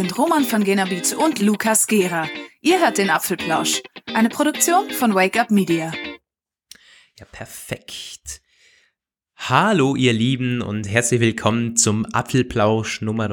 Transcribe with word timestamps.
sind 0.00 0.16
Roman 0.16 0.44
von 0.44 0.64
Genabit 0.64 1.12
und 1.12 1.40
Lukas 1.42 1.86
Gera. 1.86 2.26
Ihr 2.62 2.80
hört 2.80 2.96
den 2.96 3.10
Apfelplausch, 3.10 3.82
eine 4.14 4.30
Produktion 4.30 4.88
von 4.88 5.14
Wake 5.14 5.38
Up 5.38 5.50
Media. 5.50 5.92
Ja, 7.18 7.26
perfekt. 7.30 8.40
Hallo, 9.36 9.96
ihr 9.96 10.14
Lieben, 10.14 10.62
und 10.62 10.88
herzlich 10.88 11.20
willkommen 11.20 11.76
zum 11.76 12.06
Apfelplausch 12.14 13.02
Nummer 13.02 13.28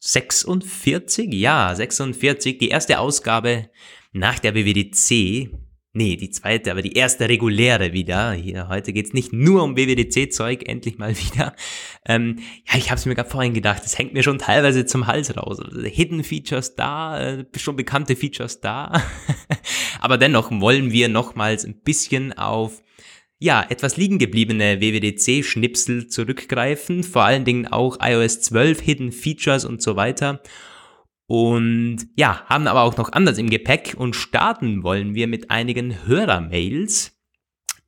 46. 0.00 1.32
Ja, 1.32 1.74
46, 1.74 2.58
die 2.58 2.68
erste 2.68 2.98
Ausgabe 2.98 3.70
nach 4.12 4.38
der 4.38 4.54
WWDC. 4.54 5.48
Nee, 5.92 6.14
die 6.14 6.30
zweite, 6.30 6.70
aber 6.70 6.82
die 6.82 6.92
erste 6.92 7.28
reguläre 7.28 7.92
wieder. 7.92 8.30
Hier, 8.32 8.68
heute 8.68 8.92
geht's 8.92 9.12
nicht 9.12 9.32
nur 9.32 9.64
um 9.64 9.76
WWDC-Zeug, 9.76 10.68
endlich 10.68 10.98
mal 10.98 11.16
wieder. 11.18 11.56
Ähm, 12.06 12.38
ja, 12.68 12.78
ich 12.78 12.90
habe 12.90 12.98
es 13.00 13.06
mir 13.06 13.16
gerade 13.16 13.28
vorhin 13.28 13.54
gedacht, 13.54 13.82
es 13.84 13.98
hängt 13.98 14.14
mir 14.14 14.22
schon 14.22 14.38
teilweise 14.38 14.86
zum 14.86 15.08
Hals 15.08 15.36
raus. 15.36 15.58
Also, 15.58 15.82
Hidden 15.82 16.22
Features 16.22 16.76
da, 16.76 17.20
äh, 17.20 17.44
schon 17.56 17.74
bekannte 17.74 18.14
Features 18.14 18.60
da. 18.60 19.02
aber 20.00 20.16
dennoch 20.16 20.52
wollen 20.52 20.92
wir 20.92 21.08
nochmals 21.08 21.64
ein 21.64 21.80
bisschen 21.80 22.32
auf 22.38 22.82
ja, 23.42 23.64
etwas 23.68 23.96
liegen 23.96 24.18
gebliebene 24.18 24.80
WWDC-Schnipsel 24.80 26.08
zurückgreifen, 26.08 27.02
vor 27.02 27.24
allen 27.24 27.46
Dingen 27.46 27.66
auch 27.66 27.96
iOS 28.00 28.42
12 28.42 28.80
Hidden 28.80 29.12
Features 29.12 29.64
und 29.64 29.80
so 29.82 29.96
weiter. 29.96 30.42
Und 31.30 32.08
ja, 32.16 32.42
haben 32.46 32.66
aber 32.66 32.82
auch 32.82 32.96
noch 32.96 33.12
anders 33.12 33.38
im 33.38 33.50
Gepäck 33.50 33.94
und 33.96 34.16
starten 34.16 34.82
wollen 34.82 35.14
wir 35.14 35.28
mit 35.28 35.48
einigen 35.48 36.04
Hörermails. 36.04 37.16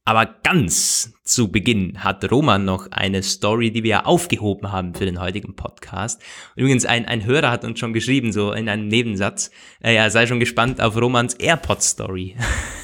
Aber 0.04 0.26
ganz 0.44 1.12
zu 1.24 1.50
Beginn 1.50 2.04
hat 2.04 2.30
Roman 2.30 2.64
noch 2.64 2.92
eine 2.92 3.24
Story, 3.24 3.72
die 3.72 3.82
wir 3.82 4.06
aufgehoben 4.06 4.70
haben 4.70 4.94
für 4.94 5.06
den 5.06 5.20
heutigen 5.20 5.56
Podcast. 5.56 6.22
Übrigens, 6.54 6.86
ein, 6.86 7.06
ein 7.06 7.24
Hörer 7.24 7.50
hat 7.50 7.64
uns 7.64 7.80
schon 7.80 7.92
geschrieben, 7.92 8.30
so 8.30 8.52
in 8.52 8.68
einem 8.68 8.86
Nebensatz, 8.86 9.50
äh, 9.82 9.96
ja, 9.96 10.08
sei 10.08 10.28
schon 10.28 10.38
gespannt 10.38 10.80
auf 10.80 10.96
Romans 10.96 11.34
AirPod-Story. 11.34 12.36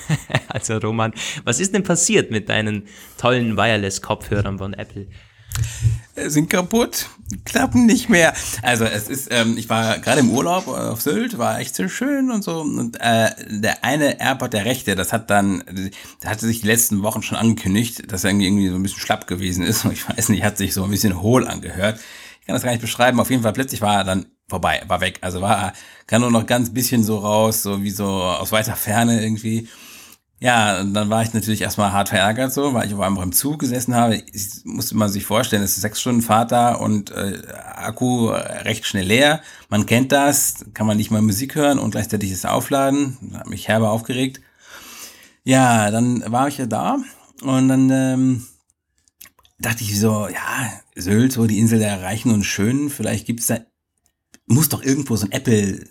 also 0.48 0.78
Roman, 0.78 1.12
was 1.44 1.60
ist 1.60 1.72
denn 1.72 1.84
passiert 1.84 2.32
mit 2.32 2.48
deinen 2.48 2.88
tollen 3.16 3.56
Wireless-Kopfhörern 3.56 4.58
von 4.58 4.74
Apple? 4.74 5.06
Äh, 6.14 6.30
sind 6.30 6.50
kaputt, 6.50 7.06
klappen 7.44 7.86
nicht 7.86 8.08
mehr. 8.08 8.34
Also 8.62 8.84
es 8.84 9.08
ist, 9.08 9.28
ähm, 9.30 9.56
ich 9.56 9.68
war 9.68 9.98
gerade 9.98 10.20
im 10.20 10.30
Urlaub 10.30 10.68
auf 10.68 11.00
Sylt, 11.00 11.38
war 11.38 11.58
echt 11.60 11.74
so 11.74 11.88
schön 11.88 12.30
und 12.30 12.42
so. 12.42 12.60
Und 12.60 12.96
äh, 13.00 13.30
der 13.48 13.84
eine 13.84 14.20
AirPod, 14.20 14.52
der 14.52 14.64
rechte, 14.64 14.94
das 14.94 15.12
hat 15.12 15.30
dann, 15.30 15.64
der 16.22 16.30
hatte 16.30 16.46
sich 16.46 16.60
die 16.60 16.66
letzten 16.66 17.02
Wochen 17.02 17.22
schon 17.22 17.38
angekündigt, 17.38 18.10
dass 18.10 18.24
er 18.24 18.30
irgendwie 18.30 18.68
so 18.68 18.76
ein 18.76 18.82
bisschen 18.82 19.00
schlapp 19.00 19.26
gewesen 19.26 19.64
ist. 19.64 19.84
Und 19.84 19.92
ich 19.92 20.08
weiß 20.08 20.28
nicht, 20.30 20.42
hat 20.42 20.58
sich 20.58 20.74
so 20.74 20.84
ein 20.84 20.90
bisschen 20.90 21.20
hohl 21.20 21.46
angehört. 21.46 22.00
Ich 22.40 22.46
kann 22.46 22.54
das 22.54 22.62
gar 22.62 22.70
nicht 22.70 22.80
beschreiben. 22.80 23.20
Auf 23.20 23.30
jeden 23.30 23.42
Fall 23.42 23.52
plötzlich 23.52 23.80
war 23.80 23.98
er 23.98 24.04
dann 24.04 24.26
vorbei, 24.48 24.82
war 24.86 25.00
weg. 25.00 25.18
Also 25.20 25.40
war, 25.40 25.72
kann 26.06 26.22
nur 26.22 26.30
noch 26.30 26.46
ganz 26.46 26.72
bisschen 26.72 27.04
so 27.04 27.18
raus, 27.18 27.62
so 27.62 27.82
wie 27.82 27.90
so 27.90 28.06
aus 28.06 28.52
weiter 28.52 28.76
Ferne 28.76 29.22
irgendwie. 29.22 29.68
Ja, 30.40 30.84
dann 30.84 31.10
war 31.10 31.22
ich 31.22 31.34
natürlich 31.34 31.62
erstmal 31.62 31.92
hart 31.92 32.10
verärgert 32.10 32.52
so, 32.52 32.72
weil 32.72 32.86
ich 32.86 32.94
auf 32.94 33.00
einmal 33.00 33.24
im 33.24 33.32
Zug 33.32 33.58
gesessen 33.58 33.96
habe. 33.96 34.22
Ich 34.32 34.64
musste 34.64 34.96
man 34.96 35.08
sich 35.08 35.26
vorstellen, 35.26 35.64
es 35.64 35.76
ist 35.76 35.82
sechs 35.82 36.00
Stunden 36.00 36.22
Fahrt 36.22 36.52
da 36.52 36.74
und 36.74 37.10
äh, 37.10 37.42
Akku 37.74 38.28
recht 38.28 38.86
schnell 38.86 39.06
leer. 39.06 39.42
Man 39.68 39.86
kennt 39.86 40.12
das, 40.12 40.64
kann 40.74 40.86
man 40.86 40.96
nicht 40.96 41.10
mal 41.10 41.22
Musik 41.22 41.56
hören 41.56 41.80
und 41.80 41.90
gleichzeitig 41.90 42.30
ist 42.30 42.46
Aufladen. 42.46 43.18
Hat 43.34 43.48
mich 43.48 43.66
herbe 43.66 43.88
aufgeregt. 43.88 44.40
Ja, 45.42 45.90
dann 45.90 46.22
war 46.30 46.46
ich 46.46 46.58
ja 46.58 46.66
da 46.66 46.98
und 47.42 47.68
dann 47.68 47.90
ähm, 47.90 48.46
dachte 49.58 49.82
ich 49.82 49.98
so, 49.98 50.28
ja, 50.28 50.72
Sylt, 50.94 51.32
so 51.32 51.46
die 51.46 51.58
Insel 51.58 51.80
der 51.80 52.02
Reichen 52.02 52.32
und 52.32 52.44
Schönen, 52.44 52.90
vielleicht 52.90 53.26
gibt's 53.26 53.46
da, 53.46 53.58
muss 54.46 54.68
doch 54.68 54.82
irgendwo 54.82 55.16
so 55.16 55.26
ein 55.26 55.32
Apple 55.32 55.84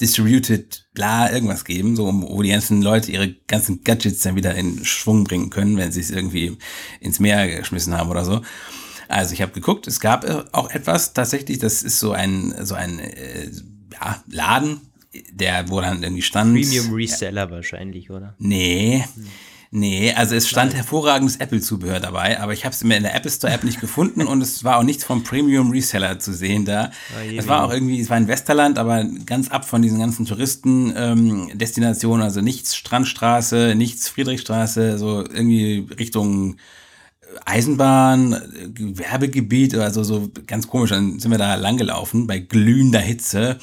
distributed, 0.00 0.86
bla, 0.94 1.30
irgendwas 1.30 1.64
geben, 1.64 1.96
so 1.96 2.10
wo 2.12 2.42
die 2.42 2.50
ganzen 2.50 2.82
Leute 2.82 3.12
ihre 3.12 3.34
ganzen 3.46 3.84
Gadgets 3.84 4.22
dann 4.22 4.36
wieder 4.36 4.54
in 4.54 4.84
Schwung 4.84 5.24
bringen 5.24 5.50
können, 5.50 5.76
wenn 5.76 5.92
sie 5.92 6.00
es 6.00 6.10
irgendwie 6.10 6.56
ins 7.00 7.20
Meer 7.20 7.48
geschmissen 7.48 7.94
haben 7.94 8.10
oder 8.10 8.24
so. 8.24 8.42
Also 9.08 9.34
ich 9.34 9.42
habe 9.42 9.52
geguckt, 9.52 9.86
es 9.86 10.00
gab 10.00 10.24
auch 10.52 10.70
etwas 10.70 11.12
tatsächlich, 11.12 11.58
das 11.58 11.82
ist 11.82 12.00
so 12.00 12.12
ein 12.12 12.54
so 12.64 12.74
ein 12.74 12.98
äh, 12.98 13.50
ja, 13.92 14.22
Laden, 14.28 14.80
der 15.30 15.68
wo 15.68 15.80
dann 15.80 16.02
irgendwie 16.02 16.22
stand. 16.22 16.54
Premium 16.54 16.92
Reseller 16.92 17.44
ja, 17.44 17.50
wahrscheinlich, 17.50 18.10
oder? 18.10 18.34
Nee. 18.38 19.04
Hm. 19.14 19.26
Nee, 19.70 20.12
also 20.12 20.34
es 20.34 20.48
stand 20.48 20.74
hervorragendes 20.74 21.36
Apple-Zubehör 21.36 22.00
dabei, 22.00 22.40
aber 22.40 22.52
ich 22.52 22.64
habe 22.64 22.74
es 22.74 22.84
mir 22.84 22.96
in 22.96 23.02
der 23.02 23.14
Apple 23.14 23.30
Store 23.30 23.52
App 23.52 23.64
nicht 23.64 23.80
gefunden 23.80 24.22
und 24.22 24.40
es 24.40 24.64
war 24.64 24.78
auch 24.78 24.82
nichts 24.82 25.04
vom 25.04 25.24
Premium 25.24 25.70
Reseller 25.70 26.18
zu 26.18 26.32
sehen 26.32 26.64
da. 26.64 26.90
Oh, 27.16 27.34
es 27.36 27.48
war 27.48 27.64
auch 27.64 27.72
irgendwie, 27.72 28.00
es 28.00 28.08
war 28.08 28.16
in 28.16 28.28
Westerland, 28.28 28.78
aber 28.78 29.04
ganz 29.24 29.48
ab 29.50 29.64
von 29.64 29.82
diesen 29.82 29.98
ganzen 29.98 30.24
Touristen-Destinationen, 30.26 32.20
ähm, 32.20 32.26
also 32.26 32.40
nichts 32.40 32.76
Strandstraße, 32.76 33.74
nichts 33.76 34.08
Friedrichstraße, 34.08 34.98
so 34.98 35.20
irgendwie 35.20 35.86
Richtung 35.98 36.56
Eisenbahn, 37.44 38.72
Gewerbegebiet, 38.72 39.74
also 39.74 40.04
so 40.04 40.30
ganz 40.46 40.68
komisch. 40.68 40.90
Dann 40.90 41.18
sind 41.18 41.30
wir 41.30 41.38
da 41.38 41.56
langgelaufen 41.56 42.26
bei 42.26 42.38
glühender 42.38 43.00
Hitze 43.00 43.58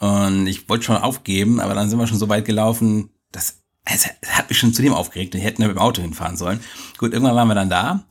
und 0.00 0.46
ich 0.46 0.68
wollte 0.68 0.84
schon 0.84 0.96
aufgeben, 0.96 1.60
aber 1.60 1.74
dann 1.74 1.88
sind 1.88 1.98
wir 1.98 2.06
schon 2.06 2.18
so 2.18 2.28
weit 2.28 2.44
gelaufen, 2.44 3.10
dass 3.30 3.63
es 3.84 4.06
hat 4.26 4.48
mich 4.48 4.58
schon 4.58 4.72
zu 4.72 4.82
dem 4.82 4.94
aufgeregt. 4.94 5.34
Wir 5.34 5.40
hätten 5.40 5.62
ja 5.62 5.68
mit 5.68 5.76
dem 5.76 5.82
Auto 5.82 6.00
hinfahren 6.00 6.36
sollen. 6.36 6.60
Gut, 6.98 7.12
irgendwann 7.12 7.36
waren 7.36 7.48
wir 7.48 7.54
dann 7.54 7.70
da. 7.70 8.06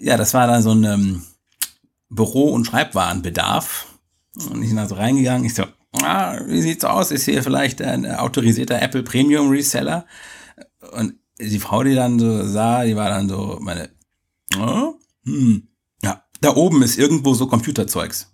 Ja, 0.00 0.16
das 0.16 0.34
war 0.34 0.46
dann 0.46 0.62
so 0.62 0.72
ein 0.72 0.84
ähm, 0.84 1.22
Büro- 2.08 2.52
und 2.52 2.64
Schreibwarenbedarf. 2.64 3.86
Und 4.50 4.62
ich 4.62 4.68
bin 4.68 4.76
da 4.76 4.86
so 4.86 4.94
reingegangen. 4.94 5.44
Ich 5.44 5.54
so, 5.54 5.64
ah, 6.02 6.38
wie 6.46 6.62
sieht's 6.62 6.84
aus? 6.84 7.10
Ist 7.10 7.24
hier 7.24 7.42
vielleicht 7.42 7.82
ein 7.82 8.06
autorisierter 8.06 8.80
Apple 8.80 9.02
Premium 9.02 9.50
Reseller? 9.50 10.06
Und 10.92 11.14
die 11.38 11.58
Frau, 11.58 11.82
die 11.82 11.94
dann 11.94 12.18
so 12.18 12.46
sah, 12.46 12.84
die 12.84 12.96
war 12.96 13.10
dann 13.10 13.28
so, 13.28 13.58
meine, 13.60 13.90
oh, 14.58 14.94
hm, 15.24 15.68
ja, 16.02 16.24
da 16.40 16.54
oben 16.54 16.82
ist 16.82 16.98
irgendwo 16.98 17.34
so 17.34 17.46
Computerzeugs. 17.46 18.32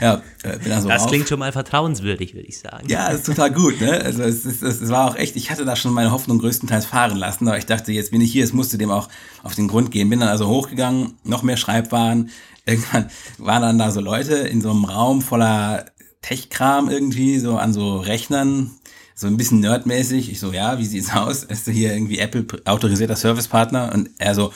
Ja, 0.00 0.22
äh, 0.42 0.58
bin 0.58 0.72
also 0.72 0.88
das 0.88 1.02
auf. 1.02 1.08
klingt 1.08 1.28
schon 1.28 1.38
mal 1.38 1.52
vertrauenswürdig, 1.52 2.34
würde 2.34 2.48
ich 2.48 2.58
sagen. 2.58 2.88
Ja, 2.88 3.08
das 3.10 3.20
ist 3.20 3.26
total 3.26 3.52
gut. 3.52 3.80
Ne? 3.80 4.00
Also 4.02 4.22
es, 4.22 4.44
es, 4.44 4.62
es 4.62 4.88
war 4.88 5.10
auch 5.10 5.16
echt, 5.16 5.36
ich 5.36 5.50
hatte 5.50 5.64
da 5.64 5.76
schon 5.76 5.92
meine 5.92 6.10
Hoffnung 6.10 6.38
größtenteils 6.38 6.86
fahren 6.86 7.16
lassen, 7.16 7.46
aber 7.46 7.58
ich 7.58 7.66
dachte, 7.66 7.92
jetzt 7.92 8.10
bin 8.10 8.20
ich 8.20 8.32
hier, 8.32 8.44
es 8.44 8.52
musste 8.52 8.78
dem 8.78 8.90
auch 8.90 9.08
auf 9.42 9.54
den 9.54 9.68
Grund 9.68 9.90
gehen. 9.90 10.08
Bin 10.08 10.20
dann 10.20 10.28
also 10.28 10.48
hochgegangen, 10.48 11.18
noch 11.24 11.42
mehr 11.42 11.56
Schreibwaren. 11.56 12.30
Irgendwann 12.66 13.10
waren 13.38 13.62
dann 13.62 13.78
da 13.78 13.90
so 13.90 14.00
Leute 14.00 14.34
in 14.34 14.60
so 14.60 14.70
einem 14.70 14.84
Raum 14.84 15.20
voller 15.20 15.86
Tech-Kram 16.22 16.88
irgendwie, 16.88 17.40
so 17.40 17.56
an 17.56 17.72
so 17.72 17.98
Rechnern, 17.98 18.70
so 19.14 19.26
ein 19.26 19.36
bisschen 19.36 19.60
nerdmäßig. 19.60 20.30
Ich 20.30 20.38
so, 20.38 20.52
ja, 20.52 20.78
wie 20.78 20.86
sieht's 20.86 21.12
aus? 21.12 21.42
Ist 21.42 21.66
du 21.66 21.72
hier 21.72 21.92
irgendwie 21.92 22.18
Apple 22.18 22.46
autorisierter 22.64 23.16
Servicepartner? 23.16 23.92
Und 23.92 24.10
er 24.18 24.34
so, 24.36 24.52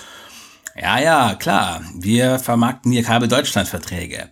ja, 0.81 1.01
ja, 1.01 1.35
klar, 1.35 1.83
wir 1.95 2.39
vermarkten 2.39 2.93
hier 2.93 3.03
Kabel 3.03 3.29
Deutschland 3.29 3.69
Verträge. 3.69 4.31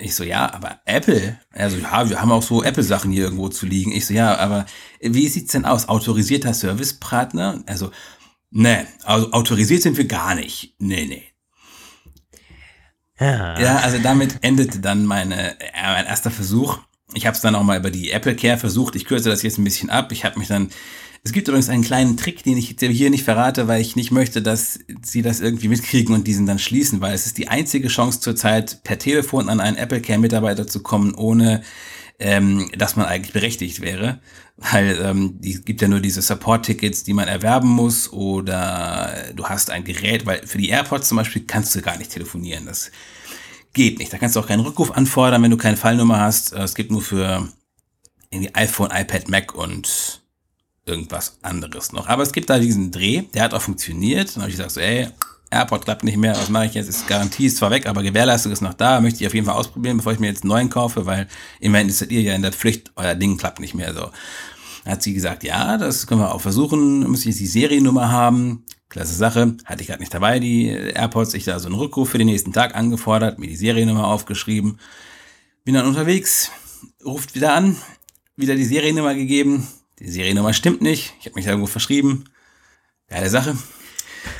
Ich 0.00 0.14
so, 0.14 0.24
ja, 0.24 0.52
aber 0.52 0.80
Apple? 0.84 1.38
Also, 1.52 1.78
ja, 1.78 2.08
wir 2.08 2.20
haben 2.20 2.32
auch 2.32 2.42
so 2.42 2.62
Apple-Sachen 2.62 3.10
hier 3.10 3.24
irgendwo 3.24 3.48
zu 3.48 3.66
liegen. 3.66 3.92
Ich 3.92 4.06
so, 4.06 4.14
ja, 4.14 4.36
aber 4.36 4.66
wie 5.00 5.28
sieht's 5.28 5.52
denn 5.52 5.64
aus? 5.64 5.88
Autorisierter 5.88 6.54
Servicepartner? 6.54 7.62
Also, 7.66 7.90
ne, 8.50 8.86
also 9.04 9.32
autorisiert 9.32 9.82
sind 9.82 9.96
wir 9.96 10.06
gar 10.06 10.34
nicht. 10.34 10.74
Nee, 10.78 11.06
nee. 11.06 11.24
Ja. 13.18 13.60
ja, 13.60 13.76
also 13.80 13.98
damit 13.98 14.38
endete 14.40 14.80
dann 14.80 15.04
meine, 15.04 15.60
äh, 15.60 15.82
mein 15.82 16.06
erster 16.06 16.30
Versuch. 16.30 16.78
Ich 17.12 17.26
habe 17.26 17.34
es 17.34 17.42
dann 17.42 17.54
auch 17.54 17.62
mal 17.62 17.78
über 17.78 17.90
die 17.90 18.10
Apple 18.12 18.34
Care 18.34 18.56
versucht. 18.56 18.96
Ich 18.96 19.04
kürze 19.04 19.28
das 19.28 19.42
jetzt 19.42 19.58
ein 19.58 19.64
bisschen 19.64 19.90
ab. 19.90 20.10
Ich 20.12 20.24
habe 20.24 20.38
mich 20.38 20.48
dann 20.48 20.70
es 21.22 21.32
gibt 21.32 21.48
übrigens 21.48 21.68
einen 21.68 21.84
kleinen 21.84 22.16
Trick, 22.16 22.42
den 22.44 22.56
ich 22.56 22.76
hier 22.78 23.10
nicht 23.10 23.24
verrate, 23.24 23.68
weil 23.68 23.80
ich 23.80 23.94
nicht 23.94 24.10
möchte, 24.10 24.40
dass 24.40 24.78
Sie 25.02 25.20
das 25.20 25.40
irgendwie 25.40 25.68
mitkriegen 25.68 26.14
und 26.14 26.26
diesen 26.26 26.46
dann 26.46 26.58
schließen, 26.58 27.00
weil 27.02 27.14
es 27.14 27.26
ist 27.26 27.36
die 27.36 27.48
einzige 27.48 27.88
Chance 27.88 28.20
zurzeit, 28.20 28.82
per 28.84 28.98
Telefon 28.98 29.50
an 29.50 29.60
einen 29.60 29.76
Apple 29.76 30.00
Care 30.00 30.18
Mitarbeiter 30.18 30.66
zu 30.66 30.82
kommen, 30.82 31.14
ohne 31.14 31.62
ähm, 32.18 32.70
dass 32.76 32.96
man 32.96 33.06
eigentlich 33.06 33.34
berechtigt 33.34 33.80
wäre. 33.82 34.20
Weil 34.56 34.98
ähm, 35.02 35.40
die 35.40 35.60
gibt 35.62 35.82
ja 35.82 35.88
nur 35.88 36.00
diese 36.00 36.22
Support-Tickets, 36.22 37.04
die 37.04 37.14
man 37.14 37.28
erwerben 37.28 37.68
muss, 37.68 38.12
oder 38.12 39.14
du 39.34 39.46
hast 39.46 39.70
ein 39.70 39.84
Gerät, 39.84 40.24
weil 40.24 40.46
für 40.46 40.58
die 40.58 40.68
AirPods 40.68 41.08
zum 41.08 41.16
Beispiel 41.16 41.44
kannst 41.46 41.74
du 41.74 41.82
gar 41.82 41.98
nicht 41.98 42.12
telefonieren. 42.12 42.66
Das 42.66 42.90
geht 43.74 43.98
nicht. 43.98 44.12
Da 44.12 44.18
kannst 44.18 44.36
du 44.36 44.40
auch 44.40 44.46
keinen 44.46 44.60
Rückruf 44.60 44.90
anfordern, 44.90 45.42
wenn 45.42 45.50
du 45.50 45.56
keine 45.58 45.76
Fallnummer 45.76 46.20
hast. 46.20 46.52
Es 46.54 46.74
gibt 46.74 46.90
nur 46.90 47.02
für 47.02 47.48
irgendwie 48.30 48.54
iPhone, 48.54 48.90
iPad, 48.90 49.28
Mac 49.28 49.54
und 49.54 50.19
irgendwas 50.90 51.38
anderes 51.42 51.92
noch. 51.92 52.08
Aber 52.08 52.22
es 52.22 52.32
gibt 52.32 52.50
da 52.50 52.58
diesen 52.58 52.90
Dreh, 52.90 53.22
der 53.34 53.44
hat 53.44 53.54
auch 53.54 53.62
funktioniert. 53.62 54.34
Dann 54.34 54.42
habe 54.42 54.50
ich 54.50 54.56
gesagt, 54.56 54.72
so, 54.72 54.80
ey, 54.80 55.08
AirPod 55.50 55.84
klappt 55.84 56.04
nicht 56.04 56.16
mehr, 56.16 56.32
was 56.32 56.48
mache 56.48 56.66
ich 56.66 56.74
jetzt? 56.74 56.88
Ist 56.88 57.08
Garantie 57.08 57.46
ist 57.46 57.56
zwar 57.56 57.70
weg, 57.70 57.86
aber 57.86 58.02
Gewährleistung 58.02 58.52
ist 58.52 58.60
noch 58.60 58.74
da, 58.74 59.00
möchte 59.00 59.20
ich 59.20 59.26
auf 59.26 59.34
jeden 59.34 59.46
Fall 59.46 59.56
ausprobieren, 59.56 59.96
bevor 59.96 60.12
ich 60.12 60.20
mir 60.20 60.28
jetzt 60.28 60.42
einen 60.42 60.50
neuen 60.50 60.70
kaufe, 60.70 61.06
weil 61.06 61.26
immerhin 61.58 61.88
ist 61.88 62.02
ihr 62.02 62.22
ja 62.22 62.34
in 62.34 62.42
der 62.42 62.52
Pflicht, 62.52 62.92
euer 62.96 63.16
Ding 63.16 63.36
klappt 63.36 63.58
nicht 63.58 63.74
mehr 63.74 63.92
so. 63.92 64.10
Dann 64.84 64.92
hat 64.92 65.02
sie 65.02 65.12
gesagt, 65.12 65.42
ja, 65.42 65.76
das 65.76 66.06
können 66.06 66.20
wir 66.20 66.34
auch 66.34 66.40
versuchen, 66.40 67.08
muss 67.08 67.26
ich 67.26 67.36
die 67.36 67.46
Seriennummer 67.46 68.10
haben. 68.10 68.64
Klasse 68.88 69.14
Sache, 69.14 69.56
hatte 69.64 69.82
ich 69.82 69.88
gerade 69.88 70.00
nicht 70.00 70.14
dabei, 70.14 70.40
die 70.40 70.68
AirPods. 70.68 71.34
Ich 71.34 71.44
da 71.44 71.58
so 71.60 71.68
einen 71.68 71.76
Rückruf 71.76 72.10
für 72.10 72.18
den 72.18 72.26
nächsten 72.26 72.52
Tag 72.52 72.74
angefordert, 72.74 73.38
mir 73.38 73.46
die 73.46 73.56
Seriennummer 73.56 74.06
aufgeschrieben. 74.06 74.80
Bin 75.64 75.74
dann 75.74 75.86
unterwegs, 75.86 76.50
ruft 77.04 77.34
wieder 77.34 77.54
an, 77.54 77.76
wieder 78.36 78.56
die 78.56 78.64
Seriennummer 78.64 79.14
gegeben. 79.14 79.68
Die 80.00 80.10
Seriennummer 80.10 80.52
stimmt 80.54 80.80
nicht. 80.80 81.14
Ich 81.20 81.26
habe 81.26 81.34
mich 81.36 81.44
da 81.44 81.50
irgendwo 81.50 81.68
verschrieben. 81.68 82.24
Geile 83.08 83.28
Sache. 83.28 83.56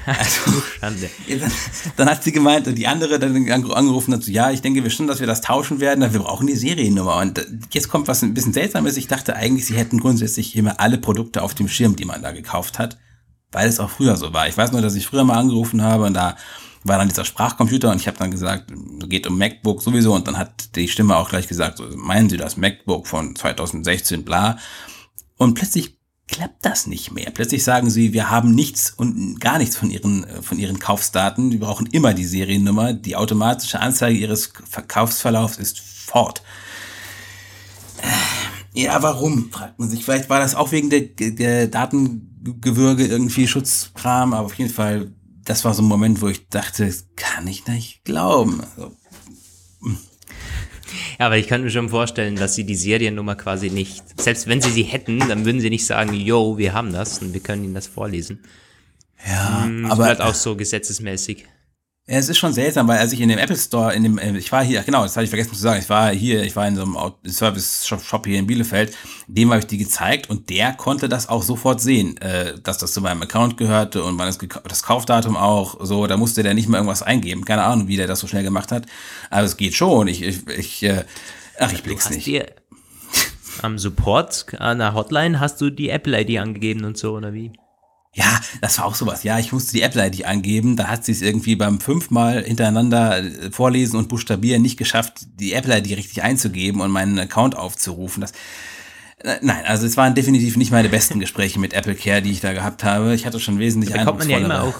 Also, 0.06 0.62
Schande. 0.80 1.10
Dann, 1.28 1.52
dann, 1.96 2.10
hat 2.10 2.24
sie 2.24 2.32
gemeint, 2.32 2.66
die 2.66 2.86
andere 2.86 3.18
dann 3.18 3.50
angerufen 3.50 4.14
hat, 4.14 4.22
so, 4.22 4.30
ja, 4.30 4.50
ich 4.50 4.62
denke 4.62 4.82
wir 4.82 4.90
schon, 4.90 5.06
dass 5.06 5.20
wir 5.20 5.26
das 5.26 5.40
tauschen 5.40 5.80
werden, 5.80 6.02
aber 6.02 6.14
wir 6.14 6.20
brauchen 6.20 6.46
die 6.46 6.56
Seriennummer. 6.56 7.16
Und 7.18 7.46
jetzt 7.72 7.88
kommt 7.88 8.08
was 8.08 8.22
ein 8.22 8.34
bisschen 8.34 8.52
seltsames. 8.52 8.96
Ich 8.96 9.08
dachte 9.08 9.36
eigentlich, 9.36 9.66
sie 9.66 9.76
hätten 9.76 10.00
grundsätzlich 10.00 10.56
immer 10.56 10.80
alle 10.80 10.98
Produkte 10.98 11.42
auf 11.42 11.54
dem 11.54 11.68
Schirm, 11.68 11.96
die 11.96 12.04
man 12.04 12.22
da 12.22 12.32
gekauft 12.32 12.78
hat, 12.78 12.98
weil 13.52 13.68
es 13.68 13.80
auch 13.80 13.90
früher 13.90 14.16
so 14.16 14.32
war. 14.32 14.48
Ich 14.48 14.56
weiß 14.56 14.72
nur, 14.72 14.82
dass 14.82 14.94
ich 14.94 15.06
früher 15.06 15.24
mal 15.24 15.38
angerufen 15.38 15.82
habe 15.82 16.04
und 16.04 16.14
da 16.14 16.36
war 16.82 16.98
dann 16.98 17.08
dieser 17.08 17.26
Sprachcomputer 17.26 17.90
und 17.90 18.00
ich 18.00 18.06
habe 18.06 18.16
dann 18.16 18.30
gesagt, 18.30 18.72
geht 19.06 19.26
um 19.26 19.36
MacBook 19.36 19.82
sowieso 19.82 20.14
und 20.14 20.26
dann 20.26 20.38
hat 20.38 20.76
die 20.76 20.88
Stimme 20.88 21.16
auch 21.16 21.28
gleich 21.28 21.46
gesagt, 21.46 21.76
so, 21.76 21.84
meinen 21.94 22.30
Sie 22.30 22.38
das 22.38 22.56
MacBook 22.56 23.06
von 23.06 23.36
2016, 23.36 24.24
bla. 24.24 24.56
Und 25.40 25.54
plötzlich 25.54 25.96
klappt 26.28 26.66
das 26.66 26.86
nicht 26.86 27.12
mehr. 27.12 27.30
Plötzlich 27.30 27.64
sagen 27.64 27.88
sie, 27.88 28.12
wir 28.12 28.28
haben 28.28 28.54
nichts 28.54 28.90
und 28.90 29.40
gar 29.40 29.56
nichts 29.56 29.74
von 29.74 29.90
ihren, 29.90 30.26
von 30.42 30.58
ihren 30.58 30.78
Kaufsdaten. 30.78 31.50
Wir 31.50 31.60
brauchen 31.60 31.86
immer 31.86 32.12
die 32.12 32.26
Seriennummer. 32.26 32.92
Die 32.92 33.16
automatische 33.16 33.80
Anzeige 33.80 34.18
ihres 34.18 34.52
Verkaufsverlaufs 34.68 35.56
ist 35.56 35.80
fort. 35.80 36.42
Äh, 38.02 38.82
ja, 38.82 39.02
warum? 39.02 39.50
fragt 39.50 39.78
man 39.78 39.88
sich. 39.88 40.04
Vielleicht 40.04 40.28
war 40.28 40.40
das 40.40 40.54
auch 40.54 40.72
wegen 40.72 40.90
der, 40.90 41.00
der 41.00 41.68
Datengewürge 41.68 43.06
irgendwie 43.06 43.48
Schutzkram, 43.48 44.34
aber 44.34 44.44
auf 44.44 44.54
jeden 44.56 44.70
Fall, 44.70 45.10
das 45.46 45.64
war 45.64 45.72
so 45.72 45.80
ein 45.80 45.88
Moment, 45.88 46.20
wo 46.20 46.28
ich 46.28 46.50
dachte, 46.50 46.84
das 46.84 47.06
kann 47.16 47.46
ich 47.46 47.66
nicht 47.66 48.04
glauben. 48.04 48.60
Also, 48.60 48.92
ja, 51.18 51.26
aber 51.26 51.36
ich 51.36 51.46
kann 51.46 51.62
mir 51.62 51.70
schon 51.70 51.88
vorstellen, 51.88 52.36
dass 52.36 52.54
sie 52.54 52.64
die 52.64 52.74
Seriennummer 52.74 53.36
quasi 53.36 53.70
nicht, 53.70 54.02
selbst 54.20 54.46
wenn 54.46 54.60
sie 54.60 54.70
sie 54.70 54.82
hätten, 54.82 55.18
dann 55.20 55.44
würden 55.44 55.60
sie 55.60 55.70
nicht 55.70 55.86
sagen, 55.86 56.14
yo, 56.14 56.58
wir 56.58 56.72
haben 56.72 56.92
das 56.92 57.20
und 57.20 57.32
wir 57.32 57.40
können 57.40 57.64
ihnen 57.64 57.74
das 57.74 57.86
vorlesen. 57.86 58.40
Ja, 59.26 59.64
hm, 59.64 59.86
aber. 59.86 60.08
Das 60.08 60.20
auch 60.20 60.34
so 60.34 60.56
gesetzesmäßig. 60.56 61.46
Es 62.12 62.28
ist 62.28 62.38
schon 62.38 62.52
seltsam, 62.52 62.88
weil 62.88 62.98
als 62.98 63.12
ich 63.12 63.20
in 63.20 63.28
dem 63.28 63.38
Apple 63.38 63.56
Store, 63.56 63.94
in 63.94 64.02
dem, 64.02 64.18
äh, 64.18 64.36
ich 64.36 64.50
war 64.50 64.64
hier, 64.64 64.82
genau, 64.82 65.04
das 65.04 65.14
hatte 65.14 65.24
ich 65.24 65.30
vergessen 65.30 65.54
zu 65.54 65.60
sagen, 65.60 65.78
ich 65.78 65.88
war 65.88 66.10
hier, 66.10 66.42
ich 66.42 66.56
war 66.56 66.66
in 66.66 66.74
so 66.74 66.82
einem 66.82 66.96
Service-Shop 67.24 68.26
hier 68.26 68.40
in 68.40 68.48
Bielefeld, 68.48 68.92
dem 69.28 69.50
habe 69.50 69.60
ich 69.60 69.68
die 69.68 69.78
gezeigt 69.78 70.28
und 70.28 70.50
der 70.50 70.72
konnte 70.72 71.08
das 71.08 71.28
auch 71.28 71.44
sofort 71.44 71.80
sehen, 71.80 72.16
äh, 72.16 72.58
dass 72.64 72.78
das 72.78 72.94
zu 72.94 73.00
meinem 73.00 73.22
Account 73.22 73.56
gehörte 73.56 74.02
und 74.02 74.18
wann 74.18 74.34
das 74.64 74.82
Kaufdatum 74.82 75.36
auch, 75.36 75.76
so, 75.86 76.08
da 76.08 76.16
musste 76.16 76.42
der 76.42 76.54
nicht 76.54 76.68
mehr 76.68 76.78
irgendwas 76.80 77.04
eingeben, 77.04 77.44
keine 77.44 77.62
Ahnung, 77.62 77.86
wie 77.86 77.96
der 77.96 78.08
das 78.08 78.18
so 78.18 78.26
schnell 78.26 78.42
gemacht 78.42 78.72
hat, 78.72 78.86
aber 79.30 79.44
es 79.44 79.56
geht 79.56 79.74
schon, 79.76 80.08
ich, 80.08 80.20
ich, 80.22 80.48
ich 80.48 80.82
äh, 80.82 81.04
ach, 81.60 81.72
ich 81.72 81.84
blick's 81.84 82.10
nicht. 82.10 82.26
Dir 82.26 82.46
am 83.62 83.78
Support, 83.78 84.46
an 84.58 84.78
der 84.78 84.94
Hotline 84.94 85.38
hast 85.38 85.60
du 85.60 85.70
die 85.70 85.90
Apple-ID 85.90 86.40
angegeben 86.40 86.84
und 86.84 86.98
so, 86.98 87.12
oder 87.12 87.32
wie? 87.32 87.52
Ja, 88.12 88.40
das 88.60 88.78
war 88.78 88.86
auch 88.86 88.96
sowas. 88.96 89.22
Ja, 89.22 89.38
ich 89.38 89.52
musste 89.52 89.72
die 89.72 89.82
Apple-ID 89.82 90.24
angeben. 90.24 90.76
Da 90.76 90.88
hat 90.88 91.04
sie 91.04 91.12
es 91.12 91.22
irgendwie 91.22 91.54
beim 91.54 91.78
fünfmal 91.78 92.42
hintereinander 92.42 93.18
äh, 93.18 93.50
vorlesen 93.52 93.96
und 93.96 94.08
buchstabieren 94.08 94.62
nicht 94.62 94.76
geschafft, 94.76 95.26
die 95.38 95.52
Apple-ID 95.52 95.96
richtig 95.96 96.22
einzugeben 96.22 96.80
und 96.80 96.90
meinen 96.90 97.18
Account 97.20 97.56
aufzurufen. 97.56 98.20
Das, 98.20 98.32
äh, 99.18 99.36
nein, 99.42 99.64
also 99.64 99.86
es 99.86 99.96
waren 99.96 100.16
definitiv 100.16 100.56
nicht 100.56 100.72
meine 100.72 100.88
besten 100.88 101.20
Gespräche 101.20 101.60
mit 101.60 101.72
Apple 101.72 101.94
Care, 101.94 102.20
die 102.20 102.32
ich 102.32 102.40
da 102.40 102.52
gehabt 102.52 102.82
habe. 102.82 103.14
Ich 103.14 103.26
hatte 103.26 103.38
schon 103.38 103.60
wesentlich 103.60 103.92
da 103.92 103.98
bekommt 103.98 104.18
man 104.20 104.30
ja 104.30 104.38
immer 104.38 104.64
auch 104.64 104.74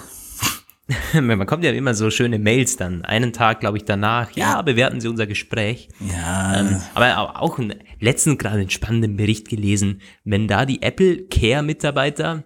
man 1.13 1.45
kommt 1.45 1.63
ja 1.63 1.71
immer 1.71 1.93
so 1.93 2.09
schöne 2.09 2.39
Mails 2.39 2.75
dann, 2.75 3.05
einen 3.05 3.33
Tag, 3.33 3.59
glaube 3.59 3.77
ich, 3.77 3.85
danach, 3.85 4.31
ja, 4.31 4.55
ja, 4.55 4.61
bewerten 4.61 4.99
Sie 4.99 5.07
unser 5.07 5.27
Gespräch. 5.27 5.89
Ja. 5.99 6.59
Ähm, 6.59 6.81
aber 6.93 7.41
auch 7.41 7.59
einen 7.59 7.75
letzten 7.99 8.37
gerade 8.37 8.59
einen 8.59 8.69
spannenden 8.69 9.15
Bericht 9.15 9.47
gelesen, 9.47 10.01
wenn 10.23 10.47
da 10.47 10.65
die 10.65 10.81
Apple 10.81 11.27
Care 11.27 11.63
Mitarbeiter 11.63 12.43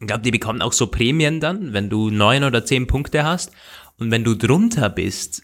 ich 0.00 0.06
glaube, 0.06 0.22
die 0.22 0.30
bekommen 0.30 0.62
auch 0.62 0.72
so 0.72 0.88
Prämien 0.88 1.40
dann, 1.40 1.72
wenn 1.72 1.88
du 1.88 2.10
neun 2.10 2.44
oder 2.44 2.64
zehn 2.64 2.86
Punkte 2.86 3.24
hast. 3.24 3.52
Und 3.98 4.10
wenn 4.10 4.24
du 4.24 4.34
drunter 4.34 4.90
bist, 4.90 5.42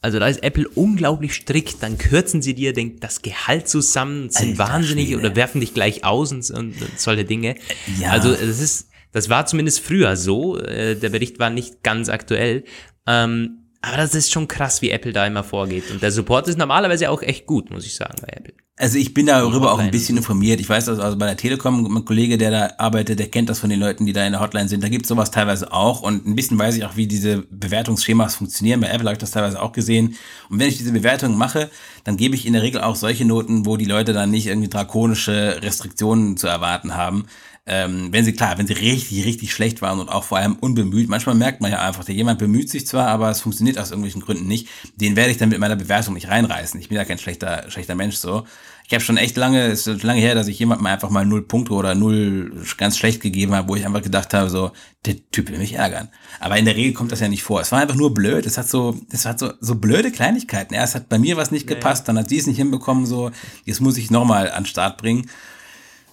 also 0.00 0.18
da 0.18 0.26
ist 0.28 0.42
Apple 0.42 0.66
unglaublich 0.68 1.34
strikt, 1.34 1.82
dann 1.82 1.98
kürzen 1.98 2.40
sie 2.40 2.54
dir 2.54 2.72
den, 2.72 2.98
das 3.00 3.20
Gehalt 3.20 3.68
zusammen, 3.68 4.30
sind 4.30 4.58
Alter, 4.58 4.72
wahnsinnig 4.72 5.08
Schwede. 5.08 5.18
oder 5.18 5.36
werfen 5.36 5.60
dich 5.60 5.74
gleich 5.74 6.04
aus 6.04 6.32
und, 6.32 6.50
und 6.50 6.74
solche 6.96 7.26
Dinge. 7.26 7.56
Ja. 8.00 8.10
Also 8.10 8.30
das 8.30 8.60
ist, 8.60 8.88
das 9.12 9.28
war 9.28 9.44
zumindest 9.44 9.80
früher 9.80 10.16
so. 10.16 10.58
Äh, 10.58 10.96
der 10.96 11.10
Bericht 11.10 11.38
war 11.38 11.50
nicht 11.50 11.82
ganz 11.82 12.08
aktuell. 12.08 12.64
Ähm, 13.06 13.66
aber 13.82 13.98
das 13.98 14.14
ist 14.14 14.32
schon 14.32 14.48
krass, 14.48 14.80
wie 14.80 14.90
Apple 14.90 15.12
da 15.12 15.26
immer 15.26 15.44
vorgeht. 15.44 15.90
Und 15.90 16.02
der 16.02 16.12
Support 16.12 16.48
ist 16.48 16.58
normalerweise 16.58 17.10
auch 17.10 17.22
echt 17.22 17.46
gut, 17.46 17.70
muss 17.70 17.84
ich 17.84 17.94
sagen, 17.94 18.16
bei 18.22 18.28
Apple. 18.28 18.54
Also 18.80 18.96
ich 18.96 19.12
bin 19.12 19.26
darüber 19.26 19.72
auch 19.72 19.78
ein 19.78 19.90
bisschen 19.90 20.16
informiert. 20.16 20.58
Ich 20.58 20.66
weiß, 20.66 20.88
also, 20.88 21.02
also 21.02 21.18
bei 21.18 21.26
der 21.26 21.36
Telekom, 21.36 21.86
mein 21.92 22.06
Kollege, 22.06 22.38
der 22.38 22.50
da 22.50 22.70
arbeitet, 22.78 23.18
der 23.18 23.28
kennt 23.28 23.50
das 23.50 23.58
von 23.58 23.68
den 23.68 23.78
Leuten, 23.78 24.06
die 24.06 24.14
da 24.14 24.24
in 24.24 24.32
der 24.32 24.40
Hotline 24.40 24.70
sind. 24.70 24.82
Da 24.82 24.88
gibt 24.88 25.04
es 25.04 25.10
sowas 25.10 25.30
teilweise 25.30 25.70
auch. 25.70 26.00
Und 26.00 26.26
ein 26.26 26.34
bisschen 26.34 26.58
weiß 26.58 26.78
ich 26.78 26.86
auch, 26.86 26.96
wie 26.96 27.06
diese 27.06 27.44
Bewertungsschemas 27.50 28.36
funktionieren. 28.36 28.80
Bei 28.80 28.86
Apple 28.86 29.04
habe 29.04 29.12
ich 29.12 29.18
das 29.18 29.32
teilweise 29.32 29.60
auch 29.60 29.72
gesehen. 29.72 30.16
Und 30.48 30.60
wenn 30.60 30.68
ich 30.68 30.78
diese 30.78 30.92
Bewertung 30.92 31.36
mache, 31.36 31.70
dann 32.04 32.16
gebe 32.16 32.34
ich 32.34 32.46
in 32.46 32.54
der 32.54 32.62
Regel 32.62 32.80
auch 32.80 32.96
solche 32.96 33.26
Noten, 33.26 33.66
wo 33.66 33.76
die 33.76 33.84
Leute 33.84 34.14
dann 34.14 34.30
nicht 34.30 34.46
irgendwie 34.46 34.70
drakonische 34.70 35.58
Restriktionen 35.60 36.38
zu 36.38 36.46
erwarten 36.46 36.96
haben. 36.96 37.26
Ähm, 37.66 38.08
wenn 38.10 38.24
sie, 38.24 38.32
klar, 38.32 38.56
wenn 38.58 38.66
sie 38.66 38.72
richtig, 38.72 39.24
richtig 39.24 39.52
schlecht 39.52 39.82
waren 39.82 40.00
und 40.00 40.08
auch 40.08 40.24
vor 40.24 40.38
allem 40.38 40.56
unbemüht, 40.56 41.08
manchmal 41.08 41.34
merkt 41.34 41.60
man 41.60 41.70
ja 41.70 41.86
einfach, 41.86 42.04
der 42.04 42.14
jemand 42.14 42.38
bemüht 42.38 42.70
sich 42.70 42.86
zwar, 42.86 43.08
aber 43.08 43.30
es 43.30 43.42
funktioniert 43.42 43.78
aus 43.78 43.90
irgendwelchen 43.90 44.22
Gründen 44.22 44.46
nicht, 44.46 44.68
den 44.96 45.14
werde 45.14 45.30
ich 45.30 45.36
dann 45.36 45.50
mit 45.50 45.58
meiner 45.58 45.76
Bewertung 45.76 46.14
nicht 46.14 46.28
reinreißen. 46.28 46.80
Ich 46.80 46.88
bin 46.88 46.96
ja 46.96 47.04
kein 47.04 47.18
schlechter, 47.18 47.70
schlechter 47.70 47.94
Mensch 47.94 48.16
so. 48.16 48.44
Ich 48.90 48.94
habe 48.94 49.04
schon 49.04 49.18
echt 49.18 49.36
lange, 49.36 49.66
es 49.66 49.86
ist 49.86 50.02
lange 50.02 50.20
her, 50.20 50.34
dass 50.34 50.48
ich 50.48 50.58
jemandem 50.58 50.86
einfach 50.86 51.10
mal 51.10 51.24
null 51.24 51.46
Punkte 51.46 51.74
oder 51.74 51.94
null 51.94 52.66
ganz 52.76 52.98
schlecht 52.98 53.20
gegeben 53.20 53.54
habe, 53.54 53.68
wo 53.68 53.76
ich 53.76 53.86
einfach 53.86 54.02
gedacht 54.02 54.34
habe, 54.34 54.50
so, 54.50 54.72
der 55.06 55.14
Typ 55.30 55.48
will 55.48 55.58
mich 55.58 55.74
ärgern. 55.74 56.08
Aber 56.40 56.56
in 56.56 56.64
der 56.64 56.74
Regel 56.74 56.92
kommt 56.92 57.12
das 57.12 57.20
ja 57.20 57.28
nicht 57.28 57.44
vor. 57.44 57.60
Es 57.60 57.70
war 57.70 57.78
einfach 57.78 57.94
nur 57.94 58.12
blöd. 58.12 58.46
Es 58.46 58.58
hat 58.58 58.68
so, 58.68 58.98
es 59.12 59.26
hat 59.26 59.38
so, 59.38 59.52
so 59.60 59.76
blöde 59.76 60.10
Kleinigkeiten. 60.10 60.74
Erst 60.74 60.96
hat 60.96 61.08
bei 61.08 61.20
mir 61.20 61.36
was 61.36 61.52
nicht 61.52 61.68
gepasst, 61.68 62.08
dann 62.08 62.18
hat 62.18 62.30
sie 62.30 62.38
es 62.38 62.48
nicht 62.48 62.56
hinbekommen, 62.56 63.06
so, 63.06 63.30
jetzt 63.64 63.80
muss 63.80 63.96
ich 63.96 64.10
nochmal 64.10 64.50
an 64.50 64.64
den 64.64 64.66
Start 64.66 64.98
bringen. 64.98 65.30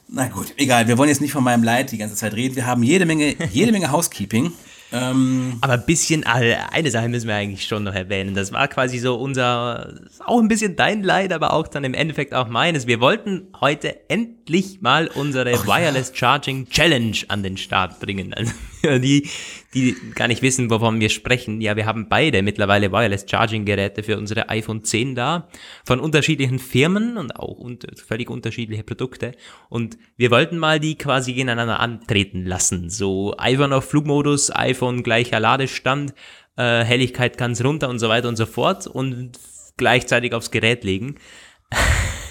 Na 0.10 0.28
gut, 0.28 0.54
egal. 0.58 0.88
Wir 0.88 0.98
wollen 0.98 1.10
jetzt 1.10 1.22
nicht 1.22 1.34
von 1.34 1.44
meinem 1.44 1.64
Leid 1.64 1.92
die 1.92 1.98
ganze 1.98 2.16
Zeit 2.16 2.34
reden. 2.34 2.56
Wir 2.56 2.66
haben 2.66 2.84
jede 2.84 3.06
Menge, 3.06 3.36
jede 3.52 3.72
Menge 3.72 3.92
Housekeeping. 3.92 4.54
Ähm, 4.94 5.58
aber 5.60 5.74
ein 5.74 5.86
bisschen, 5.86 6.24
eine 6.24 6.92
Sache 6.92 7.10
müssen 7.10 7.28
wir 7.28 7.36
eigentlich 7.36 7.66
schon 7.66 7.84
noch 7.84 7.94
erwähnen. 7.94 8.36
Das 8.36 8.54
war 8.54 8.70
quasi 8.70 9.00
so 9.00 9.16
unser, 9.16 9.96
auch 10.26 10.40
ein 10.40 10.48
bisschen 10.48 10.78
dein 10.78 11.04
Leid, 11.04 11.34
aber 11.34 11.52
auch 11.52 11.68
dann 11.68 11.84
im 11.84 11.94
Endeffekt 11.94 12.34
auch 12.34 12.48
meines. 12.48 12.88
Wir 12.88 13.02
wollten 13.02 13.48
heute 13.60 14.10
endlich 14.10 14.82
mal 14.82 15.08
unsere 15.08 15.52
Wireless 15.66 16.14
Charging 16.16 16.70
Challenge 16.70 17.18
an 17.28 17.44
den 17.44 17.58
Start 17.58 18.00
bringen. 18.00 18.34
Also 18.34 18.54
die, 19.00 19.30
die 19.74 19.96
gar 20.16 20.28
nicht 20.28 20.42
wissen, 20.42 20.70
wovon 20.70 21.00
wir 21.00 21.10
sprechen. 21.10 21.62
Ja, 21.62 21.76
wir 21.76 21.86
haben 21.86 22.10
beide 22.10 22.42
mittlerweile 22.42 22.92
Wireless 22.92 23.26
Charging 23.30 23.66
Geräte 23.66 24.04
für 24.04 24.18
unsere 24.18 24.50
iPhone 24.50 24.84
10 24.84 25.16
da, 25.16 25.48
von 25.86 26.00
unterschiedlichen 26.00 26.60
Firmen 26.60 27.18
und 27.18 27.36
auch 27.36 27.58
unter, 27.58 27.90
völlig 27.96 28.30
unterschiedliche 28.30 28.84
Produkte. 28.84 29.34
Und 29.70 29.98
wir 30.16 30.32
wollten 30.32 30.58
mal 30.58 30.80
die 30.80 30.98
quasi 30.98 31.34
gegeneinander 31.34 31.80
antreten 31.80 32.46
lassen. 32.46 32.90
So 32.90 33.36
iPhone 33.38 33.74
auf 33.74 33.90
Flugmodus, 33.90 34.56
iPhone 34.56 35.04
gleicher 35.04 35.40
Ladestand, 35.40 36.14
äh, 36.58 36.84
Helligkeit 36.84 37.38
ganz 37.38 37.64
runter 37.64 37.90
und 37.90 38.00
so 38.00 38.10
weiter 38.10 38.28
und 38.28 38.36
so 38.36 38.46
fort 38.46 38.88
und 38.88 39.40
gleichzeitig 39.78 40.34
aufs 40.34 40.52
Gerät 40.52 40.84
legen. 40.84 41.16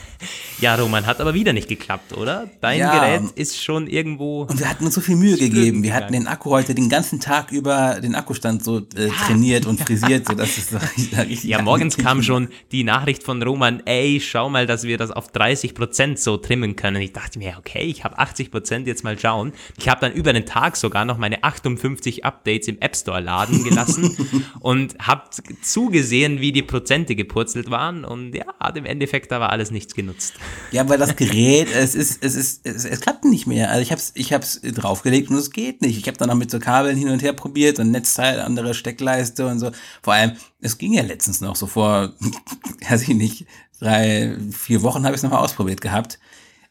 Ja, 0.59 0.75
Roman, 0.75 1.05
hat 1.05 1.21
aber 1.21 1.35
wieder 1.35 1.53
nicht 1.53 1.69
geklappt, 1.69 2.17
oder? 2.17 2.49
Dein 2.63 2.79
ja, 2.79 2.93
Gerät 2.93 3.31
ist 3.35 3.63
schon 3.63 3.87
irgendwo. 3.87 4.43
Und 4.45 4.59
wir 4.59 4.71
hatten 4.71 4.87
uns 4.87 4.95
so 4.95 5.03
viel 5.03 5.17
Mühe 5.17 5.37
gegeben. 5.37 5.83
Wir 5.83 5.93
hatten 5.93 6.15
den 6.15 6.27
Akku 6.27 6.51
heute 6.51 6.75
den 6.75 6.89
ganzen 6.89 7.21
Tag 7.21 7.53
über 7.53 8.01
den 8.01 8.15
Akkustand 8.15 8.65
so 8.65 8.79
äh, 8.79 9.09
trainiert 9.09 9.67
und 9.67 9.79
frisiert, 9.79 10.27
so 10.27 10.35
dass 10.35 10.57
es 10.57 10.71
da 10.71 10.79
richtig. 10.79 11.45
Ja, 11.45 11.61
morgens 11.61 11.99
kam 11.99 12.23
schon 12.23 12.49
die 12.73 12.85
Nachricht 12.85 13.23
von 13.23 13.43
Roman, 13.43 13.83
ey, 13.85 14.19
schau 14.19 14.49
mal, 14.49 14.67
dass 14.67 14.85
wir 14.85 14.97
das 14.97 15.11
auf 15.11 15.29
30 15.31 15.75
Prozent 15.75 16.19
so 16.19 16.39
trimmen 16.39 16.75
können. 16.75 17.03
Ich 17.03 17.13
dachte 17.13 17.39
mir, 17.39 17.57
okay, 17.59 17.83
ich 17.83 18.05
habe 18.05 18.19
80 18.19 18.51
Prozent, 18.51 18.87
jetzt 18.87 19.05
mal 19.05 19.19
schauen. 19.19 19.53
Ich 19.79 19.91
habe 19.91 20.01
dann 20.01 20.13
über 20.13 20.33
den 20.33 20.47
Tag 20.47 20.77
sogar 20.77 21.05
noch 21.05 21.19
meine 21.19 21.45
58 21.45 22.25
Updates 22.25 22.67
im 22.69 22.79
App 22.81 22.97
Store 22.97 23.21
laden 23.21 23.63
gelassen 23.63 24.17
und 24.61 24.97
habe 25.01 25.25
zugesehen, 25.61 26.41
wie 26.41 26.53
die 26.53 26.63
Prozente 26.63 27.15
gepurzelt 27.15 27.71
waren. 27.71 28.07
Und 28.07 28.35
ja, 28.35 28.47
hat 28.59 28.79
im 28.79 28.87
Endeffekt 28.87 29.35
aber 29.35 29.51
alles 29.51 29.71
nichts 29.71 29.95
genutzt. 29.95 30.35
Ja, 30.73 30.89
weil 30.89 30.99
das 30.99 31.17
Gerät, 31.17 31.69
es 31.75 31.95
ist, 31.95 32.23
es 32.25 32.35
ist, 32.35 32.67
es, 32.67 32.85
es 32.85 33.01
klappt 33.01 33.25
nicht 33.25 33.47
mehr. 33.47 33.71
Also 33.71 33.83
ich 33.83 33.93
hab's, 33.93 34.13
ich 34.15 34.33
hab's 34.33 34.61
draufgelegt 34.63 35.31
und 35.31 35.37
es 35.37 35.51
geht 35.51 35.81
nicht. 35.81 35.97
Ich 35.97 36.07
habe 36.07 36.19
dann 36.19 36.29
noch 36.29 36.35
mit 36.35 36.51
so 36.51 36.59
Kabeln 36.59 36.97
hin 36.97 37.09
und 37.09 37.23
her 37.23 37.33
probiert 37.33 37.79
und 37.79 37.91
Netzteil, 37.91 38.41
andere 38.41 38.75
Steckleiste 38.75 39.47
und 39.47 39.59
so. 39.59 39.71
Vor 40.03 40.15
allem, 40.15 40.33
es 40.61 40.79
ging 40.79 40.93
ja 40.93 41.03
letztens 41.03 41.41
noch 41.41 41.57
so 41.57 41.67
vor, 41.67 42.13
weiß 42.89 43.03
ich 43.03 43.09
nicht, 43.09 43.47
drei, 43.81 44.37
vier 44.51 44.83
Wochen 44.83 45.05
habe 45.05 45.15
ich 45.15 45.21
es 45.21 45.23
nochmal 45.23 45.43
ausprobiert 45.43 45.81
gehabt. 45.81 46.19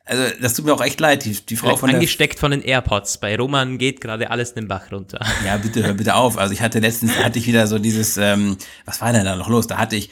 Also, 0.08 0.24
das 0.40 0.54
tut 0.54 0.66
mir 0.66 0.74
auch 0.74 0.84
echt 0.84 1.00
leid. 1.00 1.26
Die, 1.26 1.34
die 1.34 1.56
Frau 1.56 1.76
von 1.76 1.90
Angesteckt 1.90 2.40
von 2.40 2.52
den 2.52 2.62
AirPods. 2.62 3.18
Bei 3.18 3.36
Roman 3.36 3.80
geht 3.80 4.02
gerade 4.02 4.30
alles 4.30 4.54
den 4.54 4.68
Bach 4.68 4.92
runter. 4.92 5.20
Ja, 5.44 5.58
bitte, 5.58 5.84
hör 5.84 5.96
bitte 5.96 6.14
auf. 6.14 6.38
Also, 6.38 6.54
ich 6.54 6.62
hatte 6.62 6.80
letztens, 6.80 7.18
hatte 7.18 7.40
ich 7.40 7.48
wieder 7.48 7.66
so 7.66 7.80
dieses, 7.80 8.18
ähm, 8.18 8.58
was 8.86 9.02
war 9.02 9.12
denn 9.14 9.26
da 9.26 9.36
noch 9.36 9.50
los? 9.50 9.66
Da 9.66 9.78
hatte 9.78 9.96
ich, 9.96 10.12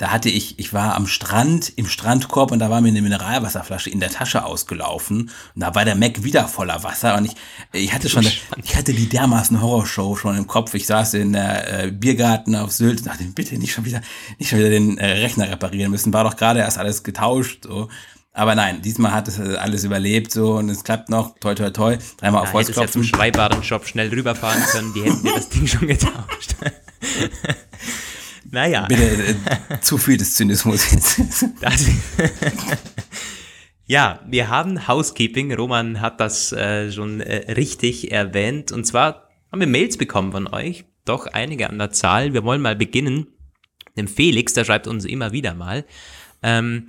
da 0.00 0.10
hatte 0.10 0.30
ich, 0.30 0.58
ich 0.58 0.72
war 0.72 0.94
am 0.94 1.06
Strand, 1.06 1.74
im 1.76 1.86
Strandkorb 1.86 2.52
und 2.52 2.58
da 2.58 2.70
war 2.70 2.80
mir 2.80 2.88
eine 2.88 3.02
Mineralwasserflasche 3.02 3.90
in 3.90 4.00
der 4.00 4.08
Tasche 4.08 4.46
ausgelaufen 4.46 5.30
und 5.54 5.60
da 5.60 5.74
war 5.74 5.84
der 5.84 5.94
Mac 5.94 6.24
wieder 6.24 6.48
voller 6.48 6.82
Wasser 6.82 7.18
und 7.18 7.26
ich, 7.26 7.32
ich 7.72 7.92
hatte 7.92 8.08
schon, 8.08 8.26
ich 8.64 8.76
hatte 8.76 8.94
die 8.94 9.10
dermaßen 9.10 9.60
Horrorshow 9.60 10.16
schon 10.16 10.38
im 10.38 10.46
Kopf. 10.46 10.72
Ich 10.72 10.86
saß 10.86 11.12
in 11.14 11.34
der 11.34 11.84
äh, 11.84 11.90
Biergarten 11.90 12.56
auf 12.56 12.72
Sylt 12.72 13.00
und 13.00 13.08
dachte, 13.08 13.24
bitte 13.24 13.58
nicht 13.58 13.74
schon 13.74 13.84
wieder, 13.84 14.00
nicht 14.38 14.48
schon 14.48 14.60
wieder 14.60 14.70
den 14.70 14.96
äh, 14.96 15.04
Rechner 15.04 15.50
reparieren 15.50 15.90
müssen. 15.90 16.14
War 16.14 16.24
doch 16.24 16.36
gerade 16.36 16.60
erst 16.60 16.78
alles 16.78 17.02
getauscht, 17.02 17.64
so. 17.64 17.90
Aber 18.32 18.54
nein, 18.54 18.80
diesmal 18.80 19.12
hat 19.12 19.28
es 19.28 19.38
äh, 19.38 19.56
alles 19.56 19.84
überlebt 19.84 20.32
so 20.32 20.54
und 20.54 20.70
es 20.70 20.82
klappt 20.82 21.10
noch. 21.10 21.38
Toi, 21.40 21.54
toi, 21.54 21.68
toi. 21.68 21.98
Dreimal 22.16 22.42
ja, 22.44 22.48
auf 22.48 22.54
Holz 22.54 22.68
klopfen. 22.68 22.86
Ja 22.86 22.92
zum 22.92 23.04
Schreibwarenshop 23.04 23.86
schnell 23.86 24.08
rüberfahren 24.08 24.62
können, 24.62 24.94
die 24.94 25.02
hätten 25.02 25.22
dir 25.24 25.34
das 25.34 25.50
Ding 25.50 25.66
schon 25.66 25.88
getauscht. 25.88 26.54
Naja. 28.50 28.86
Bitte, 28.86 29.02
äh, 29.02 29.80
zu 29.80 29.98
viel 29.98 30.16
des 30.16 30.34
Zynismus 30.34 30.90
jetzt. 30.92 31.20
ja, 33.86 34.20
wir 34.26 34.48
haben 34.48 34.88
Housekeeping. 34.88 35.54
Roman 35.54 36.00
hat 36.00 36.20
das 36.20 36.52
äh, 36.52 36.90
schon 36.90 37.20
äh, 37.20 37.52
richtig 37.52 38.10
erwähnt. 38.10 38.72
Und 38.72 38.84
zwar 38.84 39.28
haben 39.52 39.60
wir 39.60 39.68
Mails 39.68 39.96
bekommen 39.96 40.32
von 40.32 40.48
euch. 40.48 40.84
Doch 41.04 41.26
einige 41.26 41.70
an 41.70 41.78
der 41.78 41.90
Zahl. 41.90 42.32
Wir 42.34 42.44
wollen 42.44 42.60
mal 42.60 42.76
beginnen. 42.76 43.28
Dem 43.96 44.08
Felix, 44.08 44.52
der 44.52 44.64
schreibt 44.64 44.86
uns 44.86 45.04
immer 45.04 45.32
wieder 45.32 45.54
mal. 45.54 45.84
Ähm, 46.42 46.86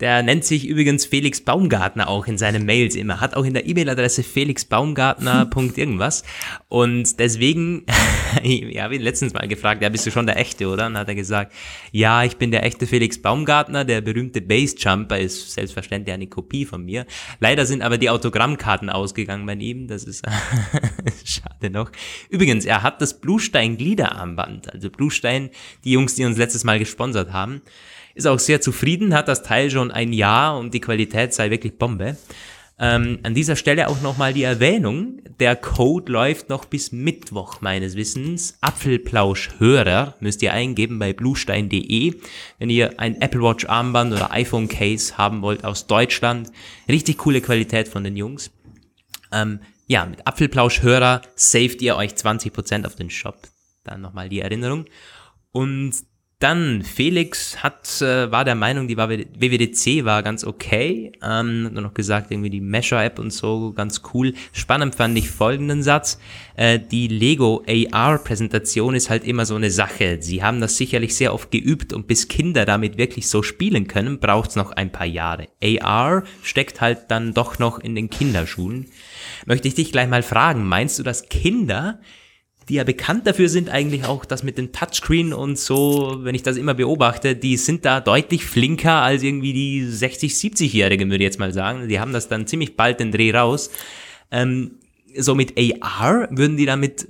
der 0.00 0.24
nennt 0.24 0.44
sich 0.44 0.66
übrigens 0.66 1.06
Felix 1.06 1.40
Baumgartner 1.40 2.08
auch 2.08 2.26
in 2.26 2.36
seinen 2.36 2.66
Mails 2.66 2.96
immer. 2.96 3.20
Hat 3.20 3.36
auch 3.36 3.44
in 3.44 3.54
der 3.54 3.66
E-Mail-Adresse 3.66 4.24
felixbaumgartner. 4.24 5.48
irgendwas. 5.76 6.24
Und 6.68 7.20
deswegen, 7.20 7.86
ich 8.42 8.80
habe 8.80 8.96
ihn 8.96 9.02
letztens 9.02 9.34
mal 9.34 9.46
gefragt, 9.46 9.82
ja, 9.82 9.88
bist 9.88 10.04
du 10.04 10.10
schon 10.10 10.26
der 10.26 10.36
Echte, 10.36 10.66
oder? 10.66 10.86
Und 10.86 10.98
hat 10.98 11.08
er 11.08 11.14
gesagt, 11.14 11.52
ja, 11.92 12.24
ich 12.24 12.38
bin 12.38 12.50
der 12.50 12.64
echte 12.64 12.88
Felix 12.88 13.22
Baumgartner. 13.22 13.84
Der 13.84 14.00
berühmte 14.00 14.40
Bassjumper 14.40 15.20
ist 15.20 15.52
selbstverständlich 15.52 16.12
eine 16.12 16.26
Kopie 16.26 16.64
von 16.64 16.84
mir. 16.84 17.06
Leider 17.38 17.64
sind 17.64 17.80
aber 17.80 17.96
die 17.96 18.10
Autogrammkarten 18.10 18.90
ausgegangen 18.90 19.46
bei 19.46 19.54
ihm. 19.54 19.86
Das 19.86 20.02
ist 20.02 20.24
schade 21.24 21.70
noch. 21.70 21.92
Übrigens, 22.30 22.64
er 22.64 22.82
hat 22.82 23.00
das 23.00 23.20
Bluestein 23.20 23.76
Gliederarmband. 23.76 24.72
Also 24.74 24.90
Bluestein, 24.90 25.50
die 25.84 25.92
Jungs, 25.92 26.16
die 26.16 26.24
uns 26.24 26.36
letztes 26.36 26.64
Mal 26.64 26.80
gesponsert 26.80 27.32
haben 27.32 27.62
ist 28.14 28.26
auch 28.26 28.38
sehr 28.38 28.60
zufrieden, 28.60 29.14
hat 29.14 29.28
das 29.28 29.42
Teil 29.42 29.70
schon 29.70 29.90
ein 29.90 30.12
Jahr 30.12 30.58
und 30.58 30.72
die 30.74 30.80
Qualität 30.80 31.34
sei 31.34 31.50
wirklich 31.50 31.78
Bombe. 31.78 32.16
Ähm, 32.76 33.20
an 33.22 33.34
dieser 33.34 33.54
Stelle 33.54 33.88
auch 33.88 34.00
nochmal 34.00 34.32
die 34.32 34.42
Erwähnung, 34.42 35.20
der 35.38 35.54
Code 35.54 36.10
läuft 36.10 36.48
noch 36.48 36.64
bis 36.64 36.90
Mittwoch 36.90 37.60
meines 37.60 37.94
Wissens. 37.94 38.58
Apfelplausch-Hörer 38.62 40.14
müsst 40.18 40.42
ihr 40.42 40.52
eingeben 40.52 40.98
bei 40.98 41.12
bluestein.de, 41.12 42.14
wenn 42.58 42.70
ihr 42.70 42.98
ein 42.98 43.20
Apple 43.20 43.42
Watch 43.42 43.66
Armband 43.66 44.12
oder 44.12 44.32
iPhone 44.32 44.66
Case 44.66 45.16
haben 45.16 45.42
wollt 45.42 45.64
aus 45.64 45.86
Deutschland. 45.86 46.50
Richtig 46.88 47.18
coole 47.18 47.40
Qualität 47.40 47.86
von 47.86 48.02
den 48.02 48.16
Jungs. 48.16 48.50
Ähm, 49.32 49.60
ja, 49.86 50.04
mit 50.06 50.26
Apfelplausch-Hörer 50.26 51.22
saved 51.36 51.80
ihr 51.80 51.94
euch 51.96 52.12
20% 52.12 52.86
auf 52.86 52.96
den 52.96 53.10
Shop. 53.10 53.38
Dann 53.84 54.00
nochmal 54.00 54.28
die 54.28 54.40
Erinnerung. 54.40 54.86
Und 55.52 55.94
dann, 56.44 56.82
Felix 56.82 57.62
hat, 57.62 58.02
äh, 58.02 58.30
war 58.30 58.44
der 58.44 58.54
Meinung, 58.54 58.86
die 58.86 58.98
WWDC 58.98 60.04
war 60.04 60.22
ganz 60.22 60.44
okay. 60.44 61.12
Ähm, 61.22 61.64
hat 61.64 61.72
nur 61.72 61.82
noch 61.82 61.94
gesagt, 61.94 62.30
irgendwie 62.30 62.50
die 62.50 62.60
Mesher-App 62.60 63.18
und 63.18 63.32
so, 63.32 63.72
ganz 63.72 64.02
cool. 64.12 64.34
Spannend 64.52 64.94
fand 64.94 65.16
ich 65.16 65.30
folgenden 65.30 65.82
Satz. 65.82 66.18
Äh, 66.54 66.78
die 66.78 67.08
Lego 67.08 67.64
AR-Präsentation 67.66 68.94
ist 68.94 69.08
halt 69.08 69.24
immer 69.24 69.46
so 69.46 69.54
eine 69.54 69.70
Sache. 69.70 70.18
Sie 70.20 70.42
haben 70.42 70.60
das 70.60 70.76
sicherlich 70.76 71.16
sehr 71.16 71.32
oft 71.32 71.50
geübt 71.50 71.94
und 71.94 72.06
bis 72.06 72.28
Kinder 72.28 72.66
damit 72.66 72.98
wirklich 72.98 73.26
so 73.30 73.42
spielen 73.42 73.88
können, 73.88 74.20
braucht's 74.20 74.54
noch 74.54 74.70
ein 74.72 74.92
paar 74.92 75.06
Jahre. 75.06 75.48
AR 75.62 76.24
steckt 76.42 76.82
halt 76.82 77.10
dann 77.10 77.32
doch 77.32 77.58
noch 77.58 77.78
in 77.78 77.94
den 77.94 78.10
Kinderschuhen. 78.10 78.88
Möchte 79.46 79.68
ich 79.68 79.76
dich 79.76 79.92
gleich 79.92 80.10
mal 80.10 80.22
fragen, 80.22 80.66
meinst 80.66 80.98
du, 80.98 81.02
dass 81.04 81.30
Kinder 81.30 82.00
die 82.68 82.74
ja 82.74 82.84
bekannt 82.84 83.26
dafür 83.26 83.48
sind, 83.48 83.68
eigentlich 83.68 84.04
auch 84.04 84.24
das 84.24 84.42
mit 84.42 84.58
dem 84.58 84.72
Touchscreen 84.72 85.32
und 85.32 85.58
so, 85.58 86.18
wenn 86.20 86.34
ich 86.34 86.42
das 86.42 86.56
immer 86.56 86.74
beobachte, 86.74 87.36
die 87.36 87.56
sind 87.56 87.84
da 87.84 88.00
deutlich 88.00 88.44
flinker 88.44 89.02
als 89.02 89.22
irgendwie 89.22 89.52
die 89.52 89.84
60, 89.84 90.32
70-Jährigen, 90.32 91.10
würde 91.10 91.24
ich 91.24 91.28
jetzt 91.28 91.38
mal 91.38 91.52
sagen. 91.52 91.88
Die 91.88 92.00
haben 92.00 92.12
das 92.12 92.28
dann 92.28 92.46
ziemlich 92.46 92.76
bald 92.76 93.00
den 93.00 93.12
Dreh 93.12 93.32
raus. 93.32 93.70
Ähm, 94.30 94.78
so 95.16 95.34
mit 95.34 95.54
AR 95.58 96.28
würden 96.30 96.56
die 96.56 96.66
damit 96.66 97.06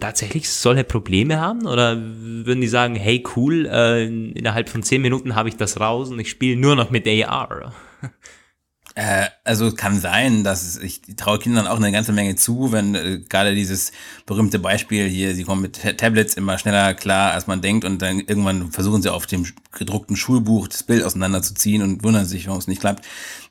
tatsächlich 0.00 0.48
solche 0.48 0.84
Probleme 0.84 1.40
haben? 1.40 1.66
Oder 1.66 1.96
würden 1.98 2.60
die 2.60 2.68
sagen, 2.68 2.94
hey 2.94 3.22
cool, 3.36 3.66
äh, 3.70 4.06
innerhalb 4.06 4.68
von 4.68 4.82
10 4.82 5.02
Minuten 5.02 5.34
habe 5.34 5.48
ich 5.48 5.56
das 5.56 5.80
raus 5.80 6.10
und 6.10 6.18
ich 6.18 6.30
spiele 6.30 6.56
nur 6.56 6.76
noch 6.76 6.90
mit 6.90 7.06
AR? 7.06 7.74
Äh, 8.96 9.26
also 9.44 9.72
kann 9.72 10.00
sein, 10.00 10.42
dass 10.42 10.78
ich 10.78 11.02
traue 11.18 11.38
Kindern 11.38 11.66
auch 11.66 11.76
eine 11.76 11.92
ganze 11.92 12.12
Menge 12.12 12.34
zu, 12.34 12.72
wenn 12.72 12.94
äh, 12.94 13.18
gerade 13.28 13.54
dieses 13.54 13.92
berühmte 14.24 14.58
Beispiel 14.58 15.06
hier, 15.06 15.34
sie 15.34 15.44
kommen 15.44 15.60
mit 15.60 15.98
Tablets 15.98 16.32
immer 16.32 16.56
schneller 16.56 16.94
klar, 16.94 17.32
als 17.32 17.46
man 17.46 17.60
denkt 17.60 17.84
und 17.84 18.00
dann 18.00 18.20
irgendwann 18.20 18.72
versuchen 18.72 19.02
sie 19.02 19.12
auf 19.12 19.26
dem 19.26 19.44
gedruckten 19.72 20.16
Schulbuch 20.16 20.68
das 20.68 20.82
Bild 20.82 21.04
auseinanderzuziehen 21.04 21.82
und 21.82 22.04
wundern 22.04 22.24
sich, 22.24 22.46
warum 22.46 22.58
es 22.58 22.68
nicht 22.68 22.80
klappt. 22.80 23.04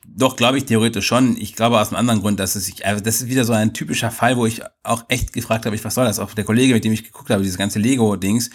Doch, 0.08 0.36
glaube 0.36 0.56
ich 0.56 0.64
theoretisch 0.64 1.06
schon. 1.06 1.36
Ich 1.36 1.54
glaube 1.54 1.78
aus 1.80 1.88
einem 1.88 1.98
anderen 1.98 2.20
Grund, 2.20 2.40
dass 2.40 2.54
es 2.54 2.66
sich, 2.66 2.86
also 2.86 3.02
das 3.02 3.20
ist 3.20 3.28
wieder 3.28 3.44
so 3.44 3.52
ein 3.52 3.74
typischer 3.74 4.10
Fall, 4.10 4.36
wo 4.36 4.46
ich 4.46 4.62
auch 4.82 5.04
echt 5.08 5.32
gefragt 5.32 5.66
habe, 5.66 5.76
ich, 5.76 5.84
was 5.84 5.94
soll 5.94 6.06
das? 6.06 6.18
Auch 6.18 6.32
der 6.32 6.44
Kollege, 6.44 6.74
mit 6.74 6.84
dem 6.84 6.92
ich 6.92 7.04
geguckt 7.04 7.28
habe, 7.28 7.42
dieses 7.42 7.58
ganze 7.58 7.78
Lego-Dings, 7.78 8.50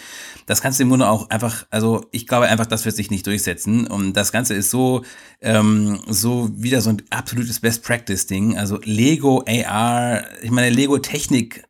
das 0.45 0.61
kannst 0.61 0.79
du 0.79 0.83
im 0.83 0.89
Grunde 0.89 1.07
auch 1.07 1.29
einfach, 1.29 1.67
also 1.69 2.05
ich 2.11 2.25
glaube 2.25 2.47
einfach, 2.47 2.65
das 2.65 2.85
wird 2.85 2.95
sich 2.95 3.11
nicht 3.11 3.27
durchsetzen. 3.27 3.85
Und 3.85 4.13
das 4.13 4.31
Ganze 4.31 4.53
ist 4.53 4.71
so, 4.71 5.03
ähm, 5.41 5.99
so 6.07 6.49
wieder 6.55 6.81
so 6.81 6.89
ein 6.89 7.03
absolutes 7.09 7.59
Best-Practice-Ding. 7.59 8.57
Also 8.57 8.79
Lego 8.83 9.43
AR, 9.47 10.23
ich 10.41 10.51
meine, 10.51 10.69
Lego-Technik 10.69 11.63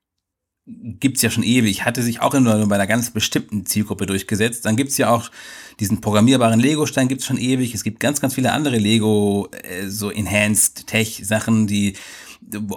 gibt's 0.65 1.22
ja 1.22 1.30
schon 1.30 1.44
ewig, 1.44 1.86
hatte 1.86 2.03
sich 2.03 2.22
auch 2.22 2.34
immer 2.34 2.58
nur 2.58 2.68
bei 2.68 2.75
einer 2.75 2.88
ganz 2.88 3.10
bestimmten 3.10 3.65
Zielgruppe 3.65 4.06
durchgesetzt. 4.06 4.65
Dann 4.65 4.75
gibt's 4.75 4.98
ja 4.98 5.10
auch 5.10 5.32
diesen 5.80 6.01
programmierbaren 6.01 6.60
Lego-Stein 6.60 7.08
gibt's 7.08 7.25
schon 7.25 7.38
ewig. 7.38 7.74
Es 7.74 7.84
gibt 7.84 8.00
ganz, 8.00 8.22
ganz 8.22 8.36
viele 8.36 8.51
andere 8.51 8.77
Lego, 8.77 9.50
äh, 9.63 9.88
so 9.88 10.12
Enhanced 10.12 10.88
Tech-Sachen, 10.88 11.68
die 11.68 11.94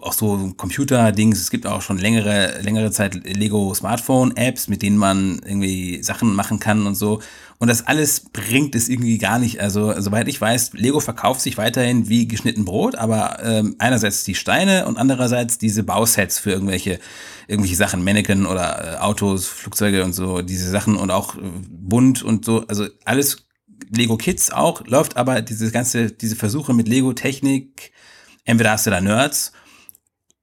auch 0.00 0.12
so 0.12 0.52
Computer-Dings. 0.56 1.40
Es 1.40 1.50
gibt 1.50 1.66
auch 1.66 1.82
schon 1.82 1.98
längere, 1.98 2.60
längere 2.62 2.90
Zeit 2.90 3.14
Lego 3.24 3.74
Smartphone-Apps, 3.74 4.68
mit 4.68 4.82
denen 4.82 4.96
man 4.96 5.40
irgendwie 5.44 6.02
Sachen 6.02 6.34
machen 6.34 6.60
kann 6.60 6.86
und 6.86 6.94
so. 6.94 7.20
Und 7.64 7.68
das 7.68 7.86
alles 7.86 8.20
bringt 8.20 8.74
es 8.74 8.90
irgendwie 8.90 9.16
gar 9.16 9.38
nicht. 9.38 9.58
Also, 9.58 9.98
soweit 9.98 10.28
ich 10.28 10.38
weiß, 10.38 10.74
Lego 10.74 11.00
verkauft 11.00 11.40
sich 11.40 11.56
weiterhin 11.56 12.10
wie 12.10 12.28
geschnitten 12.28 12.66
Brot, 12.66 12.94
aber 12.94 13.38
ähm, 13.42 13.76
einerseits 13.78 14.22
die 14.22 14.34
Steine 14.34 14.84
und 14.86 14.98
andererseits 14.98 15.56
diese 15.56 15.82
Bausets 15.82 16.38
für 16.38 16.50
irgendwelche, 16.50 17.00
irgendwelche 17.48 17.76
Sachen, 17.76 18.04
Mannequin 18.04 18.44
oder 18.44 18.96
äh, 18.96 18.98
Autos, 18.98 19.46
Flugzeuge 19.46 20.04
und 20.04 20.12
so, 20.12 20.42
diese 20.42 20.68
Sachen 20.70 20.96
und 20.96 21.10
auch 21.10 21.36
äh, 21.36 21.40
bunt 21.70 22.22
und 22.22 22.44
so. 22.44 22.66
Also 22.66 22.86
alles 23.06 23.46
Lego 23.88 24.18
Kids 24.18 24.50
auch, 24.50 24.86
läuft 24.86 25.16
aber 25.16 25.40
diese 25.40 25.70
ganze, 25.70 26.10
diese 26.10 26.36
Versuche 26.36 26.74
mit 26.74 26.86
Lego 26.86 27.14
Technik, 27.14 27.92
entweder 28.44 28.72
hast 28.72 28.84
du 28.84 28.90
da 28.90 29.00
Nerds 29.00 29.52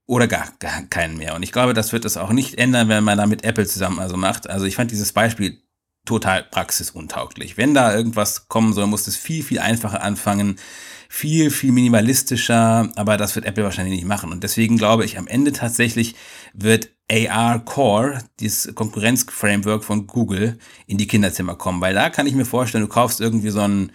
oder 0.07 0.25
gar, 0.25 0.47
gar 0.57 0.81
keinen 0.89 1.17
mehr. 1.17 1.35
Und 1.35 1.43
ich 1.43 1.51
glaube, 1.51 1.75
das 1.75 1.93
wird 1.93 2.03
es 2.03 2.17
auch 2.17 2.31
nicht 2.31 2.57
ändern, 2.57 2.89
wenn 2.89 3.03
man 3.03 3.19
da 3.19 3.27
mit 3.27 3.43
Apple 3.43 3.67
zusammen 3.67 3.99
also 3.99 4.17
macht. 4.17 4.49
Also 4.49 4.65
ich 4.65 4.75
fand 4.75 4.89
dieses 4.89 5.13
Beispiel 5.13 5.61
total 6.05 6.43
praxisuntauglich. 6.43 7.57
Wenn 7.57 7.73
da 7.73 7.95
irgendwas 7.95 8.47
kommen 8.47 8.73
soll, 8.73 8.87
muss 8.87 9.07
es 9.07 9.15
viel, 9.15 9.43
viel 9.43 9.59
einfacher 9.59 10.01
anfangen, 10.01 10.57
viel, 11.09 11.51
viel 11.51 11.71
minimalistischer, 11.71 12.89
aber 12.95 13.17
das 13.17 13.35
wird 13.35 13.45
Apple 13.45 13.63
wahrscheinlich 13.63 13.95
nicht 13.95 14.07
machen. 14.07 14.31
Und 14.31 14.43
deswegen 14.43 14.77
glaube 14.77 15.05
ich, 15.05 15.17
am 15.17 15.27
Ende 15.27 15.51
tatsächlich 15.51 16.15
wird 16.53 16.89
AR 17.11 17.63
Core, 17.65 18.19
dieses 18.39 18.73
Konkurrenzframework 18.73 19.83
von 19.83 20.07
Google, 20.07 20.57
in 20.87 20.97
die 20.97 21.07
Kinderzimmer 21.07 21.55
kommen. 21.55 21.81
Weil 21.81 21.93
da 21.93 22.09
kann 22.09 22.27
ich 22.27 22.33
mir 22.33 22.45
vorstellen, 22.45 22.85
du 22.85 22.89
kaufst 22.89 23.19
irgendwie 23.19 23.49
so 23.49 23.59
ein 23.59 23.91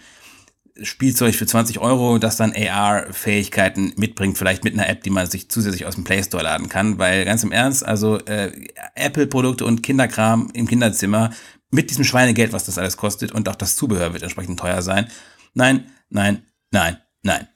Spielzeug 0.83 1.33
für 1.33 1.47
20 1.47 1.79
Euro, 1.79 2.19
das 2.19 2.37
dann 2.37 2.53
AR-Fähigkeiten 2.55 3.93
mitbringt, 3.95 4.37
vielleicht 4.37 4.63
mit 4.63 4.73
einer 4.73 4.87
App, 4.87 5.01
die 5.01 5.09
man 5.09 5.25
sich 5.25 5.49
zusätzlich 5.49 5.87
aus 5.87 5.95
dem 5.95 6.03
Play 6.03 6.21
Store 6.23 6.43
laden 6.43 6.69
kann. 6.69 6.99
Weil 6.99 7.25
ganz 7.25 7.43
im 7.43 7.51
Ernst, 7.51 7.83
also 7.83 8.19
äh, 8.19 8.51
Apple-Produkte 8.93 9.65
und 9.65 9.81
Kinderkram 9.81 10.51
im 10.53 10.67
Kinderzimmer 10.67 11.31
mit 11.69 11.89
diesem 11.89 12.05
Schweinegeld, 12.05 12.53
was 12.53 12.65
das 12.65 12.77
alles 12.77 12.97
kostet 12.97 13.31
und 13.31 13.47
auch 13.49 13.55
das 13.55 13.75
Zubehör 13.75 14.13
wird 14.13 14.23
entsprechend 14.23 14.59
teuer 14.59 14.81
sein. 14.81 15.07
Nein, 15.53 15.91
nein, 16.09 16.43
nein, 16.71 16.97
nein. 17.23 17.47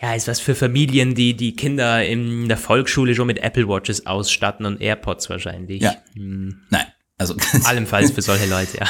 Ja, 0.00 0.14
ist 0.14 0.28
was 0.28 0.40
für 0.40 0.54
Familien, 0.54 1.14
die 1.14 1.34
die 1.34 1.56
Kinder 1.56 2.04
in 2.04 2.48
der 2.48 2.58
Volksschule 2.58 3.14
schon 3.14 3.26
mit 3.26 3.38
Apple 3.38 3.68
Watches 3.68 4.06
ausstatten 4.06 4.66
und 4.66 4.80
AirPods 4.80 5.30
wahrscheinlich. 5.30 5.82
Ja. 5.82 5.94
Hm. 6.14 6.60
Nein, 6.70 6.86
also. 7.16 7.34
Allenfalls 7.64 8.10
für 8.10 8.22
solche 8.22 8.46
Leute, 8.46 8.78
ja. 8.78 8.86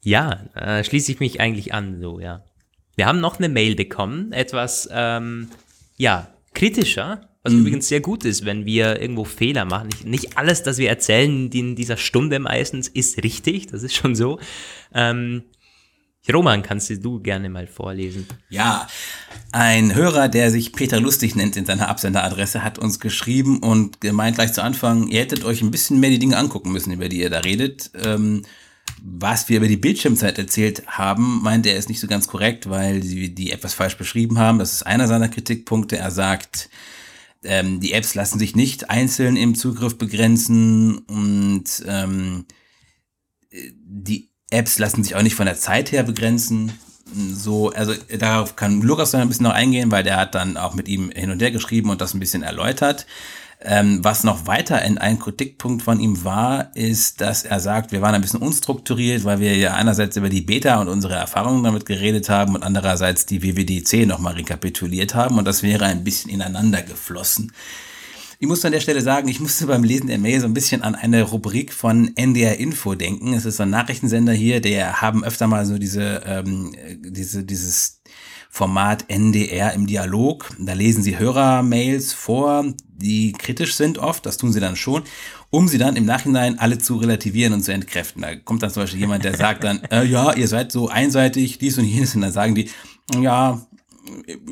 Ja, 0.00 0.40
ja 0.54 0.78
äh, 0.78 0.84
schließe 0.84 1.12
ich 1.12 1.20
mich 1.20 1.40
eigentlich 1.40 1.74
an, 1.74 2.00
so, 2.00 2.20
ja. 2.20 2.44
Wir 2.94 3.06
haben 3.06 3.20
noch 3.20 3.38
eine 3.38 3.50
Mail 3.50 3.74
bekommen, 3.74 4.32
etwas, 4.32 4.88
ähm, 4.90 5.50
ja, 5.98 6.28
kritischer 6.54 7.28
Was 7.46 7.52
mhm. 7.52 7.60
übrigens 7.60 7.86
sehr 7.86 8.00
gut 8.00 8.24
ist, 8.24 8.44
wenn 8.44 8.66
wir 8.66 9.00
irgendwo 9.00 9.24
Fehler 9.24 9.64
machen. 9.64 9.86
Nicht, 9.86 10.04
nicht 10.04 10.36
alles, 10.36 10.64
das 10.64 10.78
wir 10.78 10.88
erzählen 10.88 11.48
in 11.52 11.76
dieser 11.76 11.96
Stunde 11.96 12.40
meistens, 12.40 12.88
ist 12.88 13.22
richtig. 13.22 13.68
Das 13.68 13.84
ist 13.84 13.94
schon 13.94 14.16
so. 14.16 14.40
Ähm, 14.92 15.44
Roman, 16.32 16.64
kannst 16.64 16.90
du 16.90 17.20
gerne 17.20 17.48
mal 17.48 17.68
vorlesen? 17.68 18.26
Ja, 18.48 18.88
ein 19.52 19.94
Hörer, 19.94 20.26
der 20.26 20.50
sich 20.50 20.72
Peter 20.72 20.98
Lustig 20.98 21.36
nennt 21.36 21.56
in 21.56 21.66
seiner 21.66 21.88
Absenderadresse, 21.88 22.64
hat 22.64 22.80
uns 22.80 22.98
geschrieben 22.98 23.60
und 23.60 24.00
gemeint 24.00 24.34
gleich 24.34 24.52
zu 24.52 24.64
Anfang, 24.64 25.06
ihr 25.06 25.20
hättet 25.20 25.44
euch 25.44 25.62
ein 25.62 25.70
bisschen 25.70 26.00
mehr 26.00 26.10
die 26.10 26.18
Dinge 26.18 26.38
angucken 26.38 26.72
müssen, 26.72 26.92
über 26.92 27.08
die 27.08 27.20
ihr 27.20 27.30
da 27.30 27.38
redet. 27.38 27.92
Ähm, 27.94 28.42
was 29.00 29.48
wir 29.48 29.58
über 29.58 29.68
die 29.68 29.76
Bildschirmzeit 29.76 30.36
erzählt 30.36 30.82
haben, 30.88 31.44
meint 31.44 31.64
er 31.64 31.76
ist 31.76 31.88
nicht 31.88 32.00
so 32.00 32.08
ganz 32.08 32.26
korrekt, 32.26 32.68
weil 32.68 33.04
sie 33.04 33.32
die 33.32 33.52
etwas 33.52 33.74
falsch 33.74 33.96
beschrieben 33.96 34.40
haben. 34.40 34.58
Das 34.58 34.72
ist 34.72 34.82
einer 34.84 35.06
seiner 35.06 35.28
Kritikpunkte. 35.28 35.96
Er 35.96 36.10
sagt, 36.10 36.70
ähm, 37.46 37.80
die 37.80 37.92
Apps 37.92 38.14
lassen 38.14 38.38
sich 38.38 38.56
nicht 38.56 38.90
einzeln 38.90 39.36
im 39.36 39.54
Zugriff 39.54 39.98
begrenzen 39.98 40.98
und 40.98 41.64
ähm, 41.86 42.46
die 43.50 44.30
Apps 44.50 44.78
lassen 44.78 45.02
sich 45.02 45.14
auch 45.16 45.22
nicht 45.22 45.34
von 45.34 45.46
der 45.46 45.56
Zeit 45.56 45.92
her 45.92 46.02
begrenzen. 46.02 46.72
So, 47.14 47.70
also 47.70 47.94
darauf 48.18 48.56
kann 48.56 48.82
Lukas 48.82 49.12
dann 49.12 49.20
ein 49.22 49.28
bisschen 49.28 49.44
noch 49.44 49.52
eingehen, 49.52 49.90
weil 49.90 50.02
der 50.02 50.16
hat 50.16 50.34
dann 50.34 50.56
auch 50.56 50.74
mit 50.74 50.88
ihm 50.88 51.10
hin 51.10 51.30
und 51.30 51.40
her 51.40 51.52
geschrieben 51.52 51.90
und 51.90 52.00
das 52.00 52.14
ein 52.14 52.20
bisschen 52.20 52.42
erläutert. 52.42 53.06
Ähm, 53.62 54.04
was 54.04 54.22
noch 54.22 54.46
weiter 54.46 54.82
in 54.82 54.98
ein 54.98 55.18
Kritikpunkt 55.18 55.82
von 55.82 55.98
ihm 55.98 56.24
war, 56.24 56.76
ist, 56.76 57.22
dass 57.22 57.44
er 57.44 57.58
sagt, 57.58 57.90
wir 57.90 58.02
waren 58.02 58.14
ein 58.14 58.20
bisschen 58.20 58.42
unstrukturiert, 58.42 59.24
weil 59.24 59.40
wir 59.40 59.56
ja 59.56 59.74
einerseits 59.74 60.16
über 60.16 60.28
die 60.28 60.42
Beta 60.42 60.80
und 60.80 60.88
unsere 60.88 61.14
Erfahrungen 61.14 61.64
damit 61.64 61.86
geredet 61.86 62.28
haben 62.28 62.54
und 62.54 62.62
andererseits 62.62 63.24
die 63.24 63.42
WWDC 63.42 64.06
nochmal 64.06 64.34
rekapituliert 64.34 65.14
haben 65.14 65.38
und 65.38 65.46
das 65.46 65.62
wäre 65.62 65.86
ein 65.86 66.04
bisschen 66.04 66.30
ineinander 66.30 66.82
geflossen. 66.82 67.52
Ich 68.38 68.46
muss 68.46 68.64
an 68.66 68.72
der 68.72 68.80
Stelle 68.80 69.00
sagen, 69.00 69.28
ich 69.28 69.40
musste 69.40 69.66
beim 69.66 69.82
Lesen 69.82 70.08
der 70.08 70.18
Mail 70.18 70.40
so 70.40 70.46
ein 70.46 70.52
bisschen 70.52 70.82
an 70.82 70.94
eine 70.94 71.22
Rubrik 71.22 71.72
von 71.72 72.14
NDR 72.16 72.58
Info 72.58 72.94
denken. 72.94 73.32
Es 73.32 73.46
ist 73.46 73.56
so 73.56 73.62
ein 73.62 73.70
Nachrichtensender 73.70 74.34
hier, 74.34 74.60
der 74.60 75.00
haben 75.00 75.24
öfter 75.24 75.46
mal 75.46 75.64
so 75.64 75.78
diese, 75.78 76.22
ähm, 76.26 76.74
diese, 76.98 77.44
dieses 77.44 77.95
Format 78.56 79.04
NDR 79.08 79.74
im 79.74 79.86
Dialog. 79.86 80.50
Da 80.58 80.72
lesen 80.72 81.02
sie 81.02 81.18
Hörermails 81.18 82.14
vor, 82.14 82.64
die 82.88 83.32
kritisch 83.32 83.74
sind 83.74 83.98
oft, 83.98 84.24
das 84.24 84.38
tun 84.38 84.50
sie 84.50 84.60
dann 84.60 84.76
schon, 84.76 85.02
um 85.50 85.68
sie 85.68 85.76
dann 85.76 85.94
im 85.94 86.06
Nachhinein 86.06 86.58
alle 86.58 86.78
zu 86.78 86.96
relativieren 86.96 87.52
und 87.52 87.62
zu 87.62 87.74
entkräften. 87.74 88.22
Da 88.22 88.34
kommt 88.34 88.62
dann 88.62 88.70
zum 88.70 88.84
Beispiel 88.84 89.00
jemand, 89.00 89.24
der 89.24 89.36
sagt 89.36 89.62
dann, 89.62 89.82
äh, 89.90 90.04
ja, 90.04 90.32
ihr 90.32 90.48
seid 90.48 90.72
so 90.72 90.88
einseitig, 90.88 91.58
dies 91.58 91.76
und 91.76 91.84
jenes, 91.84 92.14
und 92.14 92.22
dann 92.22 92.32
sagen 92.32 92.54
die, 92.54 92.70
ja, 93.20 93.60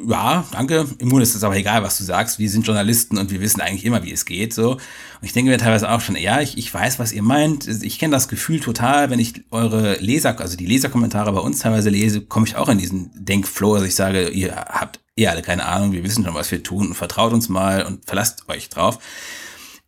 ja, 0.09 0.45
danke. 0.53 0.87
Im 0.99 1.09
Grunde 1.09 1.23
ist 1.23 1.35
es 1.35 1.45
aber 1.45 1.57
egal, 1.57 1.83
was 1.83 1.99
du 1.99 2.05
sagst. 2.05 2.39
Wir 2.39 2.49
sind 2.49 2.67
Journalisten 2.67 3.19
und 3.19 3.31
wir 3.31 3.41
wissen 3.41 3.61
eigentlich 3.61 3.85
immer, 3.85 4.03
wie 4.03 4.13
es 4.13 4.25
geht. 4.25 4.53
So. 4.53 4.73
Und 4.73 4.81
ich 5.23 5.33
denke 5.33 5.51
mir 5.51 5.59
teilweise 5.59 5.91
auch 5.91 6.01
schon, 6.01 6.17
ja, 6.17 6.41
ich, 6.41 6.59
ich 6.59 6.73
weiß, 6.73 6.99
was 6.99 7.13
ihr 7.13 7.23
meint. 7.23 7.67
Ich 7.67 7.99
kenne 7.99 8.13
das 8.13 8.29
Gefühl 8.29 8.61
total, 8.61 9.11
wenn 9.11 9.19
ich 9.19 9.45
eure 9.51 9.97
Leser, 9.97 10.39
also 10.41 10.57
die 10.57 10.67
Leserkommentare 10.67 11.33
bei 11.33 11.41
uns 11.41 11.61
teilweise 11.61 11.91
lese, 11.91 12.21
komme 12.21 12.47
ich 12.47 12.57
auch 12.57 12.69
in 12.69 12.79
diesen 12.79 13.11
Denkflow, 13.15 13.77
dass 13.77 13.85
ich 13.85 13.95
sage, 13.95 14.29
ihr 14.29 14.55
habt 14.55 15.01
eh 15.17 15.29
alle 15.29 15.43
keine 15.43 15.65
Ahnung, 15.67 15.93
wir 15.93 16.05
wissen 16.05 16.25
schon, 16.25 16.35
was 16.35 16.51
wir 16.51 16.63
tun 16.63 16.89
und 16.89 16.95
vertraut 16.95 17.33
uns 17.33 17.49
mal 17.49 17.85
und 17.85 18.05
verlasst 18.05 18.49
euch 18.49 18.69
drauf. 18.69 18.99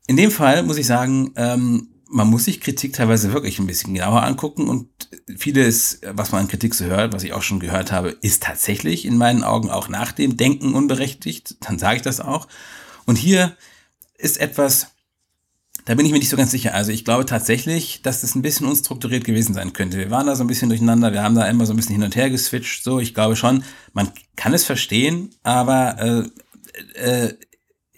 In 0.06 0.16
dem 0.16 0.30
Fall 0.30 0.62
muss 0.62 0.78
ich 0.78 0.86
sagen, 0.86 1.32
ähm, 1.36 1.88
man 2.08 2.28
muss 2.28 2.44
sich 2.44 2.60
Kritik 2.60 2.92
teilweise 2.92 3.32
wirklich 3.32 3.58
ein 3.58 3.66
bisschen 3.66 3.94
genauer 3.94 4.22
angucken 4.22 4.68
und 4.68 4.88
vieles, 5.36 6.00
was 6.12 6.32
man 6.32 6.42
an 6.42 6.48
Kritik 6.48 6.74
so 6.74 6.84
hört, 6.84 7.12
was 7.12 7.24
ich 7.24 7.32
auch 7.32 7.42
schon 7.42 7.60
gehört 7.60 7.92
habe, 7.92 8.10
ist 8.10 8.42
tatsächlich 8.42 9.04
in 9.04 9.16
meinen 9.16 9.42
Augen 9.42 9.70
auch 9.70 9.88
nach 9.88 10.12
dem 10.12 10.36
Denken 10.36 10.74
unberechtigt. 10.74 11.56
Dann 11.60 11.78
sage 11.78 11.96
ich 11.96 12.02
das 12.02 12.20
auch. 12.20 12.46
Und 13.06 13.16
hier 13.16 13.56
ist 14.18 14.38
etwas, 14.38 14.88
da 15.84 15.94
bin 15.94 16.06
ich 16.06 16.12
mir 16.12 16.18
nicht 16.18 16.28
so 16.28 16.36
ganz 16.36 16.50
sicher. 16.50 16.74
Also 16.74 16.92
ich 16.92 17.04
glaube 17.04 17.26
tatsächlich, 17.26 18.02
dass 18.02 18.20
das 18.20 18.34
ein 18.34 18.42
bisschen 18.42 18.66
unstrukturiert 18.66 19.24
gewesen 19.24 19.54
sein 19.54 19.72
könnte. 19.72 19.98
Wir 19.98 20.10
waren 20.10 20.26
da 20.26 20.36
so 20.36 20.44
ein 20.44 20.48
bisschen 20.48 20.68
durcheinander, 20.68 21.12
wir 21.12 21.22
haben 21.22 21.34
da 21.34 21.46
immer 21.46 21.66
so 21.66 21.72
ein 21.72 21.76
bisschen 21.76 21.94
hin 21.94 22.04
und 22.04 22.16
her 22.16 22.30
geswitcht. 22.30 22.84
So, 22.84 23.00
ich 23.00 23.14
glaube 23.14 23.36
schon, 23.36 23.64
man 23.92 24.10
kann 24.36 24.54
es 24.54 24.64
verstehen, 24.64 25.30
aber 25.42 26.30
äh, 26.94 27.26
äh, 27.26 27.34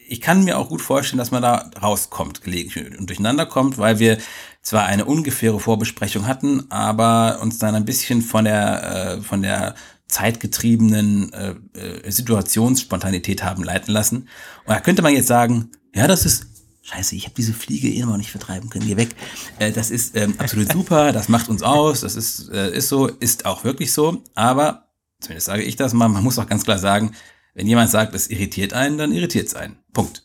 ich 0.08 0.20
kann 0.20 0.44
mir 0.44 0.58
auch 0.58 0.68
gut 0.68 0.82
vorstellen, 0.82 1.18
dass 1.18 1.30
man 1.30 1.42
da 1.42 1.70
rauskommt 1.80 2.42
gelegentlich 2.42 2.98
und 2.98 3.08
durcheinander 3.08 3.46
kommt, 3.46 3.78
weil 3.78 3.98
wir 3.98 4.18
zwar 4.62 4.86
eine 4.86 5.04
ungefähre 5.04 5.60
Vorbesprechung 5.60 6.26
hatten, 6.26 6.70
aber 6.70 7.40
uns 7.42 7.58
dann 7.58 7.74
ein 7.74 7.84
bisschen 7.84 8.22
von 8.22 8.44
der, 8.44 9.18
äh, 9.18 9.22
von 9.22 9.42
der 9.42 9.74
zeitgetriebenen 10.08 11.32
äh, 11.32 11.54
äh, 11.78 12.10
Situationsspontanität 12.10 13.44
haben 13.44 13.62
leiten 13.62 13.92
lassen. 13.92 14.28
Und 14.64 14.74
da 14.74 14.80
könnte 14.80 15.02
man 15.02 15.14
jetzt 15.14 15.28
sagen, 15.28 15.70
ja, 15.94 16.06
das 16.06 16.24
ist 16.24 16.46
Scheiße, 16.82 17.14
ich 17.16 17.24
habe 17.24 17.34
diese 17.36 17.52
Fliege 17.52 17.92
immer 17.92 18.12
noch 18.12 18.16
nicht 18.16 18.30
vertreiben 18.30 18.70
können. 18.70 18.86
Geh 18.86 18.96
weg. 18.96 19.10
Äh, 19.58 19.72
das 19.72 19.90
ist 19.90 20.16
ähm, 20.16 20.34
absolut 20.38 20.72
super, 20.72 21.12
das 21.12 21.28
macht 21.28 21.50
uns 21.50 21.62
aus, 21.62 22.00
das 22.00 22.16
ist, 22.16 22.48
äh, 22.48 22.74
ist 22.74 22.88
so, 22.88 23.06
ist 23.06 23.44
auch 23.44 23.64
wirklich 23.64 23.92
so. 23.92 24.22
Aber, 24.34 24.88
zumindest 25.20 25.48
sage 25.48 25.62
ich 25.62 25.76
das 25.76 25.92
mal, 25.92 26.08
man 26.08 26.24
muss 26.24 26.38
auch 26.38 26.46
ganz 26.46 26.64
klar 26.64 26.78
sagen, 26.78 27.12
wenn 27.58 27.66
jemand 27.66 27.90
sagt, 27.90 28.14
es 28.14 28.30
irritiert 28.30 28.72
einen, 28.72 28.98
dann 28.98 29.10
irritiert 29.10 29.48
es 29.48 29.56
einen. 29.56 29.78
Punkt. 29.92 30.22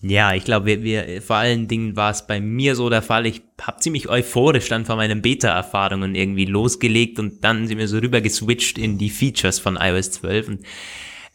Ja, 0.00 0.34
ich 0.34 0.44
glaube, 0.44 0.66
wir, 0.66 0.82
wir, 0.84 1.20
vor 1.20 1.34
allen 1.34 1.66
Dingen 1.66 1.96
war 1.96 2.12
es 2.12 2.28
bei 2.28 2.40
mir 2.40 2.76
so 2.76 2.88
der 2.88 3.02
Fall. 3.02 3.26
Ich 3.26 3.42
habe 3.60 3.80
ziemlich 3.80 4.08
euphorisch 4.08 4.68
dann 4.68 4.84
von 4.84 4.96
meinen 4.96 5.20
Beta-Erfahrungen 5.20 6.14
irgendwie 6.14 6.44
losgelegt 6.44 7.18
und 7.18 7.42
dann 7.42 7.66
sind 7.66 7.78
wir 7.78 7.88
so 7.88 7.98
rüber 7.98 8.20
geswitcht 8.20 8.78
in 8.78 8.98
die 8.98 9.10
Features 9.10 9.58
von 9.58 9.76
iOS 9.80 10.12
12. 10.12 10.48
Und 10.48 10.60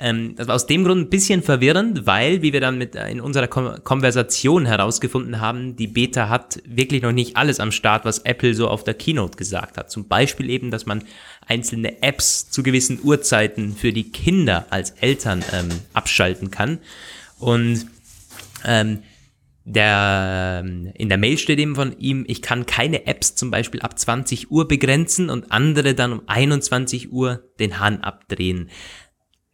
ähm, 0.01 0.35
das 0.35 0.47
war 0.47 0.55
aus 0.55 0.65
dem 0.65 0.85
Grund 0.85 1.01
ein 1.01 1.09
bisschen 1.09 1.43
verwirrend, 1.43 2.05
weil, 2.05 2.41
wie 2.41 2.53
wir 2.53 2.61
dann 2.61 2.77
mit 2.77 2.95
in 2.95 3.19
unserer 3.19 3.47
Kon 3.47 3.83
Konversation 3.83 4.65
herausgefunden 4.65 5.41
haben, 5.41 5.75
die 5.75 5.87
Beta 5.87 6.29
hat 6.29 6.61
wirklich 6.65 7.01
noch 7.01 7.11
nicht 7.11 7.35
alles 7.35 7.59
am 7.59 7.73
Start, 7.73 8.05
was 8.05 8.19
Apple 8.19 8.53
so 8.53 8.69
auf 8.69 8.85
der 8.85 8.93
Keynote 8.93 9.37
gesagt 9.37 9.77
hat. 9.77 9.91
Zum 9.91 10.07
Beispiel 10.07 10.49
eben, 10.49 10.71
dass 10.71 10.85
man 10.85 11.03
einzelne 11.45 12.01
Apps 12.01 12.49
zu 12.49 12.63
gewissen 12.63 12.99
Uhrzeiten 13.03 13.75
für 13.75 13.91
die 13.91 14.09
Kinder 14.09 14.67
als 14.69 14.91
Eltern 14.91 15.43
ähm, 15.51 15.69
abschalten 15.93 16.49
kann. 16.49 16.79
Und 17.37 17.85
ähm, 18.65 18.99
der, 19.65 20.63
ähm, 20.63 20.91
in 20.95 21.09
der 21.09 21.17
Mail 21.17 21.37
steht 21.37 21.59
eben 21.59 21.75
von 21.75 21.97
ihm, 21.99 22.23
ich 22.27 22.41
kann 22.41 22.65
keine 22.65 23.05
Apps 23.05 23.35
zum 23.35 23.51
Beispiel 23.51 23.81
ab 23.81 23.99
20 23.99 24.49
Uhr 24.49 24.67
begrenzen 24.67 25.29
und 25.29 25.51
andere 25.51 25.93
dann 25.93 26.13
um 26.13 26.21
21 26.25 27.11
Uhr 27.11 27.43
den 27.59 27.79
Hahn 27.79 28.01
abdrehen. 28.01 28.69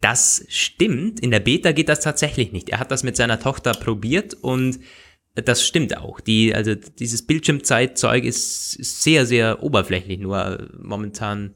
Das 0.06 0.44
stimmt, 0.48 1.18
in 1.18 1.32
der 1.32 1.40
Beta 1.40 1.72
geht 1.72 1.88
das 1.88 1.98
tatsächlich 1.98 2.52
nicht. 2.52 2.68
Er 2.68 2.78
hat 2.78 2.92
das 2.92 3.02
mit 3.02 3.16
seiner 3.16 3.40
Tochter 3.40 3.72
probiert 3.72 4.34
und 4.34 4.78
das 5.34 5.66
stimmt 5.66 5.96
auch. 5.96 6.20
Die, 6.20 6.54
also 6.54 6.76
dieses 6.76 7.26
Bildschirmzeitzeug 7.26 8.22
ist 8.22 9.02
sehr, 9.02 9.26
sehr 9.26 9.64
oberflächlich 9.64 10.20
nur 10.20 10.68
momentan 10.80 11.54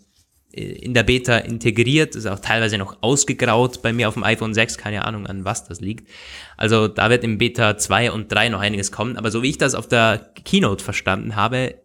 in 0.50 0.94
der 0.94 1.04
Beta 1.04 1.38
integriert, 1.38 2.16
ist 2.16 2.26
auch 2.26 2.40
teilweise 2.40 2.76
noch 2.76 3.00
ausgegraut 3.02 3.82
bei 3.82 3.92
mir 3.92 4.08
auf 4.08 4.14
dem 4.14 4.24
iPhone 4.24 4.52
6, 4.52 4.78
keine 4.78 5.04
Ahnung 5.04 5.28
an 5.28 5.44
was 5.44 5.68
das 5.68 5.80
liegt. 5.80 6.08
Also 6.56 6.88
da 6.88 7.08
wird 7.08 7.22
im 7.22 7.38
Beta 7.38 7.78
2 7.78 8.10
und 8.10 8.32
3 8.32 8.48
noch 8.48 8.60
einiges 8.60 8.90
kommen, 8.90 9.16
aber 9.16 9.30
so 9.30 9.44
wie 9.44 9.50
ich 9.50 9.58
das 9.58 9.76
auf 9.76 9.86
der 9.86 10.32
Keynote 10.44 10.82
verstanden 10.82 11.36
habe, 11.36 11.76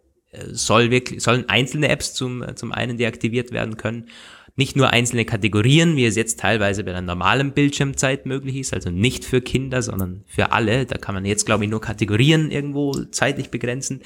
soll 0.51 0.89
wirklich, 0.89 1.21
sollen 1.21 1.47
einzelne 1.47 1.89
Apps 1.89 2.15
zum, 2.15 2.43
zum 2.55 2.71
einen 2.71 2.97
deaktiviert 2.97 3.51
werden 3.51 3.77
können 3.77 4.07
nicht 4.55 4.75
nur 4.75 4.91
einzelne 4.91 5.25
Kategorien, 5.25 5.97
wie 5.97 6.05
es 6.05 6.15
jetzt 6.15 6.39
teilweise 6.39 6.83
bei 6.83 6.91
der 6.91 7.01
normalen 7.01 7.51
Bildschirmzeit 7.51 8.25
möglich 8.25 8.55
ist, 8.55 8.73
also 8.73 8.89
nicht 8.89 9.25
für 9.25 9.41
Kinder, 9.41 9.81
sondern 9.81 10.23
für 10.27 10.51
alle. 10.53 10.85
Da 10.85 10.97
kann 10.97 11.13
man 11.13 11.25
jetzt, 11.25 11.45
glaube 11.45 11.65
ich, 11.65 11.69
nur 11.69 11.81
Kategorien 11.81 12.51
irgendwo 12.51 12.93
zeitlich 12.93 13.49
begrenzen. 13.49 14.01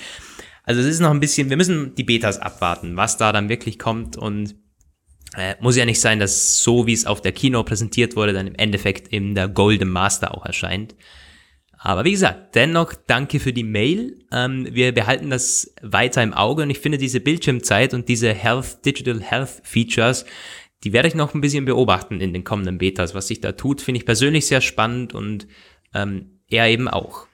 Also 0.63 0.81
es 0.81 0.87
ist 0.87 0.99
noch 0.99 1.11
ein 1.11 1.19
bisschen, 1.19 1.49
wir 1.49 1.57
müssen 1.57 1.93
die 1.95 2.03
Betas 2.03 2.39
abwarten, 2.39 2.95
was 2.95 3.17
da 3.17 3.31
dann 3.31 3.49
wirklich 3.49 3.77
kommt 3.77 4.17
und 4.17 4.55
äh, 5.35 5.55
muss 5.59 5.75
ja 5.75 5.85
nicht 5.85 6.01
sein, 6.01 6.19
dass 6.19 6.63
so 6.63 6.87
wie 6.87 6.93
es 6.93 7.05
auf 7.05 7.21
der 7.21 7.31
Kino 7.31 7.63
präsentiert 7.63 8.15
wurde, 8.15 8.33
dann 8.33 8.47
im 8.47 8.55
Endeffekt 8.55 9.07
in 9.07 9.35
der 9.35 9.47
Golden 9.47 9.89
Master 9.89 10.35
auch 10.35 10.45
erscheint. 10.45 10.95
Aber 11.81 12.03
wie 12.03 12.11
gesagt, 12.11 12.55
dennoch 12.55 12.93
danke 13.07 13.39
für 13.39 13.53
die 13.53 13.63
Mail. 13.63 14.19
Ähm, 14.33 14.67
wir 14.69 14.93
behalten 14.93 15.29
das 15.29 15.73
weiter 15.81 16.21
im 16.21 16.33
Auge 16.33 16.63
und 16.63 16.69
ich 16.69 16.79
finde 16.79 16.97
diese 16.97 17.21
Bildschirmzeit 17.21 17.93
und 17.93 18.09
diese 18.09 18.33
Health, 18.33 18.85
Digital 18.85 19.21
Health 19.21 19.61
Features, 19.63 20.25
die 20.83 20.91
werde 20.91 21.07
ich 21.07 21.15
noch 21.15 21.33
ein 21.33 21.41
bisschen 21.41 21.63
beobachten 21.63 22.19
in 22.19 22.33
den 22.33 22.43
kommenden 22.43 22.77
Betas. 22.77 23.15
Was 23.15 23.27
sich 23.27 23.39
da 23.39 23.53
tut, 23.53 23.81
finde 23.81 23.99
ich 23.99 24.05
persönlich 24.05 24.45
sehr 24.45 24.59
spannend 24.59 25.13
und 25.13 25.47
ähm, 25.93 26.41
er 26.49 26.67
eben 26.67 26.89
auch. 26.89 27.27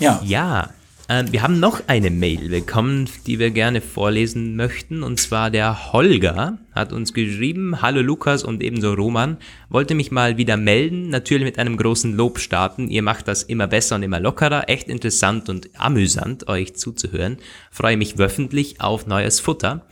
Ja. 0.00 0.20
Ja, 0.24 0.74
ähm, 1.08 1.32
wir 1.32 1.42
haben 1.42 1.60
noch 1.60 1.82
eine 1.86 2.10
Mail 2.10 2.48
bekommen, 2.48 3.08
die 3.26 3.38
wir 3.38 3.50
gerne 3.50 3.80
vorlesen 3.80 4.56
möchten. 4.56 5.02
Und 5.02 5.20
zwar 5.20 5.50
der 5.50 5.92
Holger 5.92 6.58
hat 6.72 6.92
uns 6.92 7.12
geschrieben, 7.12 7.82
Hallo 7.82 8.00
Lukas 8.00 8.42
und 8.42 8.62
ebenso 8.62 8.94
Roman, 8.94 9.36
wollte 9.68 9.94
mich 9.94 10.10
mal 10.10 10.38
wieder 10.38 10.56
melden, 10.56 11.10
natürlich 11.10 11.44
mit 11.44 11.58
einem 11.58 11.76
großen 11.76 12.14
Lob 12.14 12.38
starten. 12.38 12.88
Ihr 12.88 13.02
macht 13.02 13.28
das 13.28 13.42
immer 13.42 13.66
besser 13.66 13.96
und 13.96 14.02
immer 14.02 14.20
lockerer, 14.20 14.68
echt 14.68 14.88
interessant 14.88 15.48
und 15.48 15.68
amüsant, 15.78 16.48
euch 16.48 16.74
zuzuhören. 16.74 17.36
Freue 17.70 17.96
mich 17.96 18.16
wöchentlich 18.18 18.80
auf 18.80 19.06
neues 19.06 19.40
Futter. 19.40 19.86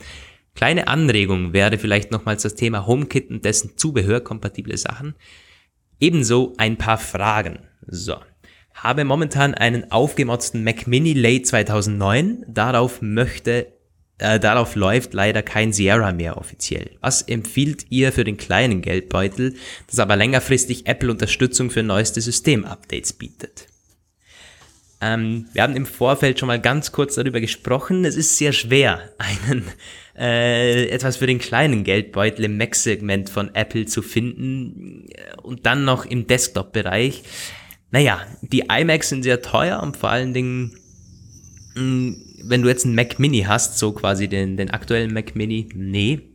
Kleine 0.55 0.87
Anregung 0.87 1.53
wäre 1.53 1.77
vielleicht 1.77 2.11
nochmals 2.11 2.43
das 2.43 2.55
Thema 2.55 2.87
HomeKit 2.87 3.29
und 3.29 3.45
dessen 3.45 3.77
Zubehör, 3.77 4.21
kompatible 4.21 4.77
Sachen. 4.77 5.15
Ebenso 5.99 6.53
ein 6.57 6.77
paar 6.77 6.97
Fragen. 6.97 7.59
So. 7.85 8.17
Habe 8.73 9.05
momentan 9.05 9.53
einen 9.53 9.91
aufgemotzten 9.91 10.63
Mac 10.63 10.87
Mini 10.87 11.13
Late 11.13 11.43
2009. 11.43 12.45
Darauf 12.47 13.01
möchte 13.01 13.67
äh, 14.19 14.39
darauf 14.39 14.75
läuft 14.75 15.13
leider 15.13 15.41
kein 15.41 15.73
Sierra 15.73 16.11
mehr 16.11 16.37
offiziell. 16.37 16.91
Was 17.01 17.23
empfiehlt 17.23 17.87
ihr 17.89 18.11
für 18.11 18.23
den 18.23 18.37
kleinen 18.37 18.81
Geldbeutel, 18.81 19.55
das 19.87 19.99
aber 19.99 20.15
längerfristig 20.15 20.87
Apple 20.87 21.11
Unterstützung 21.11 21.69
für 21.69 21.83
neueste 21.83 22.21
Systemupdates 22.21 23.13
bietet? 23.13 23.67
Ähm, 25.01 25.47
wir 25.51 25.63
haben 25.63 25.75
im 25.75 25.85
Vorfeld 25.85 26.39
schon 26.39 26.47
mal 26.47 26.61
ganz 26.61 26.91
kurz 26.91 27.15
darüber 27.15 27.41
gesprochen. 27.41 28.05
Es 28.05 28.15
ist 28.15 28.37
sehr 28.37 28.53
schwer, 28.53 29.01
einen 29.17 29.65
äh, 30.15 30.87
etwas 30.89 31.17
für 31.17 31.27
den 31.27 31.39
kleinen 31.39 31.83
Geldbeutel 31.83 32.45
im 32.45 32.57
Mac-Segment 32.57 33.29
von 33.29 33.53
Apple 33.55 33.87
zu 33.87 34.01
finden 34.01 35.09
und 35.41 35.65
dann 35.65 35.83
noch 35.83 36.05
im 36.05 36.27
Desktop-Bereich. 36.27 37.23
Naja, 37.93 38.25
die 38.41 38.65
iMacs 38.67 39.09
sind 39.09 39.21
sehr 39.21 39.43
teuer 39.43 39.81
und 39.83 39.95
vor 39.95 40.09
allen 40.09 40.33
Dingen 40.33 40.75
mm, 41.75 42.13
wenn 42.43 42.63
du 42.63 42.67
jetzt 42.67 42.85
einen 42.85 42.95
Mac 42.95 43.19
Mini 43.19 43.43
hast, 43.43 43.77
so 43.77 43.91
quasi 43.91 44.27
den, 44.27 44.57
den 44.57 44.71
aktuellen 44.71 45.13
Mac 45.13 45.35
Mini, 45.35 45.69
nee. 45.75 46.33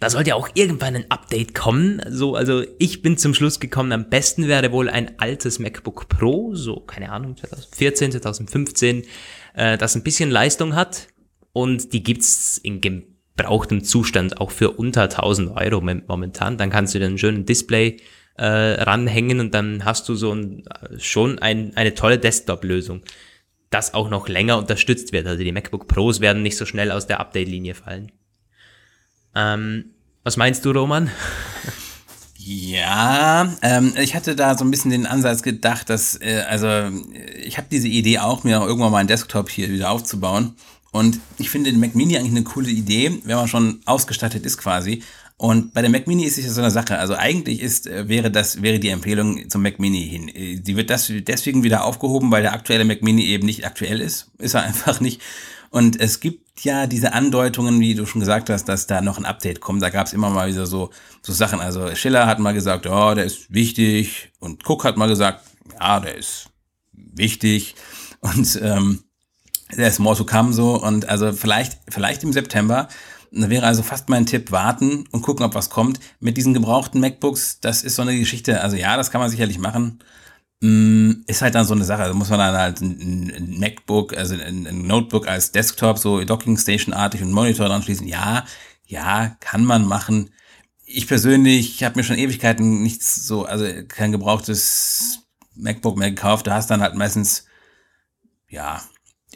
Da 0.00 0.08
sollte 0.08 0.30
ja 0.30 0.36
auch 0.36 0.48
irgendwann 0.54 0.96
ein 0.96 1.10
Update 1.10 1.54
kommen. 1.54 2.00
So, 2.08 2.34
also 2.34 2.64
ich 2.78 3.02
bin 3.02 3.18
zum 3.18 3.34
Schluss 3.34 3.60
gekommen, 3.60 3.92
am 3.92 4.08
besten 4.08 4.48
wäre 4.48 4.72
wohl 4.72 4.88
ein 4.88 5.18
altes 5.18 5.58
MacBook 5.58 6.08
Pro, 6.08 6.54
so, 6.54 6.80
keine 6.80 7.12
Ahnung, 7.12 7.36
2014, 7.36 8.12
2015, 8.12 9.02
äh, 9.54 9.76
das 9.76 9.94
ein 9.94 10.02
bisschen 10.02 10.30
Leistung 10.30 10.74
hat. 10.74 11.08
Und 11.52 11.92
die 11.92 12.02
gibt's 12.02 12.58
in 12.58 12.80
gebrauchtem 12.80 13.84
Zustand 13.84 14.40
auch 14.40 14.50
für 14.50 14.72
unter 14.72 15.02
1000 15.02 15.56
Euro 15.56 15.82
momentan. 15.82 16.56
Dann 16.56 16.70
kannst 16.70 16.94
du 16.94 16.98
dir 17.00 17.06
einen 17.06 17.18
schönen 17.18 17.44
Display 17.44 17.98
äh, 18.36 18.46
ranhängen 18.46 19.40
und 19.40 19.54
dann 19.54 19.84
hast 19.84 20.08
du 20.08 20.14
so 20.14 20.32
ein, 20.32 20.64
schon 20.98 21.38
ein, 21.38 21.76
eine 21.76 21.94
tolle 21.94 22.18
Desktop-Lösung 22.18 23.02
das 23.74 23.92
auch 23.92 24.08
noch 24.08 24.28
länger 24.28 24.56
unterstützt 24.56 25.12
wird. 25.12 25.26
Also 25.26 25.42
die 25.42 25.52
MacBook 25.52 25.88
Pros 25.88 26.20
werden 26.20 26.42
nicht 26.42 26.56
so 26.56 26.64
schnell 26.64 26.92
aus 26.92 27.08
der 27.08 27.18
Update-Linie 27.18 27.74
fallen. 27.74 28.12
Ähm, 29.34 29.86
was 30.22 30.36
meinst 30.36 30.64
du, 30.64 30.70
Roman? 30.70 31.10
Ja, 32.38 33.52
ähm, 33.62 33.94
ich 34.00 34.14
hatte 34.14 34.36
da 34.36 34.56
so 34.56 34.64
ein 34.64 34.70
bisschen 34.70 34.90
den 34.90 35.06
Ansatz 35.06 35.42
gedacht, 35.42 35.90
dass, 35.90 36.20
äh, 36.20 36.44
also 36.48 36.68
ich 37.42 37.56
habe 37.58 37.66
diese 37.70 37.88
Idee 37.88 38.18
auch, 38.18 38.44
mir 38.44 38.60
auch 38.60 38.66
irgendwann 38.66 38.92
mal 38.92 38.98
einen 38.98 39.08
Desktop 39.08 39.50
hier 39.50 39.70
wieder 39.70 39.90
aufzubauen. 39.90 40.54
Und 40.92 41.18
ich 41.38 41.50
finde 41.50 41.72
den 41.72 41.80
Mac 41.80 41.96
Mini 41.96 42.16
eigentlich 42.16 42.30
eine 42.30 42.44
coole 42.44 42.70
Idee, 42.70 43.18
wenn 43.24 43.36
man 43.36 43.48
schon 43.48 43.80
ausgestattet 43.86 44.46
ist 44.46 44.58
quasi. 44.58 45.02
Und 45.36 45.74
bei 45.74 45.80
der 45.80 45.90
Mac 45.90 46.06
Mini 46.06 46.24
ist 46.24 46.38
es 46.38 46.44
ja 46.44 46.52
so 46.52 46.60
eine 46.60 46.70
Sache. 46.70 46.98
Also 46.98 47.16
eigentlich 47.16 47.60
ist, 47.60 47.86
äh, 47.86 48.08
wäre 48.08 48.30
das, 48.30 48.62
wäre 48.62 48.78
die 48.78 48.88
Empfehlung 48.88 49.48
zum 49.50 49.62
Mac 49.62 49.80
Mini 49.80 50.08
hin. 50.08 50.28
Äh, 50.28 50.60
die 50.60 50.76
wird 50.76 50.90
das 50.90 51.10
deswegen 51.10 51.64
wieder 51.64 51.84
aufgehoben, 51.84 52.30
weil 52.30 52.42
der 52.42 52.52
aktuelle 52.52 52.84
Mac 52.84 53.02
Mini 53.02 53.24
eben 53.26 53.44
nicht 53.44 53.66
aktuell 53.66 54.00
ist. 54.00 54.30
Ist 54.38 54.54
er 54.54 54.62
einfach 54.64 55.00
nicht. 55.00 55.20
Und 55.70 56.00
es 56.00 56.20
gibt 56.20 56.64
ja 56.64 56.86
diese 56.86 57.14
Andeutungen, 57.14 57.80
wie 57.80 57.96
du 57.96 58.06
schon 58.06 58.20
gesagt 58.20 58.48
hast, 58.48 58.66
dass 58.66 58.86
da 58.86 59.00
noch 59.00 59.18
ein 59.18 59.24
Update 59.24 59.60
kommt. 59.60 59.82
Da 59.82 59.90
gab 59.90 60.06
es 60.06 60.12
immer 60.12 60.30
mal 60.30 60.48
wieder 60.48 60.66
so, 60.66 60.90
so 61.20 61.32
Sachen. 61.32 61.58
Also 61.58 61.92
Schiller 61.96 62.28
hat 62.28 62.38
mal 62.38 62.54
gesagt, 62.54 62.84
ja, 62.84 63.10
oh, 63.10 63.14
der 63.14 63.24
ist 63.24 63.52
wichtig. 63.52 64.30
Und 64.38 64.62
Cook 64.64 64.84
hat 64.84 64.96
mal 64.96 65.08
gesagt, 65.08 65.44
ja, 65.80 65.98
der 65.98 66.14
ist 66.14 66.46
wichtig. 66.92 67.74
Und 68.20 68.56
ähm, 68.62 69.02
der 69.76 69.88
ist 69.88 69.98
more 69.98 70.16
to 70.16 70.24
come 70.24 70.52
so. 70.52 70.80
Und 70.80 71.08
also 71.08 71.32
vielleicht, 71.32 71.76
vielleicht 71.88 72.22
im 72.22 72.32
September 72.32 72.88
da 73.34 73.50
wäre 73.50 73.66
also 73.66 73.82
fast 73.82 74.08
mein 74.08 74.26
Tipp, 74.26 74.52
warten 74.52 75.06
und 75.10 75.22
gucken, 75.22 75.44
ob 75.44 75.54
was 75.54 75.70
kommt. 75.70 76.00
Mit 76.20 76.36
diesen 76.36 76.54
gebrauchten 76.54 77.00
MacBooks, 77.00 77.60
das 77.60 77.82
ist 77.82 77.96
so 77.96 78.02
eine 78.02 78.18
Geschichte. 78.18 78.60
Also 78.60 78.76
ja, 78.76 78.96
das 78.96 79.10
kann 79.10 79.20
man 79.20 79.30
sicherlich 79.30 79.58
machen. 79.58 79.98
Mm, 80.60 81.24
ist 81.26 81.42
halt 81.42 81.54
dann 81.54 81.66
so 81.66 81.74
eine 81.74 81.84
Sache. 81.84 82.02
Also 82.04 82.14
muss 82.14 82.30
man 82.30 82.38
dann 82.38 82.56
halt 82.56 82.80
ein, 82.80 83.58
MacBook, 83.58 84.16
also 84.16 84.34
ein, 84.34 84.86
Notebook 84.86 85.28
als 85.28 85.52
Desktop, 85.52 85.98
so 85.98 86.24
Docking 86.24 86.56
Station-artig 86.56 87.22
und 87.22 87.32
Monitor 87.32 87.68
dran 87.68 87.82
schließen. 87.82 88.06
Ja, 88.06 88.44
ja, 88.86 89.36
kann 89.40 89.64
man 89.64 89.84
machen. 89.86 90.30
Ich 90.86 91.06
persönlich 91.08 91.82
habe 91.84 91.98
mir 91.98 92.04
schon 92.04 92.18
Ewigkeiten 92.18 92.82
nichts 92.82 93.26
so, 93.26 93.44
also 93.46 93.66
kein 93.88 94.12
gebrauchtes 94.12 95.20
MacBook 95.54 95.98
mehr 95.98 96.10
gekauft. 96.10 96.46
Da 96.46 96.54
hast 96.54 96.70
dann 96.70 96.82
halt 96.82 96.94
meistens, 96.94 97.46
ja, 98.48 98.82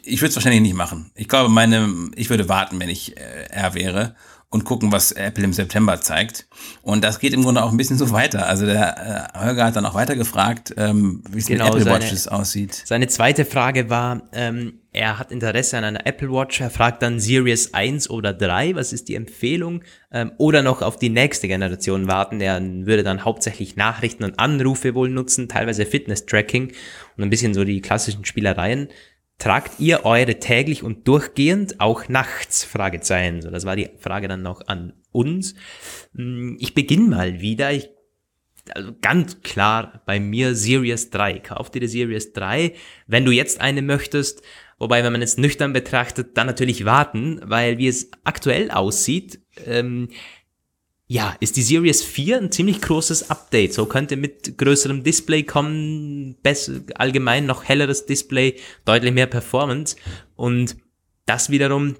ich 0.09 0.21
würde 0.21 0.29
es 0.29 0.35
wahrscheinlich 0.35 0.61
nicht 0.61 0.75
machen. 0.75 1.11
Ich 1.15 1.27
glaube, 1.27 1.49
meine, 1.49 1.89
ich 2.15 2.29
würde 2.29 2.49
warten, 2.49 2.79
wenn 2.79 2.89
ich 2.89 3.17
äh, 3.17 3.47
er 3.49 3.73
wäre 3.73 4.15
und 4.51 4.65
gucken, 4.65 4.91
was 4.91 5.11
Apple 5.11 5.43
im 5.43 5.53
September 5.53 6.01
zeigt. 6.01 6.47
Und 6.81 7.03
das 7.03 7.19
geht 7.19 7.33
im 7.33 7.43
Grunde 7.43 7.63
auch 7.63 7.71
ein 7.71 7.77
bisschen 7.77 7.97
so 7.97 8.11
weiter. 8.11 8.47
Also 8.47 8.65
der 8.65 9.29
äh, 9.35 9.39
Holger 9.39 9.65
hat 9.65 9.75
dann 9.75 9.85
auch 9.85 9.93
weiter 9.93 10.15
gefragt, 10.15 10.73
ähm, 10.77 11.23
wie 11.29 11.37
es 11.37 11.45
genau, 11.45 11.65
mit 11.65 11.73
Apple 11.73 11.83
seine, 11.83 12.03
Watches 12.03 12.27
aussieht. 12.27 12.83
Seine 12.85 13.07
zweite 13.07 13.45
Frage 13.45 13.89
war, 13.89 14.23
ähm, 14.33 14.79
er 14.91 15.19
hat 15.19 15.31
Interesse 15.31 15.77
an 15.77 15.83
einer 15.83 16.07
Apple 16.07 16.31
Watch. 16.31 16.61
Er 16.61 16.71
fragt 16.71 17.03
dann 17.03 17.19
Series 17.19 17.75
1 17.75 18.09
oder 18.09 18.33
3, 18.33 18.73
was 18.73 18.91
ist 18.91 19.07
die 19.07 19.13
Empfehlung? 19.13 19.83
Ähm, 20.11 20.31
oder 20.39 20.63
noch 20.63 20.81
auf 20.81 20.97
die 20.97 21.09
nächste 21.09 21.47
Generation 21.47 22.07
warten. 22.07 22.41
Er 22.41 22.59
würde 22.59 23.03
dann 23.03 23.23
hauptsächlich 23.23 23.75
Nachrichten 23.75 24.23
und 24.23 24.39
Anrufe 24.39 24.95
wohl 24.95 25.09
nutzen, 25.09 25.47
teilweise 25.47 25.85
Fitness-Tracking 25.85 26.71
und 27.17 27.23
ein 27.23 27.29
bisschen 27.29 27.53
so 27.53 27.63
die 27.63 27.81
klassischen 27.81 28.25
Spielereien. 28.25 28.87
Tragt 29.39 29.79
ihr 29.79 30.05
eure 30.05 30.37
täglich 30.39 30.83
und 30.83 31.07
durchgehend 31.07 31.79
auch 31.79 32.09
nachts? 32.09 32.65
Fragezeichen. 32.65 33.41
So, 33.41 33.49
das 33.49 33.65
war 33.65 33.77
die 33.77 33.89
Frage 33.97 34.27
dann 34.27 34.41
noch 34.41 34.67
an 34.67 34.93
uns. 35.11 35.55
Hm, 36.13 36.57
ich 36.59 36.73
beginne 36.73 37.07
mal 37.07 37.39
wieder. 37.39 37.71
Ich, 37.71 37.89
also 38.75 38.91
ganz 39.01 39.41
klar 39.41 40.03
bei 40.05 40.19
mir 40.19 40.55
Series 40.55 41.09
3. 41.09 41.39
Kauf 41.39 41.71
dir 41.71 41.79
die 41.79 41.87
Series 41.87 42.33
3, 42.33 42.73
wenn 43.07 43.23
du 43.23 43.31
jetzt 43.31 43.61
eine 43.61 43.81
möchtest. 43.81 44.43
Wobei, 44.77 45.05
wenn 45.05 45.13
man 45.13 45.21
es 45.21 45.37
nüchtern 45.37 45.71
betrachtet, 45.71 46.37
dann 46.37 46.47
natürlich 46.47 46.83
warten, 46.83 47.39
weil 47.43 47.77
wie 47.77 47.87
es 47.87 48.11
aktuell 48.25 48.71
aussieht, 48.71 49.39
ähm, 49.65 50.09
ja, 51.11 51.35
ist 51.39 51.57
die 51.57 51.63
Series 51.63 52.03
4 52.03 52.37
ein 52.37 52.51
ziemlich 52.51 52.81
großes 52.81 53.31
Update. 53.31 53.73
So 53.73 53.87
könnte 53.87 54.15
mit 54.15 54.59
größerem 54.59 55.03
Display 55.03 55.41
kommen, 55.41 56.35
besser, 56.43 56.81
allgemein 56.93 57.47
noch 57.47 57.63
helleres 57.63 58.05
Display, 58.05 58.57
deutlich 58.85 59.11
mehr 59.11 59.25
Performance. 59.25 59.95
Und 60.35 60.77
das 61.25 61.49
wiederum 61.49 61.95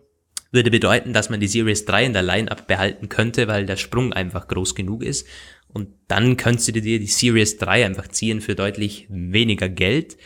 würde 0.52 0.69
bedeuten, 0.69 1.12
dass 1.12 1.32
man 1.32 1.39
die 1.39 1.48
Series 1.48 1.86
3 1.86 2.06
in 2.06 2.13
der 2.13 2.22
Line-Up 2.22 2.67
behalten 2.67 3.10
könnte, 3.10 3.48
weil 3.48 3.65
der 3.65 3.78
Sprung 3.78 4.13
einfach 4.13 4.48
groß 4.48 4.76
genug 4.76 5.04
ist. 5.04 5.26
Und 5.67 5.89
dann 6.08 6.38
könntest 6.38 6.67
du 6.67 6.74
dir 6.74 7.00
die 7.00 7.08
Series 7.08 7.58
3 7.58 7.88
einfach 7.88 8.10
ziehen 8.10 8.41
für 8.41 8.54
deutlich 8.54 9.08
weniger 9.10 9.69
Geld. 9.69 10.17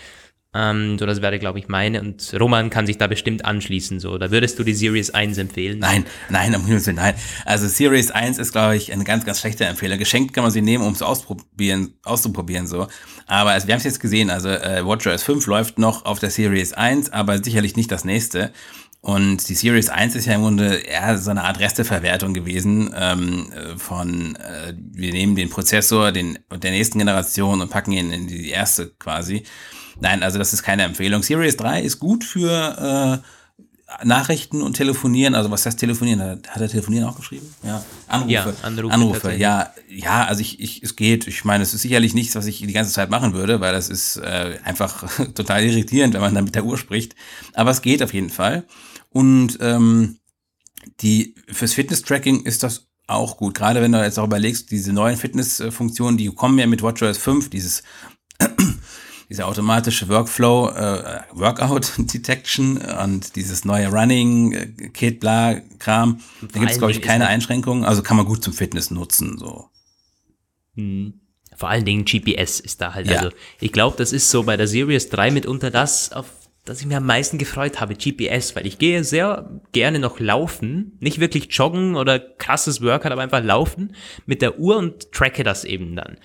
Ähm, 0.55 0.99
so, 0.99 1.05
das 1.05 1.21
wäre, 1.21 1.39
glaube 1.39 1.59
ich, 1.59 1.67
meine. 1.67 1.99
Und 2.01 2.33
Roman 2.39 2.69
kann 2.69 2.85
sich 2.85 2.97
da 2.97 3.07
bestimmt 3.07 3.43
anschließen. 3.43 3.99
So, 3.99 4.17
da 4.17 4.29
würdest 4.29 4.59
du 4.59 4.63
die 4.63 4.73
Series 4.73 5.09
1 5.09 5.37
empfehlen? 5.37 5.79
Nein, 5.79 6.05
nein, 6.29 6.53
um 6.55 6.65
Himmels 6.65 6.85
Willen, 6.85 6.97
nein. 6.97 7.15
Also 7.45 7.67
Series 7.67 8.11
1 8.11 8.37
ist, 8.37 8.51
glaube 8.51 8.75
ich, 8.75 8.91
eine 8.93 9.03
ganz, 9.03 9.25
ganz 9.25 9.39
schlechte 9.39 9.65
Empfehlung. 9.65 9.97
Geschenkt 9.97 10.33
kann 10.33 10.43
man 10.43 10.51
sie 10.51 10.61
nehmen, 10.61 10.83
um 10.83 10.93
es 10.93 11.01
ausprobieren, 11.01 11.93
auszuprobieren, 12.03 12.67
so. 12.67 12.87
Aber 13.25 13.51
also, 13.51 13.67
wir 13.67 13.73
haben 13.73 13.79
es 13.79 13.85
jetzt 13.85 13.99
gesehen, 13.99 14.29
also 14.29 14.49
äh, 14.49 14.85
WatchOS 14.85 15.23
5 15.23 15.45
läuft 15.47 15.79
noch 15.79 16.05
auf 16.05 16.19
der 16.19 16.29
Series 16.29 16.73
1, 16.73 17.11
aber 17.11 17.43
sicherlich 17.43 17.75
nicht 17.75 17.91
das 17.91 18.05
nächste. 18.05 18.51
Und 19.01 19.49
die 19.49 19.55
Series 19.55 19.89
1 19.89 20.15
ist 20.15 20.27
ja 20.27 20.35
im 20.35 20.43
Grunde 20.43 20.75
eher 20.75 21.17
so 21.17 21.29
eine 21.29 21.43
Art 21.43 21.59
Resteverwertung 21.59 22.33
gewesen 22.33 22.93
ähm, 22.95 23.51
von, 23.75 24.37
äh, 24.37 24.73
wir 24.77 25.11
nehmen 25.11 25.35
den 25.35 25.49
Prozessor 25.49 26.13
den, 26.13 26.39
der 26.49 26.71
nächsten 26.71 26.99
Generation 26.99 27.59
und 27.59 27.69
packen 27.69 27.91
ihn 27.91 28.13
in 28.13 28.27
die 28.27 28.49
erste 28.49 28.91
quasi. 28.99 29.43
Nein, 29.99 30.23
also 30.23 30.37
das 30.37 30.53
ist 30.53 30.63
keine 30.63 30.83
Empfehlung. 30.83 31.23
Series 31.23 31.57
3 31.57 31.81
ist 31.81 31.99
gut 31.99 32.23
für 32.23 33.21
äh, 33.21 33.27
Nachrichten 34.03 34.61
und 34.61 34.73
Telefonieren. 34.75 35.35
Also 35.35 35.51
was 35.51 35.65
heißt 35.65 35.79
Telefonieren? 35.79 36.21
Hat, 36.21 36.49
hat 36.49 36.61
er 36.61 36.69
Telefonieren 36.69 37.07
auch 37.07 37.15
geschrieben? 37.15 37.53
Ja, 37.63 37.83
Anrufe. 38.07 38.31
Ja, 38.31 38.53
Anrufe, 38.61 38.93
Anrufe. 38.93 39.35
Ja, 39.35 39.73
ja, 39.89 40.25
also 40.25 40.41
ich, 40.41 40.59
ich, 40.59 40.83
es 40.83 40.95
geht. 40.95 41.27
Ich 41.27 41.45
meine, 41.45 41.63
es 41.63 41.73
ist 41.73 41.81
sicherlich 41.81 42.13
nichts, 42.13 42.35
was 42.35 42.45
ich 42.45 42.59
die 42.59 42.73
ganze 42.73 42.91
Zeit 42.91 43.09
machen 43.09 43.33
würde, 43.33 43.61
weil 43.61 43.73
das 43.73 43.89
ist 43.89 44.17
äh, 44.17 44.57
einfach 44.63 45.03
total 45.35 45.63
irritierend, 45.63 46.13
wenn 46.13 46.21
man 46.21 46.33
dann 46.33 46.45
mit 46.45 46.55
der 46.55 46.65
Uhr 46.65 46.77
spricht. 46.77 47.15
Aber 47.53 47.71
es 47.71 47.81
geht 47.81 48.01
auf 48.01 48.13
jeden 48.13 48.29
Fall. 48.29 48.65
Und 49.09 49.57
ähm, 49.61 50.17
die 51.01 51.35
fürs 51.51 51.73
Fitness-Tracking 51.73 52.43
ist 52.43 52.63
das 52.63 52.87
auch 53.07 53.37
gut. 53.37 53.53
Gerade 53.53 53.81
wenn 53.81 53.91
du 53.91 54.01
jetzt 54.01 54.17
auch 54.17 54.25
überlegst, 54.25 54.71
diese 54.71 54.93
neuen 54.93 55.17
Fitness-Funktionen, 55.17 56.17
die 56.17 56.27
kommen 56.27 56.57
ja 56.57 56.67
mit 56.67 56.81
WatchOS 56.81 57.17
5, 57.17 57.49
dieses 57.49 57.83
dieser 59.33 59.47
automatische 59.47 60.09
Workflow, 60.09 60.69
äh, 60.69 61.21
Workout 61.31 61.93
Detection 61.97 62.77
und 62.77 63.35
dieses 63.35 63.65
neue 63.65 63.87
Running 63.87 64.51
äh, 64.51 64.89
Kit, 64.89 65.19
bla, 65.19 65.59
Kram. 65.79 66.19
Da 66.51 66.59
gibt 66.59 66.71
es, 66.71 66.77
glaube 66.77 66.91
ich, 66.91 67.01
keine 67.01 67.25
Einschränkungen. 67.25 67.83
Also 67.83 68.03
kann 68.03 68.15
man 68.15 68.27
gut 68.27 68.43
zum 68.43 68.53
Fitness 68.53 68.91
nutzen, 68.91 69.39
so. 69.39 69.69
Hm. 70.75 71.19
Vor 71.55 71.67
allen 71.67 71.83
Dingen 71.83 72.05
GPS 72.05 72.59
ist 72.59 72.79
da 72.79 72.93
halt. 72.93 73.07
Ja. 73.07 73.17
Also 73.17 73.29
ich 73.59 73.71
glaube, 73.71 73.97
das 73.97 74.13
ist 74.13 74.29
so 74.29 74.43
bei 74.43 74.55
der 74.55 74.67
Series 74.67 75.09
3 75.09 75.31
mitunter 75.31 75.71
das, 75.71 76.11
auf 76.11 76.27
das 76.63 76.81
ich 76.81 76.85
mir 76.85 76.97
am 76.97 77.05
meisten 77.07 77.39
gefreut 77.39 77.81
habe, 77.81 77.95
GPS, 77.95 78.55
weil 78.55 78.67
ich 78.67 78.77
gehe 78.77 79.03
sehr 79.03 79.61
gerne 79.71 79.97
noch 79.97 80.19
laufen, 80.19 80.95
nicht 80.99 81.19
wirklich 81.19 81.47
joggen 81.49 81.95
oder 81.95 82.19
krasses 82.19 82.81
Workout, 82.83 83.11
aber 83.11 83.23
einfach 83.23 83.43
laufen 83.43 83.95
mit 84.27 84.43
der 84.43 84.59
Uhr 84.59 84.77
und 84.77 85.11
tracke 85.11 85.43
das 85.43 85.65
eben 85.65 85.95
dann. 85.95 86.17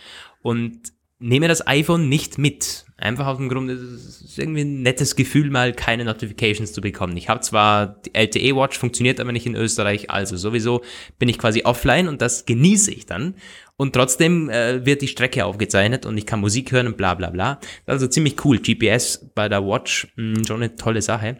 und 0.42 0.92
nehme 1.20 1.48
das 1.48 1.66
iPhone 1.66 2.09
nicht 2.09 2.38
mit. 2.38 2.85
Einfach 2.96 3.26
aus 3.26 3.37
dem 3.37 3.48
Grund, 3.48 3.70
es 3.70 4.20
ist 4.22 4.38
irgendwie 4.38 4.62
ein 4.62 4.83
nettes 4.83 5.14
Gefühl, 5.14 5.50
mal 5.50 5.72
keine 5.72 6.04
Notifications 6.04 6.72
zu 6.72 6.81
bekommen. 6.81 7.16
Ich 7.16 7.28
habe 7.28 7.40
zwar 7.40 7.87
die 8.02 8.14
LTE 8.14 8.57
Watch, 8.57 8.76
funktioniert 8.76 9.20
aber 9.20 9.31
nicht 9.31 9.46
in 9.46 9.54
Österreich, 9.54 10.11
also 10.11 10.37
sowieso 10.37 10.83
bin 11.18 11.28
ich 11.28 11.38
quasi 11.38 11.62
offline 11.64 12.09
und 12.09 12.20
das 12.20 12.44
genieße 12.44 12.90
ich 12.90 13.07
dann. 13.07 13.35
Und 13.76 13.92
trotzdem 13.92 14.50
äh, 14.50 14.85
wird 14.85 15.02
die 15.02 15.09
Strecke 15.09 15.44
aufgezeichnet 15.44 16.07
und 16.07 16.18
ich 16.18 16.26
kann 16.26 16.40
Musik 16.40 16.72
hören 16.72 16.88
und 16.88 16.96
bla 16.96 17.14
bla 17.14 17.31
bla. 17.31 17.61
Also 17.87 18.09
ziemlich 18.09 18.44
cool. 18.44 18.59
GPS 18.59 19.31
bei 19.35 19.48
der 19.48 19.64
Watch, 19.64 20.09
mh, 20.16 20.46
schon 20.48 20.62
eine 20.62 20.74
tolle 20.74 21.00
Sache. 21.02 21.37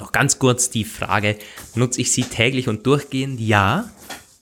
Noch 0.00 0.10
ganz 0.10 0.40
kurz 0.40 0.70
die 0.70 0.84
Frage, 0.84 1.38
nutze 1.76 2.00
ich 2.00 2.10
sie 2.10 2.22
täglich 2.22 2.68
und 2.68 2.84
durchgehend? 2.86 3.40
Ja, 3.40 3.88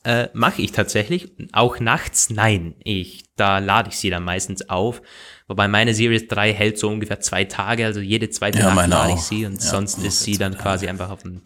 äh, 0.05 0.29
mache 0.33 0.63
ich 0.63 0.73
tatsächlich. 0.73 1.31
Auch 1.53 1.79
nachts? 1.79 2.31
Nein. 2.31 2.75
Ich, 2.83 3.26
da 3.37 3.59
lade 3.59 3.91
ich 3.91 3.99
sie 3.99 4.11
dann 4.11 4.25
meistens 4.25 4.69
auf. 4.69 5.03
Wobei 5.49 5.69
meine 5.69 5.95
Series 5.95 6.27
3 6.27 6.53
hält 6.53 6.79
so 6.79 6.89
ungefähr 6.89 7.21
zwei 7.21 7.45
Tage, 7.45 7.87
also 7.87 8.01
jede 8.01 8.31
zweite 8.31 8.59
Ja, 8.59 8.75
Nacht 8.75 8.89
lade 8.89 9.13
ich 9.13 9.21
sie 9.21 9.47
und 9.47 9.63
Ja, 9.63 9.71
sonst 9.71 9.99
ist 9.99 10.25
sie 10.25 10.37
dann 10.39 10.59
quasi 10.59 10.89
einfach 10.89 11.11
auf 11.11 11.23
dem, 11.23 11.43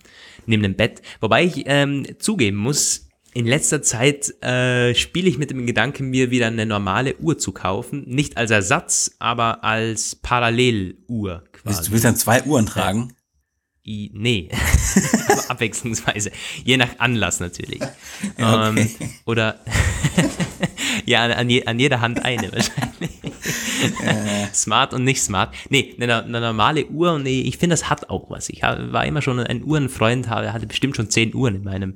neben 0.47 0.63
dem 0.63 0.75
Bett. 0.75 1.03
Wobei 1.21 1.45
ich 1.45 1.65
ähm, 1.67 2.07
zugeben 2.19 2.57
muss, 2.57 3.09
in 3.33 3.47
letzter 3.47 3.83
Zeit 3.83 4.43
äh, 4.43 4.95
spiele 4.95 5.29
ich 5.29 5.39
mit 5.39 5.51
dem 5.51 5.67
Gedanken, 5.67 6.11
mir 6.11 6.31
wieder 6.31 6.49
eine 6.49 6.67
normale 6.67 7.17
Uhr 7.19 7.39
zu 7.39 7.53
kaufen. 7.53 8.05
Nicht 8.07 8.37
als 8.37 8.51
Ersatz, 8.51 9.17
aber 9.19 9.63
als 9.63 10.17
Paralleluhr 10.17 11.45
quasi. 11.53 11.85
Du 11.85 11.93
willst 11.93 12.05
dann 12.05 12.17
zwei 12.17 12.43
Uhren 12.43 12.67
tragen? 12.67 13.13
I, 13.91 14.11
nee, 14.15 14.49
aber 15.29 15.43
abwechslungsweise. 15.51 16.31
Je 16.65 16.77
nach 16.77 16.99
Anlass 16.99 17.41
natürlich. 17.41 17.81
Okay. 18.39 18.79
ähm, 18.79 18.91
oder 19.25 19.59
ja, 21.07 21.25
an, 21.25 21.51
je, 21.51 21.65
an 21.67 21.81
jeder 21.81 22.01
Hand 22.01 22.25
eine 22.25 22.53
wahrscheinlich. 22.53 23.11
smart 24.55 24.95
und 24.95 25.03
nicht 25.03 25.21
smart. 25.21 25.53
Nee, 25.71 25.97
eine, 26.01 26.23
eine 26.23 26.41
normale 26.41 26.87
Uhr 26.87 27.15
und 27.15 27.25
nee, 27.25 27.41
ich 27.41 27.59
finde, 27.59 27.75
das 27.75 27.91
hat 27.91 28.11
auch 28.11 28.31
was. 28.31 28.49
Ich 28.49 28.63
war 28.63 29.05
immer 29.05 29.23
schon 29.23 29.41
ein 29.41 29.65
Uhrenfreund, 29.65 30.29
hatte 30.29 30.67
bestimmt 30.69 30.95
schon 30.95 31.11
zehn 31.11 31.35
Uhren 31.35 31.57
in 31.57 31.65
meinem 31.65 31.95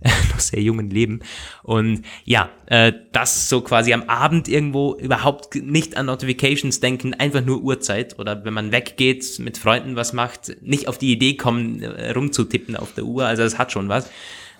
noch 0.30 0.40
sehr 0.40 0.60
jungen 0.60 0.90
Leben. 0.90 1.20
Und 1.62 2.02
ja, 2.24 2.50
äh, 2.66 2.92
das 3.12 3.48
so 3.48 3.60
quasi 3.60 3.92
am 3.92 4.04
Abend 4.04 4.48
irgendwo 4.48 4.94
überhaupt 4.96 5.54
nicht 5.54 5.96
an 5.96 6.06
Notifications 6.06 6.80
denken, 6.80 7.14
einfach 7.14 7.44
nur 7.44 7.62
Uhrzeit 7.62 8.18
oder 8.18 8.44
wenn 8.44 8.54
man 8.54 8.72
weggeht, 8.72 9.38
mit 9.38 9.58
Freunden 9.58 9.96
was 9.96 10.12
macht, 10.12 10.56
nicht 10.62 10.88
auf 10.88 10.98
die 10.98 11.12
Idee 11.12 11.34
kommen, 11.36 11.82
äh, 11.82 12.10
rumzutippen 12.10 12.76
auf 12.76 12.94
der 12.94 13.04
Uhr. 13.04 13.26
Also 13.26 13.42
das 13.42 13.58
hat 13.58 13.72
schon 13.72 13.88
was. 13.88 14.10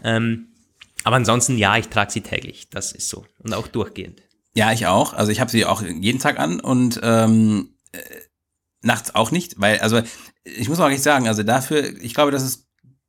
Ähm, 0.02 0.48
aber 1.04 1.16
ansonsten, 1.16 1.56
ja, 1.56 1.76
ich 1.76 1.88
trage 1.88 2.10
sie 2.10 2.20
täglich. 2.20 2.68
Das 2.70 2.92
ist 2.92 3.08
so. 3.08 3.24
Und 3.38 3.54
auch 3.54 3.68
durchgehend. 3.68 4.22
Ja, 4.54 4.72
ich 4.72 4.86
auch. 4.86 5.12
Also 5.12 5.30
ich 5.30 5.40
habe 5.40 5.50
sie 5.50 5.64
auch 5.64 5.82
jeden 5.82 6.18
Tag 6.18 6.38
an 6.38 6.60
und 6.60 6.98
ähm, 7.02 7.74
äh, 7.92 7.98
nachts 8.82 9.14
auch 9.14 9.30
nicht, 9.30 9.60
weil, 9.60 9.78
also 9.80 10.00
ich 10.44 10.68
muss 10.68 10.80
auch 10.80 10.88
nicht 10.88 11.02
sagen, 11.02 11.28
also 11.28 11.42
dafür, 11.42 12.00
ich 12.00 12.14
glaube, 12.14 12.30
dass 12.30 12.42
es 12.42 12.65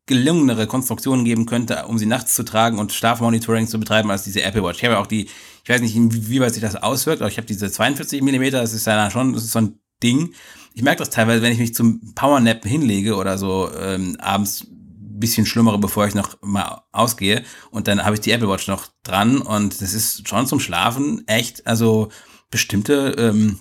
gelungenere 0.07 0.67
Konstruktionen 0.67 1.25
geben 1.25 1.45
könnte, 1.45 1.85
um 1.85 1.97
sie 1.97 2.05
nachts 2.05 2.33
zu 2.33 2.43
tragen 2.43 2.79
und 2.79 2.93
Schlafmonitoring 2.93 3.67
zu 3.67 3.79
betreiben, 3.79 4.09
als 4.09 4.23
diese 4.23 4.41
Apple 4.41 4.63
Watch. 4.63 4.79
Ich 4.79 4.85
habe 4.85 4.95
ja 4.95 4.99
auch 5.01 5.07
die, 5.07 5.27
ich 5.63 5.69
weiß 5.69 5.81
nicht, 5.81 5.95
inwieweit 5.95 6.53
sich 6.53 6.61
das 6.61 6.75
auswirkt, 6.75 7.21
aber 7.21 7.29
ich 7.29 7.37
habe 7.37 7.47
diese 7.47 7.69
42 7.69 8.21
Millimeter, 8.21 8.61
das 8.61 8.73
ist 8.73 8.87
ja 8.87 9.11
schon, 9.11 9.33
das 9.33 9.43
ist 9.43 9.51
so 9.51 9.59
ein 9.59 9.79
Ding. 10.01 10.33
Ich 10.73 10.81
merke 10.81 10.99
das 10.99 11.09
teilweise, 11.09 11.41
wenn 11.41 11.51
ich 11.51 11.59
mich 11.59 11.75
zum 11.75 12.13
Powernap 12.15 12.65
hinlege 12.65 13.15
oder 13.15 13.37
so 13.37 13.69
ähm, 13.77 14.15
abends 14.19 14.67
bisschen 15.19 15.45
schlimmere, 15.45 15.79
bevor 15.79 16.07
ich 16.07 16.15
noch 16.15 16.37
mal 16.41 16.83
ausgehe. 16.91 17.43
Und 17.71 17.87
dann 17.87 18.03
habe 18.05 18.15
ich 18.15 18.21
die 18.21 18.31
Apple 18.31 18.49
Watch 18.49 18.67
noch 18.67 18.87
dran 19.03 19.39
und 19.39 19.81
das 19.81 19.93
ist 19.93 20.27
schon 20.27 20.47
zum 20.47 20.59
Schlafen 20.59 21.27
echt, 21.27 21.65
also 21.67 22.09
bestimmte 22.49 23.15
ähm, 23.17 23.59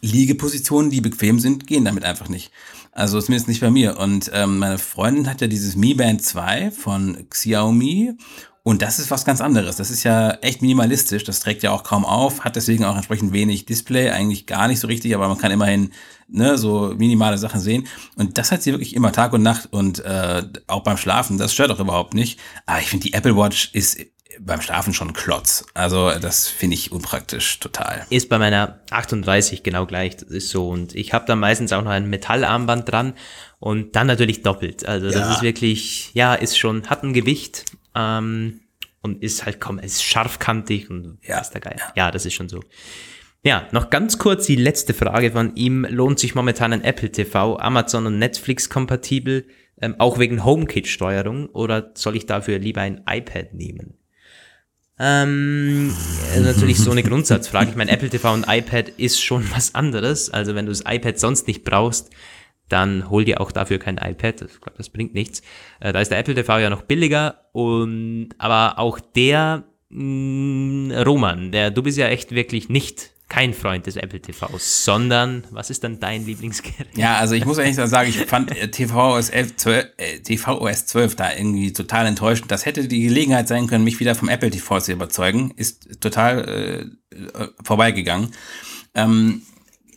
Liegepositionen, 0.00 0.90
die 0.90 1.00
bequem 1.00 1.38
sind, 1.38 1.66
gehen 1.66 1.84
damit 1.84 2.04
einfach 2.04 2.28
nicht. 2.28 2.50
Also 2.92 3.20
zumindest 3.20 3.48
nicht 3.48 3.60
bei 3.60 3.70
mir. 3.70 3.98
Und 3.98 4.30
ähm, 4.34 4.58
meine 4.58 4.78
Freundin 4.78 5.28
hat 5.28 5.40
ja 5.40 5.46
dieses 5.46 5.76
Mi 5.76 5.94
Band 5.94 6.22
2 6.22 6.70
von 6.70 7.26
Xiaomi 7.30 8.16
und 8.64 8.80
das 8.80 9.00
ist 9.00 9.10
was 9.10 9.24
ganz 9.24 9.40
anderes. 9.40 9.76
Das 9.76 9.90
ist 9.90 10.04
ja 10.04 10.30
echt 10.34 10.62
minimalistisch. 10.62 11.24
Das 11.24 11.40
trägt 11.40 11.64
ja 11.64 11.72
auch 11.72 11.82
kaum 11.82 12.04
auf, 12.04 12.44
hat 12.44 12.54
deswegen 12.54 12.84
auch 12.84 12.94
entsprechend 12.94 13.32
wenig 13.32 13.64
Display, 13.66 14.10
eigentlich 14.10 14.46
gar 14.46 14.68
nicht 14.68 14.78
so 14.78 14.86
richtig, 14.86 15.16
aber 15.16 15.26
man 15.26 15.38
kann 15.38 15.50
immerhin 15.50 15.90
ne, 16.28 16.56
so 16.56 16.94
minimale 16.96 17.38
Sachen 17.38 17.60
sehen. 17.60 17.88
Und 18.16 18.38
das 18.38 18.52
hat 18.52 18.62
sie 18.62 18.70
wirklich 18.70 18.94
immer 18.94 19.10
Tag 19.10 19.32
und 19.32 19.42
Nacht 19.42 19.72
und 19.72 20.04
äh, 20.04 20.44
auch 20.68 20.84
beim 20.84 20.96
Schlafen. 20.96 21.38
Das 21.38 21.52
stört 21.52 21.72
auch 21.72 21.80
überhaupt 21.80 22.14
nicht. 22.14 22.38
Aber 22.66 22.78
ich 22.78 22.86
finde, 22.86 23.08
die 23.08 23.14
Apple 23.14 23.36
Watch 23.36 23.70
ist 23.72 23.98
beim 24.40 24.60
Schlafen 24.60 24.94
schon 24.94 25.12
Klotz. 25.12 25.64
Also 25.74 26.10
das 26.18 26.48
finde 26.48 26.74
ich 26.74 26.92
unpraktisch 26.92 27.58
total. 27.60 28.06
Ist 28.10 28.28
bei 28.28 28.38
meiner 28.38 28.80
38 28.90 29.62
genau 29.62 29.86
gleich, 29.86 30.16
das 30.16 30.28
ist 30.30 30.48
so. 30.50 30.68
Und 30.68 30.94
ich 30.94 31.12
habe 31.12 31.24
da 31.26 31.36
meistens 31.36 31.72
auch 31.72 31.82
noch 31.82 31.90
ein 31.90 32.08
Metallarmband 32.08 32.90
dran 32.90 33.14
und 33.58 33.94
dann 33.96 34.06
natürlich 34.06 34.42
doppelt. 34.42 34.86
Also 34.86 35.06
Ja. 35.08 35.12
das 35.12 35.36
ist 35.36 35.42
wirklich, 35.42 36.10
ja, 36.14 36.34
ist 36.34 36.58
schon, 36.58 36.88
hat 36.88 37.02
ein 37.02 37.12
Gewicht 37.12 37.64
ähm, 37.94 38.60
und 39.02 39.22
ist 39.22 39.44
halt, 39.44 39.60
komm, 39.60 39.78
ist 39.78 40.02
scharfkantig 40.04 40.88
und 40.90 41.18
Ja, 41.22 41.38
ist 41.40 41.50
der 41.50 41.60
Geil. 41.60 41.76
Ja. 41.96 42.10
das 42.10 42.24
ist 42.26 42.34
schon 42.34 42.48
so. 42.48 42.60
Ja, 43.44 43.66
noch 43.72 43.90
ganz 43.90 44.18
kurz 44.18 44.46
die 44.46 44.54
letzte 44.56 44.94
Frage 44.94 45.32
von 45.32 45.56
ihm. 45.56 45.84
Lohnt 45.90 46.20
sich 46.20 46.34
momentan 46.36 46.72
ein 46.72 46.84
Apple 46.84 47.10
TV, 47.10 47.58
Amazon 47.58 48.06
und 48.06 48.18
Netflix 48.18 48.68
kompatibel, 48.70 49.46
ähm, 49.80 49.96
auch 49.98 50.20
wegen 50.20 50.44
HomeKit-Steuerung 50.44 51.46
oder 51.48 51.90
soll 51.94 52.14
ich 52.14 52.26
dafür 52.26 52.58
lieber 52.60 52.82
ein 52.82 53.02
iPad 53.08 53.52
nehmen? 53.52 53.94
Ähm, 55.04 55.92
äh, 56.32 56.38
natürlich 56.40 56.78
so 56.78 56.92
eine 56.92 57.02
Grundsatzfrage. 57.02 57.70
Ich 57.70 57.76
meine, 57.76 57.90
Apple 57.90 58.08
TV 58.08 58.32
und 58.32 58.44
iPad 58.46 58.88
ist 58.88 59.20
schon 59.20 59.44
was 59.52 59.74
anderes. 59.74 60.30
Also 60.30 60.54
wenn 60.54 60.66
du 60.66 60.70
das 60.70 60.84
iPad 60.86 61.18
sonst 61.18 61.48
nicht 61.48 61.64
brauchst, 61.64 62.10
dann 62.68 63.10
hol 63.10 63.24
dir 63.24 63.40
auch 63.40 63.50
dafür 63.50 63.78
kein 63.78 63.98
iPad. 63.98 64.42
Ich 64.42 64.60
glaube, 64.60 64.76
das 64.76 64.90
bringt 64.90 65.12
nichts. 65.12 65.42
Äh, 65.80 65.92
da 65.92 66.00
ist 66.00 66.12
der 66.12 66.18
Apple 66.18 66.36
TV 66.36 66.60
ja 66.60 66.70
noch 66.70 66.82
billiger 66.82 67.48
und 67.50 68.28
aber 68.38 68.78
auch 68.78 69.00
der 69.00 69.64
mh, 69.88 71.02
Roman, 71.02 71.50
der 71.50 71.72
du 71.72 71.82
bist 71.82 71.98
ja 71.98 72.06
echt 72.06 72.32
wirklich 72.32 72.68
nicht 72.68 73.11
kein 73.32 73.54
Freund 73.54 73.86
des 73.86 73.96
Apple 73.96 74.20
TVs, 74.20 74.84
sondern 74.84 75.44
was 75.50 75.70
ist 75.70 75.82
dann 75.84 75.98
dein 75.98 76.26
Lieblingsgerät? 76.26 76.98
Ja, 76.98 77.16
also 77.16 77.34
ich 77.34 77.46
muss 77.46 77.56
ehrlich 77.56 77.76
sagen, 77.76 78.10
ich 78.10 78.18
fand 78.26 78.54
äh, 78.54 78.70
TVOS 78.70 79.30
11, 79.30 79.56
12, 79.56 79.86
äh, 79.96 80.18
TVOS 80.18 80.84
12 80.84 81.16
da 81.16 81.32
irgendwie 81.32 81.72
total 81.72 82.04
enttäuschend. 82.04 82.50
Das 82.50 82.66
hätte 82.66 82.86
die 82.88 83.00
Gelegenheit 83.00 83.48
sein 83.48 83.68
können, 83.68 83.84
mich 83.84 84.00
wieder 84.00 84.14
vom 84.14 84.28
Apple 84.28 84.50
TV 84.50 84.80
zu 84.80 84.92
überzeugen. 84.92 85.54
Ist 85.56 86.02
total 86.02 86.92
äh, 87.10 87.16
äh, 87.16 87.48
vorbeigegangen. 87.64 88.32
Ähm, 88.94 89.40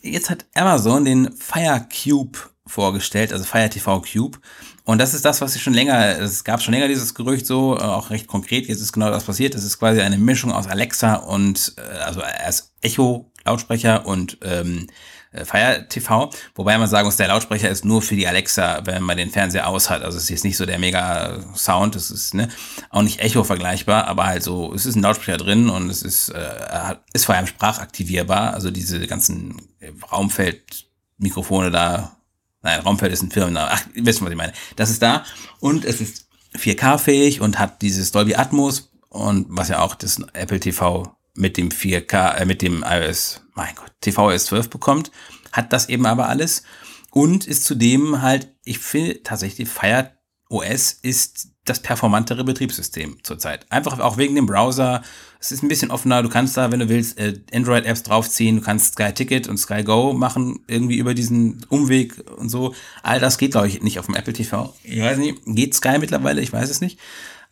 jetzt 0.02 0.30
hat 0.30 0.46
Amazon 0.54 1.04
den 1.04 1.34
Fire 1.34 1.86
Cube 1.92 2.40
vorgestellt, 2.66 3.34
also 3.34 3.44
Fire 3.44 3.70
TV 3.70 4.02
Cube. 4.02 4.40
Und 4.86 5.00
das 5.00 5.14
ist 5.14 5.26
das, 5.26 5.42
was 5.42 5.56
ich 5.56 5.64
schon 5.64 5.74
länger, 5.74 6.20
es 6.20 6.44
gab 6.44 6.62
schon 6.62 6.74
länger 6.74 6.88
dieses 6.88 7.16
Gerücht 7.16 7.48
so, 7.48 7.76
äh, 7.76 7.82
auch 7.82 8.12
recht 8.12 8.28
konkret, 8.28 8.68
jetzt 8.68 8.82
ist 8.82 8.94
genau 8.94 9.10
das 9.10 9.24
passiert. 9.24 9.56
Es 9.56 9.64
ist 9.64 9.80
quasi 9.80 10.00
eine 10.00 10.18
Mischung 10.18 10.52
aus 10.52 10.68
Alexa 10.68 11.16
und, 11.16 11.74
äh, 11.78 11.98
also 11.98 12.22
als 12.22 12.75
Echo-Lautsprecher 12.86 14.06
und 14.06 14.38
ähm, 14.42 14.88
äh, 15.36 15.46
Fire 15.46 15.86
TV, 15.88 16.30
wobei 16.56 16.78
man 16.78 16.88
sagen 16.88 17.06
muss, 17.06 17.18
der 17.18 17.28
Lautsprecher 17.28 17.70
ist 17.70 17.86
nur 17.86 18.02
für 18.02 18.16
die 18.16 18.28
Alexa, 18.28 18.86
wenn 18.86 19.04
man 19.04 19.18
den 19.18 19.30
Fernseher 19.30 19.68
aus 19.68 19.90
hat. 19.90 20.02
Also 20.02 20.18
es 20.18 20.24
ist 20.24 20.30
jetzt 20.30 20.44
nicht 20.44 20.58
so 20.58 20.66
der 20.66 20.80
mega 20.80 21.44
Sound, 21.56 21.96
es 21.96 22.12
ist 22.12 22.34
ne, 22.34 22.50
auch 22.90 23.02
nicht 23.02 23.20
Echo 23.20 23.44
vergleichbar, 23.44 24.08
aber 24.08 24.26
halt 24.26 24.44
so, 24.44 24.74
es 24.74 24.86
ist 24.86 24.96
ein 24.96 25.02
Lautsprecher 25.02 25.38
drin 25.38 25.70
und 25.70 25.90
es 25.90 26.02
ist, 26.02 26.30
äh, 26.30 26.96
ist 27.14 27.26
vor 27.26 27.36
allem 27.36 27.48
sprachaktivierbar, 27.48 28.54
also 28.54 28.72
diese 28.72 29.06
ganzen 29.08 29.62
äh, 29.80 29.92
Raumfeldmikrofone 30.12 31.72
da, 31.72 32.18
nein, 32.62 32.80
Raumfeld 32.80 33.12
ist 33.12 33.24
ein 33.24 33.32
Firmenname, 33.32 33.72
ach, 33.72 33.84
ihr 33.94 34.06
wisst, 34.06 34.24
was 34.24 34.30
ich 34.30 34.38
meine. 34.38 34.54
Das 34.76 34.90
ist 34.90 35.02
da 35.02 35.24
und 35.60 35.86
es 35.86 36.02
ist 36.02 36.28
4K-fähig 36.56 37.42
und 37.42 37.60
hat 37.60 37.82
dieses 37.82 38.12
Dolby 38.12 38.36
Atmos 38.36 38.92
und 39.10 39.48
was 39.50 39.70
ja 39.70 39.80
auch 39.80 39.96
das 39.96 40.22
Apple 40.34 40.60
TV 40.60 41.15
mit 41.36 41.58
dem 41.58 41.70
4K, 41.70 42.36
äh, 42.36 42.46
mit 42.46 42.62
dem 42.62 42.84
iOS, 42.88 43.42
mein 43.54 43.76
Gott, 43.76 43.92
tvOS 44.02 44.46
12 44.46 44.70
bekommt, 44.70 45.12
hat 45.52 45.72
das 45.72 45.90
eben 45.90 46.06
aber 46.06 46.28
alles 46.28 46.64
und 47.12 47.48
ist 47.48 47.64
zudem 47.64 48.22
halt, 48.22 48.54
ich 48.64 48.80
finde 48.80 49.24
tatsächlich, 49.24 49.70
Fire 49.70 50.12
OS 50.50 50.94
ist 51.02 51.50
das 51.66 51.80
performantere 51.80 52.44
Betriebssystem 52.44 53.18
zurzeit. 53.24 53.66
Einfach 53.72 54.00
auch 54.00 54.18
wegen 54.18 54.36
dem 54.36 54.46
Browser. 54.46 55.02
Es 55.40 55.52
ist 55.52 55.64
ein 55.64 55.68
bisschen 55.68 55.90
offener. 55.90 56.22
Du 56.22 56.30
kannst 56.30 56.56
da, 56.56 56.72
wenn 56.72 56.80
du 56.80 56.90
willst, 56.90 57.18
äh, 57.18 57.42
Android-Apps 57.52 58.04
draufziehen. 58.04 58.58
Du 58.58 58.62
kannst 58.62 58.94
Sky 58.94 59.12
Ticket 59.12 59.48
und 59.48 59.58
Sky 59.58 59.84
Go 59.84 60.14
machen, 60.14 60.60
irgendwie 60.68 60.98
über 60.98 61.16
diesen 61.16 61.66
Umweg 61.70 62.24
und 62.38 62.50
so. 62.50 62.76
All 63.02 63.20
das 63.20 63.40
geht, 63.40 63.52
glaube 63.52 63.68
ich, 63.68 63.82
nicht 63.82 63.98
auf 63.98 64.06
dem 64.06 64.16
Apple 64.16 64.34
TV. 64.34 64.76
Ich 64.84 65.02
weiß 65.02 65.18
nicht, 65.18 65.42
geht 65.46 65.74
Sky 65.74 65.98
mittlerweile? 66.00 66.42
Ich 66.42 66.54
weiß 66.54 66.70
es 66.70 66.82
nicht. 66.82 67.00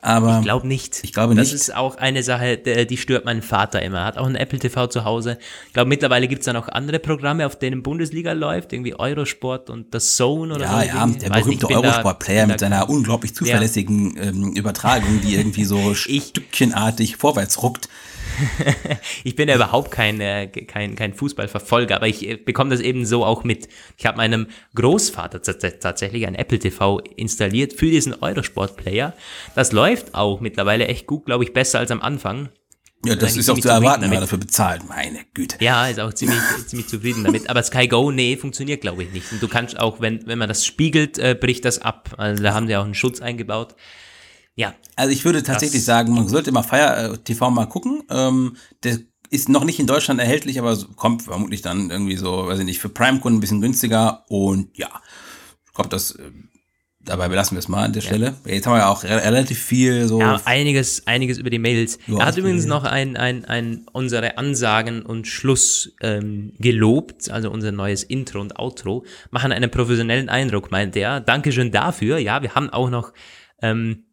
Aber 0.06 0.40
Ich 0.40 0.44
glaube 0.44 0.68
nicht. 0.68 1.00
Ich 1.04 1.14
glaube 1.14 1.34
das 1.34 1.48
nicht. 1.48 1.56
ist 1.56 1.74
auch 1.76 1.96
eine 1.96 2.24
Sache, 2.24 2.58
die 2.58 2.98
stört 2.98 3.24
meinen 3.24 3.42
Vater 3.42 3.82
immer. 3.82 4.00
Er 4.00 4.06
hat 4.06 4.18
auch 4.18 4.28
ein 4.28 4.36
Apple 4.36 4.60
TV 4.60 4.88
zu 4.88 5.06
Hause. 5.06 5.38
Ich 5.68 5.74
glaube, 5.74 5.88
mittlerweile 5.88 6.28
gibt 6.28 6.42
es 6.42 6.46
da 6.46 6.52
noch 6.54 6.68
andere 6.68 7.00
Programme, 7.00 7.46
auf 7.46 7.58
denen 7.58 7.84
Bundesliga 7.84 8.34
läuft, 8.34 8.74
irgendwie 8.74 8.96
Eurosport 9.00 9.70
und 9.70 9.94
das 9.94 10.16
Zone 10.18 10.56
oder 10.56 10.66
ja, 10.66 10.80
so. 10.82 10.86
ja, 10.88 11.06
Dinge. 11.06 11.18
der 11.20 11.30
berühmte 11.30 11.70
Eurosport-Player 11.70 12.48
mit 12.48 12.60
seiner 12.60 12.90
unglaublich 12.90 13.34
zuverlässigen 13.34 14.18
ähm, 14.20 14.52
Übertragung, 14.56 15.22
die 15.22 15.36
irgendwie 15.36 15.64
so 15.64 15.96
Ich- 16.08 16.26
stückchenartig 16.28 17.16
vorwärts 17.16 17.64
ruckt. 17.64 17.88
ich 19.24 19.36
bin 19.36 19.50
ja 19.50 19.56
überhaupt 19.56 19.92
kein, 19.92 20.20
äh, 20.22 20.48
kein, 20.48 20.96
kein 20.96 21.14
Fußballverfolger, 21.14 21.96
aber 21.96 22.08
ich 22.08 22.28
äh, 22.28 22.36
bekomme 22.36 22.70
das 22.72 22.80
eben 22.80 23.06
so 23.06 23.26
auch 23.26 23.44
mit. 23.44 23.68
Ich 23.98 24.06
habe 24.06 24.18
meinem 24.18 24.48
Großvater 24.76 25.42
tatsächlich 25.42 26.28
ein 26.28 26.36
Apple 26.36 26.60
TV 26.60 27.00
installiert 27.00 27.74
für 27.74 27.88
diesen 27.88 28.14
Eurosport-Player. 28.14 29.14
Das 29.56 29.72
läuft 29.72 30.16
auch 30.16 30.40
mittlerweile 30.40 30.88
echt 30.88 31.08
gut, 31.08 31.26
glaube 31.26 31.44
ich, 31.44 31.54
besser 31.54 31.80
als 31.80 31.92
am 31.92 32.02
Anfang. 32.02 32.50
Ja, 33.06 33.16
das 33.16 33.36
ist 33.36 33.50
auch 33.50 33.60
zu 33.60 33.68
erwarten, 33.68 34.04
wenn 34.04 34.12
man 34.12 34.22
dafür 34.22 34.38
bezahlt. 34.38 34.88
Meine 34.88 35.20
Güte. 35.34 35.58
Ja, 35.60 35.88
ist 35.88 36.00
auch 36.00 36.14
ziemlich, 36.14 36.40
ziemlich 36.68 36.88
zufrieden 36.88 37.26
damit. 37.26 37.50
Aber 37.50 37.62
Sky 37.62 37.88
Go, 37.88 38.12
nee, 38.12 38.38
funktioniert 38.38 38.82
glaube 38.82 39.04
ich 39.04 39.12
nicht. 39.12 39.32
Und 39.32 39.44
du 39.44 39.50
kannst 39.50 39.78
auch, 39.78 40.00
wenn, 40.00 40.26
wenn 40.26 40.38
man 40.38 40.48
das 40.48 40.66
spiegelt, 40.66 41.20
äh, 41.20 41.36
bricht 41.40 41.66
das 41.66 41.80
ab. 41.80 42.16
Also 42.18 42.42
da 42.42 42.54
haben 42.54 42.68
sie 42.68 42.78
auch 42.78 42.86
einen 42.86 42.96
Schutz 42.96 43.20
eingebaut. 43.22 43.76
Ja. 44.56 44.74
Also 44.96 45.12
ich 45.12 45.26
würde 45.26 45.44
tatsächlich 45.44 45.84
sagen, 45.84 46.14
man 46.14 46.28
sollte 46.28 46.52
mal 46.52 46.64
Fire 46.64 47.14
äh, 47.14 47.18
TV 47.18 47.50
mal 47.50 47.66
gucken. 47.66 48.04
Ähm, 48.10 48.56
der 48.84 49.00
ist 49.30 49.50
noch 49.50 49.64
nicht 49.64 49.80
in 49.80 49.88
Deutschland 49.88 50.20
erhältlich, 50.20 50.60
aber 50.60 50.78
kommt 50.96 51.24
vermutlich 51.24 51.62
dann 51.62 51.90
irgendwie 51.90 52.18
so, 52.18 52.48
weiß 52.48 52.60
ich 52.60 52.66
nicht, 52.66 52.80
für 52.80 52.90
Prime-Kunden 52.90 53.38
ein 53.38 53.42
bisschen 53.42 53.62
günstiger. 53.62 54.26
Und 54.30 54.78
ja, 54.78 54.90
kommt 55.74 55.92
das 55.92 56.12
äh, 56.12 56.32
dabei 57.06 57.28
belassen 57.28 57.56
wir 57.56 57.60
es 57.60 57.68
mal 57.68 57.86
an 57.86 57.94
der 57.94 58.02
ja. 58.02 58.08
Stelle. 58.08 58.36
Jetzt 58.46 58.66
haben 58.66 58.74
wir 58.74 58.80
ja 58.80 58.90
auch 58.90 59.04
re 59.04 59.24
relativ 59.24 59.60
viel 59.60 60.08
so. 60.08 60.20
Ja, 60.20 60.42
einiges, 60.46 61.06
einiges 61.08 61.38
über 61.38 61.50
die 61.50 61.60
Mails. 61.60 62.00
er 62.08 62.26
hat 62.26 62.38
übrigens 62.38 62.66
noch 62.66 62.84
ein, 62.84 63.18
ein, 63.18 63.46
ein, 63.46 63.86
unsere 63.92 64.38
Ansagen 64.38 65.02
und 65.02 65.28
Schluss 65.28 65.94
ähm, 66.02 66.54
gelobt, 66.60 67.30
also 67.30 67.52
unser 67.52 67.72
neues 67.72 68.04
Intro 68.04 68.40
und 68.40 68.58
Outro, 68.58 69.06
machen 69.32 69.52
einen 69.52 69.70
professionellen 69.70 70.30
Eindruck, 70.30 70.72
meint 70.72 70.96
er. 70.96 71.20
Dankeschön 71.20 71.72
dafür. 71.72 72.18
Ja, 72.18 72.42
wir 72.42 72.56
haben 72.56 72.70
auch 72.70 72.90
noch, 72.90 73.14
ähm, 73.62 74.06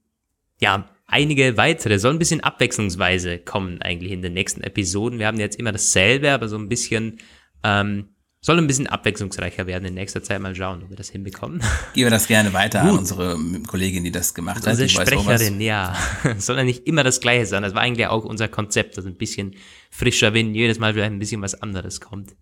ja, 0.61 0.88
einige 1.07 1.57
weitere, 1.57 1.99
soll 1.99 2.12
ein 2.12 2.18
bisschen 2.18 2.40
abwechslungsweise 2.40 3.38
kommen 3.38 3.83
eigentlich 3.83 4.12
in 4.12 4.23
den 4.23 4.35
nächsten 4.35 4.62
Episoden. 4.62 5.18
Wir 5.18 5.27
haben 5.27 5.40
jetzt 5.40 5.59
immer 5.59 5.73
dasselbe, 5.73 6.31
aber 6.31 6.49
so 6.49 6.57
ein 6.57 6.68
bisschen, 6.68 7.18
ähm, 7.64 8.11
soll 8.42 8.57
ein 8.59 8.66
bisschen 8.66 8.87
abwechslungsreicher 8.87 9.66
werden 9.66 9.85
in 9.87 9.94
nächster 9.94 10.23
Zeit. 10.23 10.40
Mal 10.40 10.55
schauen, 10.55 10.83
ob 10.83 10.90
wir 10.90 10.96
das 10.96 11.11
hinbekommen. 11.11 11.61
Geben 11.94 12.07
wir 12.07 12.11
das 12.11 12.27
gerne 12.27 12.53
weiter 12.53 12.81
Gut. 12.81 12.90
an 12.90 12.99
unsere 12.99 13.37
Kollegin, 13.66 14.05
die 14.05 14.12
das 14.12 14.33
gemacht 14.33 14.59
hat. 14.59 14.68
Unsere 14.68 14.88
Sprecherin, 14.88 15.61
ja. 15.61 15.94
Soll 16.38 16.57
ja 16.57 16.64
nicht 16.64 16.87
immer 16.87 17.05
das 17.05 17.20
Gleiche 17.20 17.46
sein. 17.46 17.62
Das 17.62 17.75
war 17.75 17.83
eigentlich 17.83 18.07
auch 18.07 18.25
unser 18.25 18.49
Konzept, 18.49 18.96
dass 18.96 19.05
ein 19.05 19.16
bisschen 19.16 19.57
frischer 19.90 20.33
Wind, 20.33 20.55
jedes 20.55 20.79
Mal 20.79 20.94
vielleicht 20.94 21.12
ein 21.12 21.18
bisschen 21.18 21.42
was 21.42 21.61
anderes 21.61 22.01
kommt. 22.01 22.35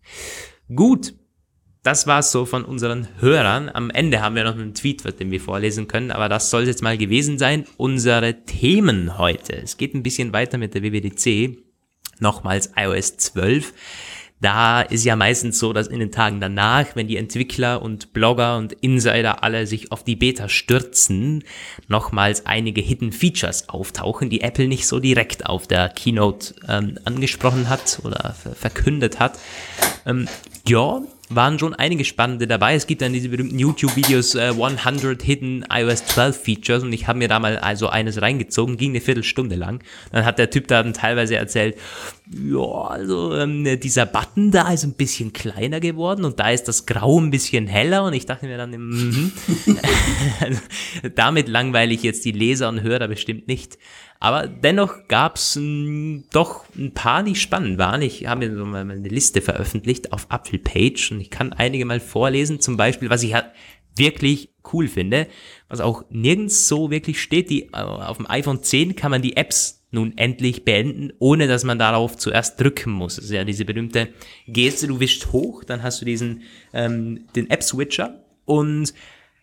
Gut. 0.73 1.15
Das 1.88 2.07
war's 2.07 2.33
so 2.33 2.44
von 2.44 2.66
unseren 2.66 3.09
Hörern. 3.18 3.70
Am 3.72 3.88
Ende 3.88 4.20
haben 4.20 4.35
wir 4.35 4.44
noch 4.44 4.53
einen 4.53 4.74
Tweet, 4.74 5.18
den 5.18 5.31
wir 5.31 5.40
vorlesen 5.40 5.88
können, 5.88 6.11
aber 6.11 6.29
das 6.29 6.51
soll 6.51 6.66
jetzt 6.66 6.83
mal 6.83 6.98
gewesen 6.98 7.38
sein. 7.38 7.64
Unsere 7.79 8.44
Themen 8.44 9.16
heute. 9.16 9.57
Es 9.57 9.79
geht 9.79 9.94
ein 9.94 10.03
bisschen 10.03 10.35
weiter 10.35 10.59
mit 10.59 10.74
der 10.74 10.83
WWDC. 10.83 11.57
Nochmals 12.20 12.72
iOS 12.77 13.16
12. 13.16 13.72
Da 14.38 14.83
ist 14.83 15.07
ja 15.07 15.16
meistens 15.16 15.59
so, 15.59 15.72
dass 15.72 15.87
in 15.87 15.98
den 15.98 16.12
Tagen 16.12 16.42
danach, 16.42 16.94
wenn 16.94 17.09
die 17.09 17.16
Entwickler 17.16 17.81
und 17.81 18.12
Blogger 18.12 18.59
und 18.59 18.74
Insider 18.74 19.42
alle 19.42 19.66
sich 19.66 19.90
auf 19.90 20.05
die 20.05 20.14
Beta 20.14 20.51
stürzen, 20.51 21.42
nochmals 21.87 22.44
einige 22.44 22.83
Hidden 22.83 23.12
Features 23.12 23.70
auftauchen, 23.70 24.29
die 24.29 24.42
Apple 24.42 24.68
nicht 24.68 24.87
so 24.87 25.01
direkt 25.01 25.46
auf 25.46 25.66
der 25.66 25.88
Keynote 25.88 26.55
ähm, 26.68 26.98
angesprochen 27.07 27.70
hat 27.70 28.01
oder 28.05 28.35
verkündet 28.35 29.18
hat. 29.20 29.38
Ähm, 30.05 30.29
ja, 30.66 31.01
waren 31.31 31.59
schon 31.59 31.75
einige 31.75 32.05
spannende 32.05 32.47
dabei. 32.47 32.75
Es 32.75 32.87
gibt 32.87 33.03
dann 33.03 33.12
diese 33.12 33.29
berühmten 33.29 33.59
YouTube-Videos 33.59 34.35
äh, 34.35 34.53
100 34.59 35.23
Hidden 35.23 35.64
iOS 35.71 36.07
12 36.07 36.43
Features 36.43 36.83
und 36.83 36.93
ich 36.93 37.07
habe 37.07 37.19
mir 37.19 37.29
da 37.29 37.38
mal 37.38 37.59
also 37.59 37.88
eines 37.88 38.21
reingezogen, 38.23 38.77
ging 38.77 38.91
eine 38.91 39.01
Viertelstunde 39.01 39.57
lang. 39.57 39.83
Dann 40.12 40.25
hat 40.25 40.38
der 40.38 40.51
Typ 40.51 40.69
da 40.69 40.83
dann 40.83 40.95
teilweise 40.95 41.37
erzählt, 41.37 41.77
ja, 42.31 42.61
also 42.61 43.35
ähm, 43.35 43.81
dieser 43.81 44.05
Button 44.05 44.51
da 44.51 44.71
ist 44.71 44.85
ein 44.85 44.95
bisschen 44.95 45.33
kleiner 45.33 45.81
geworden 45.81 46.27
und 46.27 46.38
da 46.38 46.51
ist 46.51 46.64
das 46.64 46.85
Grau 46.85 47.19
ein 47.19 47.31
bisschen 47.31 47.67
heller 47.67 48.05
und 48.05 48.12
ich 48.12 48.27
dachte 48.27 48.47
mir 48.47 48.59
dann, 48.59 48.71
mm 48.71 49.33
damit 51.14 51.49
langweile 51.49 51.95
ich 51.95 52.03
jetzt 52.03 52.25
die 52.25 52.33
Leser 52.33 52.69
und 52.69 52.83
Hörer 52.83 53.09
bestimmt 53.09 53.49
nicht. 53.49 53.79
Aber 54.21 54.47
dennoch 54.49 55.07
gab 55.09 55.37
es 55.37 55.59
doch 56.33 56.64
ein 56.77 56.93
paar, 56.93 57.23
die 57.23 57.35
spannend 57.35 57.79
waren. 57.79 58.03
Ich 58.03 58.27
habe 58.27 58.47
mir 58.47 58.57
so 58.57 58.64
mal 58.64 58.81
eine 58.81 59.09
Liste 59.09 59.41
veröffentlicht 59.41 60.12
auf 60.12 60.27
Apfelpage 60.29 61.12
und 61.12 61.21
ich 61.21 61.31
kann 61.31 61.53
einige 61.53 61.85
mal 61.85 62.01
vorlesen. 62.01 62.61
Zum 62.61 62.77
Beispiel, 62.77 63.11
was 63.11 63.23
ich 63.23 63.35
halt 63.35 63.47
wirklich 63.97 64.51
cool 64.73 64.88
finde, 64.88 65.29
was 65.69 65.81
auch 65.81 66.05
nirgends 66.11 66.69
so 66.69 66.91
wirklich 66.91 67.23
steht. 67.23 67.49
Die, 67.51 67.69
äh, 67.69 67.77
auf 67.77 68.17
dem 68.17 68.29
iPhone 68.29 68.62
10 68.62 68.97
kann 68.97 69.11
man 69.11 69.23
die 69.23 69.37
Apps 69.37 69.78
nun 69.90 70.16
endlich 70.18 70.64
beenden, 70.64 71.12
ohne 71.18 71.48
dass 71.48 71.64
man 71.64 71.79
darauf 71.79 72.16
zuerst 72.16 72.61
drücken 72.61 72.92
muss. 72.92 73.16
Das 73.16 73.27
ist 73.27 73.31
ja 73.31 73.44
diese 73.44 73.64
berühmte 73.64 74.09
Geste, 74.46 74.87
du 74.87 75.01
wischst 75.01 75.33
hoch, 75.33 75.64
dann 75.64 75.83
hast 75.83 76.01
du 76.01 76.05
diesen 76.05 76.42
ähm, 76.72 77.27
den 77.35 77.48
App-Switcher 77.51 78.22
und 78.44 78.92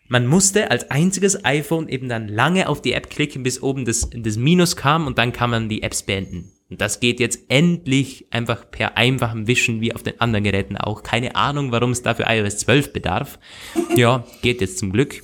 man 0.08 0.26
musste 0.26 0.70
als 0.70 0.90
einziges 0.90 1.44
iPhone 1.44 1.88
eben 1.88 2.08
dann 2.08 2.28
lange 2.28 2.68
auf 2.68 2.80
die 2.80 2.92
App 2.92 3.10
klicken, 3.10 3.42
bis 3.42 3.60
oben 3.60 3.84
das, 3.84 4.08
das 4.12 4.36
Minus 4.36 4.76
kam 4.76 5.06
und 5.06 5.18
dann 5.18 5.32
kann 5.32 5.50
man 5.50 5.68
die 5.68 5.82
Apps 5.82 6.04
beenden. 6.04 6.52
Und 6.68 6.80
das 6.80 7.00
geht 7.00 7.20
jetzt 7.20 7.44
endlich 7.48 8.26
einfach 8.30 8.70
per 8.70 8.96
einfachem 8.96 9.46
Wischen 9.46 9.80
wie 9.80 9.94
auf 9.94 10.02
den 10.02 10.20
anderen 10.20 10.44
Geräten 10.44 10.76
auch. 10.76 11.02
Keine 11.02 11.36
Ahnung, 11.36 11.70
warum 11.70 11.92
es 11.92 12.02
dafür 12.02 12.26
iOS 12.28 12.58
12 12.58 12.92
bedarf. 12.92 13.38
Ja, 13.96 14.26
geht 14.42 14.60
jetzt 14.60 14.78
zum 14.78 14.92
Glück. 14.92 15.22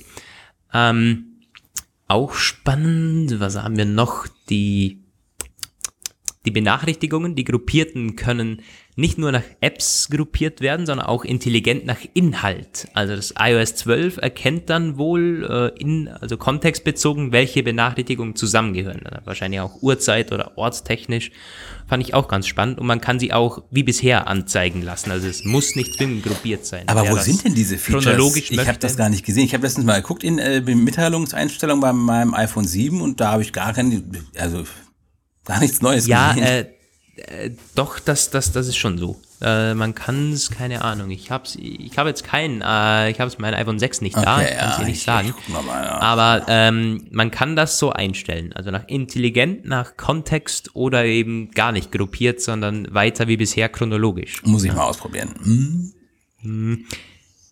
Ähm, 0.73 1.41
auch 2.07 2.33
spannend, 2.33 3.39
was 3.39 3.55
haben 3.55 3.77
wir 3.77 3.85
noch? 3.85 4.27
Die, 4.49 5.02
die 6.45 6.51
Benachrichtigungen, 6.51 7.35
die 7.35 7.45
Gruppierten 7.45 8.15
können 8.15 8.61
nicht 8.95 9.17
nur 9.17 9.31
nach 9.31 9.43
Apps 9.59 10.09
gruppiert 10.11 10.61
werden, 10.61 10.85
sondern 10.85 11.07
auch 11.07 11.25
intelligent 11.25 11.85
nach 11.85 11.97
Inhalt. 12.13 12.87
Also 12.93 13.15
das 13.15 13.33
iOS 13.39 13.75
12 13.75 14.17
erkennt 14.17 14.69
dann 14.69 14.97
wohl 14.97 15.73
äh, 15.75 15.81
in, 15.81 16.07
also 16.07 16.37
kontextbezogen, 16.37 17.31
welche 17.31 17.63
Benachrichtigungen 17.63 18.35
zusammengehören. 18.35 19.01
Also 19.05 19.25
wahrscheinlich 19.25 19.61
auch 19.61 19.81
Uhrzeit 19.81 20.31
oder 20.31 20.57
ortstechnisch. 20.57 21.31
Fand 21.87 22.03
ich 22.03 22.13
auch 22.13 22.27
ganz 22.27 22.45
spannend. 22.45 22.79
Und 22.79 22.85
man 22.85 23.01
kann 23.01 23.19
sie 23.19 23.33
auch 23.33 23.63
wie 23.71 23.83
bisher 23.83 24.27
anzeigen 24.27 24.83
lassen. 24.83 25.11
Also 25.11 25.27
es 25.27 25.43
muss 25.43 25.75
nicht 25.75 25.95
zwingend 25.95 26.23
gruppiert 26.23 26.65
sein. 26.65 26.87
Aber 26.87 27.09
wo 27.09 27.17
sind 27.17 27.43
denn 27.43 27.55
diese 27.55 27.77
Features? 27.77 28.03
Chronologisch 28.03 28.51
ich 28.51 28.67
habe 28.67 28.77
das 28.79 28.95
gar 28.95 29.09
nicht 29.09 29.25
gesehen. 29.25 29.45
Ich 29.45 29.53
habe 29.53 29.63
letztens 29.63 29.85
mal 29.85 30.01
geguckt 30.01 30.23
in 30.23 30.37
äh, 30.37 30.61
Mitteilungseinstellungen 30.61 31.81
bei 31.81 31.93
meinem 31.93 32.35
iPhone 32.35 32.67
7 32.67 33.01
und 33.01 33.19
da 33.19 33.31
habe 33.31 33.41
ich 33.41 33.53
gar 33.53 33.73
keine, 33.73 34.03
also 34.37 34.65
gar 35.45 35.59
nichts 35.59 35.81
Neues 35.81 36.07
ja, 36.07 36.33
äh, 36.35 36.65
äh, 37.15 37.51
doch, 37.75 37.99
das, 37.99 38.31
das, 38.31 38.51
das 38.51 38.67
ist 38.67 38.77
schon 38.77 38.97
so. 38.97 39.21
Äh, 39.39 39.75
man 39.75 39.93
kann 39.93 40.31
es, 40.31 40.49
keine 40.49 40.83
Ahnung. 40.83 41.11
Ich 41.11 41.29
habe 41.29 41.47
ich 41.59 41.97
hab 41.97 42.07
jetzt 42.07 42.23
keinen, 42.23 42.61
äh, 42.61 43.11
ich 43.11 43.19
habe 43.19 43.27
es 43.27 43.37
mein 43.37 43.53
iPhone 43.53 43.77
6 43.77 44.01
nicht 44.01 44.17
okay, 44.17 44.25
da, 44.25 44.41
ich 44.41 44.57
kann 44.57 44.71
es 44.71 44.77
ja, 44.79 44.83
nicht 44.85 45.03
sagen. 45.03 45.35
Mal, 45.47 45.63
ja. 45.65 45.99
Aber 45.99 46.45
ähm, 46.47 47.07
man 47.11 47.29
kann 47.29 47.55
das 47.55 47.77
so 47.77 47.91
einstellen. 47.91 48.51
Also 48.53 48.71
nach 48.71 48.87
intelligent, 48.87 49.65
nach 49.65 49.95
Kontext 49.95 50.75
oder 50.75 51.05
eben 51.05 51.51
gar 51.51 51.71
nicht 51.71 51.91
gruppiert, 51.91 52.41
sondern 52.41 52.91
weiter 52.93 53.27
wie 53.27 53.37
bisher 53.37 53.69
chronologisch. 53.69 54.41
Muss 54.43 54.63
ich 54.63 54.69
ja. 54.69 54.75
mal 54.75 54.85
ausprobieren. 54.85 55.35
Mhm. 55.43 55.93
Mhm. 56.41 56.85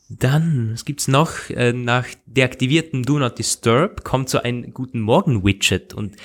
Dann, 0.09 0.71
was 0.73 0.85
gibt's 0.85 1.07
noch? 1.07 1.49
Äh, 1.49 1.71
nach 1.73 2.07
deaktivierten 2.25 3.03
Do 3.03 3.19
Not 3.19 3.37
Disturb 3.37 4.03
kommt 4.03 4.29
so 4.29 4.41
ein 4.41 4.73
Guten 4.73 5.01
Morgen 5.01 5.45
Widget 5.45 5.93
und 5.93 6.15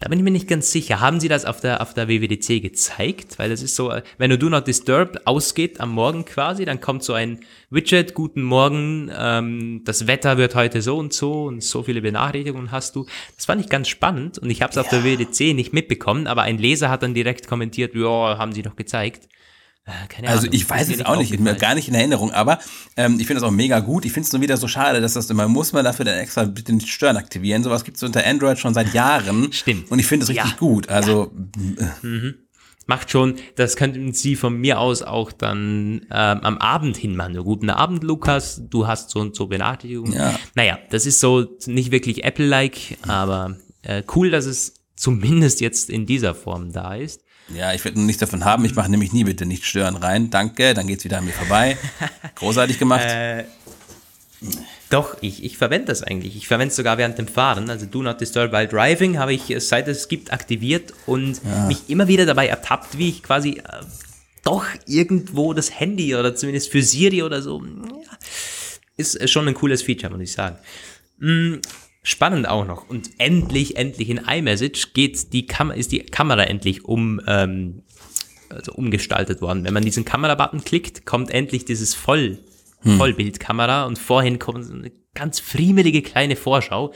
da 0.00 0.08
bin 0.08 0.18
ich 0.18 0.24
mir 0.24 0.30
nicht 0.30 0.48
ganz 0.48 0.72
sicher. 0.72 1.00
Haben 1.00 1.20
Sie 1.20 1.28
das 1.28 1.44
auf 1.44 1.60
der, 1.60 1.82
auf 1.82 1.92
der 1.92 2.08
WWDC 2.08 2.62
gezeigt? 2.62 3.38
Weil 3.38 3.50
das 3.50 3.60
ist 3.60 3.76
so, 3.76 3.92
wenn 4.16 4.30
du 4.30 4.38
Do 4.38 4.48
Not 4.48 4.66
Disturb 4.66 5.20
ausgeht 5.26 5.78
am 5.78 5.90
Morgen 5.90 6.24
quasi, 6.24 6.64
dann 6.64 6.80
kommt 6.80 7.04
so 7.04 7.12
ein 7.12 7.40
Widget, 7.68 8.14
guten 8.14 8.42
Morgen, 8.42 9.10
ähm, 9.14 9.82
das 9.84 10.06
Wetter 10.06 10.38
wird 10.38 10.54
heute 10.54 10.80
so 10.80 10.96
und 10.96 11.12
so 11.12 11.44
und 11.44 11.62
so 11.62 11.82
viele 11.82 12.00
Benachrichtigungen 12.00 12.70
hast 12.70 12.96
du. 12.96 13.04
Das 13.36 13.44
fand 13.44 13.60
ich 13.60 13.68
ganz 13.68 13.88
spannend 13.88 14.38
und 14.38 14.48
ich 14.48 14.62
habe 14.62 14.70
es 14.70 14.76
ja. 14.76 14.82
auf 14.82 14.88
der 14.88 15.04
WWDC 15.04 15.54
nicht 15.54 15.74
mitbekommen, 15.74 16.26
aber 16.26 16.42
ein 16.42 16.56
Leser 16.56 16.88
hat 16.88 17.02
dann 17.02 17.12
direkt 17.12 17.46
kommentiert, 17.46 17.94
ja, 17.94 18.38
haben 18.38 18.52
Sie 18.52 18.62
doch 18.62 18.76
gezeigt. 18.76 19.28
Äh, 19.90 20.08
keine 20.08 20.28
also 20.28 20.46
ich 20.50 20.68
weiß 20.68 20.88
es 20.90 21.04
auch 21.04 21.16
nicht, 21.16 21.38
mir 21.38 21.54
gar 21.54 21.74
nicht 21.74 21.88
in 21.88 21.94
Erinnerung, 21.94 22.30
aber 22.32 22.58
ähm, 22.96 23.18
ich 23.18 23.26
finde 23.26 23.40
das 23.40 23.48
auch 23.48 23.52
mega 23.52 23.80
gut. 23.80 24.04
Ich 24.04 24.12
finde 24.12 24.26
es 24.26 24.32
nur 24.32 24.42
wieder 24.42 24.56
so 24.56 24.68
schade, 24.68 25.00
dass 25.00 25.14
das 25.14 25.32
man 25.32 25.50
muss 25.50 25.72
man 25.72 25.84
dafür 25.84 26.04
dann 26.04 26.18
extra 26.18 26.44
bitte 26.44 26.72
nicht 26.72 26.88
stören 26.88 27.16
aktivieren. 27.16 27.62
Sowas 27.62 27.84
gibt 27.84 27.96
es 27.96 28.02
unter 28.02 28.26
Android 28.26 28.58
schon 28.58 28.74
seit 28.74 28.92
Jahren. 28.94 29.52
Stimmt. 29.52 29.90
Und 29.90 29.98
ich 29.98 30.06
finde 30.06 30.24
es 30.24 30.30
richtig 30.30 30.50
ja. 30.50 30.56
gut. 30.58 30.88
Also 30.88 31.32
ja. 31.78 31.94
mhm. 32.02 32.34
macht 32.86 33.10
schon, 33.10 33.36
das 33.56 33.76
könnten 33.76 34.12
Sie 34.12 34.36
von 34.36 34.56
mir 34.56 34.78
aus 34.80 35.02
auch 35.02 35.32
dann 35.32 36.06
ähm, 36.10 36.40
am 36.40 36.58
Abend 36.58 36.96
hin 36.96 37.16
machen. 37.16 37.34
Ja, 37.34 37.42
guten 37.42 37.70
Abend, 37.70 38.04
Lukas, 38.04 38.62
du 38.68 38.86
hast 38.86 39.10
so 39.10 39.20
und 39.20 39.34
so 39.34 39.46
Benachrichtigungen. 39.46 40.12
Ja. 40.12 40.38
Naja, 40.54 40.78
das 40.90 41.06
ist 41.06 41.20
so 41.20 41.46
nicht 41.66 41.90
wirklich 41.90 42.24
Apple-like, 42.24 42.98
aber 43.06 43.56
äh, 43.82 44.02
cool, 44.14 44.30
dass 44.30 44.46
es 44.46 44.74
zumindest 44.96 45.60
jetzt 45.60 45.90
in 45.90 46.06
dieser 46.06 46.34
Form 46.34 46.72
da 46.72 46.94
ist. 46.94 47.22
Ja, 47.54 47.72
ich 47.72 47.84
werde 47.84 48.00
nichts 48.00 48.20
davon 48.20 48.44
haben. 48.44 48.64
Ich 48.64 48.74
mache 48.74 48.90
nämlich 48.90 49.12
nie 49.12 49.24
bitte 49.24 49.46
nicht 49.46 49.64
stören 49.64 49.96
rein. 49.96 50.30
Danke, 50.30 50.74
dann 50.74 50.86
geht's 50.86 51.04
wieder 51.04 51.18
an 51.18 51.24
mir 51.24 51.32
vorbei. 51.32 51.76
Großartig 52.36 52.78
gemacht. 52.78 53.04
Äh, 53.04 53.44
Doch, 54.88 55.16
ich, 55.20 55.44
ich 55.44 55.58
verwende 55.58 55.86
das 55.88 56.02
eigentlich. 56.02 56.36
Ich 56.36 56.48
verwende 56.48 56.70
es 56.70 56.76
sogar 56.76 56.98
während 56.98 57.18
dem 57.18 57.28
Fahren. 57.28 57.68
Also 57.70 57.86
Do 57.86 58.02
Not 58.02 58.20
Disturb 58.20 58.52
While 58.52 58.68
Driving 58.68 59.18
habe 59.18 59.32
ich, 59.32 59.54
seit 59.58 59.88
es 59.88 60.08
gibt, 60.08 60.32
aktiviert 60.32 60.92
und 61.06 61.40
ja. 61.44 61.66
mich 61.66 61.88
immer 61.88 62.08
wieder 62.08 62.26
dabei 62.26 62.46
ertappt, 62.46 62.98
wie 62.98 63.08
ich 63.08 63.22
quasi 63.22 63.58
äh, 63.58 63.62
doch 64.42 64.64
irgendwo 64.86 65.52
das 65.52 65.78
Handy 65.78 66.14
oder 66.14 66.34
zumindest 66.34 66.70
für 66.70 66.82
Siri 66.82 67.22
oder 67.22 67.42
so, 67.42 67.62
ja, 67.62 68.18
ist 68.96 69.28
schon 69.30 69.48
ein 69.48 69.54
cooles 69.54 69.82
Feature, 69.82 70.12
muss 70.12 70.22
ich 70.22 70.32
sagen. 70.32 70.56
Mhm. 71.18 71.60
Spannend 72.02 72.48
auch 72.48 72.66
noch. 72.66 72.88
Und 72.88 73.10
endlich, 73.18 73.76
endlich 73.76 74.08
in 74.08 74.18
iMessage 74.18 74.94
geht 74.94 75.32
die 75.32 75.46
Kam 75.46 75.70
ist 75.70 75.92
die 75.92 76.00
Kamera 76.00 76.44
endlich 76.44 76.84
um, 76.84 77.20
ähm, 77.26 77.82
also 78.48 78.72
umgestaltet 78.72 79.42
worden. 79.42 79.64
Wenn 79.64 79.74
man 79.74 79.84
diesen 79.84 80.04
Kamerabutton 80.04 80.64
klickt, 80.64 81.04
kommt 81.04 81.30
endlich 81.30 81.66
dieses 81.66 81.94
Voll, 81.94 82.38
hm. 82.82 82.96
Vollbildkamera 82.96 83.84
und 83.84 83.98
vorhin 83.98 84.38
kommt 84.38 84.64
ganz 85.14 85.40
friemelige 85.40 86.02
kleine 86.02 86.36
Vorschau. 86.36 86.92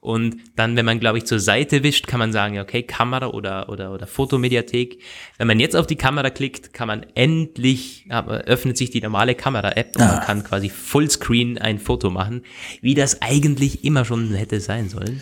Und 0.00 0.36
dann, 0.54 0.76
wenn 0.76 0.84
man, 0.84 1.00
glaube 1.00 1.18
ich, 1.18 1.24
zur 1.24 1.40
Seite 1.40 1.82
wischt, 1.82 2.06
kann 2.06 2.20
man 2.20 2.32
sagen, 2.32 2.58
okay, 2.58 2.82
Kamera 2.82 3.28
oder, 3.28 3.68
oder, 3.68 3.92
oder 3.92 4.06
Fotomediathek. 4.06 5.02
Wenn 5.38 5.46
man 5.46 5.58
jetzt 5.58 5.74
auf 5.74 5.86
die 5.86 5.96
Kamera 5.96 6.30
klickt, 6.30 6.72
kann 6.72 6.86
man 6.86 7.04
endlich, 7.14 8.06
öffnet 8.08 8.76
sich 8.76 8.90
die 8.90 9.00
normale 9.00 9.34
Kamera-App 9.34 9.96
und 9.96 10.02
ah. 10.02 10.16
man 10.16 10.20
kann 10.20 10.44
quasi 10.44 10.68
Fullscreen 10.68 11.58
ein 11.58 11.78
Foto 11.78 12.10
machen, 12.10 12.42
wie 12.82 12.94
das 12.94 13.20
eigentlich 13.20 13.84
immer 13.84 14.04
schon 14.04 14.32
hätte 14.34 14.60
sein 14.60 14.88
sollen. 14.88 15.20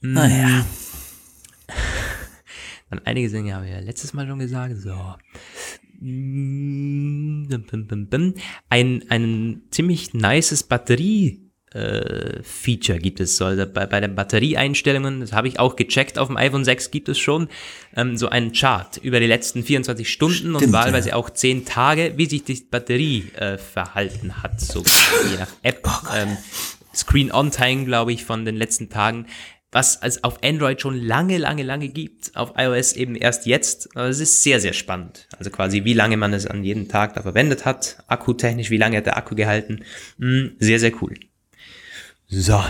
Naja. 0.00 0.66
Dann 2.90 3.00
einige 3.04 3.28
Dinge 3.28 3.54
habe 3.54 3.66
ich 3.66 3.72
ja 3.72 3.80
letztes 3.80 4.12
Mal 4.12 4.26
schon 4.26 4.38
gesagt. 4.38 4.76
So. 4.78 5.14
Ein, 8.68 9.04
ein 9.08 9.62
ziemlich 9.70 10.14
nices 10.14 10.62
Batterie 10.62 11.48
äh, 11.72 12.42
Feature 12.42 12.98
gibt 12.98 13.20
es. 13.20 13.36
So, 13.36 13.44
also 13.44 13.66
bei, 13.66 13.86
bei 13.86 14.00
den 14.00 14.14
Batterieeinstellungen, 14.14 15.20
das 15.20 15.32
habe 15.32 15.48
ich 15.48 15.58
auch 15.58 15.76
gecheckt 15.76 16.18
auf 16.18 16.28
dem 16.28 16.36
iPhone 16.36 16.64
6, 16.64 16.90
gibt 16.90 17.08
es 17.08 17.18
schon 17.18 17.48
ähm, 17.94 18.16
so 18.16 18.28
einen 18.28 18.52
Chart 18.52 18.96
über 18.98 19.20
die 19.20 19.26
letzten 19.26 19.62
24 19.62 20.10
Stunden 20.10 20.34
Stimmt, 20.34 20.62
und 20.62 20.72
wahlweise 20.72 21.10
ja. 21.10 21.16
auch 21.16 21.30
10 21.30 21.66
Tage, 21.66 22.14
wie 22.16 22.26
sich 22.26 22.44
die 22.44 22.54
Batterie 22.54 23.30
äh, 23.36 23.58
verhalten 23.58 24.42
hat, 24.42 24.60
so 24.60 24.82
je 25.30 25.38
nach 25.38 25.52
App. 25.62 25.86
Oh 25.86 26.14
ähm, 26.16 26.36
Screen 26.94 27.32
On 27.32 27.50
Time, 27.50 27.84
glaube 27.84 28.12
ich, 28.12 28.24
von 28.24 28.44
den 28.44 28.56
letzten 28.56 28.88
Tagen 28.88 29.26
was 29.70 29.98
es 30.00 30.24
auf 30.24 30.42
Android 30.42 30.80
schon 30.80 30.98
lange, 30.98 31.36
lange, 31.36 31.62
lange 31.62 31.88
gibt, 31.88 32.34
auf 32.34 32.54
iOS 32.56 32.92
eben 32.92 33.14
erst 33.14 33.46
jetzt. 33.46 33.94
Aber 33.96 34.08
es 34.08 34.20
ist 34.20 34.42
sehr, 34.42 34.60
sehr 34.60 34.72
spannend. 34.72 35.28
Also 35.36 35.50
quasi, 35.50 35.84
wie 35.84 35.94
lange 35.94 36.16
man 36.16 36.32
es 36.32 36.46
an 36.46 36.64
jedem 36.64 36.88
Tag 36.88 37.14
da 37.14 37.22
verwendet 37.22 37.64
hat, 37.64 37.98
akkutechnisch, 38.06 38.70
wie 38.70 38.78
lange 38.78 38.96
hat 38.96 39.06
der 39.06 39.16
Akku 39.16 39.34
gehalten. 39.34 39.84
Hm, 40.18 40.52
sehr, 40.58 40.80
sehr 40.80 40.92
cool. 41.02 41.14
So. 42.28 42.62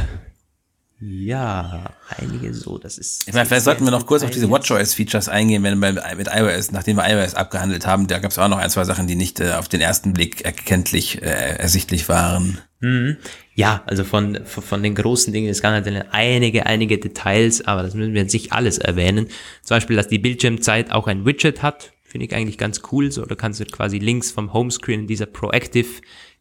Ja, 1.00 1.94
einige 2.16 2.52
so, 2.52 2.76
das 2.76 2.98
ist. 2.98 3.28
Ich 3.28 3.32
meine, 3.32 3.46
vielleicht 3.46 3.64
sollten 3.64 3.84
wir 3.84 3.92
noch 3.92 4.04
kurz 4.04 4.24
auf 4.24 4.30
diese 4.30 4.50
WatchOS-Features 4.50 5.28
eingehen, 5.28 5.62
wenn 5.62 5.78
wir 5.78 5.92
mit 6.16 6.26
iOS, 6.26 6.72
nachdem 6.72 6.96
wir 6.96 7.08
iOS 7.08 7.34
abgehandelt 7.34 7.86
haben, 7.86 8.08
da 8.08 8.18
gab 8.18 8.32
es 8.32 8.38
auch 8.38 8.48
noch 8.48 8.58
ein, 8.58 8.68
zwei 8.68 8.82
Sachen, 8.82 9.06
die 9.06 9.14
nicht 9.14 9.38
äh, 9.38 9.52
auf 9.52 9.68
den 9.68 9.80
ersten 9.80 10.12
Blick 10.12 10.40
erkenntlich 10.40 11.22
äh, 11.22 11.56
ersichtlich 11.56 12.08
waren. 12.08 12.58
Mhm. 12.80 13.16
Ja, 13.58 13.82
also 13.86 14.04
von, 14.04 14.38
von 14.46 14.84
den 14.84 14.94
großen 14.94 15.32
Dingen, 15.32 15.48
es 15.48 15.62
gab 15.62 15.72
natürlich 15.72 16.04
einige, 16.12 16.66
einige 16.66 16.96
Details, 16.96 17.66
aber 17.66 17.82
das 17.82 17.94
müssen 17.94 18.14
wir 18.14 18.22
jetzt 18.22 18.32
nicht 18.32 18.52
alles 18.52 18.78
erwähnen. 18.78 19.26
Zum 19.64 19.74
Beispiel, 19.74 19.96
dass 19.96 20.06
die 20.06 20.20
Bildschirmzeit 20.20 20.92
auch 20.92 21.08
ein 21.08 21.26
Widget 21.26 21.60
hat, 21.60 21.92
finde 22.04 22.26
ich 22.26 22.36
eigentlich 22.36 22.56
ganz 22.56 22.82
cool. 22.92 23.10
So, 23.10 23.26
da 23.26 23.34
kannst 23.34 23.58
du 23.58 23.64
quasi 23.64 23.98
links 23.98 24.30
vom 24.30 24.52
Homescreen 24.52 25.00
in 25.00 25.06
dieser 25.08 25.26
Proactive 25.26 25.88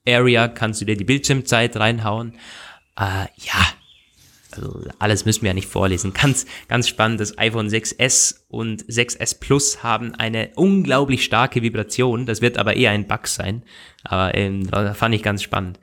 Area 0.08 0.48
kannst 0.48 0.80
du 0.80 0.86
dir 0.86 0.96
die 0.96 1.06
Bildschirmzeit 1.06 1.76
reinhauen. 1.78 2.34
Äh, 2.96 3.26
ja, 3.38 3.66
also 4.52 4.84
alles 5.00 5.26
müssen 5.26 5.42
wir 5.42 5.48
ja 5.48 5.56
nicht 5.56 5.70
vorlesen. 5.70 6.14
Ganz, 6.14 6.46
ganz 6.68 6.88
spannend, 6.88 7.20
das 7.20 7.36
iPhone 7.40 7.70
6S 7.70 8.42
und 8.48 8.86
6S 8.86 9.40
Plus 9.40 9.82
haben 9.82 10.14
eine 10.14 10.52
unglaublich 10.54 11.24
starke 11.24 11.64
Vibration. 11.64 12.28
Das 12.28 12.42
wird 12.42 12.60
aber 12.60 12.76
eher 12.76 12.92
ein 12.92 13.08
Bug 13.08 13.26
sein. 13.26 13.64
Aber 14.04 14.36
ähm, 14.36 14.70
fand 14.94 15.16
ich 15.16 15.24
ganz 15.24 15.42
spannend. 15.42 15.80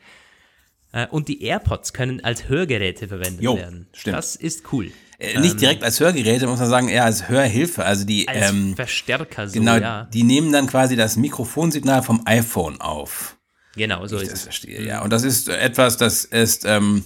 Äh, 0.95 1.09
und 1.09 1.27
die 1.29 1.43
AirPods 1.43 1.93
können 1.93 2.23
als 2.23 2.49
Hörgeräte 2.49 3.09
verwendet 3.09 3.43
jo, 3.43 3.57
werden. 3.57 3.89
Stimmt. 3.93 4.17
Das 4.17 4.37
ist 4.37 4.73
cool. 4.73 4.93
Äh, 5.19 5.41
nicht 5.41 5.55
ähm, 5.55 5.59
direkt 5.59 5.83
als 5.83 5.99
Hörgeräte, 5.99 6.47
muss 6.47 6.61
man 6.61 6.69
sagen, 6.69 6.89
eher 6.89 7.05
als 7.05 7.29
Hörhilfe. 7.29 7.85
Also 7.85 8.05
die 8.05 8.29
als 8.29 8.51
ähm, 8.51 8.77
Verstärker 8.77 9.49
so, 9.49 9.59
genau, 9.59 9.77
ja. 9.77 10.05
Die 10.13 10.23
nehmen 10.23 10.53
dann 10.53 10.69
quasi 10.69 10.95
das 10.95 11.17
Mikrofonsignal 11.17 12.03
vom 12.03 12.23
iPhone 12.27 12.81
auf. 12.81 13.37
Genau, 13.75 14.07
so 14.07 14.17
ich 14.17 14.23
ist 14.23 14.33
das 14.33 14.39
es. 14.39 14.45
Verstehe, 14.45 14.87
ja. 14.87 15.03
Und 15.03 15.13
das 15.13 15.25
ist 15.25 15.49
etwas, 15.49 15.97
das 15.97 16.25
ist 16.25 16.65
ähm, 16.65 17.03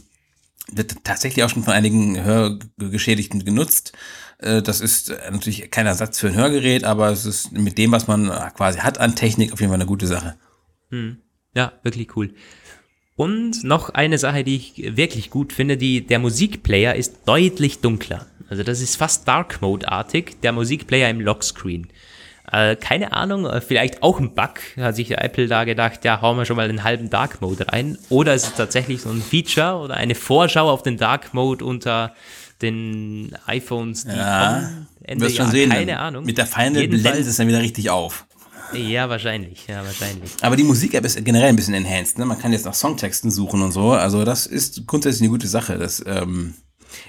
wird 0.71 1.03
tatsächlich 1.03 1.43
auch 1.45 1.49
schon 1.49 1.65
von 1.65 1.73
einigen 1.73 2.23
Hörgeschädigten 2.23 3.43
genutzt. 3.43 3.93
Äh, 4.37 4.61
das 4.61 4.83
ist 4.83 5.15
natürlich 5.31 5.71
kein 5.71 5.87
Ersatz 5.87 6.19
für 6.19 6.29
ein 6.29 6.35
Hörgerät, 6.35 6.85
aber 6.85 7.09
es 7.09 7.25
ist 7.25 7.53
mit 7.53 7.79
dem, 7.79 7.93
was 7.93 8.07
man 8.07 8.29
quasi 8.55 8.81
hat 8.81 8.99
an 8.99 9.17
Technik, 9.17 9.55
auf 9.55 9.61
jeden 9.61 9.71
Fall 9.71 9.81
eine 9.81 9.87
gute 9.87 10.07
Sache. 10.07 10.37
Hm. 10.91 11.23
Ja, 11.55 11.73
wirklich 11.83 12.15
cool. 12.17 12.35
Und 13.19 13.65
noch 13.65 13.91
eine 13.91 14.17
Sache, 14.17 14.45
die 14.45 14.55
ich 14.55 14.97
wirklich 14.97 15.29
gut 15.31 15.53
finde, 15.53 15.77
die, 15.77 16.07
der 16.07 16.21
Musikplayer 16.21 16.95
ist 16.95 17.17
deutlich 17.27 17.81
dunkler. 17.81 18.27
Also 18.49 18.63
das 18.63 18.81
ist 18.81 18.95
fast 18.95 19.27
Dark 19.27 19.61
Mode-artig, 19.61 20.41
der 20.43 20.53
Musikplayer 20.53 21.11
im 21.11 21.21
Lockscreen. 21.21 21.89
Äh, 22.53 22.77
keine 22.77 23.13
Ahnung, 23.15 23.45
äh, 23.45 23.61
vielleicht 23.61 24.05
auch 24.05 24.21
ein 24.21 24.37
Bug, 24.37 24.61
hat 24.77 24.95
sich 24.95 25.11
Apple 25.11 25.49
da 25.49 25.65
gedacht, 25.65 26.05
ja, 26.05 26.23
hauen 26.23 26.37
wir 26.37 26.45
schon 26.45 26.57
mal 26.57 26.69
den 26.69 26.85
halben 26.85 27.11
Dark 27.11 27.41
Mode 27.41 27.67
rein. 27.73 27.99
Oder 28.09 28.35
ist 28.35 28.47
es 28.47 28.55
tatsächlich 28.55 29.03
so 29.03 29.11
ein 29.11 29.21
Feature 29.21 29.79
oder 29.79 29.95
eine 29.95 30.15
Vorschau 30.15 30.71
auf 30.71 30.85
den 30.85 30.97
Dark 30.97 31.35
Mode 31.35 31.65
unter 31.65 32.15
den 32.63 33.37
iPhones, 33.47 34.05
die 34.05 34.17
ja, 34.17 34.71
Ende 35.03 35.25
wirst 35.25 35.39
schon 35.39 35.51
sehen, 35.51 35.71
keine 35.71 35.99
Ahnung. 35.99 36.25
Mit 36.25 36.39
der 36.39 36.47
Final 36.47 36.87
blendet 36.87 37.27
es 37.27 37.37
dann 37.37 37.49
wieder 37.49 37.63
richtig 37.63 37.91
auf. 37.91 38.28
Ja, 38.73 39.09
wahrscheinlich, 39.09 39.67
ja, 39.67 39.85
wahrscheinlich. 39.85 40.31
Aber 40.43 40.57
die 40.57 40.65
Musik-App 40.65 41.05
ist 41.05 41.25
generell 41.25 41.49
ein 41.49 41.57
bisschen 41.57 41.75
enhanced, 41.75 42.19
ne? 42.19 42.25
Man 42.25 42.39
kann 42.39 42.53
jetzt 42.53 42.65
nach 42.65 42.75
Songtexten 42.75 43.31
suchen 43.31 43.63
und 43.63 43.73
so. 43.73 43.93
Also 43.93 44.25
das 44.25 44.47
ist 44.47 44.87
grundsätzlich 44.87 45.23
eine 45.23 45.31
gute 45.31 45.49
Sache. 45.49 45.79
Das, 45.79 46.03
ähm, 46.07 46.55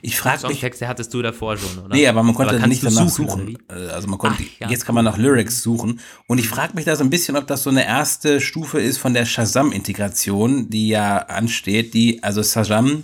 ich 0.01 0.17
frage 0.17 0.47
mich. 0.47 0.57
Songtexte 0.57 0.87
hattest 0.87 1.13
du 1.13 1.21
davor 1.21 1.57
schon, 1.57 1.79
oder? 1.79 1.95
Nee, 1.95 2.07
aber 2.07 2.23
man 2.23 2.35
konnte 2.35 2.55
aber 2.55 2.67
nicht 2.67 2.83
danach 2.83 3.09
suchen. 3.09 3.47
suchen. 3.47 3.57
Äh, 3.69 3.89
also 3.89 4.07
man 4.07 4.19
konnte, 4.19 4.43
Ach, 4.43 4.59
ja. 4.61 4.69
jetzt 4.69 4.85
kann 4.85 4.95
man 4.95 5.05
nach 5.05 5.17
Lyrics 5.17 5.61
suchen. 5.61 5.99
Und 6.27 6.37
ich 6.37 6.47
frage 6.47 6.73
mich 6.75 6.85
da 6.85 6.95
so 6.95 7.03
ein 7.03 7.09
bisschen, 7.09 7.35
ob 7.35 7.47
das 7.47 7.63
so 7.63 7.69
eine 7.69 7.85
erste 7.85 8.41
Stufe 8.41 8.79
ist 8.79 8.97
von 8.97 9.13
der 9.13 9.25
Shazam-Integration, 9.25 10.69
die 10.69 10.89
ja 10.89 11.17
ansteht. 11.17 11.93
Die, 11.93 12.23
also 12.23 12.43
Shazam 12.43 13.03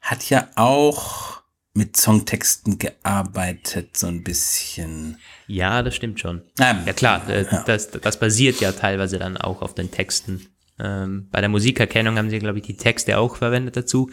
hat 0.00 0.28
ja 0.28 0.48
auch 0.56 1.41
mit 1.74 1.96
Songtexten 1.96 2.78
gearbeitet, 2.78 3.96
so 3.96 4.06
ein 4.06 4.22
bisschen. 4.22 5.16
Ja, 5.46 5.82
das 5.82 5.94
stimmt 5.94 6.20
schon. 6.20 6.42
Ähm, 6.60 6.78
ja 6.84 6.92
klar, 6.92 7.28
äh, 7.28 7.44
ja. 7.50 7.62
Das, 7.66 7.90
das 7.90 8.18
basiert 8.18 8.60
ja 8.60 8.72
teilweise 8.72 9.18
dann 9.18 9.36
auch 9.36 9.62
auf 9.62 9.74
den 9.74 9.90
Texten. 9.90 10.46
Ähm, 10.78 11.28
bei 11.30 11.40
der 11.40 11.48
Musikerkennung 11.48 12.18
haben 12.18 12.28
sie, 12.30 12.38
glaube 12.38 12.58
ich, 12.58 12.64
die 12.64 12.76
Texte 12.76 13.18
auch 13.18 13.36
verwendet 13.36 13.76
dazu. 13.76 14.10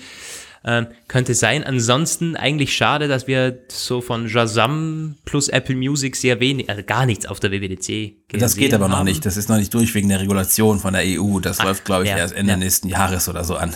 Ähm, 0.64 0.88
könnte 1.07 1.36
sein. 1.36 1.64
Ansonsten 1.64 2.36
eigentlich 2.36 2.76
schade, 2.76 3.07
dass 3.07 3.28
wir 3.28 3.60
so 3.70 4.01
von 4.01 4.28
Shazam 4.28 5.16
plus 5.24 5.47
Apple 5.47 5.76
Music 5.76 6.18
sehr 6.18 6.41
wenig, 6.41 6.70
also 6.70 6.84
gar 6.84 7.05
nichts 7.05 7.26
auf 7.26 7.39
der 7.39 7.51
WWDC 7.51 8.38
Das 8.38 8.57
geht 8.57 8.74
aber 8.74 8.86
haben. 8.86 8.91
noch 8.91 9.03
nicht. 9.03 9.26
Das 9.26 9.38
ist 9.38 9.47
noch 9.47 9.55
nicht 9.57 9.74
durch 9.74 9.95
wegen 9.95 10.10
der 10.10 10.20
Regulation 10.20 10.80
von 10.80 10.93
der 10.93 11.03
EU. 11.05 11.39
Das 11.39 11.62
Ach, 11.62 11.66
läuft, 11.66 11.86
glaube 11.86 12.03
ich, 12.03 12.10
ja, 12.10 12.18
erst 12.18 12.34
Ende 12.34 12.51
ja. 12.51 12.57
nächsten 12.57 12.89
Jahres 12.89 13.30
oder 13.30 13.45
so 13.45 13.55
an. 13.55 13.74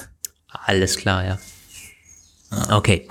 Alles 0.49 0.97
klar, 0.97 1.25
ja. 1.25 1.39
Ah. 2.49 2.77
Okay. 2.77 3.07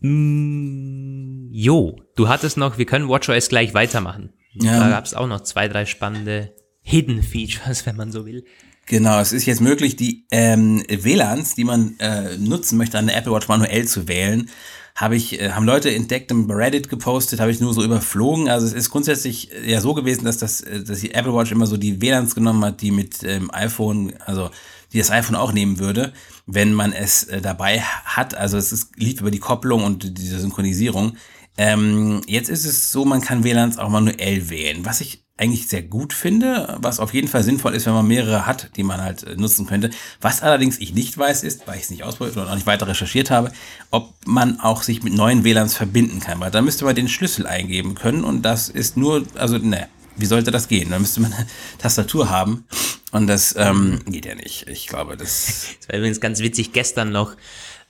Mm, 0.00 1.48
jo, 1.52 2.00
du 2.16 2.28
hattest 2.28 2.56
noch, 2.56 2.78
wir 2.78 2.86
können 2.86 3.08
WatchOS 3.08 3.48
gleich 3.48 3.74
weitermachen. 3.74 4.32
Ja. 4.54 4.80
Da 4.80 4.88
gab 4.88 5.04
es 5.04 5.14
auch 5.14 5.26
noch 5.26 5.42
zwei, 5.42 5.68
drei 5.68 5.86
spannende 5.86 6.54
Hidden 6.82 7.22
Features, 7.22 7.86
wenn 7.86 7.96
man 7.96 8.12
so 8.12 8.26
will. 8.26 8.44
Genau, 8.86 9.20
es 9.20 9.32
ist 9.32 9.46
jetzt 9.46 9.60
möglich, 9.60 9.94
die 9.94 10.26
ähm, 10.32 10.82
WLANs, 10.88 11.54
die 11.54 11.64
man 11.64 11.96
äh, 12.00 12.36
nutzen 12.38 12.76
möchte, 12.76 12.98
an 12.98 13.06
der 13.06 13.16
Apple 13.16 13.32
Watch 13.32 13.46
manuell 13.46 13.86
zu 13.86 14.08
wählen. 14.08 14.50
Habe 14.96 15.14
ich, 15.14 15.40
äh, 15.40 15.52
haben 15.52 15.64
Leute 15.64 15.94
entdeckt 15.94 16.32
im 16.32 16.50
Reddit 16.50 16.88
gepostet, 16.88 17.38
habe 17.38 17.52
ich 17.52 17.60
nur 17.60 17.72
so 17.72 17.84
überflogen. 17.84 18.48
Also 18.48 18.66
es 18.66 18.72
ist 18.72 18.90
grundsätzlich 18.90 19.50
ja 19.64 19.80
so 19.80 19.94
gewesen, 19.94 20.24
dass 20.24 20.38
das, 20.38 20.62
äh, 20.62 20.82
dass 20.82 21.00
die 21.00 21.14
Apple 21.14 21.32
Watch 21.32 21.52
immer 21.52 21.66
so 21.66 21.76
die 21.76 22.00
WLANs 22.02 22.34
genommen 22.34 22.64
hat, 22.64 22.80
die 22.80 22.90
mit 22.90 23.22
ähm, 23.22 23.48
iPhone, 23.52 24.14
also 24.26 24.50
die 24.92 24.98
das 24.98 25.12
iPhone 25.12 25.36
auch 25.36 25.52
nehmen 25.52 25.78
würde, 25.78 26.12
wenn 26.54 26.74
man 26.74 26.92
es 26.92 27.24
äh, 27.24 27.40
dabei 27.40 27.80
hat. 27.80 28.34
Also 28.34 28.56
es 28.58 28.72
ist, 28.72 28.96
lief 28.96 29.20
über 29.20 29.30
die 29.30 29.38
Kopplung 29.38 29.84
und 29.84 30.18
diese 30.18 30.40
Synchronisierung. 30.40 31.16
Ähm, 31.56 32.22
jetzt 32.26 32.48
ist 32.48 32.64
es 32.64 32.90
so, 32.92 33.04
man 33.04 33.20
kann 33.20 33.44
WLANs 33.44 33.78
auch 33.78 33.88
manuell 33.88 34.48
wählen, 34.50 34.84
was 34.84 35.00
ich 35.00 35.24
eigentlich 35.36 35.68
sehr 35.68 35.82
gut 35.82 36.12
finde, 36.12 36.78
was 36.82 37.00
auf 37.00 37.14
jeden 37.14 37.26
Fall 37.26 37.42
sinnvoll 37.42 37.74
ist, 37.74 37.86
wenn 37.86 37.94
man 37.94 38.06
mehrere 38.06 38.46
hat, 38.46 38.70
die 38.76 38.82
man 38.82 39.00
halt 39.00 39.22
äh, 39.22 39.36
nutzen 39.36 39.66
könnte. 39.66 39.90
Was 40.20 40.42
allerdings 40.42 40.78
ich 40.78 40.92
nicht 40.92 41.16
weiß, 41.16 41.42
ist, 41.42 41.66
weil 41.66 41.76
ich 41.76 41.84
es 41.84 41.90
nicht 41.90 42.04
ausprobiert 42.04 42.36
oder 42.36 42.50
auch 42.50 42.54
nicht 42.54 42.66
weiter 42.66 42.86
recherchiert 42.86 43.30
habe, 43.30 43.50
ob 43.90 44.12
man 44.26 44.60
auch 44.60 44.82
sich 44.82 45.02
mit 45.02 45.14
neuen 45.14 45.42
WLANs 45.42 45.74
verbinden 45.74 46.20
kann, 46.20 46.40
weil 46.40 46.50
da 46.50 46.60
müsste 46.60 46.84
man 46.84 46.94
den 46.94 47.08
Schlüssel 47.08 47.46
eingeben 47.46 47.94
können 47.94 48.22
und 48.22 48.42
das 48.42 48.68
ist 48.68 48.98
nur, 48.98 49.24
also 49.34 49.56
ne, 49.56 49.88
wie 50.20 50.26
sollte 50.26 50.50
das 50.50 50.68
gehen? 50.68 50.90
Da 50.90 50.98
müsste 50.98 51.20
man 51.20 51.32
eine 51.32 51.46
Tastatur 51.78 52.30
haben 52.30 52.64
Und 53.12 53.26
das 53.26 53.54
ähm, 53.56 54.00
geht 54.06 54.26
ja 54.26 54.34
nicht. 54.34 54.68
Ich 54.68 54.86
glaube, 54.86 55.16
das. 55.16 55.66
Das 55.78 55.88
war 55.88 55.96
übrigens 55.96 56.20
ganz 56.20 56.40
witzig. 56.40 56.72
Gestern 56.72 57.10
noch 57.10 57.36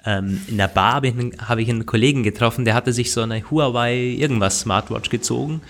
ähm, 0.04 0.40
in 0.48 0.56
der 0.56 0.68
Bar 0.68 0.94
habe 0.94 1.08
ich, 1.08 1.14
hab 1.38 1.58
ich 1.58 1.68
einen 1.68 1.86
Kollegen 1.86 2.22
getroffen, 2.22 2.64
der 2.64 2.74
hatte 2.74 2.92
sich 2.92 3.12
so 3.12 3.22
eine 3.22 3.50
Huawei 3.50 3.96
irgendwas 3.96 4.60
Smartwatch 4.60 5.10
gezogen. 5.10 5.60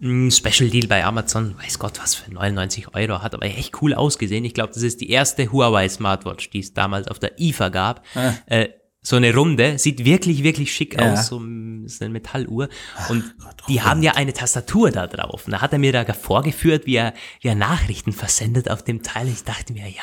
Ein 0.00 0.30
Special 0.30 0.68
Deal 0.68 0.86
bei 0.88 1.04
Amazon, 1.04 1.56
weiß 1.58 1.78
Gott 1.78 1.98
was 2.02 2.14
für 2.14 2.30
99 2.30 2.94
Euro, 2.94 3.22
hat 3.22 3.34
aber 3.34 3.46
echt 3.46 3.80
cool 3.80 3.94
ausgesehen. 3.94 4.44
Ich 4.44 4.52
glaube, 4.52 4.72
das 4.74 4.82
ist 4.82 5.00
die 5.00 5.10
erste 5.10 5.50
Huawei 5.50 5.88
Smartwatch, 5.88 6.50
die 6.50 6.60
es 6.60 6.74
damals 6.74 7.08
auf 7.08 7.18
der 7.18 7.40
IFA 7.40 7.70
gab. 7.70 8.04
Ah. 8.14 8.34
Äh, 8.46 8.68
so 9.06 9.14
eine 9.14 9.32
Runde, 9.32 9.78
sieht 9.78 10.04
wirklich, 10.04 10.42
wirklich 10.42 10.74
schick 10.74 11.00
ja. 11.00 11.12
aus, 11.12 11.28
so 11.28 11.40
ist 11.84 12.02
eine 12.02 12.10
Metalluhr. 12.10 12.68
Und 13.08 13.22
Ach, 13.38 13.44
Gott, 13.44 13.62
die 13.68 13.80
haben 13.80 14.02
ja 14.02 14.16
eine 14.16 14.32
Tastatur 14.32 14.90
da 14.90 15.06
drauf. 15.06 15.46
Und 15.46 15.52
da 15.52 15.60
hat 15.60 15.72
er 15.72 15.78
mir 15.78 15.92
da 15.92 16.12
vorgeführt, 16.12 16.86
wie 16.86 16.96
er, 16.96 17.14
wie 17.40 17.46
er 17.46 17.54
Nachrichten 17.54 18.12
versendet 18.12 18.68
auf 18.68 18.82
dem 18.82 19.04
Teil. 19.04 19.28
Ich 19.28 19.44
dachte 19.44 19.72
mir, 19.74 19.86
ja. 19.86 20.02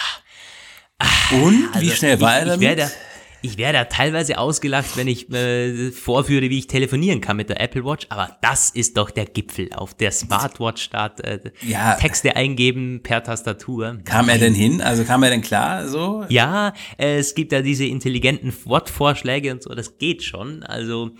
Und? 1.37 1.67
Also, 1.73 1.81
wie 1.85 1.91
schnell 1.91 2.21
war 2.21 2.37
er 2.37 2.45
damit? 2.45 2.79
Ich 3.45 3.57
werde, 3.57 3.77
ja 3.77 3.85
teilweise 3.85 4.37
ausgelacht, 4.37 4.95
wenn 4.95 5.07
ich 5.07 5.29
äh, 5.31 5.91
vorführe, 5.91 6.49
wie 6.49 6.59
ich 6.59 6.67
telefonieren 6.67 7.19
kann 7.19 7.35
mit 7.35 7.49
der 7.49 7.59
Apple 7.59 7.83
Watch, 7.83 8.07
aber 8.09 8.37
das 8.41 8.69
ist 8.69 8.95
doch 8.95 9.11
der 9.11 9.25
Gipfel 9.25 9.69
auf 9.73 9.93
der 9.93 10.11
Smartwatch 10.11 10.81
statt 10.81 11.19
äh, 11.19 11.39
ja. 11.61 11.95
Texte 11.95 12.35
eingeben 12.37 13.01
per 13.03 13.21
Tastatur. 13.21 13.99
Kam 14.05 14.29
er 14.29 14.37
denn 14.37 14.53
hin? 14.53 14.81
Also 14.81 15.03
kam 15.03 15.23
er 15.23 15.29
denn 15.29 15.41
klar 15.41 15.87
so? 15.89 16.25
Ja, 16.29 16.73
äh, 16.97 17.17
es 17.17 17.35
gibt 17.35 17.51
ja 17.51 17.61
diese 17.61 17.85
intelligenten 17.85 18.53
Wortvorschläge 18.65 19.51
und 19.51 19.61
so, 19.61 19.75
das 19.75 19.97
geht 19.97 20.23
schon. 20.23 20.63
Also 20.63 21.11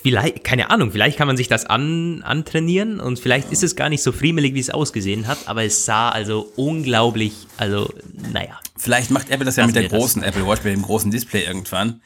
vielleicht, 0.00 0.44
keine 0.44 0.70
Ahnung, 0.70 0.92
vielleicht 0.92 1.18
kann 1.18 1.26
man 1.26 1.36
sich 1.36 1.48
das 1.48 1.64
an, 1.66 2.22
antrainieren 2.22 3.00
und 3.00 3.18
vielleicht 3.18 3.52
ist 3.52 3.62
es 3.62 3.76
gar 3.76 3.88
nicht 3.88 4.02
so 4.02 4.12
friemelig, 4.12 4.54
wie 4.54 4.60
es 4.60 4.70
ausgesehen 4.70 5.26
hat, 5.26 5.38
aber 5.46 5.64
es 5.64 5.84
sah 5.84 6.08
also 6.08 6.52
unglaublich, 6.56 7.46
also, 7.56 7.92
naja. 8.32 8.58
Vielleicht 8.76 9.10
macht 9.10 9.30
Apple 9.30 9.44
das 9.44 9.56
ja 9.56 9.66
mit 9.66 9.76
der 9.76 9.88
großen 9.88 10.22
das. 10.22 10.30
Apple 10.30 10.46
Watch, 10.46 10.64
mit 10.64 10.74
dem 10.74 10.82
großen 10.82 11.10
Display 11.10 11.44
irgendwann. 11.44 12.00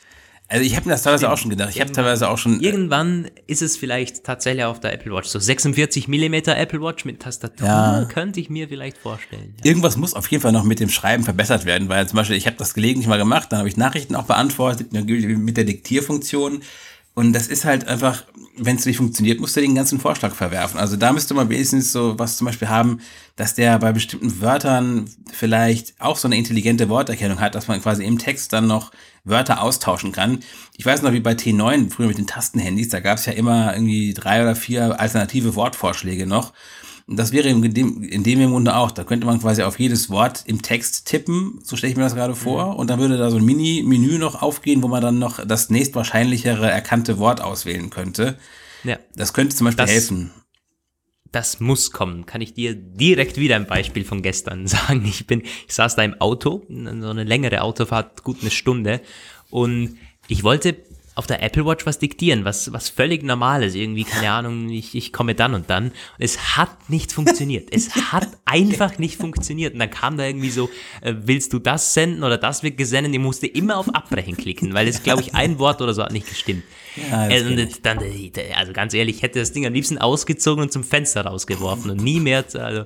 Also 0.49 0.65
ich 0.65 0.77
habe 0.77 0.87
mir 0.87 0.93
das 0.93 1.03
teilweise 1.03 1.31
auch 1.33 1.39
schon 1.39 1.51
gedacht. 1.51 1.71
Ich 1.75 1.81
habe 1.81 1.91
teilweise 1.91 2.29
auch 2.29 2.39
schon. 2.39 2.61
Äh, 2.61 2.67
irgendwann 2.67 3.29
ist 3.49 3.63
es 3.63 3.77
vielleicht 3.77 4.23
tatsächlich 4.23 4.65
auf 4.65 4.79
der 4.79 4.93
Apple 4.93 5.13
Watch. 5.13 5.29
So 5.29 5.41
46 5.41 6.07
Millimeter 6.07 6.57
Apple 6.57 6.81
Watch 6.81 7.05
mit 7.05 7.21
Tastatur 7.21 7.67
ja. 7.67 8.05
könnte 8.09 8.39
ich 8.39 8.49
mir 8.49 8.69
vielleicht 8.69 8.97
vorstellen. 8.97 9.55
Ja. 9.59 9.65
Irgendwas 9.65 9.97
muss 9.97 10.15
auf 10.15 10.29
jeden 10.29 10.43
Fall 10.43 10.53
noch 10.53 10.63
mit 10.63 10.79
dem 10.79 10.89
Schreiben 10.89 11.25
verbessert 11.25 11.65
werden, 11.65 11.89
weil 11.89 12.09
zum 12.09 12.17
Beispiel 12.17 12.37
ich 12.37 12.47
habe 12.47 12.57
das 12.57 12.75
gelegentlich 12.75 13.09
mal 13.09 13.19
gemacht, 13.19 13.49
dann 13.51 13.59
habe 13.59 13.69
ich 13.69 13.77
Nachrichten 13.77 14.15
auch 14.15 14.25
beantwortet 14.25 14.93
mit 14.93 15.57
der 15.57 15.65
Diktierfunktion. 15.65 16.63
Und 17.17 17.33
das 17.33 17.47
ist 17.47 17.65
halt 17.65 17.89
einfach, 17.89 18.25
wenn 18.59 18.77
es 18.77 18.85
nicht 18.85 18.99
funktioniert, 18.99 19.41
musst 19.41 19.57
du 19.57 19.63
den 19.63 19.75
ganzen 19.75 19.99
Vorschlag 19.99 20.35
verwerfen. 20.35 20.79
Also 20.79 20.97
da 20.97 21.15
müsste 21.15 21.33
man 21.33 21.49
wenigstens 21.49 21.91
so 21.91 22.19
was 22.19 22.37
zum 22.37 22.45
Beispiel 22.45 22.69
haben, 22.69 23.01
dass 23.37 23.55
der 23.55 23.79
bei 23.79 23.91
bestimmten 23.93 24.43
Wörtern 24.43 25.09
vielleicht 25.33 25.95
auch 25.99 26.19
so 26.19 26.29
eine 26.29 26.37
intelligente 26.37 26.91
Worterkennung 26.91 27.41
hat, 27.41 27.55
dass 27.55 27.69
man 27.69 27.81
quasi 27.81 28.05
im 28.05 28.19
Text 28.19 28.53
dann 28.53 28.67
noch 28.67 28.93
Wörter 29.25 29.63
austauschen 29.63 30.13
kann. 30.13 30.41
Ich 30.77 30.85
weiß 30.85 31.01
noch, 31.01 31.15
wie 31.15 31.21
bei 31.21 31.33
T9, 31.33 31.91
früher 31.91 32.09
mit 32.09 32.19
den 32.19 32.27
Tastenhandys, 32.27 32.91
da 32.91 33.01
gab 33.01 33.17
es 33.17 33.25
ja 33.25 33.33
immer 33.33 33.73
irgendwie 33.73 34.13
drei 34.13 34.43
oder 34.43 34.55
vier 34.55 35.01
alternative 35.01 35.55
Wortvorschläge 35.55 36.27
noch. 36.27 36.53
Und 37.09 37.17
das 37.17 37.31
wäre 37.31 37.49
in 37.49 37.63
dem, 37.73 38.03
in 38.03 38.25
dem 38.25 38.41
im 38.41 38.51
Grunde 38.51 38.75
auch. 38.75 38.91
Da 38.91 39.05
könnte 39.05 39.27
man 39.27 39.41
quasi 39.41 39.63
auf 39.63 39.79
jedes 39.79 40.11
Wort 40.11 40.43
im 40.47 40.63
Text 40.63 41.07
tippen, 41.07 41.61
so 41.63 41.77
stelle 41.77 41.93
ich 41.93 41.97
mir 41.97 42.03
das 42.03 42.17
gerade 42.17 42.35
vor. 42.35 42.73
Mhm. 42.73 42.77
Und 42.77 42.91
dann 42.91 42.99
würde 42.99 43.17
da 43.17 43.31
so 43.31 43.37
ein 43.37 43.45
Mini-Menü 43.45 44.19
noch 44.19 44.43
aufgehen, 44.43 44.83
wo 44.83 44.89
man 44.89 45.03
dann 45.03 45.19
noch 45.19 45.45
das 45.47 45.71
nächstwahrscheinlichere 45.71 46.69
erkannte 46.69 47.19
Wort 47.19 47.41
auswählen 47.41 47.91
könnte. 47.91 48.39
Ja. 48.83 48.99
Das 49.15 49.33
könnte 49.33 49.55
zum 49.55 49.67
Beispiel 49.67 49.85
das, 49.85 49.91
helfen. 49.91 50.33
Das 51.31 51.61
muss 51.61 51.93
kommen. 51.93 52.27
Kann 52.27 52.41
ich 52.41 52.55
dir 52.55 52.75
direkt 52.75 53.37
wieder 53.37 53.55
ein 53.55 53.67
Beispiel 53.69 54.05
von 54.05 54.23
gestern 54.23 54.67
sagen. 54.67 55.05
Ich 55.05 55.29
bin, 55.29 55.43
ich 55.43 55.75
saß 55.75 55.95
da 55.95 56.03
im 56.03 56.21
Auto, 56.21 56.65
so 56.69 57.09
eine 57.09 57.25
längere 57.25 57.63
Autofahrt, 57.63 58.25
gut 58.25 58.39
eine 58.41 58.51
Stunde. 58.51 59.01
Und 59.49 59.97
ich 60.27 60.43
wollte 60.43 60.77
auf 61.17 61.27
der 61.27 61.43
Apple 61.43 61.65
Watch 61.65 61.87
was 61.87 61.99
diktieren, 61.99 62.45
was, 62.45 62.73
was 62.75 62.91
völlig 62.91 63.23
normales, 63.23 63.75
irgendwie, 63.75 64.05
keine 64.05 64.31
Ahnung, 64.31 64.69
ich, 64.69 64.95
ich 64.95 65.15
komme 65.15 65.35
dann 65.35 65.55
und 65.55 65.71
dann. 65.71 65.87
Und 65.87 65.93
es 66.19 66.57
hat 66.57 66.91
nicht 66.91 67.11
funktioniert. 67.11 67.69
Es 67.73 67.95
hat 68.13 68.29
einfach 68.45 68.99
nicht 68.99 69.17
funktioniert. 69.17 69.73
Und 69.73 69.81
dann 69.81 69.91
kam 69.91 70.19
da 70.19 70.27
irgendwie 70.27 70.51
so, 70.51 70.69
äh, 71.01 71.15
willst 71.17 71.55
du 71.55 71.59
das 71.59 71.95
senden 71.95 72.23
oder 72.23 72.37
das 72.37 72.63
wird 72.63 72.77
gesendet? 72.77 73.15
Ich 73.15 73.19
musste 73.19 73.47
immer 73.47 73.79
auf 73.79 73.93
Abbrechen 73.95 74.37
klicken, 74.37 74.75
weil 74.75 74.87
es, 74.89 75.03
glaube 75.03 75.23
ich, 75.23 75.35
ein 75.35 75.59
Wort 75.59 75.81
oder 75.81 75.95
so 75.95 76.03
hat 76.03 76.13
nicht 76.13 76.29
gestimmt. 76.29 76.65
Ja, 77.11 77.31
äh, 77.31 77.43
und 77.43 77.87
dann, 77.87 77.99
also 78.55 78.73
ganz 78.75 78.93
ehrlich, 78.93 79.17
ich 79.17 79.23
hätte 79.23 79.39
das 79.39 79.53
Ding 79.53 79.67
am 79.67 79.73
liebsten 79.73 79.97
ausgezogen 79.97 80.63
und 80.63 80.71
zum 80.71 80.85
Fenster 80.85 81.23
rausgeworfen 81.23 81.91
und 81.91 82.03
nie 82.03 82.21
mehr, 82.21 82.45
also, 82.53 82.85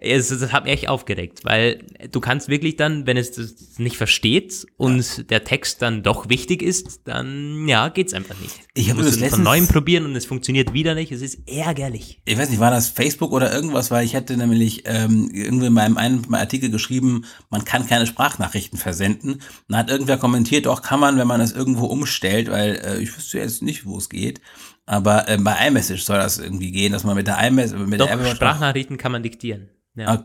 es, 0.00 0.28
das 0.28 0.52
hat 0.52 0.64
mich 0.64 0.74
echt 0.74 0.88
aufgeregt, 0.88 1.40
weil 1.42 1.84
du 2.12 2.20
kannst 2.20 2.48
wirklich 2.48 2.76
dann, 2.76 3.06
wenn 3.06 3.16
es 3.16 3.32
das 3.32 3.78
nicht 3.78 3.96
versteht 3.96 4.64
und 4.76 5.18
ja. 5.18 5.22
der 5.24 5.42
Text 5.42 5.82
dann 5.82 6.04
doch 6.04 6.28
wichtig 6.28 6.62
ist, 6.62 7.00
dann 7.04 7.66
ja, 7.66 7.88
geht's 7.88 8.14
einfach 8.14 8.38
nicht. 8.38 8.54
Ich 8.74 8.90
habe 8.90 9.02
das 9.02 9.16
von 9.16 9.42
neuem 9.42 9.66
probieren 9.66 10.04
und 10.04 10.14
es 10.14 10.24
funktioniert 10.24 10.72
wieder 10.72 10.94
nicht. 10.94 11.10
Es 11.10 11.20
ist 11.20 11.48
ärgerlich. 11.48 12.20
Ich 12.26 12.38
weiß 12.38 12.48
nicht, 12.48 12.60
war 12.60 12.70
das 12.70 12.88
Facebook 12.88 13.32
oder 13.32 13.52
irgendwas, 13.52 13.90
weil 13.90 14.04
ich 14.04 14.14
hatte 14.14 14.36
nämlich 14.36 14.84
ähm, 14.86 15.30
irgendwie 15.32 15.66
in 15.66 15.72
meinem 15.72 15.96
einen 15.96 16.32
Artikel 16.32 16.70
geschrieben, 16.70 17.24
man 17.50 17.64
kann 17.64 17.88
keine 17.88 18.06
Sprachnachrichten 18.06 18.78
versenden. 18.78 19.42
Dann 19.66 19.78
hat 19.78 19.90
irgendwer 19.90 20.16
kommentiert, 20.16 20.66
doch 20.66 20.82
kann 20.82 21.00
man, 21.00 21.18
wenn 21.18 21.26
man 21.26 21.40
das 21.40 21.50
irgendwo 21.50 21.86
umstellt, 21.86 22.48
weil 22.50 22.80
äh, 22.84 22.98
ich 22.98 23.16
wüsste 23.16 23.38
jetzt 23.38 23.62
nicht, 23.62 23.84
wo 23.84 23.98
es 23.98 24.08
geht. 24.08 24.40
Aber 24.86 25.28
äh, 25.28 25.38
bei 25.38 25.66
iMessage 25.66 26.02
soll 26.02 26.18
das 26.18 26.38
irgendwie 26.38 26.70
gehen, 26.70 26.92
dass 26.92 27.02
man 27.02 27.16
mit 27.16 27.26
der 27.26 27.44
iMessage 27.44 27.84
mit 27.84 28.00
Doch, 28.00 28.06
der 28.06 28.24
Sprachnachrichten 28.26 28.96
kann 28.96 29.10
man 29.10 29.24
diktieren. 29.24 29.70
Ja. 29.98 30.14
Okay. 30.14 30.24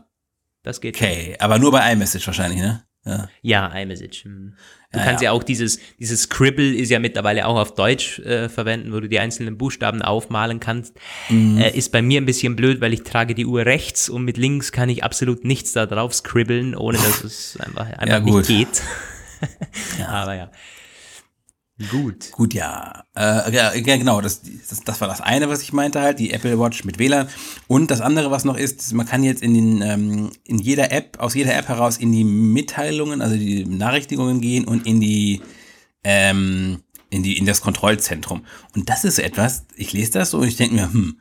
Das 0.62 0.80
geht. 0.80 0.96
Okay, 0.96 1.36
aber 1.38 1.58
nur 1.58 1.70
bei 1.70 1.92
iMessage 1.92 2.26
wahrscheinlich, 2.26 2.60
ne? 2.60 2.84
Ja, 3.04 3.28
ja 3.42 3.66
iMessage. 3.68 4.24
Hm. 4.24 4.54
Du 4.92 4.98
ja, 4.98 5.04
kannst 5.04 5.22
ja. 5.22 5.30
ja. 5.30 5.32
auch 5.32 5.42
dieses, 5.42 5.78
dieses 5.98 6.22
Scribble 6.22 6.74
ist 6.74 6.88
ja 6.90 6.98
mittlerweile 6.98 7.46
auch 7.46 7.56
auf 7.56 7.74
Deutsch 7.74 8.18
äh, 8.20 8.48
verwenden, 8.48 8.92
wo 8.92 9.00
du 9.00 9.08
die 9.08 9.18
einzelnen 9.18 9.58
Buchstaben 9.58 10.00
aufmalen 10.00 10.60
kannst. 10.60 10.96
Mhm. 11.28 11.58
Äh, 11.58 11.76
ist 11.76 11.92
bei 11.92 12.00
mir 12.00 12.20
ein 12.20 12.24
bisschen 12.24 12.56
blöd, 12.56 12.80
weil 12.80 12.94
ich 12.94 13.02
trage 13.02 13.34
die 13.34 13.44
Uhr 13.44 13.66
rechts 13.66 14.08
und 14.08 14.24
mit 14.24 14.38
links 14.38 14.72
kann 14.72 14.88
ich 14.88 15.04
absolut 15.04 15.44
nichts 15.44 15.72
da 15.72 15.84
drauf 15.84 16.14
scribbeln, 16.14 16.74
ohne 16.74 16.96
dass 16.96 17.24
es 17.24 17.58
einfach, 17.60 17.90
einfach 17.92 18.20
nicht 18.20 18.46
geht. 18.46 18.82
Aber 20.08 20.34
ja. 20.34 20.50
Gut. 21.90 22.30
Gut, 22.30 22.54
ja. 22.54 23.04
Äh, 23.16 23.52
ja, 23.52 23.72
genau, 23.80 24.20
das, 24.20 24.42
das, 24.68 24.84
das 24.84 25.00
war 25.00 25.08
das 25.08 25.20
eine, 25.20 25.48
was 25.48 25.60
ich 25.60 25.72
meinte 25.72 26.00
halt, 26.00 26.20
die 26.20 26.30
Apple 26.30 26.58
Watch 26.60 26.84
mit 26.84 27.00
WLAN. 27.00 27.28
Und 27.66 27.90
das 27.90 28.00
andere, 28.00 28.30
was 28.30 28.44
noch 28.44 28.56
ist, 28.56 28.92
man 28.92 29.06
kann 29.06 29.24
jetzt 29.24 29.42
in, 29.42 29.54
den, 29.54 29.82
ähm, 29.82 30.30
in 30.44 30.60
jeder 30.60 30.92
App, 30.92 31.18
aus 31.18 31.34
jeder 31.34 31.56
App 31.56 31.66
heraus 31.66 31.96
in 31.96 32.12
die 32.12 32.22
Mitteilungen, 32.22 33.20
also 33.20 33.36
die 33.36 33.64
Benachrichtigungen 33.64 34.40
gehen 34.40 34.64
und 34.66 34.86
in 34.86 35.00
die, 35.00 35.42
ähm, 36.04 36.84
in 37.10 37.24
die, 37.24 37.36
in 37.38 37.46
das 37.46 37.60
Kontrollzentrum. 37.60 38.46
Und 38.76 38.88
das 38.88 39.04
ist 39.04 39.18
etwas, 39.18 39.64
ich 39.74 39.92
lese 39.92 40.12
das 40.12 40.30
so 40.30 40.38
und 40.38 40.46
ich 40.46 40.56
denke 40.56 40.76
mir, 40.76 40.92
hm, 40.92 41.18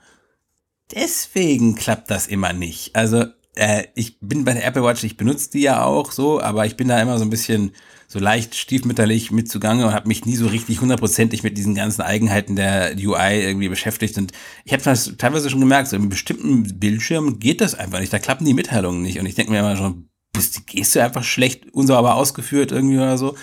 deswegen 0.93 1.73
klappt 1.73 2.11
das 2.11 2.27
immer 2.27 2.53
nicht. 2.53 2.95
Also, 2.95 3.25
äh, 3.55 3.85
ich 3.95 4.19
bin 4.19 4.45
bei 4.45 4.53
der 4.53 4.65
Apple 4.65 4.83
Watch, 4.83 5.03
ich 5.03 5.17
benutze 5.17 5.49
die 5.51 5.61
ja 5.61 5.83
auch 5.83 6.11
so, 6.11 6.39
aber 6.39 6.67
ich 6.67 6.77
bin 6.77 6.87
da 6.87 7.01
immer 7.01 7.17
so 7.17 7.25
ein 7.25 7.29
bisschen 7.31 7.71
so 8.13 8.19
leicht 8.19 8.53
stiefmütterlich 8.53 9.31
mit 9.31 9.49
zugange 9.49 9.87
und 9.87 9.93
habe 9.93 10.07
mich 10.07 10.23
nie 10.23 10.35
so 10.35 10.45
richtig 10.45 10.81
hundertprozentig 10.81 11.41
mit 11.41 11.57
diesen 11.57 11.73
ganzen 11.73 12.03
Eigenheiten 12.03 12.55
der 12.55 12.93
UI 12.95 13.41
irgendwie 13.41 13.69
beschäftigt. 13.69 14.19
Und 14.19 14.33
ich 14.65 14.71
habe 14.71 14.83
das 14.83 15.13
teilweise 15.17 15.49
schon 15.49 15.59
gemerkt, 15.59 15.89
so 15.89 15.95
in 15.95 16.09
bestimmten 16.09 16.79
Bildschirmen 16.79 17.39
geht 17.39 17.59
das 17.59 17.73
einfach 17.73 17.99
nicht. 17.99 18.13
Da 18.13 18.19
klappen 18.19 18.45
die 18.45 18.53
Mitteilungen 18.53 19.01
nicht. 19.01 19.17
Und 19.17 19.25
ich 19.25 19.33
denke 19.33 19.51
mir 19.51 19.61
immer 19.61 19.77
schon, 19.77 20.09
bist, 20.31 20.67
gehst 20.67 20.95
du 20.95 21.03
einfach 21.03 21.23
schlecht, 21.23 21.73
unsauber 21.73 22.13
ausgeführt 22.13 22.71
irgendwie 22.71 22.97
oder 22.97 23.17
so. 23.17 23.35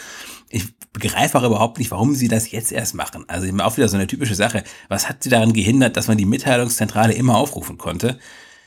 Ich 0.51 0.67
begreife 0.93 1.37
auch 1.37 1.45
überhaupt 1.45 1.79
nicht, 1.79 1.91
warum 1.91 2.15
sie 2.15 2.29
das 2.29 2.53
jetzt 2.53 2.71
erst 2.71 2.95
machen. 2.95 3.25
Also 3.27 3.49
immer 3.49 3.65
auch 3.65 3.77
wieder 3.77 3.89
so 3.89 3.97
eine 3.97 4.07
typische 4.07 4.37
Sache. 4.37 4.63
Was 4.89 5.09
hat 5.09 5.25
sie 5.25 5.31
daran 5.31 5.53
gehindert, 5.53 5.97
dass 5.97 6.07
man 6.07 6.17
die 6.17 6.27
Mitteilungszentrale 6.27 7.15
immer 7.15 7.37
aufrufen 7.37 7.77
konnte? 7.77 8.21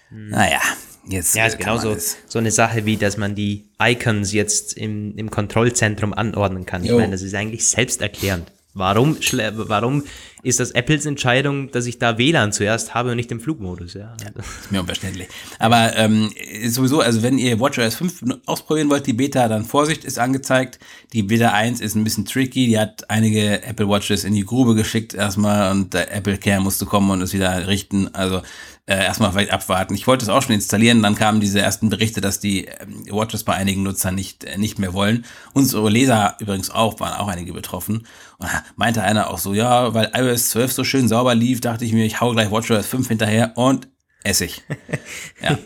Hm. 0.09 0.31
Naja, 0.31 0.59
Jetzt 1.07 1.35
ja, 1.35 1.45
ist 1.45 1.57
genauso 1.57 1.95
so 2.27 2.39
eine 2.39 2.51
Sache 2.51 2.85
wie, 2.85 2.97
dass 2.97 3.17
man 3.17 3.35
die 3.35 3.65
Icons 3.81 4.31
jetzt 4.31 4.73
im, 4.73 5.17
im 5.17 5.29
Kontrollzentrum 5.29 6.13
anordnen 6.13 6.65
kann. 6.65 6.83
Ich 6.83 6.89
jo. 6.91 6.97
meine, 6.97 7.11
das 7.11 7.21
ist 7.21 7.35
eigentlich 7.35 7.67
selbsterklärend. 7.67 8.51
Warum, 8.73 9.17
warum 9.53 10.03
ist 10.43 10.59
das 10.59 10.71
Apples 10.71 11.05
Entscheidung, 11.05 11.71
dass 11.71 11.85
ich 11.85 11.99
da 11.99 12.17
WLAN 12.17 12.51
zuerst 12.51 12.93
habe 12.93 13.11
und 13.11 13.15
nicht 13.15 13.31
den 13.31 13.39
Flugmodus? 13.39 13.93
Ja, 13.93 14.13
ja 14.21 14.41
ist 14.41 14.71
mir 14.71 14.81
unverständlich. 14.81 15.27
Aber 15.57 15.95
ähm, 15.95 16.31
sowieso, 16.67 16.99
also 16.99 17.23
wenn 17.23 17.37
ihr 17.37 17.59
WatchOS 17.59 17.95
5 17.95 18.23
ausprobieren 18.45 18.89
wollt, 18.89 19.07
die 19.07 19.13
Beta, 19.13 19.47
dann 19.47 19.65
Vorsicht 19.65 20.03
ist 20.03 20.19
angezeigt. 20.19 20.79
Die 21.13 21.23
Beta 21.23 21.49
1 21.53 21.79
ist 21.79 21.95
ein 21.95 22.03
bisschen 22.03 22.25
tricky. 22.25 22.67
Die 22.67 22.77
hat 22.77 23.09
einige 23.09 23.63
Apple 23.63 23.87
Watches 23.87 24.25
in 24.25 24.33
die 24.33 24.45
Grube 24.45 24.75
geschickt 24.75 25.13
erstmal 25.13 25.71
und 25.71 25.93
der 25.93 26.13
Apple 26.13 26.37
Care 26.37 26.61
musste 26.61 26.85
kommen 26.85 27.09
und 27.09 27.21
es 27.21 27.33
wieder 27.33 27.67
richten. 27.67 28.13
Also 28.13 28.41
äh, 28.85 28.95
erstmal 28.95 29.31
vielleicht 29.31 29.51
abwarten. 29.51 29.93
Ich 29.95 30.07
wollte 30.07 30.25
es 30.25 30.29
auch 30.29 30.41
schon 30.41 30.55
installieren, 30.55 31.01
dann 31.01 31.15
kamen 31.15 31.39
diese 31.39 31.61
ersten 31.61 31.89
Berichte, 31.89 32.19
dass 32.19 32.41
die 32.41 32.65
ähm, 32.65 33.05
Watches 33.09 33.45
bei 33.45 33.53
einigen 33.53 33.81
Nutzern 33.83 34.13
nicht, 34.13 34.43
äh, 34.43 34.57
nicht 34.57 34.77
mehr 34.77 34.93
wollen. 34.93 35.23
Unsere 35.53 35.89
Leser 35.89 36.35
übrigens 36.39 36.69
auch, 36.69 36.99
waren 36.99 37.13
auch 37.13 37.29
einige 37.29 37.53
betroffen. 37.53 38.05
Und 38.39 38.49
meinte 38.75 39.01
einer 39.01 39.29
auch 39.29 39.37
so, 39.37 39.53
ja, 39.53 39.93
weil 39.93 40.11
iOS 40.13 40.32
12 40.37 40.71
so 40.71 40.83
schön 40.83 41.07
sauber 41.07 41.35
lief, 41.35 41.61
dachte 41.61 41.85
ich 41.85 41.93
mir, 41.93 42.05
ich 42.05 42.21
hau 42.21 42.31
gleich 42.31 42.51
WatchOS 42.51 42.85
5 42.87 43.07
hinterher 43.07 43.53
und 43.55 43.87
Essig. 44.23 44.61
Ja. 45.41 45.57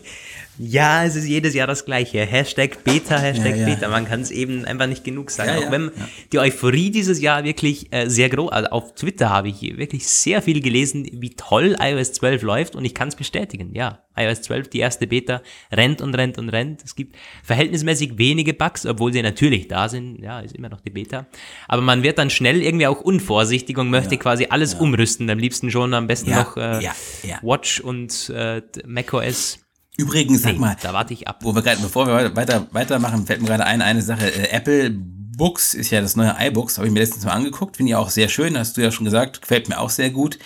Ja, 0.58 1.04
es 1.04 1.14
ist 1.14 1.26
jedes 1.26 1.54
Jahr 1.54 1.66
das 1.66 1.84
gleiche. 1.84 2.18
Hashtag 2.26 2.82
Beta, 2.82 3.16
Hashtag 3.16 3.56
Ja, 3.56 3.56
ja. 3.56 3.66
Beta. 3.66 3.88
Man 3.88 4.06
kann 4.06 4.20
es 4.20 4.30
eben 4.30 4.64
einfach 4.64 4.86
nicht 4.86 5.04
genug 5.04 5.30
sagen. 5.30 5.50
Ja, 5.60 5.66
Auch 5.66 5.70
wenn 5.70 5.90
die 6.32 6.38
Euphorie 6.38 6.90
dieses 6.90 7.20
Jahr 7.20 7.44
wirklich 7.44 7.92
äh, 7.92 8.08
sehr 8.08 8.28
groß, 8.28 8.50
also 8.50 8.70
auf 8.70 8.94
Twitter 8.94 9.30
habe 9.30 9.48
ich 9.48 9.62
wirklich 9.78 10.06
sehr 10.08 10.42
viel 10.42 10.60
gelesen, 10.60 11.08
wie 11.12 11.30
toll 11.30 11.76
iOS 11.80 12.12
12 12.14 12.42
läuft 12.42 12.76
und 12.76 12.84
ich 12.84 12.94
kann 12.94 13.08
es 13.08 13.14
bestätigen. 13.14 13.70
Ja, 13.74 14.02
iOS 14.16 14.42
12, 14.42 14.68
die 14.68 14.80
erste 14.80 15.06
Beta, 15.06 15.42
rennt 15.70 16.00
und 16.00 16.14
rennt 16.14 16.38
und 16.38 16.48
rennt. 16.48 16.82
Es 16.84 16.96
gibt 16.96 17.16
verhältnismäßig 17.44 18.18
wenige 18.18 18.52
Bugs, 18.52 18.84
obwohl 18.84 19.12
sie 19.12 19.22
natürlich 19.22 19.68
da 19.68 19.88
sind. 19.88 20.20
Ja, 20.22 20.40
ist 20.40 20.56
immer 20.56 20.68
noch 20.68 20.80
die 20.80 20.90
Beta. 20.90 21.26
Aber 21.68 21.82
man 21.82 22.02
wird 22.02 22.18
dann 22.18 22.30
schnell 22.30 22.62
irgendwie 22.62 22.88
auch 22.88 23.00
unvorsichtig 23.00 23.78
und 23.78 23.90
möchte 23.90 24.16
quasi 24.16 24.46
alles 24.50 24.74
umrüsten. 24.74 25.30
Am 25.30 25.38
liebsten 25.38 25.70
schon 25.70 25.94
am 25.94 26.08
besten 26.08 26.30
noch 26.30 26.56
äh. 26.56 26.80
Watch 27.42 27.80
und 27.80 28.30
äh, 28.34 28.62
macOS. 28.86 29.60
Übrigens, 29.98 30.42
sag 30.42 30.58
mal, 30.58 30.76
da 30.80 30.92
warte 30.92 31.12
ich 31.12 31.26
ab. 31.26 31.40
wo 31.42 31.54
wir 31.54 31.62
gerade, 31.62 31.82
bevor 31.82 32.06
wir 32.06 32.36
weiter, 32.36 32.68
weitermachen, 32.70 33.26
fällt 33.26 33.42
mir 33.42 33.48
gerade 33.48 33.66
ein, 33.66 33.82
eine 33.82 34.00
Sache. 34.00 34.32
Äh, 34.32 34.50
Apple 34.50 34.90
Books 34.90 35.74
ist 35.74 35.90
ja 35.90 36.00
das 36.00 36.16
neue 36.16 36.36
iBooks, 36.38 36.78
habe 36.78 36.86
ich 36.86 36.92
mir 36.92 37.00
letztens 37.00 37.24
mal 37.24 37.32
angeguckt, 37.32 37.76
finde 37.76 37.90
ich 37.90 37.96
auch 37.96 38.10
sehr 38.10 38.28
schön, 38.28 38.56
hast 38.58 38.76
du 38.76 38.80
ja 38.80 38.90
schon 38.90 39.04
gesagt, 39.04 39.42
gefällt 39.42 39.68
mir 39.68 39.78
auch 39.78 39.90
sehr 39.90 40.10
gut. 40.10 40.38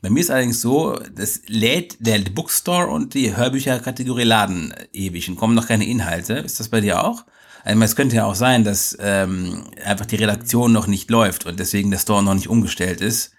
Bei 0.00 0.10
mir 0.10 0.20
ist 0.20 0.30
allerdings 0.30 0.60
so, 0.60 0.98
das 1.14 1.40
lädt 1.46 1.96
der 1.98 2.18
Bookstore 2.20 2.86
und 2.86 3.14
die 3.14 3.36
Hörbücherkategorie 3.36 4.22
laden 4.22 4.72
ewig 4.92 5.28
und 5.28 5.36
kommen 5.36 5.54
noch 5.54 5.66
keine 5.66 5.86
Inhalte. 5.86 6.34
Ist 6.34 6.60
das 6.60 6.68
bei 6.68 6.80
dir 6.80 7.02
auch? 7.02 7.24
Also 7.64 7.82
es 7.82 7.96
könnte 7.96 8.16
ja 8.16 8.24
auch 8.24 8.36
sein, 8.36 8.62
dass 8.62 8.96
ähm, 9.00 9.64
einfach 9.84 10.06
die 10.06 10.16
Redaktion 10.16 10.72
noch 10.72 10.86
nicht 10.86 11.10
läuft 11.10 11.46
und 11.46 11.58
deswegen 11.58 11.90
der 11.90 11.98
Store 11.98 12.22
noch 12.22 12.34
nicht 12.34 12.48
umgestellt 12.48 13.00
ist. 13.00 13.32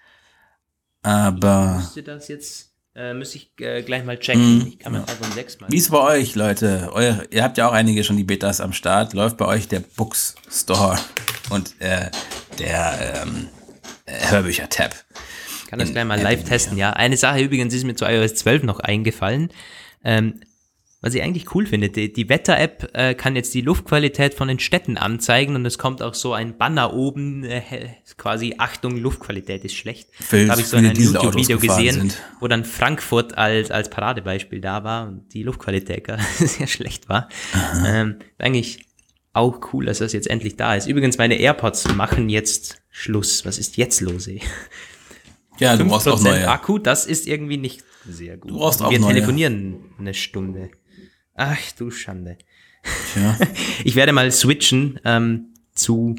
Aber 1.02 1.76
Müsste 1.78 2.02
das 2.02 2.28
jetzt, 2.28 2.69
äh, 2.94 3.14
müsste 3.14 3.38
ich 3.38 3.52
äh, 3.60 3.82
gleich 3.82 4.04
mal 4.04 4.18
checken. 4.18 4.66
ich 4.66 4.78
kann 4.78 4.92
mein 4.92 5.02
iPhone 5.02 5.32
6 5.32 5.60
mal. 5.60 5.70
Wie 5.70 5.76
ist 5.76 5.90
bei 5.90 6.18
euch, 6.18 6.34
Leute? 6.34 6.90
Euer, 6.92 7.22
ihr 7.30 7.42
habt 7.42 7.58
ja 7.58 7.68
auch 7.68 7.72
einige 7.72 8.04
schon 8.04 8.16
die 8.16 8.24
Betas 8.24 8.60
am 8.60 8.72
Start. 8.72 9.12
Läuft 9.14 9.36
bei 9.36 9.46
euch 9.46 9.68
der 9.68 9.80
Bookstore 9.80 10.98
und 11.50 11.80
äh, 11.80 12.10
der 12.58 13.22
ähm, 13.22 13.48
äh, 14.06 14.30
Hörbücher-Tab. 14.30 14.94
kann 15.68 15.78
das 15.78 15.88
in 15.88 15.94
gleich 15.94 16.04
mal 16.04 16.20
live 16.20 16.44
testen, 16.44 16.76
ja. 16.76 16.90
Eine 16.90 17.16
Sache 17.16 17.40
übrigens 17.40 17.74
ist 17.74 17.84
mir 17.84 17.94
zu 17.94 18.04
iOS 18.04 18.34
12 18.34 18.64
noch 18.64 18.80
eingefallen. 18.80 19.50
Ähm, 20.02 20.40
was 21.02 21.14
ich 21.14 21.22
eigentlich 21.22 21.54
cool 21.54 21.64
finde, 21.64 21.88
die, 21.88 22.12
die 22.12 22.28
Wetter-App 22.28 22.90
äh, 22.92 23.14
kann 23.14 23.34
jetzt 23.34 23.54
die 23.54 23.62
Luftqualität 23.62 24.34
von 24.34 24.48
den 24.48 24.58
Städten 24.58 24.98
anzeigen 24.98 25.54
und 25.56 25.64
es 25.64 25.78
kommt 25.78 26.02
auch 26.02 26.12
so 26.14 26.34
ein 26.34 26.58
Banner 26.58 26.92
oben, 26.92 27.42
äh, 27.44 27.62
quasi 28.18 28.56
Achtung, 28.58 28.96
Luftqualität 28.98 29.64
ist 29.64 29.74
schlecht. 29.76 30.08
Für- 30.12 30.44
da 30.44 30.52
habe 30.52 30.60
ich 30.60 30.66
so 30.66 30.76
für 30.76 30.78
in 30.78 30.82
die 30.84 30.88
einem 30.90 30.98
Dieselautos 30.98 31.48
YouTube-Video 31.48 31.58
gesehen, 31.76 31.94
sind. 32.10 32.22
wo 32.40 32.48
dann 32.48 32.64
Frankfurt 32.66 33.38
als, 33.38 33.70
als 33.70 33.88
Paradebeispiel 33.88 34.60
da 34.60 34.84
war 34.84 35.08
und 35.08 35.32
die 35.32 35.42
Luftqualität 35.42 36.04
gar 36.04 36.18
sehr 36.38 36.66
schlecht 36.66 37.08
war. 37.08 37.28
Ähm, 37.86 38.16
eigentlich 38.38 38.84
auch 39.32 39.72
cool, 39.72 39.86
dass 39.86 39.98
das 40.00 40.12
jetzt 40.12 40.28
endlich 40.28 40.56
da 40.56 40.74
ist. 40.74 40.86
Übrigens, 40.86 41.16
meine 41.16 41.36
AirPods 41.36 41.94
machen 41.94 42.28
jetzt 42.28 42.82
Schluss. 42.90 43.46
Was 43.46 43.58
ist 43.58 43.76
jetzt 43.78 44.00
los, 44.00 44.26
ey? 44.26 44.42
Ja, 45.58 45.76
du 45.76 45.84
brauchst 45.86 46.08
auch 46.08 46.18
5% 46.20 46.24
neue. 46.24 46.48
Akku, 46.48 46.78
das 46.78 47.06
ist 47.06 47.26
irgendwie 47.28 47.56
nicht 47.58 47.84
sehr 48.08 48.36
gut. 48.38 48.50
Du 48.50 48.56
brauchst 48.58 48.82
auch 48.82 48.90
Wir 48.90 48.98
neue. 48.98 49.14
telefonieren 49.14 49.76
eine 49.98 50.14
Stunde. 50.14 50.70
Ach 51.40 51.72
du 51.78 51.90
Schande. 51.90 52.36
Ja. 53.16 53.36
Ich 53.84 53.94
werde 53.96 54.12
mal 54.12 54.30
switchen 54.30 55.00
ähm, 55.06 55.54
zu 55.74 56.14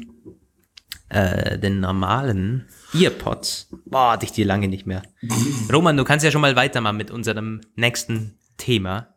äh, 1.08 1.58
den 1.60 1.78
normalen 1.78 2.66
Earpods. 2.92 3.68
Boah, 3.86 4.12
hatte 4.12 4.26
ich 4.26 4.32
die 4.32 4.42
lange 4.42 4.66
nicht 4.66 4.84
mehr. 4.84 5.04
Roman, 5.72 5.96
du 5.96 6.02
kannst 6.02 6.24
ja 6.24 6.32
schon 6.32 6.40
mal 6.40 6.56
weitermachen 6.56 6.96
mit 6.96 7.12
unserem 7.12 7.60
nächsten 7.76 8.36
Thema. 8.56 9.14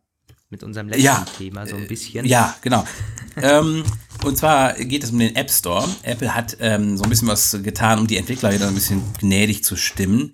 Mit 0.52 0.62
unserem 0.64 0.90
letzten 0.90 1.06
Ja. 1.06 1.26
Thema 1.38 1.66
so 1.66 1.76
ein 1.76 1.88
bisschen. 1.88 2.24
Ja, 2.26 2.56
genau. 2.62 2.86
ähm, 3.42 3.84
und 4.24 4.38
zwar 4.38 4.76
geht 4.76 5.04
es 5.04 5.10
um 5.10 5.18
den 5.18 5.36
App 5.36 5.50
Store. 5.50 5.90
Apple 6.04 6.36
hat 6.36 6.56
ähm, 6.60 6.98
so 6.98 7.04
ein 7.04 7.10
bisschen 7.10 7.28
was 7.28 7.58
getan, 7.64 7.98
um 7.98 8.06
die 8.06 8.18
Entwickler 8.18 8.54
wieder 8.54 8.68
ein 8.68 8.76
bisschen 8.76 9.02
gnädig 9.20 9.64
zu 9.64 9.76
stimmen. 9.76 10.34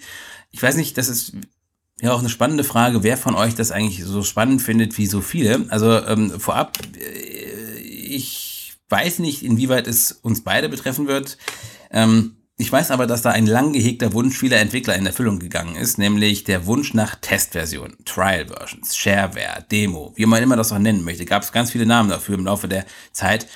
Ich 0.51 0.61
weiß 0.61 0.75
nicht, 0.75 0.97
das 0.97 1.07
ist 1.07 1.33
ja 2.01 2.11
auch 2.13 2.19
eine 2.19 2.29
spannende 2.29 2.63
Frage, 2.63 3.03
wer 3.03 3.17
von 3.17 3.35
euch 3.35 3.55
das 3.55 3.71
eigentlich 3.71 4.03
so 4.03 4.23
spannend 4.23 4.61
findet 4.61 4.97
wie 4.97 5.05
so 5.05 5.21
viele. 5.21 5.65
Also 5.69 6.03
ähm, 6.05 6.39
vorab, 6.39 6.77
äh, 6.97 7.79
ich 7.79 8.73
weiß 8.89 9.19
nicht, 9.19 9.43
inwieweit 9.43 9.87
es 9.87 10.11
uns 10.11 10.43
beide 10.43 10.67
betreffen 10.67 11.07
wird. 11.07 11.37
Ähm, 11.91 12.35
ich 12.57 12.71
weiß 12.71 12.91
aber, 12.91 13.07
dass 13.07 13.23
da 13.23 13.31
ein 13.31 13.47
lang 13.47 13.73
gehegter 13.73 14.13
Wunsch 14.13 14.37
vieler 14.37 14.59
Entwickler 14.59 14.95
in 14.95 15.05
Erfüllung 15.05 15.39
gegangen 15.39 15.75
ist, 15.75 15.97
nämlich 15.97 16.43
der 16.43 16.67
Wunsch 16.67 16.93
nach 16.93 17.15
Testversionen, 17.15 17.97
Trial 18.05 18.47
Versions, 18.47 18.95
Shareware, 18.95 19.65
Demo, 19.71 20.13
wie 20.15 20.27
man 20.27 20.43
immer 20.43 20.57
das 20.57 20.71
auch 20.71 20.77
nennen 20.77 21.03
möchte. 21.03 21.25
Gab 21.25 21.41
es 21.41 21.51
ganz 21.51 21.71
viele 21.71 21.87
Namen 21.87 22.09
dafür 22.09 22.35
im 22.35 22.45
Laufe 22.45 22.67
der 22.67 22.85
Zeit. 23.13 23.47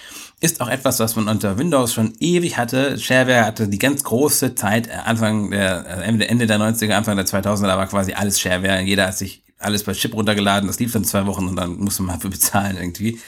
Ist 0.41 0.61
auch 0.61 0.67
etwas, 0.67 0.99
was 0.99 1.15
man 1.15 1.27
unter 1.27 1.57
Windows 1.57 1.93
schon 1.93 2.13
ewig 2.19 2.57
hatte. 2.57 2.99
Shareware 2.99 3.45
hatte 3.45 3.67
die 3.67 3.79
ganz 3.79 4.03
große 4.03 4.55
Zeit, 4.55 4.87
äh, 4.87 4.91
Anfang 5.05 5.51
der, 5.51 5.85
äh, 5.85 6.03
Ende 6.03 6.45
der 6.45 6.59
90er, 6.59 6.93
Anfang 6.93 7.15
der 7.15 7.25
2000er, 7.25 7.67
da 7.67 7.77
war 7.77 7.87
quasi 7.87 8.13
alles 8.13 8.39
Shareware. 8.39 8.81
Jeder 8.81 9.07
hat 9.07 9.17
sich 9.17 9.43
alles 9.59 9.83
bei 9.83 9.93
Chip 9.93 10.13
runtergeladen. 10.13 10.67
Das 10.67 10.79
lief 10.79 10.91
dann 10.91 11.05
zwei 11.05 11.25
Wochen 11.25 11.47
und 11.47 11.55
dann 11.55 11.77
musste 11.77 12.03
man 12.03 12.15
dafür 12.15 12.29
bezahlen 12.31 12.77
irgendwie. 12.77 13.19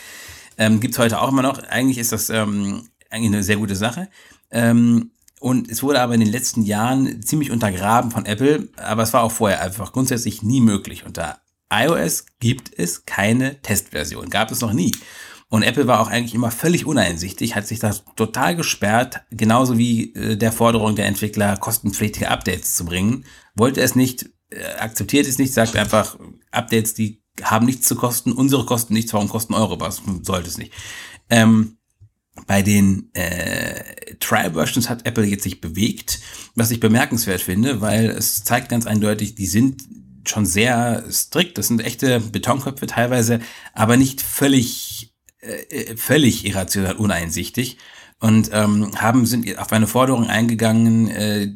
Ähm, 0.57 0.79
Gibt 0.79 0.93
es 0.93 0.99
heute 0.99 1.21
auch 1.21 1.29
immer 1.29 1.43
noch. 1.43 1.59
Eigentlich 1.63 1.97
ist 1.97 2.11
das 2.11 2.29
ähm, 2.29 2.89
eigentlich 3.09 3.33
eine 3.33 3.43
sehr 3.43 3.57
gute 3.57 3.75
Sache. 3.75 4.09
Ähm, 4.51 5.11
und 5.39 5.69
es 5.69 5.83
wurde 5.83 6.01
aber 6.01 6.13
in 6.13 6.19
den 6.19 6.31
letzten 6.31 6.63
Jahren 6.63 7.21
ziemlich 7.21 7.51
untergraben 7.51 8.09
von 8.11 8.25
Apple, 8.25 8.69
aber 8.75 9.03
es 9.03 9.13
war 9.13 9.21
auch 9.21 9.31
vorher 9.31 9.61
einfach 9.61 9.93
grundsätzlich 9.93 10.41
nie 10.41 10.61
möglich. 10.61 11.05
Unter 11.05 11.39
iOS 11.71 12.25
gibt 12.39 12.71
es 12.77 13.05
keine 13.05 13.61
Testversion, 13.61 14.29
gab 14.29 14.51
es 14.51 14.61
noch 14.61 14.73
nie. 14.73 14.91
Und 15.49 15.63
Apple 15.63 15.87
war 15.87 16.01
auch 16.01 16.09
eigentlich 16.09 16.35
immer 16.35 16.51
völlig 16.51 16.85
uneinsichtig, 16.85 17.55
hat 17.55 17.67
sich 17.67 17.79
da 17.79 17.93
total 18.15 18.55
gesperrt, 18.55 19.21
genauso 19.31 19.77
wie 19.77 20.13
äh, 20.13 20.35
der 20.35 20.51
Forderung 20.51 20.95
der 20.95 21.05
Entwickler, 21.05 21.55
kostenpflichtige 21.57 22.29
Updates 22.29 22.75
zu 22.75 22.85
bringen. 22.85 23.23
Wollte 23.55 23.81
es 23.81 23.95
nicht, 23.95 24.29
äh, 24.49 24.63
akzeptiert 24.77 25.25
es 25.25 25.37
nicht, 25.37 25.53
sagt 25.53 25.75
einfach, 25.77 26.17
Updates, 26.51 26.93
die 26.93 27.23
haben 27.41 27.65
nichts 27.65 27.87
zu 27.87 27.95
kosten, 27.95 28.31
unsere 28.33 28.65
kosten 28.65 28.93
nichts, 28.93 29.13
warum 29.13 29.29
kosten 29.29 29.53
eure 29.53 29.79
was? 29.79 30.01
Sollte 30.23 30.49
es 30.49 30.57
nicht. 30.57 30.73
Ähm, 31.29 31.77
bei 32.45 32.61
den 32.61 33.09
äh, 33.13 34.15
Trial-Versions 34.19 34.89
hat 34.89 35.05
Apple 35.05 35.25
jetzt 35.25 35.43
sich 35.43 35.61
bewegt, 35.61 36.19
was 36.55 36.71
ich 36.71 36.79
bemerkenswert 36.79 37.41
finde, 37.41 37.81
weil 37.81 38.09
es 38.09 38.43
zeigt 38.43 38.69
ganz 38.69 38.85
eindeutig, 38.85 39.35
die 39.35 39.47
sind 39.47 39.83
schon 40.29 40.45
sehr 40.45 41.05
strikt, 41.09 41.57
das 41.57 41.67
sind 41.67 41.81
echte 41.81 42.19
Betonköpfe 42.19 42.85
teilweise, 42.85 43.39
aber 43.73 43.97
nicht 43.97 44.21
völlig, 44.21 44.96
äh, 45.41 45.95
völlig 45.95 46.45
irrational 46.45 46.95
uneinsichtig 46.95 47.77
und 48.19 48.49
ähm, 48.53 48.91
haben 48.95 49.25
sind 49.25 49.57
auf 49.59 49.71
eine 49.71 49.87
Forderung 49.87 50.27
eingegangen, 50.27 51.09
äh, 51.09 51.53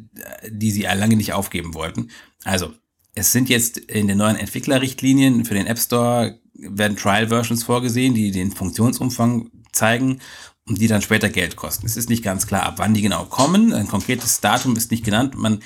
die 0.48 0.70
sie 0.70 0.82
lange 0.82 1.16
nicht 1.16 1.32
aufgeben 1.32 1.74
wollten. 1.74 2.10
Also 2.44 2.72
es 3.14 3.32
sind 3.32 3.48
jetzt 3.48 3.78
in 3.78 4.08
den 4.08 4.18
neuen 4.18 4.36
Entwicklerrichtlinien 4.36 5.44
für 5.44 5.54
den 5.54 5.66
App 5.66 5.78
Store 5.78 6.38
werden 6.54 6.96
Trial-Versions 6.96 7.64
vorgesehen, 7.64 8.14
die 8.14 8.30
den 8.30 8.52
Funktionsumfang 8.52 9.50
zeigen 9.72 10.20
und 10.68 10.80
die 10.80 10.86
dann 10.86 11.02
später 11.02 11.28
Geld 11.28 11.56
kosten. 11.56 11.86
Es 11.86 11.96
ist 11.96 12.08
nicht 12.08 12.22
ganz 12.22 12.46
klar, 12.46 12.62
ab 12.62 12.74
wann 12.76 12.94
die 12.94 13.02
genau 13.02 13.24
kommen. 13.24 13.72
Ein 13.72 13.88
konkretes 13.88 14.40
Datum 14.40 14.76
ist 14.76 14.90
nicht 14.90 15.04
genannt. 15.04 15.34
Man 15.36 15.60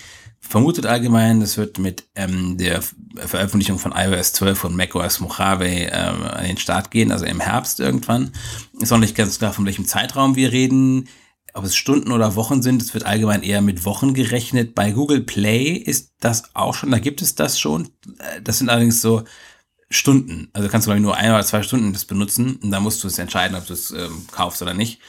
vermutet 0.48 0.86
allgemein, 0.86 1.40
das 1.40 1.56
wird 1.56 1.78
mit 1.78 2.04
ähm, 2.14 2.56
der 2.58 2.82
Veröffentlichung 3.16 3.78
von 3.78 3.92
iOS 3.92 4.32
12 4.34 4.64
und 4.64 4.76
macOS 4.76 5.20
Mojave 5.20 5.66
ähm, 5.66 6.22
an 6.22 6.44
den 6.44 6.58
Start 6.58 6.90
gehen, 6.90 7.12
also 7.12 7.24
im 7.24 7.40
Herbst 7.40 7.80
irgendwann. 7.80 8.32
Ist 8.78 8.92
auch 8.92 8.98
nicht 8.98 9.16
ganz 9.16 9.38
klar, 9.38 9.52
von 9.52 9.66
welchem 9.66 9.86
Zeitraum 9.86 10.36
wir 10.36 10.52
reden. 10.52 11.08
Ob 11.54 11.64
es 11.64 11.74
Stunden 11.74 12.12
oder 12.12 12.34
Wochen 12.36 12.62
sind, 12.62 12.82
es 12.82 12.92
wird 12.92 13.06
allgemein 13.06 13.42
eher 13.42 13.62
mit 13.62 13.84
Wochen 13.84 14.12
gerechnet. 14.12 14.74
Bei 14.74 14.90
Google 14.90 15.22
Play 15.22 15.72
ist 15.72 16.12
das 16.20 16.54
auch 16.54 16.74
schon, 16.74 16.90
da 16.90 16.98
gibt 16.98 17.22
es 17.22 17.34
das 17.34 17.58
schon. 17.58 17.90
Äh, 18.18 18.42
Das 18.42 18.58
sind 18.58 18.68
allerdings 18.68 19.00
so 19.00 19.24
Stunden. 19.88 20.48
Also 20.52 20.68
kannst 20.68 20.86
du, 20.86 20.90
glaube 20.90 20.98
ich, 20.98 21.04
nur 21.04 21.16
ein 21.16 21.30
oder 21.30 21.44
zwei 21.44 21.62
Stunden 21.62 21.92
das 21.92 22.04
benutzen. 22.04 22.56
Und 22.62 22.70
da 22.70 22.80
musst 22.80 23.02
du 23.04 23.08
es 23.08 23.18
entscheiden, 23.18 23.56
ob 23.56 23.66
du 23.66 23.72
es 23.72 23.90
ähm, 23.90 24.26
kaufst 24.32 24.60
oder 24.62 24.74
nicht. 24.74 25.00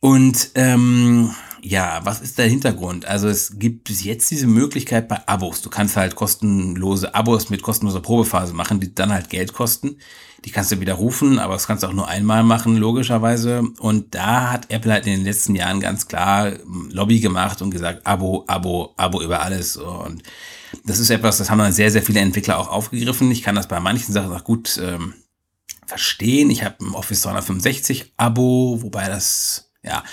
Und 0.00 0.50
ähm, 0.54 1.34
ja, 1.68 2.00
was 2.04 2.20
ist 2.20 2.38
der 2.38 2.46
Hintergrund? 2.46 3.06
Also 3.06 3.26
es 3.26 3.58
gibt 3.58 3.84
bis 3.84 4.04
jetzt 4.04 4.30
diese 4.30 4.46
Möglichkeit 4.46 5.08
bei 5.08 5.26
Abos. 5.26 5.62
Du 5.62 5.68
kannst 5.68 5.96
halt 5.96 6.14
kostenlose 6.14 7.12
Abos 7.12 7.50
mit 7.50 7.60
kostenloser 7.60 8.00
Probephase 8.00 8.52
machen, 8.52 8.78
die 8.78 8.94
dann 8.94 9.12
halt 9.12 9.30
Geld 9.30 9.52
kosten. 9.52 9.98
Die 10.44 10.52
kannst 10.52 10.70
du 10.70 10.78
widerrufen, 10.78 11.40
aber 11.40 11.54
das 11.54 11.66
kannst 11.66 11.82
du 11.82 11.88
auch 11.88 11.92
nur 11.92 12.06
einmal 12.06 12.44
machen, 12.44 12.76
logischerweise. 12.76 13.64
Und 13.80 14.14
da 14.14 14.52
hat 14.52 14.70
Apple 14.70 14.92
halt 14.92 15.06
in 15.06 15.14
den 15.14 15.24
letzten 15.24 15.56
Jahren 15.56 15.80
ganz 15.80 16.06
klar 16.06 16.52
Lobby 16.90 17.18
gemacht 17.18 17.60
und 17.62 17.72
gesagt, 17.72 18.06
Abo, 18.06 18.44
Abo, 18.46 18.94
Abo 18.96 19.20
über 19.20 19.42
alles. 19.42 19.76
Und 19.76 20.22
das 20.84 21.00
ist 21.00 21.10
etwas, 21.10 21.38
das 21.38 21.50
haben 21.50 21.58
dann 21.58 21.72
sehr, 21.72 21.90
sehr 21.90 22.02
viele 22.02 22.20
Entwickler 22.20 22.58
auch 22.58 22.68
aufgegriffen. 22.68 23.28
Ich 23.32 23.42
kann 23.42 23.56
das 23.56 23.66
bei 23.66 23.80
manchen 23.80 24.12
Sachen 24.12 24.32
auch 24.32 24.44
gut 24.44 24.80
ähm, 24.80 25.14
verstehen. 25.84 26.48
Ich 26.50 26.62
habe 26.62 26.76
ein 26.84 26.94
Office 26.94 27.22
365 27.22 28.12
Abo, 28.16 28.78
wobei 28.82 29.08
das, 29.08 29.72
ja, 29.82 30.04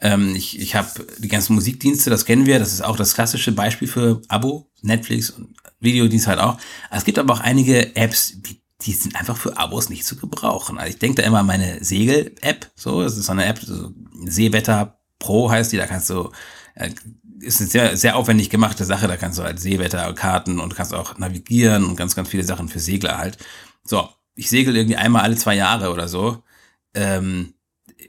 ähm, 0.00 0.34
ich, 0.34 0.58
ich 0.58 0.74
habe 0.74 0.88
die 1.18 1.28
ganzen 1.28 1.54
Musikdienste, 1.54 2.10
das 2.10 2.24
kennen 2.24 2.46
wir, 2.46 2.58
das 2.58 2.72
ist 2.72 2.82
auch 2.82 2.96
das 2.96 3.14
klassische 3.14 3.52
Beispiel 3.52 3.88
für 3.88 4.22
Abo, 4.28 4.70
Netflix 4.82 5.30
und 5.30 5.54
Videodienst 5.80 6.26
halt 6.26 6.38
auch. 6.38 6.58
Es 6.90 7.04
gibt 7.04 7.18
aber 7.18 7.34
auch 7.34 7.40
einige 7.40 7.94
Apps, 7.96 8.40
die 8.40 8.60
die 8.82 8.92
sind 8.92 9.16
einfach 9.16 9.36
für 9.36 9.56
Abos 9.56 9.90
nicht 9.90 10.06
zu 10.06 10.16
gebrauchen. 10.16 10.78
Also 10.78 10.90
ich 10.90 10.98
denke 10.98 11.20
da 11.20 11.28
immer 11.28 11.40
an 11.40 11.46
meine 11.46 11.84
Segel-App, 11.84 12.70
so, 12.74 13.02
das 13.02 13.16
ist 13.16 13.26
so 13.26 13.32
eine 13.32 13.44
App, 13.44 13.58
so 13.58 13.92
Seewetter 14.24 14.98
Pro 15.18 15.50
heißt 15.50 15.72
die, 15.72 15.76
da 15.76 15.86
kannst 15.86 16.08
du, 16.08 16.30
äh, 16.74 16.90
ist 17.40 17.60
eine 17.60 17.68
sehr, 17.68 17.96
sehr 17.96 18.16
aufwendig 18.16 18.50
gemachte 18.50 18.84
Sache, 18.84 19.06
da 19.06 19.16
kannst 19.16 19.38
du 19.38 19.42
halt 19.42 19.60
Seewetterkarten 19.60 20.60
und 20.60 20.74
kannst 20.74 20.94
auch 20.94 21.18
navigieren 21.18 21.84
und 21.84 21.96
ganz, 21.96 22.16
ganz 22.16 22.28
viele 22.28 22.44
Sachen 22.44 22.68
für 22.68 22.80
Segler 22.80 23.18
halt. 23.18 23.36
So, 23.84 24.08
ich 24.34 24.48
segel 24.48 24.76
irgendwie 24.76 24.96
einmal 24.96 25.22
alle 25.22 25.36
zwei 25.36 25.56
Jahre 25.56 25.92
oder 25.92 26.08
so. 26.08 26.42
Ähm, 26.94 27.54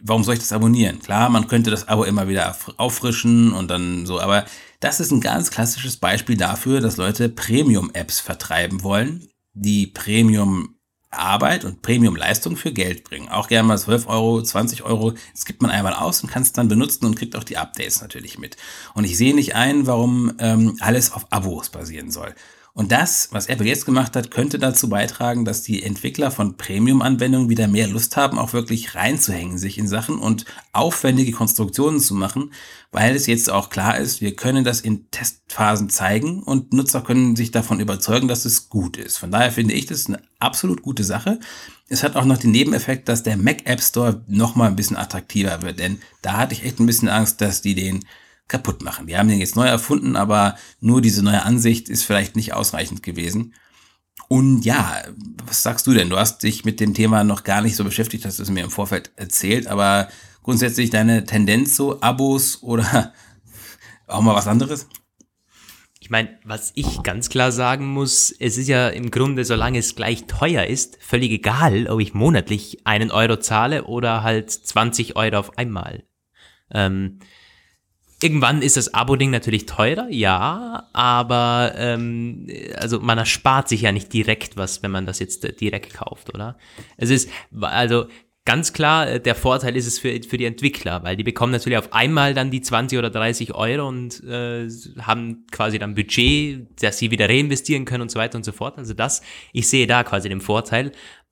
warum 0.03 0.23
soll 0.23 0.35
ich 0.35 0.39
das 0.39 0.53
abonnieren? 0.53 0.99
Klar, 0.99 1.29
man 1.29 1.47
könnte 1.47 1.71
das 1.71 1.87
Abo 1.87 2.03
immer 2.03 2.27
wieder 2.27 2.55
auffrischen 2.77 3.53
und 3.53 3.69
dann 3.69 4.05
so, 4.05 4.19
aber 4.19 4.45
das 4.79 4.99
ist 4.99 5.11
ein 5.11 5.21
ganz 5.21 5.51
klassisches 5.51 5.97
Beispiel 5.97 6.37
dafür, 6.37 6.81
dass 6.81 6.97
Leute 6.97 7.29
Premium-Apps 7.29 8.19
vertreiben 8.19 8.83
wollen, 8.83 9.27
die 9.53 9.87
Premium 9.87 10.75
Arbeit 11.11 11.65
und 11.65 11.81
Premium-Leistung 11.81 12.55
für 12.55 12.71
Geld 12.71 13.03
bringen. 13.03 13.27
Auch 13.27 13.49
gerne 13.49 13.67
mal 13.67 13.77
12 13.77 14.07
Euro, 14.07 14.41
20 14.41 14.83
Euro. 14.83 15.13
Das 15.33 15.45
gibt 15.45 15.61
man 15.61 15.69
einmal 15.69 15.93
aus 15.93 16.23
und 16.23 16.31
kann 16.31 16.41
es 16.41 16.53
dann 16.53 16.69
benutzen 16.69 17.05
und 17.05 17.15
kriegt 17.15 17.35
auch 17.35 17.43
die 17.43 17.57
Updates 17.57 18.01
natürlich 18.01 18.39
mit. 18.39 18.55
Und 18.93 19.03
ich 19.03 19.17
sehe 19.17 19.35
nicht 19.35 19.53
ein, 19.53 19.87
warum 19.87 20.33
ähm, 20.39 20.77
alles 20.79 21.11
auf 21.11 21.27
Abos 21.31 21.69
basieren 21.69 22.11
soll. 22.11 22.33
Und 22.73 22.93
das, 22.93 23.27
was 23.31 23.47
Apple 23.47 23.67
jetzt 23.67 23.85
gemacht 23.85 24.15
hat, 24.15 24.31
könnte 24.31 24.57
dazu 24.57 24.87
beitragen, 24.87 25.43
dass 25.43 25.61
die 25.61 25.83
Entwickler 25.83 26.31
von 26.31 26.55
Premium-Anwendungen 26.55 27.49
wieder 27.49 27.67
mehr 27.67 27.87
Lust 27.87 28.15
haben, 28.15 28.39
auch 28.39 28.53
wirklich 28.53 28.95
reinzuhängen 28.95 29.57
sich 29.57 29.77
in 29.77 29.89
Sachen 29.89 30.19
und 30.19 30.45
aufwendige 30.71 31.33
Konstruktionen 31.33 31.99
zu 31.99 32.15
machen, 32.15 32.53
weil 32.91 33.13
es 33.13 33.27
jetzt 33.27 33.49
auch 33.49 33.69
klar 33.69 33.97
ist, 33.97 34.21
wir 34.21 34.37
können 34.37 34.63
das 34.63 34.79
in 34.79 35.11
Testphasen 35.11 35.89
zeigen 35.89 36.43
und 36.43 36.71
Nutzer 36.71 37.01
können 37.01 37.35
sich 37.35 37.51
davon 37.51 37.81
überzeugen, 37.81 38.29
dass 38.29 38.45
es 38.45 38.69
gut 38.69 38.95
ist. 38.95 39.17
Von 39.17 39.31
daher 39.31 39.51
finde 39.51 39.73
ich 39.73 39.85
das 39.85 40.07
eine 40.07 40.21
absolut 40.39 40.81
gute 40.81 41.03
Sache. 41.03 41.39
Es 41.89 42.03
hat 42.03 42.15
auch 42.15 42.25
noch 42.25 42.37
den 42.37 42.51
Nebeneffekt, 42.51 43.09
dass 43.09 43.23
der 43.23 43.35
Mac 43.35 43.65
App 43.65 43.81
Store 43.81 44.23
noch 44.27 44.55
mal 44.55 44.67
ein 44.67 44.77
bisschen 44.77 44.95
attraktiver 44.95 45.61
wird, 45.61 45.79
denn 45.79 45.99
da 46.21 46.37
hatte 46.37 46.53
ich 46.53 46.63
echt 46.63 46.79
ein 46.79 46.85
bisschen 46.85 47.09
Angst, 47.09 47.41
dass 47.41 47.61
die 47.61 47.75
den 47.75 48.05
kaputt 48.51 48.83
machen. 48.83 49.07
Wir 49.07 49.17
haben 49.17 49.29
den 49.29 49.39
jetzt 49.39 49.55
neu 49.55 49.65
erfunden, 49.65 50.15
aber 50.15 50.55
nur 50.79 51.01
diese 51.01 51.23
neue 51.23 51.43
Ansicht 51.43 51.89
ist 51.89 52.03
vielleicht 52.03 52.35
nicht 52.35 52.53
ausreichend 52.53 53.01
gewesen. 53.01 53.55
Und 54.27 54.63
ja, 54.63 55.01
was 55.45 55.63
sagst 55.63 55.87
du 55.87 55.93
denn? 55.93 56.09
Du 56.09 56.17
hast 56.17 56.43
dich 56.43 56.63
mit 56.63 56.79
dem 56.79 56.93
Thema 56.93 57.23
noch 57.23 57.43
gar 57.43 57.61
nicht 57.61 57.75
so 57.75 57.83
beschäftigt, 57.83 58.25
hast 58.25 58.39
es 58.39 58.49
mir 58.49 58.63
im 58.63 58.69
Vorfeld 58.69 59.11
erzählt, 59.15 59.67
aber 59.67 60.09
grundsätzlich 60.43 60.89
deine 60.89 61.25
Tendenz 61.25 61.75
so, 61.75 62.01
Abos 62.01 62.61
oder 62.61 63.13
auch 64.07 64.21
mal 64.21 64.35
was 64.35 64.47
anderes? 64.47 64.87
Ich 65.99 66.09
meine, 66.09 66.37
was 66.43 66.73
ich 66.75 67.03
ganz 67.03 67.29
klar 67.29 67.51
sagen 67.51 67.87
muss, 67.87 68.31
es 68.31 68.57
ist 68.57 68.67
ja 68.67 68.89
im 68.89 69.11
Grunde, 69.11 69.45
solange 69.45 69.79
es 69.79 69.95
gleich 69.95 70.25
teuer 70.25 70.65
ist, 70.65 70.97
völlig 71.01 71.31
egal, 71.31 71.87
ob 71.87 72.01
ich 72.01 72.13
monatlich 72.13 72.85
einen 72.85 73.11
Euro 73.11 73.37
zahle 73.37 73.85
oder 73.85 74.23
halt 74.23 74.51
20 74.51 75.15
Euro 75.15 75.37
auf 75.37 75.57
einmal. 75.57 76.03
Ähm, 76.73 77.19
Irgendwann 78.23 78.61
ist 78.61 78.77
das 78.77 78.93
Abo-Ding 78.93 79.31
natürlich 79.31 79.65
teurer, 79.65 80.07
ja, 80.09 80.87
aber 80.93 81.73
ähm, 81.75 82.47
also 82.75 82.99
man 82.99 83.17
erspart 83.17 83.67
sich 83.67 83.81
ja 83.81 83.91
nicht 83.91 84.13
direkt 84.13 84.57
was, 84.57 84.83
wenn 84.83 84.91
man 84.91 85.07
das 85.07 85.19
jetzt 85.19 85.43
äh, 85.43 85.53
direkt 85.53 85.95
kauft, 85.95 86.33
oder? 86.33 86.57
Es 86.97 87.09
ist, 87.09 87.29
also 87.59 88.05
ganz 88.45 88.73
klar, 88.73 89.09
äh, 89.09 89.19
der 89.19 89.35
Vorteil 89.35 89.75
ist 89.75 89.87
es 89.87 89.99
für, 89.99 90.19
für 90.23 90.37
die 90.37 90.45
Entwickler, 90.45 91.03
weil 91.03 91.15
die 91.15 91.23
bekommen 91.23 91.51
natürlich 91.51 91.77
auf 91.77 91.93
einmal 91.93 92.33
dann 92.33 92.51
die 92.51 92.61
20 92.61 92.97
oder 92.97 93.09
30 93.09 93.53
Euro 93.53 93.87
und 93.87 94.23
äh, 94.23 94.67
haben 94.99 95.45
quasi 95.51 95.79
dann 95.79 95.95
Budget, 95.95 96.67
das 96.81 96.97
sie 96.97 97.11
wieder 97.11 97.29
reinvestieren 97.29 97.85
können 97.85 98.03
und 98.03 98.11
so 98.11 98.19
weiter 98.19 98.37
und 98.37 98.43
so 98.43 98.51
fort. 98.51 98.77
Also 98.77 98.93
das, 98.93 99.21
ich 99.53 99.67
sehe 99.67 99.87
da 99.87 100.03
quasi 100.03 100.29
den 100.29 100.41
Vorteil. 100.41 100.91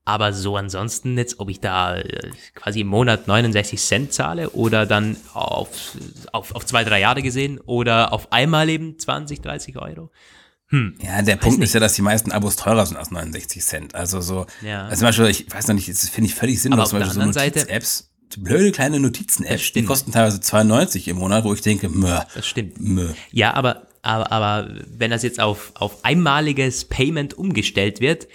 Aber 0.09 0.33
so 0.33 0.57
ansonsten 0.57 1.15
jetzt, 1.19 1.39
ob 1.39 1.51
ich 1.51 1.59
da 1.59 1.97
äh, 1.97 2.31
quasi 2.55 2.81
im 2.81 2.87
Monat 2.87 3.27
69 3.27 3.79
Cent 3.79 4.11
zahle 4.11 4.49
oder 4.49 4.87
dann 4.87 5.17
auf, 5.35 5.69
auf, 6.31 6.55
auf 6.55 6.65
zwei, 6.65 6.83
drei 6.83 6.99
Jahre 6.99 7.21
gesehen 7.21 7.59
oder 7.59 8.11
auf 8.11 8.31
einmal 8.31 8.69
eben 8.69 8.97
20, 8.97 9.39
30 9.41 9.77
Euro. 9.77 10.09
Hm. 10.69 10.95
Ja, 10.99 11.21
der 11.21 11.35
Punkt 11.35 11.59
nicht. 11.59 11.67
ist 11.67 11.73
ja, 11.75 11.79
dass 11.79 11.93
die 11.93 12.01
meisten 12.01 12.31
Abos 12.31 12.55
teurer 12.55 12.87
sind 12.87 12.97
als 12.97 13.11
69 13.11 13.63
Cent. 13.63 13.93
Also 13.93 14.19
so, 14.19 14.47
ja. 14.63 14.85
also 14.85 14.95
zum 14.95 15.09
Beispiel, 15.09 15.25
ich 15.27 15.53
weiß 15.53 15.67
noch 15.67 15.75
nicht, 15.75 15.87
das 15.87 16.09
finde 16.09 16.27
ich 16.27 16.33
völlig 16.33 16.59
sinnlos, 16.59 16.89
zum 16.89 16.97
Beispiel 16.97 17.13
so 17.13 17.23
Notiz-Apps, 17.27 18.09
blöde 18.39 18.71
kleine 18.71 18.99
Notizen-Apps, 18.99 19.73
die 19.73 19.85
kosten 19.85 20.11
teilweise 20.11 20.41
92 20.41 21.07
im 21.07 21.17
Monat, 21.17 21.43
wo 21.43 21.53
ich 21.53 21.61
denke, 21.61 21.87
mö. 21.87 22.17
Das 22.33 22.47
stimmt. 22.47 22.79
Mö. 22.79 23.13
Ja, 23.31 23.53
aber, 23.53 23.83
aber, 24.01 24.31
aber 24.31 24.71
wenn 24.87 25.11
das 25.11 25.21
jetzt 25.21 25.39
auf, 25.39 25.71
auf 25.75 26.03
einmaliges 26.03 26.85
Payment 26.85 27.35
umgestellt 27.35 28.01
wird, 28.01 28.27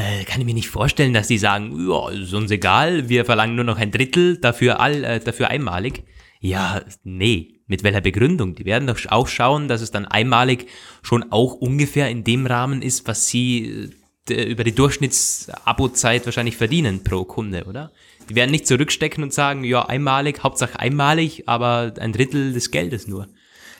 äh, 0.00 0.24
kann 0.24 0.40
ich 0.40 0.46
mir 0.46 0.54
nicht 0.54 0.68
vorstellen, 0.68 1.12
dass 1.12 1.28
die 1.28 1.38
sagen, 1.38 1.88
ja, 1.88 2.10
ist 2.10 2.32
uns 2.32 2.50
egal, 2.50 3.08
wir 3.08 3.24
verlangen 3.24 3.56
nur 3.56 3.64
noch 3.64 3.78
ein 3.78 3.90
Drittel, 3.90 4.38
dafür, 4.38 4.80
all, 4.80 5.04
äh, 5.04 5.20
dafür 5.20 5.48
einmalig. 5.48 6.04
Ja, 6.40 6.82
nee, 7.04 7.60
mit 7.66 7.82
welcher 7.82 8.00
Begründung? 8.00 8.54
Die 8.54 8.64
werden 8.64 8.86
doch 8.86 8.98
auch 9.08 9.28
schauen, 9.28 9.68
dass 9.68 9.82
es 9.82 9.90
dann 9.90 10.06
einmalig 10.06 10.66
schon 11.02 11.30
auch 11.30 11.54
ungefähr 11.54 12.08
in 12.08 12.24
dem 12.24 12.46
Rahmen 12.46 12.82
ist, 12.82 13.06
was 13.06 13.26
sie 13.28 13.90
äh, 14.28 14.44
über 14.44 14.64
die 14.64 14.74
Durchschnitts-Abo-Zeit 14.74 16.24
wahrscheinlich 16.24 16.56
verdienen 16.56 17.04
pro 17.04 17.24
Kunde, 17.24 17.64
oder? 17.64 17.92
Die 18.28 18.34
werden 18.34 18.50
nicht 18.52 18.66
zurückstecken 18.66 19.22
und 19.22 19.34
sagen, 19.34 19.64
ja, 19.64 19.84
einmalig, 19.86 20.42
Hauptsache 20.42 20.78
einmalig, 20.78 21.48
aber 21.48 21.94
ein 21.98 22.12
Drittel 22.12 22.52
des 22.52 22.70
Geldes 22.70 23.06
nur. 23.06 23.28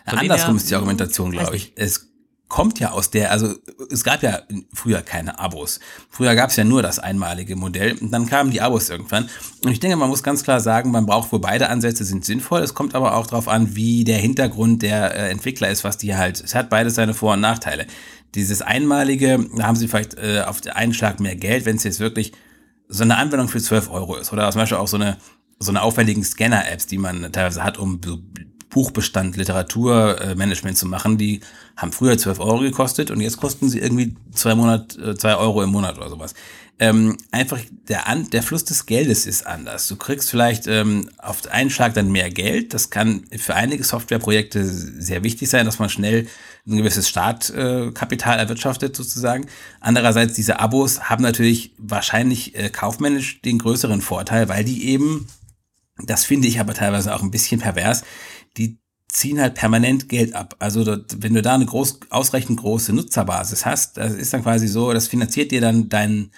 Von 0.09 0.19
Andersrum 0.19 0.57
ist 0.57 0.71
die 0.71 0.75
Argumentation, 0.75 1.31
glaube 1.31 1.57
ich. 1.57 1.73
Es 1.77 2.10
kommt 2.51 2.81
ja 2.81 2.91
aus 2.91 3.11
der, 3.11 3.31
also 3.31 3.55
es 3.91 4.05
gab 4.05 4.23
ja 4.23 4.43
früher 4.75 5.01
keine 5.01 5.39
Abos. 5.39 5.81
Früher 6.11 6.35
gab 6.35 6.51
es 6.51 6.57
ja 6.57 6.65
nur 6.65 6.83
das 6.83 6.99
einmalige 6.99 7.57
Modell 7.57 7.97
und 7.99 8.11
dann 8.11 8.27
kamen 8.27 8.51
die 8.51 8.61
Abos 8.61 8.91
irgendwann. 8.91 9.31
Und 9.65 9.71
ich 9.71 9.81
denke, 9.81 9.97
man 9.97 10.11
muss 10.11 10.23
ganz 10.23 10.43
klar 10.43 10.61
sagen, 10.61 10.91
man 10.91 11.07
braucht 11.07 11.33
wohl 11.33 11.39
beide 11.39 11.71
Ansätze 11.71 12.05
sind 12.05 12.25
sinnvoll. 12.25 12.61
Es 12.61 12.75
kommt 12.75 12.95
aber 12.95 13.17
auch 13.17 13.29
darauf 13.29 13.49
an, 13.49 13.77
wie 13.77 14.05
der 14.05 14.19
Hintergrund 14.19 14.83
der 14.83 15.15
äh, 15.15 15.31
Entwickler 15.31 15.71
ist, 15.71 15.85
was 15.85 15.97
die 15.97 16.17
halt, 16.17 16.43
es 16.43 16.55
hat 16.55 16.69
beides 16.69 16.97
seine 16.97 17.15
Vor- 17.15 17.35
und 17.35 17.41
Nachteile. 17.41 17.87
Dieses 18.35 18.61
einmalige, 18.61 19.47
da 19.57 19.65
haben 19.65 19.77
sie 19.77 19.89
vielleicht 19.89 20.15
äh, 20.15 20.43
auf 20.47 20.61
einen 20.75 20.93
Schlag 20.93 21.21
mehr 21.21 21.37
Geld, 21.37 21.65
wenn 21.65 21.77
es 21.77 21.85
jetzt 21.85 22.01
wirklich 22.01 22.33
so 22.89 23.05
eine 23.05 23.17
Anwendung 23.17 23.49
für 23.49 23.61
12 23.61 23.91
Euro 23.91 24.17
ist 24.17 24.33
oder 24.33 24.51
zum 24.51 24.61
Beispiel 24.61 24.79
auch 24.79 24.89
so 24.89 24.97
eine 24.97 25.17
so 25.63 25.71
eine 25.71 25.83
aufwendigen 25.83 26.25
Scanner-Apps, 26.25 26.87
die 26.87 26.97
man 26.97 27.31
teilweise 27.33 27.63
hat, 27.63 27.77
um 27.77 28.01
Buchbestand, 28.71 29.37
Literaturmanagement 29.37 30.79
zu 30.79 30.87
machen, 30.87 31.19
die 31.19 31.41
haben 31.77 31.93
früher 31.93 32.17
12 32.17 32.41
Euro 32.41 32.61
gekostet 32.61 33.11
und 33.11 33.21
jetzt 33.21 33.37
kosten 33.37 33.69
sie 33.69 33.81
irgendwie 33.81 34.15
zwei 34.33 34.55
Monat, 34.55 34.97
äh, 34.97 35.15
zwei 35.17 35.37
Euro 35.37 35.63
im 35.63 35.71
Monat 35.71 35.99
oder 35.99 36.09
sowas. 36.09 36.35
Ähm, 36.83 37.19
einfach 37.31 37.61
der, 37.89 38.09
An 38.09 38.31
der 38.31 38.43
Fluss 38.43 38.65
des 38.65 38.87
Geldes 38.87 39.27
ist 39.27 39.47
anders. 39.47 39.87
Du 39.87 39.97
kriegst 39.97 40.31
vielleicht 40.31 40.67
ähm, 40.67 41.11
auf 41.19 41.47
einen 41.51 41.69
Schlag 41.69 41.93
dann 41.93 42.11
mehr 42.11 42.31
Geld. 42.31 42.73
Das 42.73 42.89
kann 42.89 43.27
für 43.37 43.55
einige 43.55 43.85
Softwareprojekte 43.85 44.65
sehr 44.65 45.23
wichtig 45.23 45.51
sein, 45.51 45.67
dass 45.67 45.79
man 45.79 45.91
schnell 45.91 46.27
ein 46.67 46.79
gewisses 46.79 47.07
Startkapital 47.07 48.39
äh, 48.39 48.41
erwirtschaftet 48.41 48.97
sozusagen. 48.97 49.47
Andererseits, 49.81 50.33
diese 50.33 50.59
Abos 50.59 51.03
haben 51.11 51.23
natürlich 51.23 51.75
wahrscheinlich 51.77 52.55
äh, 52.55 52.71
kaufmännisch 52.71 53.43
den 53.43 53.59
größeren 53.59 54.01
Vorteil, 54.01 54.49
weil 54.49 54.65
die 54.65 54.89
eben, 54.89 55.27
das 56.03 56.25
finde 56.25 56.49
ich 56.49 56.61
aber 56.61 56.73
teilweise 56.73 57.15
auch 57.15 57.23
ein 57.23 57.31
bisschen 57.31 57.61
pervers, 57.61 58.05
die 58.57 58.81
ziehen 59.13 59.41
halt 59.41 59.55
permanent 59.55 60.09
Geld 60.09 60.35
ab. 60.35 60.57
Also 60.59 60.85
dort, 60.85 61.23
wenn 61.23 61.35
du 61.35 61.43
da 61.43 61.55
eine 61.55 61.67
groß, 61.67 62.01
ausreichend 62.11 62.61
große 62.61 62.93
Nutzerbasis 62.93 63.67
hast, 63.67 63.97
das 63.97 64.15
ist 64.15 64.33
dann 64.33 64.43
quasi 64.43 64.69
so, 64.69 64.93
das 64.93 65.09
finanziert 65.09 65.51
dir 65.51 65.61
dann 65.61 65.89
dein, 65.89 66.31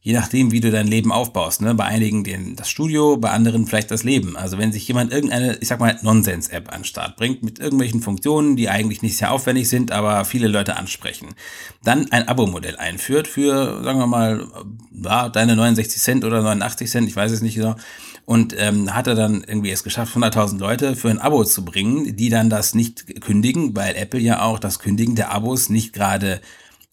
je 0.00 0.14
nachdem, 0.14 0.50
wie 0.50 0.60
du 0.60 0.70
dein 0.70 0.86
Leben 0.86 1.12
aufbaust. 1.12 1.60
Ne? 1.60 1.74
Bei 1.74 1.84
einigen 1.84 2.24
den, 2.24 2.56
das 2.56 2.70
Studio, 2.70 3.18
bei 3.18 3.30
anderen 3.30 3.66
vielleicht 3.66 3.90
das 3.90 4.04
Leben. 4.04 4.36
Also 4.36 4.58
wenn 4.58 4.72
sich 4.72 4.88
jemand 4.88 5.12
irgendeine, 5.12 5.58
ich 5.60 5.68
sag 5.68 5.80
mal, 5.80 5.98
Nonsens-App 6.00 6.72
an 6.72 6.80
den 6.80 6.84
Start 6.84 7.16
bringt, 7.16 7.42
mit 7.42 7.58
irgendwelchen 7.58 8.00
Funktionen, 8.00 8.56
die 8.56 8.70
eigentlich 8.70 9.02
nicht 9.02 9.18
sehr 9.18 9.30
aufwendig 9.30 9.68
sind, 9.68 9.92
aber 9.92 10.24
viele 10.24 10.48
Leute 10.48 10.76
ansprechen, 10.76 11.34
dann 11.82 12.10
ein 12.10 12.26
Abo-Modell 12.26 12.76
einführt 12.76 13.28
für, 13.28 13.82
sagen 13.82 13.98
wir 13.98 14.06
mal, 14.06 14.46
ja, 14.92 15.28
deine 15.28 15.56
69 15.56 16.00
Cent 16.00 16.24
oder 16.24 16.40
89 16.42 16.90
Cent, 16.90 17.08
ich 17.08 17.16
weiß 17.16 17.32
es 17.32 17.42
nicht 17.42 17.56
genau, 17.56 17.76
und 18.24 18.54
ähm, 18.58 18.94
hat 18.94 19.06
er 19.06 19.14
dann 19.14 19.44
irgendwie 19.44 19.70
es 19.70 19.84
geschafft, 19.84 20.16
100.000 20.16 20.58
Leute 20.58 20.96
für 20.96 21.10
ein 21.10 21.18
Abo 21.18 21.44
zu 21.44 21.64
bringen, 21.64 22.16
die 22.16 22.30
dann 22.30 22.50
das 22.50 22.74
nicht 22.74 23.20
kündigen, 23.20 23.76
weil 23.76 23.96
Apple 23.96 24.20
ja 24.20 24.42
auch 24.42 24.58
das 24.58 24.78
Kündigen 24.78 25.14
der 25.14 25.30
Abos 25.32 25.68
nicht 25.68 25.92
gerade 25.92 26.40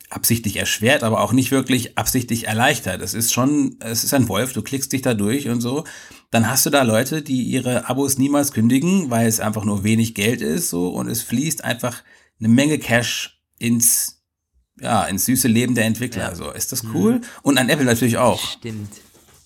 absichtlich 0.09 0.57
erschwert, 0.57 1.03
aber 1.03 1.21
auch 1.21 1.31
nicht 1.31 1.51
wirklich 1.51 1.97
absichtlich 1.97 2.47
erleichtert. 2.47 3.01
Es 3.01 3.13
ist 3.13 3.31
schon, 3.31 3.77
es 3.79 4.03
ist 4.03 4.13
ein 4.13 4.27
Wolf, 4.27 4.51
du 4.51 4.61
klickst 4.61 4.91
dich 4.91 5.01
da 5.01 5.13
durch 5.13 5.47
und 5.47 5.61
so. 5.61 5.85
Dann 6.31 6.49
hast 6.49 6.65
du 6.65 6.69
da 6.69 6.83
Leute, 6.83 7.21
die 7.21 7.43
ihre 7.43 7.89
Abos 7.89 8.17
niemals 8.17 8.51
kündigen, 8.51 9.09
weil 9.09 9.27
es 9.27 9.39
einfach 9.39 9.63
nur 9.63 9.85
wenig 9.85 10.13
Geld 10.13 10.41
ist, 10.41 10.69
so, 10.69 10.89
und 10.89 11.07
es 11.07 11.21
fließt 11.21 11.63
einfach 11.63 12.03
eine 12.39 12.49
Menge 12.49 12.77
Cash 12.77 13.41
ins, 13.57 14.21
ja, 14.79 15.05
ins 15.05 15.25
süße 15.25 15.47
Leben 15.47 15.75
der 15.75 15.85
Entwickler. 15.85 16.29
Ja. 16.29 16.35
So, 16.35 16.51
ist 16.51 16.73
das 16.73 16.83
cool? 16.93 17.15
Mhm. 17.15 17.21
Und 17.43 17.57
an 17.57 17.69
Apple 17.69 17.85
natürlich 17.85 18.17
auch. 18.17 18.41
Stimmt. 18.45 18.91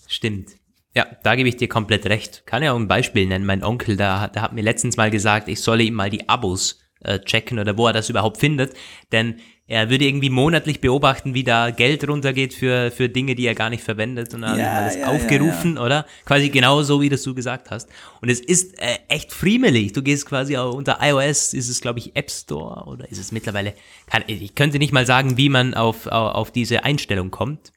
Stimmt. 0.08 0.55
Ja, 0.96 1.06
da 1.24 1.36
gebe 1.36 1.50
ich 1.50 1.58
dir 1.58 1.68
komplett 1.68 2.06
recht. 2.06 2.44
Kann 2.46 2.64
ja 2.64 2.72
auch 2.72 2.80
ein 2.80 2.88
Beispiel 2.88 3.26
nennen. 3.26 3.46
Mein 3.46 3.64
Onkel, 3.64 3.98
der, 3.98 4.30
der 4.30 4.42
hat 4.42 4.54
mir 4.54 4.62
letztens 4.62 4.96
mal 4.96 5.12
gesagt, 5.12 5.50
ich 5.50 5.60
solle 5.60 5.84
ihm 5.84 5.94
mal 5.94 6.10
die 6.10 6.30
Abos 6.30 6.80
äh, 7.02 7.20
checken 7.20 7.60
oder 7.60 7.78
wo 7.78 7.88
er 7.88 7.94
das 7.94 8.10
überhaupt 8.10 8.38
findet. 8.38 8.74
Denn 9.12 9.36
er 9.68 9.90
würde 9.90 10.06
irgendwie 10.06 10.30
monatlich 10.30 10.80
beobachten, 10.80 11.34
wie 11.34 11.44
da 11.44 11.72
Geld 11.72 12.08
runtergeht 12.08 12.54
für, 12.54 12.92
für 12.92 13.10
Dinge, 13.10 13.34
die 13.34 13.48
er 13.48 13.56
gar 13.56 13.72
nicht 13.72 13.84
verwendet 13.84 14.34
und 14.36 14.42
dann 14.42 14.60
Ja, 14.60 14.74
alles 14.74 14.96
ja, 14.96 15.08
aufgerufen, 15.08 15.78
oder? 15.80 16.06
Quasi 16.24 16.50
genau 16.50 16.84
so, 16.84 17.02
wie 17.02 17.10
das 17.10 17.24
du 17.24 17.34
gesagt 17.34 17.72
hast. 17.72 17.90
Und 18.22 18.30
es 18.30 18.40
ist 18.40 18.80
äh, 18.80 19.00
echt 19.10 19.34
friemelig. 19.34 19.94
Du 19.94 20.04
gehst 20.04 20.28
quasi 20.28 20.56
auch 20.56 20.74
unter 20.76 21.00
iOS, 21.02 21.54
ist 21.54 21.68
es 21.68 21.82
glaube 21.82 22.00
ich 22.00 22.16
App 22.16 22.30
Store 22.30 22.86
oder 22.86 23.10
ist 23.10 23.18
es 23.18 23.32
mittlerweile, 23.32 23.74
kann, 24.06 24.24
ich 24.28 24.54
könnte 24.54 24.78
nicht 24.78 24.94
mal 24.94 25.06
sagen, 25.06 25.36
wie 25.36 25.50
man 25.50 25.74
auf, 25.74 26.06
auf, 26.06 26.36
auf 26.36 26.52
diese 26.52 26.84
Einstellung 26.84 27.32
kommt. 27.32 27.72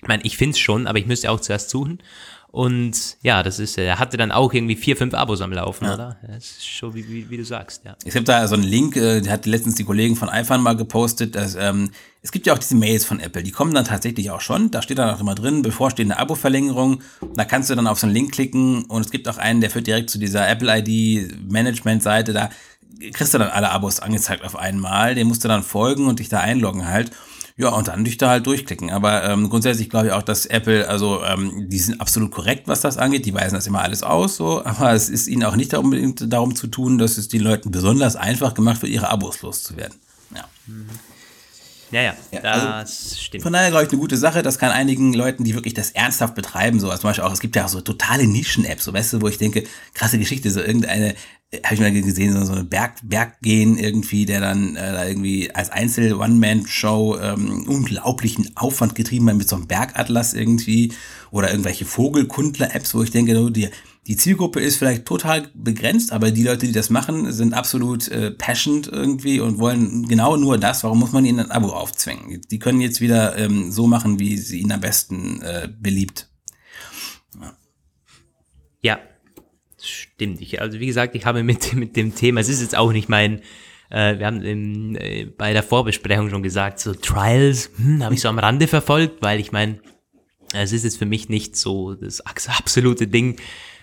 Ich 0.00 0.08
meine, 0.08 0.24
ich 0.24 0.36
finde 0.36 0.52
es 0.52 0.58
schon, 0.58 0.86
aber 0.86 0.98
ich 0.98 1.06
müsste 1.06 1.30
auch 1.30 1.40
zuerst 1.40 1.70
suchen. 1.70 2.02
Und 2.52 3.16
ja, 3.22 3.42
das 3.42 3.58
ist, 3.58 3.78
er 3.78 3.98
hatte 3.98 4.18
dann 4.18 4.30
auch 4.30 4.52
irgendwie 4.52 4.76
vier, 4.76 4.94
fünf 4.94 5.14
Abos 5.14 5.40
am 5.40 5.52
Laufen, 5.52 5.86
oder? 5.86 6.18
Das 6.26 6.44
ist 6.44 6.68
schon, 6.68 6.94
wie, 6.94 7.08
wie, 7.08 7.30
wie 7.30 7.38
du 7.38 7.46
sagst, 7.46 7.82
ja. 7.86 7.96
Ich 8.04 8.14
habe 8.14 8.24
da 8.24 8.46
so 8.46 8.54
einen 8.56 8.64
Link, 8.64 8.94
äh, 8.94 9.26
hat 9.26 9.46
letztens 9.46 9.76
die 9.76 9.84
Kollegen 9.84 10.16
von 10.16 10.28
iPhone 10.28 10.60
mal 10.60 10.76
gepostet, 10.76 11.34
dass 11.34 11.54
ähm, 11.54 11.92
es 12.20 12.30
gibt 12.30 12.46
ja 12.46 12.52
auch 12.52 12.58
diese 12.58 12.76
Mails 12.76 13.06
von 13.06 13.20
Apple, 13.20 13.42
die 13.42 13.52
kommen 13.52 13.72
dann 13.72 13.86
tatsächlich 13.86 14.30
auch 14.30 14.42
schon. 14.42 14.70
Da 14.70 14.82
steht 14.82 14.98
dann 14.98 15.14
auch 15.14 15.20
immer 15.20 15.34
drin, 15.34 15.62
bevorstehende 15.62 16.18
Abo-Verlängerung. 16.18 17.02
Da 17.34 17.46
kannst 17.46 17.70
du 17.70 17.74
dann 17.74 17.86
auf 17.86 17.98
so 17.98 18.06
einen 18.06 18.14
Link 18.14 18.32
klicken 18.32 18.84
und 18.84 19.00
es 19.00 19.10
gibt 19.10 19.30
auch 19.30 19.38
einen, 19.38 19.62
der 19.62 19.70
führt 19.70 19.86
direkt 19.86 20.10
zu 20.10 20.18
dieser 20.18 20.46
Apple 20.46 20.70
ID 20.78 21.50
Management-Seite. 21.50 22.34
Da 22.34 22.50
kriegst 23.14 23.32
du 23.32 23.38
dann 23.38 23.48
alle 23.48 23.70
Abos 23.70 23.98
angezeigt 24.00 24.44
auf 24.44 24.56
einmal. 24.56 25.14
Den 25.14 25.26
musst 25.26 25.42
du 25.42 25.48
dann 25.48 25.62
folgen 25.62 26.06
und 26.06 26.18
dich 26.18 26.28
da 26.28 26.40
einloggen 26.40 26.86
halt. 26.86 27.12
Ja, 27.62 27.68
und 27.68 27.86
dann 27.86 28.04
dich 28.04 28.18
da 28.18 28.28
halt 28.28 28.44
durchklicken. 28.44 28.90
Aber 28.90 29.22
ähm, 29.22 29.48
grundsätzlich 29.48 29.88
glaube 29.88 30.08
ich 30.08 30.12
auch, 30.12 30.22
dass 30.22 30.46
Apple, 30.46 30.88
also 30.88 31.22
ähm, 31.22 31.68
die 31.68 31.78
sind 31.78 32.00
absolut 32.00 32.32
korrekt, 32.32 32.66
was 32.66 32.80
das 32.80 32.98
angeht. 32.98 33.24
Die 33.24 33.34
weisen 33.34 33.54
das 33.54 33.68
immer 33.68 33.82
alles 33.82 34.02
aus, 34.02 34.36
so. 34.36 34.64
Aber 34.64 34.92
es 34.92 35.08
ist 35.08 35.28
ihnen 35.28 35.44
auch 35.44 35.54
nicht 35.54 35.72
unbedingt 35.74 36.32
darum 36.32 36.56
zu 36.56 36.66
tun, 36.66 36.98
dass 36.98 37.18
es 37.18 37.28
den 37.28 37.40
Leuten 37.40 37.70
besonders 37.70 38.16
einfach 38.16 38.54
gemacht 38.54 38.82
wird, 38.82 38.90
ihre 38.90 39.10
Abos 39.10 39.42
loszuwerden. 39.42 39.96
Ja. 40.34 40.44
Ja, 41.92 42.02
ja, 42.02 42.14
Ja, 42.32 42.40
das 42.40 42.64
also 42.64 43.16
stimmt. 43.20 43.44
Von 43.44 43.52
daher 43.52 43.70
glaube 43.70 43.84
ich 43.84 43.90
eine 43.90 44.00
gute 44.00 44.16
Sache. 44.16 44.42
Das 44.42 44.58
kann 44.58 44.72
einigen 44.72 45.14
Leuten, 45.14 45.44
die 45.44 45.54
wirklich 45.54 45.74
das 45.74 45.90
ernsthaft 45.90 46.34
betreiben, 46.34 46.80
so 46.80 46.90
als 46.90 47.02
zum 47.02 47.10
Beispiel 47.10 47.24
auch, 47.24 47.32
es 47.32 47.38
gibt 47.38 47.54
ja 47.54 47.66
auch 47.66 47.68
so 47.68 47.80
totale 47.80 48.26
Nischen-Apps, 48.26 48.82
so 48.82 48.92
weißt 48.92 49.12
du, 49.12 49.20
wo 49.20 49.28
ich 49.28 49.38
denke, 49.38 49.62
krasse 49.94 50.18
Geschichte, 50.18 50.50
so 50.50 50.60
irgendeine, 50.60 51.14
habe 51.64 51.74
ich 51.74 51.80
mal 51.80 51.92
gesehen, 51.92 52.46
so 52.46 52.52
eine 52.52 52.64
Berg, 52.64 52.94
Berggehen 53.02 53.76
irgendwie, 53.76 54.24
der 54.24 54.40
dann 54.40 54.76
äh, 54.76 55.08
irgendwie 55.08 55.54
als 55.54 55.70
Einzel-One-Man-Show 55.70 57.18
ähm, 57.20 57.66
unglaublichen 57.68 58.56
Aufwand 58.56 58.94
getrieben 58.94 59.28
hat 59.28 59.36
mit 59.36 59.48
so 59.48 59.56
einem 59.56 59.66
Bergatlas 59.66 60.32
irgendwie 60.32 60.92
oder 61.30 61.50
irgendwelche 61.50 61.84
Vogelkundler-Apps, 61.84 62.94
wo 62.94 63.02
ich 63.02 63.10
denke, 63.10 63.50
die, 63.50 63.68
die 64.06 64.16
Zielgruppe 64.16 64.60
ist 64.60 64.76
vielleicht 64.76 65.04
total 65.04 65.50
begrenzt, 65.52 66.10
aber 66.10 66.30
die 66.30 66.42
Leute, 66.42 66.66
die 66.66 66.72
das 66.72 66.88
machen, 66.88 67.30
sind 67.32 67.52
absolut 67.52 68.08
äh, 68.08 68.30
passionate 68.30 68.90
irgendwie 68.90 69.38
und 69.38 69.58
wollen 69.58 70.08
genau 70.08 70.38
nur 70.38 70.56
das. 70.56 70.82
Warum 70.84 71.00
muss 71.00 71.12
man 71.12 71.26
ihnen 71.26 71.40
ein 71.40 71.50
Abo 71.50 71.68
aufzwingen? 71.68 72.40
Die 72.50 72.58
können 72.58 72.80
jetzt 72.80 73.02
wieder 73.02 73.36
ähm, 73.36 73.70
so 73.70 73.86
machen, 73.86 74.18
wie 74.18 74.38
sie 74.38 74.60
ihnen 74.60 74.72
am 74.72 74.80
besten 74.80 75.42
äh, 75.42 75.68
beliebt. 75.68 76.30
Ja, 78.80 78.98
stimmt. 80.22 80.40
Ich, 80.40 80.60
also 80.60 80.78
wie 80.78 80.86
gesagt, 80.86 81.14
ich 81.14 81.26
habe 81.26 81.42
mit, 81.42 81.72
mit 81.74 81.96
dem 81.96 82.14
Thema, 82.14 82.40
es 82.40 82.48
ist 82.48 82.62
jetzt 82.62 82.76
auch 82.76 82.92
nicht 82.92 83.08
mein, 83.08 83.40
äh, 83.90 84.18
wir 84.18 84.26
haben 84.26 84.42
im, 84.42 84.96
äh, 84.96 85.24
bei 85.24 85.52
der 85.52 85.62
Vorbesprechung 85.62 86.30
schon 86.30 86.42
gesagt, 86.42 86.78
so 86.78 86.94
Trials 86.94 87.70
hm, 87.76 88.02
habe 88.02 88.14
ich 88.14 88.20
so 88.20 88.28
am 88.28 88.38
Rande 88.38 88.68
verfolgt, 88.68 89.22
weil 89.22 89.40
ich 89.40 89.52
meine, 89.52 89.80
es 90.54 90.72
ist 90.72 90.84
jetzt 90.84 90.98
für 90.98 91.06
mich 91.06 91.28
nicht 91.28 91.56
so 91.56 91.94
das 91.94 92.20
absolute 92.20 93.06
Ding, 93.06 93.38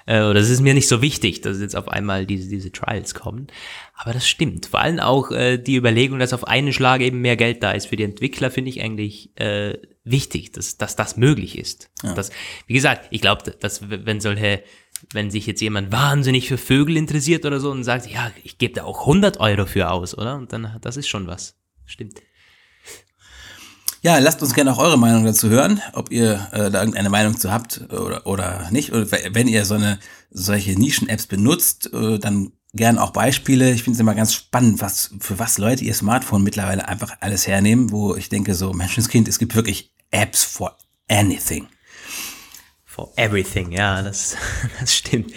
äh, 0.06 0.24
oder 0.24 0.40
es 0.40 0.50
ist 0.50 0.62
mir 0.62 0.74
nicht 0.74 0.88
so 0.88 1.04
wichtig, 1.04 1.42
dass 1.42 1.62
jetzt 1.62 1.76
auf 1.76 1.88
einmal 1.88 2.26
diese, 2.26 2.50
diese 2.50 2.72
Trials 2.72 3.14
kommen. 3.14 3.48
Aber 3.94 4.12
das 4.12 4.28
stimmt. 4.28 4.66
Vor 4.66 4.80
allem 4.80 5.00
auch 5.00 5.32
äh, 5.32 5.58
die 5.58 5.76
Überlegung, 5.76 6.18
dass 6.18 6.34
auf 6.34 6.48
einen 6.48 6.74
Schlag 6.74 7.02
eben 7.02 7.22
mehr 7.22 7.36
Geld 7.36 7.62
da 7.62 7.74
ist 7.74 7.88
für 7.88 7.96
die 7.96 8.04
Entwickler, 8.04 8.50
finde 8.50 8.70
ich 8.70 8.82
eigentlich 8.82 9.38
äh, 9.40 9.78
wichtig, 10.04 10.52
dass, 10.52 10.78
dass 10.78 10.96
das 10.96 11.16
möglich 11.16 11.60
ist. 11.60 11.92
Ja. 12.02 12.16
Das, 12.16 12.32
wie 12.66 12.74
gesagt, 12.74 13.08
ich 13.12 13.22
glaube, 13.22 13.52
dass 13.52 13.88
wenn 13.88 14.20
solche, 14.20 14.64
wenn 15.14 15.32
sich 15.32 15.48
jetzt 15.48 15.62
jemand 15.62 15.92
wahnsinnig 15.92 16.48
für 16.48 16.58
Vögel 16.58 16.98
interessiert 16.98 17.46
oder 17.46 17.60
so 17.60 17.72
und 17.72 17.84
sagt, 17.84 18.10
ja, 18.10 18.32
ich 18.44 18.58
gebe 18.58 18.74
da 18.74 18.84
auch 18.84 19.02
100 19.02 19.40
Euro 19.40 19.66
für 19.66 19.90
aus, 19.90 20.18
oder? 20.18 20.36
Und 20.36 20.54
dann, 20.54 20.78
das 20.82 20.98
ist 20.98 21.08
schon 21.08 21.28
was. 21.28 21.56
Stimmt. 21.86 22.22
Ja, 24.02 24.18
lasst 24.20 24.42
uns 24.42 24.54
gerne 24.54 24.72
auch 24.72 24.78
eure 24.78 24.98
Meinung 24.98 25.26
dazu 25.26 25.50
hören, 25.50 25.82
ob 25.94 26.10
ihr 26.12 26.48
äh, 26.54 26.72
da 26.72 26.80
irgendeine 26.80 27.10
Meinung 27.10 27.38
zu 27.38 27.52
habt 27.52 27.82
oder, 27.92 28.26
oder 28.26 28.70
nicht. 28.72 28.94
Oder 28.94 29.08
wenn 29.34 29.48
ihr 29.48 29.66
so 29.66 29.74
eine 29.74 30.00
solche 30.30 30.80
Nischen-Apps 30.80 31.28
benutzt, 31.28 31.92
äh, 31.92 32.18
dann 32.18 32.54
gern 32.74 32.98
auch 32.98 33.12
Beispiele. 33.12 33.72
Ich 33.72 33.84
finde 33.84 33.96
es 33.96 34.00
immer 34.00 34.16
ganz 34.16 34.34
spannend, 34.34 34.82
was 34.82 35.12
für 35.20 35.38
was 35.38 35.58
Leute 35.58 35.84
ihr 35.84 35.94
Smartphone 35.94 36.44
mittlerweile 36.44 36.88
einfach 36.88 37.18
alles 37.20 37.48
hernehmen, 37.48 37.92
wo 37.92 38.16
ich 38.16 38.30
denke, 38.30 38.56
so 38.56 38.72
Menschenskind, 38.72 39.28
es 39.28 39.40
gibt 39.40 39.56
wirklich 39.56 39.94
Apps 40.12 40.44
for 40.46 40.78
anything. 41.10 41.68
For 43.00 43.14
everything, 43.16 43.72
ja, 43.72 44.02
das, 44.02 44.36
das 44.80 44.94
stimmt. 44.96 45.32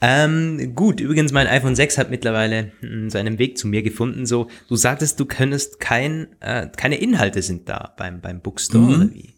Ähm, 0.00 0.74
gut, 0.74 1.00
übrigens, 1.00 1.32
mein 1.32 1.46
iPhone 1.46 1.74
6 1.74 1.98
hat 1.98 2.10
mittlerweile 2.10 2.70
mh, 2.82 3.10
seinen 3.10 3.38
Weg 3.38 3.58
zu 3.58 3.66
mir 3.66 3.82
gefunden. 3.82 4.26
So, 4.26 4.48
du 4.68 4.76
sagtest, 4.76 5.18
du 5.18 5.24
könntest 5.24 5.80
kein, 5.80 6.28
äh, 6.40 6.68
keine 6.76 6.96
Inhalte 6.96 7.42
sind 7.42 7.68
da 7.68 7.94
beim, 7.96 8.20
beim 8.20 8.40
Bookstore, 8.40 8.84
Mhm. 8.84 8.94
oder 8.94 9.14
wie? 9.14 9.34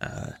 Äh, 0.00 0.32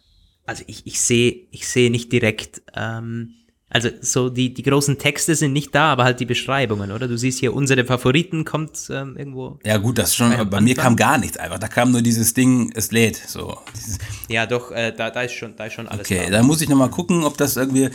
also 0.44 0.64
ich, 0.66 0.86
ich 0.86 1.00
sehe, 1.00 1.46
ich 1.52 1.66
sehe 1.68 1.90
nicht 1.90 2.12
direkt, 2.12 2.60
ähm, 2.74 3.34
also 3.68 3.88
so 4.00 4.28
die, 4.28 4.54
die 4.54 4.62
großen 4.62 4.98
Texte 4.98 5.34
sind 5.34 5.52
nicht 5.52 5.74
da, 5.74 5.92
aber 5.92 6.04
halt 6.04 6.20
die 6.20 6.24
Beschreibungen, 6.24 6.92
oder? 6.92 7.08
Du 7.08 7.18
siehst 7.18 7.40
hier, 7.40 7.52
unsere 7.52 7.84
Favoriten 7.84 8.44
kommt 8.44 8.78
ähm, 8.90 9.16
irgendwo. 9.16 9.58
Ja 9.64 9.78
gut, 9.78 9.98
das 9.98 10.10
ist 10.10 10.16
schon, 10.16 10.30
Bei 10.30 10.44
bei 10.44 10.60
mir 10.60 10.76
kam 10.76 10.94
gar 10.94 11.18
nichts 11.18 11.36
einfach. 11.36 11.58
Da 11.58 11.66
kam 11.66 11.90
nur 11.90 12.02
dieses 12.02 12.32
Ding, 12.32 12.72
es 12.76 12.92
lädt. 12.92 13.16
So. 13.16 13.58
Dieses, 13.76 13.98
Ja, 14.28 14.46
doch, 14.46 14.70
äh, 14.70 14.92
da, 14.96 15.10
da 15.10 15.22
ist 15.22 15.32
schon, 15.32 15.56
da 15.56 15.66
ist 15.66 15.72
schon 15.72 15.88
alles 15.88 16.06
okay, 16.06 16.26
da. 16.26 16.38
da 16.38 16.42
muss 16.44 16.60
ich 16.60 16.68
nochmal 16.68 16.90
gucken, 16.90 17.24
ob 17.24 17.36
das 17.36 17.56
irgendwie. 17.56 17.90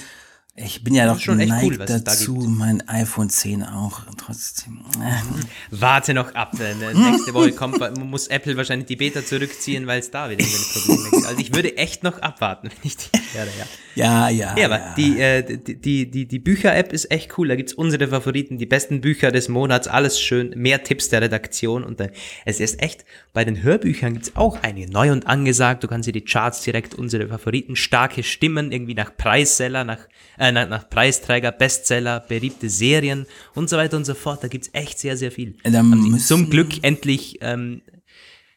Ich 0.54 0.84
bin 0.84 0.94
ja 0.94 1.06
doch 1.06 1.18
schon 1.18 1.40
echt 1.40 1.54
cool, 1.64 1.80
was 1.80 1.90
es 1.90 2.04
da 2.04 2.12
dazu, 2.12 2.36
gibt. 2.40 2.50
mein 2.50 2.88
iPhone 2.90 3.30
10 3.30 3.64
auch 3.64 4.02
trotzdem. 4.18 4.84
Warte 5.72 6.14
noch 6.14 6.36
ab. 6.36 6.60
äh, 6.60 6.76
ne- 6.76 6.94
Nächste 6.94 7.34
Woche 7.34 7.54
kommt, 7.54 7.80
muss 7.98 8.28
Apple 8.28 8.58
wahrscheinlich 8.58 8.88
die 8.88 8.98
Beta 8.98 9.26
zurückziehen, 9.26 9.88
weil 9.88 10.02
es 10.02 10.12
da 10.12 10.30
wieder 10.30 10.44
Probleme 10.44 11.10
gibt. 11.10 11.26
Also 11.26 11.40
ich 11.40 11.56
würde 11.56 11.78
echt 11.78 12.04
noch 12.04 12.20
abwarten, 12.22 12.68
wenn 12.70 12.78
ich 12.84 12.98
die 12.98 13.10
wäre, 13.34 13.48
ja. 13.58 13.66
Ja, 13.96 14.30
ja. 14.30 14.58
Ja, 14.58 14.66
aber 14.66 14.94
die, 14.98 15.20
äh, 15.20 15.58
die, 15.58 16.10
die, 16.12 16.28
die, 16.28 16.40
Bücher-App 16.40 16.92
ist 16.92 17.12
echt 17.12 17.38
cool. 17.38 17.48
Da 17.48 17.56
gibt's 17.56 17.74
unsere 17.74 18.08
Favoriten, 18.10 18.58
die 18.58 18.66
besten 18.66 19.00
Bücher 19.02 19.32
des 19.32 19.48
Monats, 19.48 19.88
alles 19.88 20.20
schön, 20.20 20.54
mehr 20.58 20.84
Tipps 20.84 21.10
der 21.10 21.22
Redaktion. 21.22 21.84
Und 21.86 22.00
äh, 22.02 22.12
es 22.46 22.60
ist 22.60 22.82
echt, 22.82 23.06
bei 23.34 23.46
den 23.46 23.64
Hörbüchern 23.64 24.14
gibt's 24.14 24.36
auch 24.36 24.62
einige 24.64 24.92
neu 24.92 25.12
und 25.14 25.28
angesagt. 25.28 25.84
Du 25.84 25.88
kannst 25.88 26.08
dir 26.08 26.14
die 26.14 26.26
Charts 26.26 26.62
direkt, 26.62 26.94
unsere 26.96 27.28
Favoriten, 27.30 27.76
starke 27.78 28.24
Stimmen, 28.24 28.72
irgendwie 28.72 28.96
nach 28.96 29.16
Preisseller, 29.16 29.84
nach, 29.84 30.00
äh, 30.42 30.52
nach, 30.52 30.68
nach 30.68 30.90
Preisträger, 30.90 31.52
Bestseller, 31.52 32.20
beliebte 32.20 32.70
Serien 32.70 33.26
und 33.56 33.70
so 33.70 33.78
weiter 33.78 33.96
und 33.98 34.06
so 34.06 34.14
fort. 34.16 34.44
Da 34.44 34.48
gibt's 34.48 34.70
echt 34.74 34.98
sehr, 35.00 35.16
sehr 35.16 35.32
viel. 35.32 35.56
Müssen- 35.64 36.20
zum 36.20 36.50
Glück 36.50 36.84
endlich 36.84 37.38
ähm, 37.42 37.82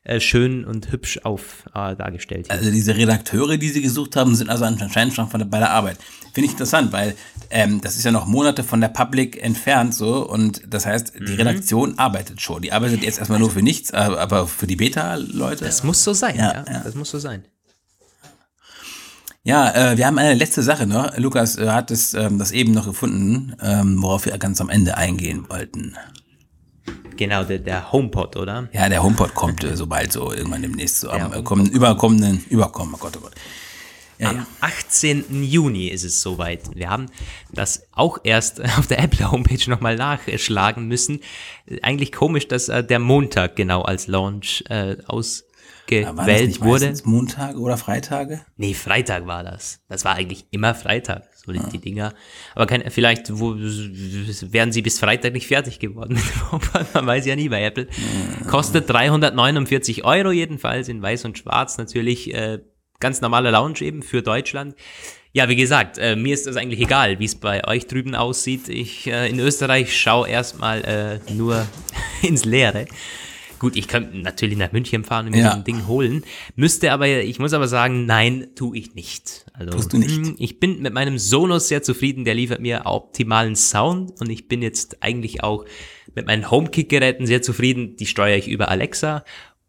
äh, 0.04 0.20
schön 0.20 0.64
und 0.64 0.90
hübsch 0.92 1.20
auf 1.24 1.64
äh, 1.74 1.94
dargestellt. 1.96 2.46
hier. 2.48 2.56
Also 2.58 2.70
diese 2.70 2.96
Redakteure, 2.96 3.56
die 3.56 3.68
sie 3.68 3.80
gesucht 3.82 4.16
haben, 4.16 4.34
sind 4.34 4.50
also 4.50 4.64
anscheinend 4.64 5.14
schon 5.14 5.28
von 5.28 5.48
bei 5.48 5.58
der 5.58 5.70
Arbeit. 5.70 5.98
Finde 6.34 6.46
ich 6.46 6.52
interessant, 6.52 6.92
weil 6.92 7.14
ähm, 7.50 7.80
das 7.80 7.96
ist 7.96 8.04
ja 8.04 8.10
noch 8.10 8.26
Monate 8.26 8.64
von 8.64 8.80
der 8.80 8.88
Public 8.88 9.40
entfernt 9.42 9.94
so 9.94 10.28
und 10.28 10.62
das 10.66 10.84
heißt, 10.86 11.18
Mhm. 11.20 11.26
die 11.26 11.34
Redaktion 11.34 11.98
arbeitet 11.98 12.40
schon. 12.40 12.60
Die 12.62 12.72
arbeitet 12.72 13.02
jetzt 13.02 13.18
erstmal 13.18 13.38
nur 13.38 13.50
für 13.50 13.62
nichts, 13.62 13.92
aber, 13.94 14.18
aber 14.20 14.46
für 14.46 14.66
die 14.66 14.76
Beta-Leute. 14.76 15.64
Das 15.64 15.84
muss 15.84 16.02
so 16.04 16.12
sein, 16.12 16.36
Ja, 16.36 16.52
ja, 16.52 16.64
ja. 16.70 16.80
Das 16.84 16.94
muss 16.94 17.10
so 17.10 17.18
sein. 17.18 17.44
Ja, 19.46 19.92
äh, 19.92 19.98
wir 19.98 20.06
haben 20.06 20.16
eine 20.16 20.32
letzte 20.32 20.62
Sache 20.62 20.86
noch. 20.86 21.18
Lukas 21.18 21.58
äh, 21.58 21.68
hat 21.68 21.90
es, 21.90 22.14
ähm, 22.14 22.38
das 22.38 22.50
eben 22.50 22.72
noch 22.72 22.86
gefunden, 22.86 23.54
ähm, 23.62 24.02
worauf 24.02 24.24
wir 24.24 24.36
ganz 24.38 24.58
am 24.62 24.70
Ende 24.70 24.96
eingehen 24.96 25.44
wollten. 25.50 25.94
Genau, 27.18 27.44
der, 27.44 27.58
der 27.58 27.92
HomePod, 27.92 28.36
oder? 28.36 28.68
Ja, 28.72 28.88
der 28.88 29.02
HomePod 29.02 29.34
kommt 29.34 29.62
äh, 29.62 29.76
sobald 29.76 30.12
so 30.12 30.32
irgendwann 30.32 30.62
demnächst 30.62 31.00
so 31.00 31.10
am 31.10 31.30
äh, 31.30 31.42
kommenden, 31.42 31.74
überkommenden, 31.74 32.42
überkommen, 32.48 32.94
oh 32.94 32.98
Gott, 32.98 33.18
oh 33.18 33.20
Gott. 33.20 33.34
Ja, 34.18 34.30
Am 34.30 34.36
ja. 34.36 34.46
18. 34.62 35.42
Juni 35.42 35.88
ist 35.88 36.04
es 36.04 36.22
soweit. 36.22 36.74
Wir 36.74 36.88
haben 36.88 37.06
das 37.52 37.86
auch 37.92 38.20
erst 38.24 38.64
auf 38.78 38.86
der 38.86 39.00
Apple-Homepage 39.00 39.68
nochmal 39.68 39.96
nachschlagen 39.96 40.88
müssen. 40.88 41.20
Eigentlich 41.82 42.12
komisch, 42.12 42.48
dass 42.48 42.70
äh, 42.70 42.82
der 42.82 42.98
Montag 42.98 43.56
genau 43.56 43.82
als 43.82 44.06
Launch 44.06 44.64
äh, 44.70 44.96
War 45.06 45.22
nicht 45.90 46.62
wurde. 46.62 46.94
Montage 47.04 47.58
oder 47.58 47.76
Freitage? 47.76 48.40
Nee, 48.56 48.74
Freitag 48.74 49.26
war 49.26 49.44
das. 49.44 49.80
Das 49.88 50.04
war 50.04 50.14
eigentlich 50.14 50.46
immer 50.50 50.74
Freitag, 50.74 51.24
so 51.34 51.52
die, 51.52 51.60
die 51.72 51.78
Dinger. 51.78 52.14
Aber 52.54 52.66
kein, 52.66 52.90
vielleicht 52.90 53.38
wo, 53.38 53.54
wären 53.54 54.72
sie 54.72 54.82
bis 54.82 54.98
Freitag 54.98 55.32
nicht 55.32 55.46
fertig 55.46 55.78
geworden. 55.78 56.18
Man 56.94 57.06
weiß 57.06 57.26
ja 57.26 57.36
nie 57.36 57.48
bei 57.48 57.62
Apple. 57.64 57.88
Kostet 58.48 58.88
349 58.88 60.04
Euro 60.04 60.32
jedenfalls 60.32 60.88
in 60.88 61.02
weiß 61.02 61.24
und 61.24 61.38
schwarz 61.38 61.78
natürlich. 61.78 62.32
Äh, 62.32 62.60
ganz 63.00 63.20
normaler 63.20 63.50
Lounge 63.50 63.82
eben 63.82 64.02
für 64.02 64.22
Deutschland. 64.22 64.74
Ja, 65.32 65.48
wie 65.48 65.56
gesagt, 65.56 65.98
äh, 65.98 66.14
mir 66.14 66.32
ist 66.32 66.46
das 66.46 66.56
eigentlich 66.56 66.80
egal, 66.80 67.18
wie 67.18 67.24
es 67.24 67.34
bei 67.34 67.66
euch 67.66 67.86
drüben 67.86 68.14
aussieht. 68.14 68.68
Ich 68.68 69.06
äh, 69.08 69.28
in 69.28 69.40
Österreich 69.40 69.94
schaue 69.94 70.28
erstmal 70.28 71.20
äh, 71.26 71.32
nur 71.32 71.66
ins 72.22 72.44
Leere. 72.44 72.86
Gut, 73.58 73.76
ich 73.76 73.88
könnte 73.88 74.16
natürlich 74.18 74.58
nach 74.58 74.72
München 74.72 75.04
fahren 75.04 75.26
und 75.26 75.32
mir 75.32 75.38
Ja. 75.42 75.50
so 75.52 75.56
ein 75.58 75.64
Ding 75.64 75.86
holen. 75.86 76.22
Müsste 76.56 76.92
aber, 76.92 77.06
ich 77.08 77.38
muss 77.38 77.52
aber 77.52 77.68
sagen, 77.68 78.06
nein, 78.06 78.48
tue 78.54 78.76
ich 78.76 78.94
nicht. 78.94 79.46
Also, 79.52 79.70
Tust 79.72 79.92
du 79.92 79.98
nicht? 79.98 80.20
mh, 80.20 80.34
Ich 80.38 80.60
bin 80.60 80.82
mit 80.82 80.92
meinem 80.92 81.18
Sonos 81.18 81.68
sehr 81.68 81.82
zufrieden, 81.82 82.24
der 82.24 82.34
liefert 82.34 82.60
mir 82.60 82.82
optimalen 82.86 83.56
Sound 83.56 84.20
und 84.20 84.30
ich 84.30 84.48
bin 84.48 84.60
jetzt 84.62 85.02
eigentlich 85.02 85.42
auch 85.42 85.64
mit 86.14 86.26
meinen 86.26 86.50
HomeKit-Geräten 86.50 87.26
sehr 87.26 87.42
zufrieden. 87.42 87.96
Die 87.96 88.06
steuere 88.06 88.36
ich 88.36 88.48
über 88.48 88.68
Alexa 88.68 89.24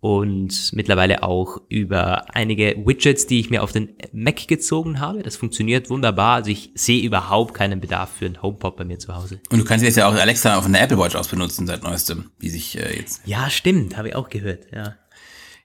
und 0.05 0.71
mittlerweile 0.73 1.23
auch 1.23 1.63
über 1.67 2.35
einige 2.35 2.75
Widgets, 2.85 3.25
die 3.25 3.39
ich 3.39 3.49
mir 3.49 3.63
auf 3.63 3.71
den 3.71 3.95
Mac 4.13 4.47
gezogen 4.47 4.99
habe. 4.99 5.23
Das 5.23 5.35
funktioniert 5.35 5.89
wunderbar. 5.89 6.35
Also 6.35 6.51
ich 6.51 6.69
sehe 6.75 7.03
überhaupt 7.03 7.55
keinen 7.55 7.81
Bedarf 7.81 8.11
für 8.11 8.27
einen 8.27 8.39
HomePod 8.39 8.75
bei 8.75 8.83
mir 8.83 8.99
zu 8.99 9.15
Hause. 9.15 9.39
Und 9.49 9.57
du 9.57 9.65
kannst 9.65 9.83
jetzt 9.83 9.95
ja 9.95 10.07
auch 10.07 10.13
Alexa 10.13 10.59
auf 10.59 10.65
einer 10.67 10.79
Apple 10.79 10.99
Watch 10.99 11.15
aus 11.15 11.27
benutzen 11.27 11.65
seit 11.65 11.81
neuestem, 11.81 12.29
wie 12.37 12.49
sich 12.49 12.77
äh, 12.77 12.95
jetzt. 12.95 13.23
Ja, 13.25 13.49
stimmt, 13.49 13.97
habe 13.97 14.09
ich 14.09 14.15
auch 14.15 14.29
gehört, 14.29 14.67
ja. 14.71 14.93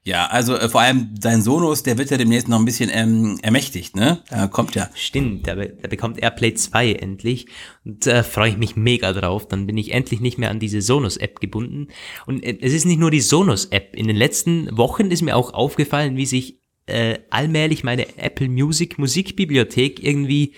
Ja, 0.02 0.26
also 0.26 0.56
äh, 0.56 0.68
vor 0.68 0.80
allem 0.80 1.14
dein 1.20 1.42
Sonos, 1.42 1.82
der 1.82 1.98
wird 1.98 2.10
ja 2.10 2.16
demnächst 2.16 2.48
noch 2.48 2.58
ein 2.58 2.64
bisschen 2.64 2.90
ähm, 2.92 3.38
ermächtigt, 3.42 3.96
ne? 3.96 4.22
Da 4.30 4.46
kommt 4.46 4.74
ja. 4.74 4.88
Stimmt, 4.94 5.46
da, 5.46 5.54
da 5.54 5.88
bekommt 5.88 6.22
Airplay 6.22 6.54
2 6.54 6.92
endlich 6.94 7.48
und 7.84 8.06
äh, 8.06 8.22
freue 8.22 8.50
ich 8.50 8.56
mich 8.56 8.76
mega 8.76 9.12
drauf. 9.12 9.46
Dann 9.46 9.66
bin 9.66 9.76
ich 9.76 9.92
endlich 9.92 10.20
nicht 10.20 10.38
mehr 10.38 10.50
an 10.50 10.58
diese 10.58 10.80
Sonos-App 10.80 11.40
gebunden. 11.40 11.88
Und 12.26 12.42
äh, 12.42 12.56
es 12.62 12.72
ist 12.72 12.86
nicht 12.86 12.98
nur 12.98 13.10
die 13.10 13.20
Sonos-App. 13.20 13.94
In 13.94 14.06
den 14.06 14.16
letzten 14.16 14.74
Wochen 14.76 15.10
ist 15.10 15.20
mir 15.20 15.36
auch 15.36 15.52
aufgefallen, 15.52 16.16
wie 16.16 16.26
sich 16.26 16.60
äh, 16.86 17.18
allmählich 17.28 17.84
meine 17.84 18.16
Apple 18.16 18.48
Music 18.48 18.98
Musikbibliothek 18.98 20.02
irgendwie 20.02 20.54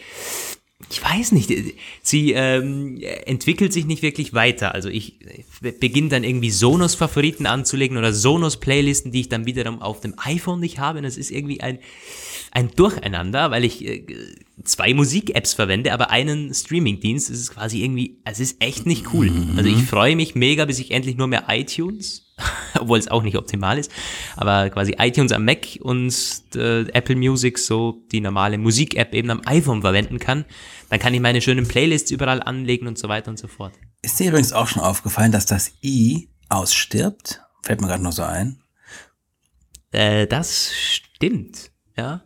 ich 0.93 1.03
weiß 1.03 1.32
nicht, 1.32 1.51
sie 2.03 2.32
ähm, 2.32 3.01
entwickelt 3.24 3.72
sich 3.72 3.86
nicht 3.86 4.03
wirklich 4.03 4.34
weiter. 4.34 4.74
Also 4.74 4.90
ich 4.90 5.18
beginne 5.61 6.11
dann 6.11 6.22
irgendwie 6.22 6.51
Sonos-Favoriten 6.51 7.47
anzulegen 7.47 7.97
oder 7.97 8.12
Sonos-Playlisten, 8.12 9.11
die 9.11 9.20
ich 9.22 9.28
dann 9.30 9.47
wiederum 9.47 9.80
auf 9.80 10.01
dem 10.01 10.14
iPhone 10.18 10.61
nicht 10.61 10.78
habe. 10.78 10.99
Und 10.99 11.05
das 11.05 11.16
ist 11.16 11.30
irgendwie 11.30 11.62
ein, 11.62 11.78
ein 12.51 12.70
Durcheinander, 12.76 13.51
weil 13.51 13.64
ich 13.64 13.82
äh, 13.86 14.05
zwei 14.64 14.93
Musik-Apps 14.93 15.55
verwende, 15.55 15.95
aber 15.95 16.11
einen 16.11 16.53
Streaming-Dienst. 16.53 17.30
Das 17.30 17.38
ist 17.38 17.55
quasi 17.55 17.82
irgendwie, 17.82 18.18
es 18.24 18.38
ist 18.38 18.62
echt 18.62 18.84
nicht 18.84 19.14
cool. 19.14 19.32
Also 19.57 19.70
ich 19.70 19.82
freue 19.84 20.14
mich 20.14 20.34
mega, 20.34 20.66
bis 20.66 20.78
ich 20.78 20.90
endlich 20.90 21.16
nur 21.16 21.26
mehr 21.26 21.45
iTunes, 21.49 22.30
obwohl 22.78 22.99
es 22.99 23.09
auch 23.09 23.22
nicht 23.22 23.36
optimal 23.36 23.78
ist, 23.78 23.90
aber 24.36 24.70
quasi 24.70 24.97
iTunes 24.99 25.32
am 25.32 25.45
Mac 25.45 25.78
und 25.80 26.14
äh, 26.55 26.82
Apple 26.93 27.16
Music, 27.16 27.59
so 27.59 28.03
die 28.12 28.20
normale 28.20 28.59
Musik-App 28.59 29.14
eben 29.14 29.30
am 29.30 29.43
iPhone 29.47 29.80
verwenden 29.80 30.18
kann. 30.18 30.45
Dann 30.93 31.01
kann 31.01 31.14
ich 31.14 31.20
meine 31.20 31.40
schönen 31.40 31.66
Playlists 31.66 32.11
überall 32.11 32.43
anlegen 32.43 32.86
und 32.86 32.99
so 32.99 33.09
weiter 33.09 33.30
und 33.30 33.38
so 33.38 33.49
fort. 33.49 33.72
Ist 34.03 34.20
dir 34.20 34.28
übrigens 34.28 34.53
auch 34.53 34.68
schon 34.68 34.82
aufgefallen, 34.82 35.32
dass 35.32 35.47
das 35.47 35.72
I 35.82 36.28
ausstirbt? 36.51 37.40
Fällt 37.62 37.80
mir 37.80 37.86
gerade 37.86 38.03
noch 38.03 38.12
so 38.12 38.24
ein. 38.24 38.61
Äh, 39.90 40.26
das 40.26 40.70
stimmt, 40.74 41.70
ja. 41.97 42.22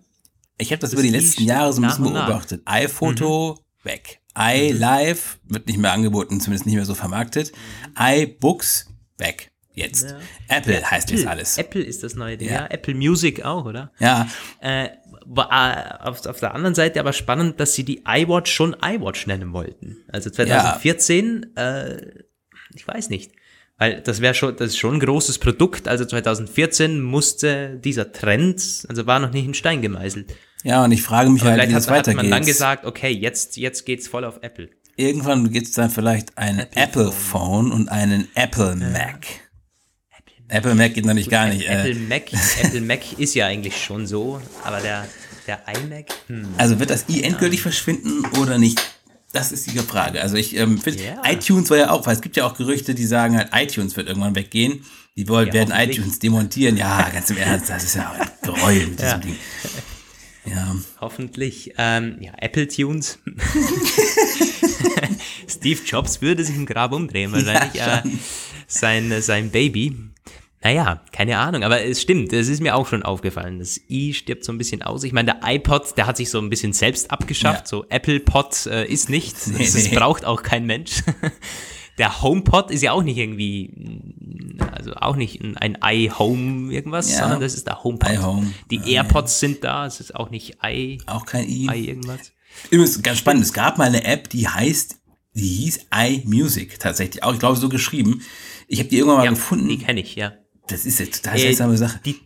Ich 0.58 0.72
habe 0.72 0.80
das, 0.80 0.90
Das 0.90 0.94
über 0.94 1.02
die 1.04 1.10
letzten 1.16 1.44
Jahre 1.44 1.72
so 1.72 1.80
ein 1.80 1.86
bisschen 1.86 2.04
beobachtet. 2.12 2.62
iPhoto 2.64 3.60
weg. 3.84 4.20
iLive 4.36 5.36
wird 5.44 5.68
nicht 5.68 5.78
mehr 5.78 5.92
angeboten, 5.92 6.40
zumindest 6.40 6.66
nicht 6.66 6.74
mehr 6.74 6.84
so 6.84 6.96
vermarktet. 6.96 7.52
iBooks 7.96 8.88
weg. 9.18 9.52
Jetzt. 9.74 10.04
Ja. 10.10 10.18
Apple 10.56 10.90
heißt 10.90 11.10
jetzt 11.12 11.26
alles. 11.26 11.56
Apple 11.58 11.82
ist 11.82 12.02
das 12.02 12.14
neue 12.16 12.36
Ding, 12.38 12.48
Ja. 12.48 12.62
ja. 12.62 12.66
Apple 12.68 12.94
Music 12.94 13.44
auch, 13.44 13.66
oder? 13.66 13.92
Ja, 14.00 14.26
äh, 14.60 14.88
auf, 15.34 16.26
auf 16.26 16.40
der 16.40 16.54
anderen 16.54 16.74
Seite 16.74 17.00
aber 17.00 17.12
spannend, 17.12 17.60
dass 17.60 17.74
sie 17.74 17.84
die 17.84 18.02
iWatch 18.06 18.50
schon 18.50 18.76
iWatch 18.82 19.26
nennen 19.26 19.52
wollten. 19.52 19.98
Also 20.08 20.30
2014, 20.30 21.56
äh, 21.56 21.96
ich 22.74 22.86
weiß 22.86 23.10
nicht. 23.10 23.32
Weil 23.78 24.00
das 24.00 24.20
wäre 24.20 24.34
schon, 24.34 24.56
das 24.56 24.68
ist 24.68 24.78
schon 24.78 24.94
ein 24.94 25.00
großes 25.00 25.38
Produkt. 25.38 25.86
Also 25.86 26.04
2014 26.04 27.02
musste 27.02 27.78
dieser 27.78 28.12
Trend, 28.12 28.86
also 28.88 29.06
war 29.06 29.18
noch 29.18 29.32
nicht 29.32 29.44
in 29.44 29.54
Stein 29.54 29.82
gemeißelt. 29.82 30.34
ja, 30.64 30.82
und 30.84 30.92
ich 30.92 31.02
frage 31.02 31.28
mich 31.28 31.42
halt, 31.42 31.68
wie 31.68 31.72
das 31.72 31.86
hat, 31.86 31.90
hat 31.90 31.98
weitergeht. 31.98 32.22
man 32.22 32.30
dann 32.30 32.44
gesagt, 32.46 32.86
okay, 32.86 33.10
jetzt, 33.10 33.56
jetzt 33.56 33.84
geht's 33.84 34.08
voll 34.08 34.24
auf 34.24 34.38
Apple. 34.40 34.70
Irgendwann 34.96 35.50
gibt 35.50 35.66
es 35.66 35.72
dann 35.74 35.90
vielleicht 35.90 36.38
ein 36.38 36.58
Apple, 36.58 36.82
Apple 36.82 37.12
Phone 37.12 37.70
und 37.70 37.90
einen 37.90 38.28
Apple 38.34 38.76
Mac. 38.76 39.26
Apple 40.48 40.74
Mac 40.74 40.94
geht 40.94 41.04
natürlich 41.04 41.28
gar 41.28 41.48
nicht. 41.48 41.68
Apple 41.68 41.90
Äh, 41.90 41.94
Mac, 41.94 42.32
Apple 42.62 42.80
Mac 42.80 43.00
ist 43.18 43.34
ja 43.34 43.46
eigentlich 43.46 43.82
schon 43.82 44.06
so, 44.06 44.40
aber 44.64 44.80
der, 44.80 45.06
der 45.46 45.60
iMac, 45.76 46.06
hm. 46.28 46.46
also 46.56 46.78
wird 46.78 46.90
das 46.90 47.04
i 47.08 47.22
endgültig 47.22 47.62
verschwinden 47.62 48.24
oder 48.40 48.58
nicht? 48.58 48.80
Das 49.32 49.52
ist 49.52 49.70
die 49.70 49.78
Frage. 49.80 50.22
Also 50.22 50.36
ich 50.36 50.56
ähm, 50.56 50.78
finde, 50.78 51.02
Ja. 51.04 51.22
iTunes 51.30 51.68
war 51.68 51.76
ja 51.76 51.90
auch, 51.90 52.06
weil 52.06 52.14
es 52.14 52.22
gibt 52.22 52.36
ja 52.36 52.46
auch 52.46 52.56
Gerüchte, 52.56 52.94
die 52.94 53.04
sagen 53.06 53.36
halt, 53.36 53.50
iTunes 53.54 53.96
wird 53.96 54.08
irgendwann 54.08 54.34
weggehen. 54.34 54.84
Die 55.16 55.28
wollen, 55.28 55.48
Ja, 55.48 55.54
werden 55.54 55.74
iTunes 55.76 56.18
demontieren. 56.20 56.76
Ja, 56.76 57.08
ganz 57.10 57.28
im 57.30 57.36
Ernst, 57.38 57.68
das 57.68 57.84
ist 57.84 57.96
ja 57.96 58.12
ein 58.12 58.28
Gräuel 58.42 58.86
mit 58.86 59.00
diesem 59.00 59.08
Ja. 59.10 59.18
Ding. 59.18 59.36
Ja. 60.46 60.76
Hoffentlich. 61.00 61.74
Ähm, 61.76 62.18
ja, 62.20 62.32
Apple 62.38 62.68
Tunes. 62.68 63.18
Steve 65.48 65.80
Jobs 65.84 66.22
würde 66.22 66.44
sich 66.44 66.54
im 66.56 66.66
Grab 66.66 66.92
umdrehen, 66.92 67.32
wahrscheinlich. 67.32 67.74
Ja, 67.74 67.98
äh, 67.98 68.02
sein, 68.68 69.12
sein 69.22 69.50
Baby. 69.50 69.96
Naja, 70.66 71.00
keine 71.12 71.38
Ahnung, 71.38 71.62
aber 71.62 71.84
es 71.84 72.02
stimmt, 72.02 72.32
es 72.32 72.48
ist 72.48 72.60
mir 72.60 72.74
auch 72.74 72.88
schon 72.88 73.04
aufgefallen. 73.04 73.60
Das 73.60 73.80
i 73.88 74.12
stirbt 74.12 74.44
so 74.44 74.50
ein 74.50 74.58
bisschen 74.58 74.82
aus. 74.82 75.04
Ich 75.04 75.12
meine, 75.12 75.32
der 75.40 75.54
iPod, 75.54 75.96
der 75.96 76.08
hat 76.08 76.16
sich 76.16 76.28
so 76.28 76.40
ein 76.40 76.50
bisschen 76.50 76.72
selbst 76.72 77.12
abgeschafft. 77.12 77.66
Ja. 77.66 77.66
So 77.66 77.86
Apple 77.88 78.18
Pod 78.18 78.66
äh, 78.66 78.84
ist 78.84 79.08
nicht. 79.08 79.46
Nee, 79.46 79.58
das 79.58 79.74
nee. 79.74 79.94
braucht 79.94 80.24
auch 80.24 80.42
kein 80.42 80.66
Mensch. 80.66 81.04
Der 81.98 82.20
HomePod 82.20 82.70
ist 82.72 82.82
ja 82.82 82.92
auch 82.92 83.02
nicht 83.02 83.16
irgendwie, 83.16 83.72
also 84.70 84.92
auch 84.96 85.16
nicht 85.16 85.40
ein, 85.42 85.78
iHome 85.82 86.70
irgendwas, 86.70 87.10
Ja. 87.10 87.20
sondern 87.20 87.40
das 87.40 87.54
ist 87.54 87.66
der 87.68 87.84
HomePod. 87.84 88.12
iHome. 88.12 88.52
Die 88.70 88.92
AirPods 88.92 89.40
sind 89.40 89.64
da, 89.64 89.86
es 89.86 90.00
ist 90.00 90.14
auch 90.14 90.28
nicht 90.28 90.58
i, 90.62 90.98
Auch 91.06 91.24
kein 91.24 91.48
i. 91.48 91.70
i 91.72 91.88
irgendwas. 91.88 92.32
Übrigens, 92.68 93.02
ganz 93.02 93.16
spannend, 93.18 93.44
es 93.44 93.54
gab 93.54 93.78
mal 93.78 93.84
eine 93.84 94.04
App, 94.04 94.28
die 94.28 94.46
heißt, 94.46 94.98
die 95.32 95.48
hieß 95.48 95.86
iMusic 95.90 96.78
tatsächlich. 96.80 97.22
Auch, 97.22 97.32
ich 97.32 97.38
glaube, 97.38 97.56
so 97.56 97.70
geschrieben. 97.70 98.20
Ich 98.68 98.78
habe 98.80 98.90
die 98.90 98.98
irgendwann 98.98 99.18
mal 99.18 99.24
Ja, 99.24 99.30
gefunden. 99.30 99.68
Die 99.68 99.78
kenne 99.78 100.00
ich, 100.00 100.16
ja. 100.16 100.32
Das 100.68 100.86
ist 100.86 101.00
eine 101.00 101.10
total 101.10 101.36
Äh, 101.36 101.40
seltsame 101.40 101.76
Sache. 101.76 102.00
Die, 102.04 102.16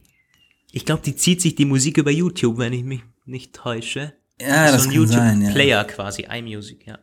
ich 0.72 0.84
glaube, 0.84 1.03
die 1.05 1.16
zieht 1.16 1.41
sich 1.41 1.55
die 1.55 1.64
Musik 1.64 1.99
über 1.99 2.11
YouTube, 2.11 2.59
wenn 2.59 2.72
ich 2.72 2.84
mich 2.84 3.01
nicht 3.26 3.55
täusche. 3.55 4.14
Ja, 4.41 4.72
das 4.72 4.84
so 4.84 4.91
ein 4.91 4.95
kann 4.95 5.07
sein, 5.07 5.18
ja. 5.18 5.49
YouTube-Player 5.49 5.84
quasi, 5.84 6.26
iMusic, 6.30 6.86
ja. 6.86 6.99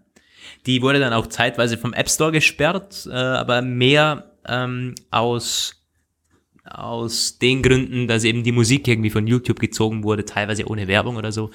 Die 0.65 0.81
wurde 0.81 0.99
dann 0.99 1.13
auch 1.13 1.27
zeitweise 1.27 1.77
vom 1.77 1.93
App 1.93 2.09
Store 2.09 2.31
gesperrt, 2.31 3.07
äh, 3.09 3.13
aber 3.13 3.61
mehr 3.61 4.31
ähm, 4.47 4.95
aus, 5.11 5.75
aus 6.63 7.37
den 7.37 7.61
Gründen, 7.61 8.07
dass 8.07 8.23
eben 8.23 8.43
die 8.43 8.51
Musik 8.51 8.87
irgendwie 8.87 9.09
von 9.09 9.27
YouTube 9.27 9.59
gezogen 9.59 10.03
wurde, 10.03 10.25
teilweise 10.25 10.65
ohne 10.65 10.87
Werbung 10.87 11.17
oder 11.17 11.31
so. 11.31 11.51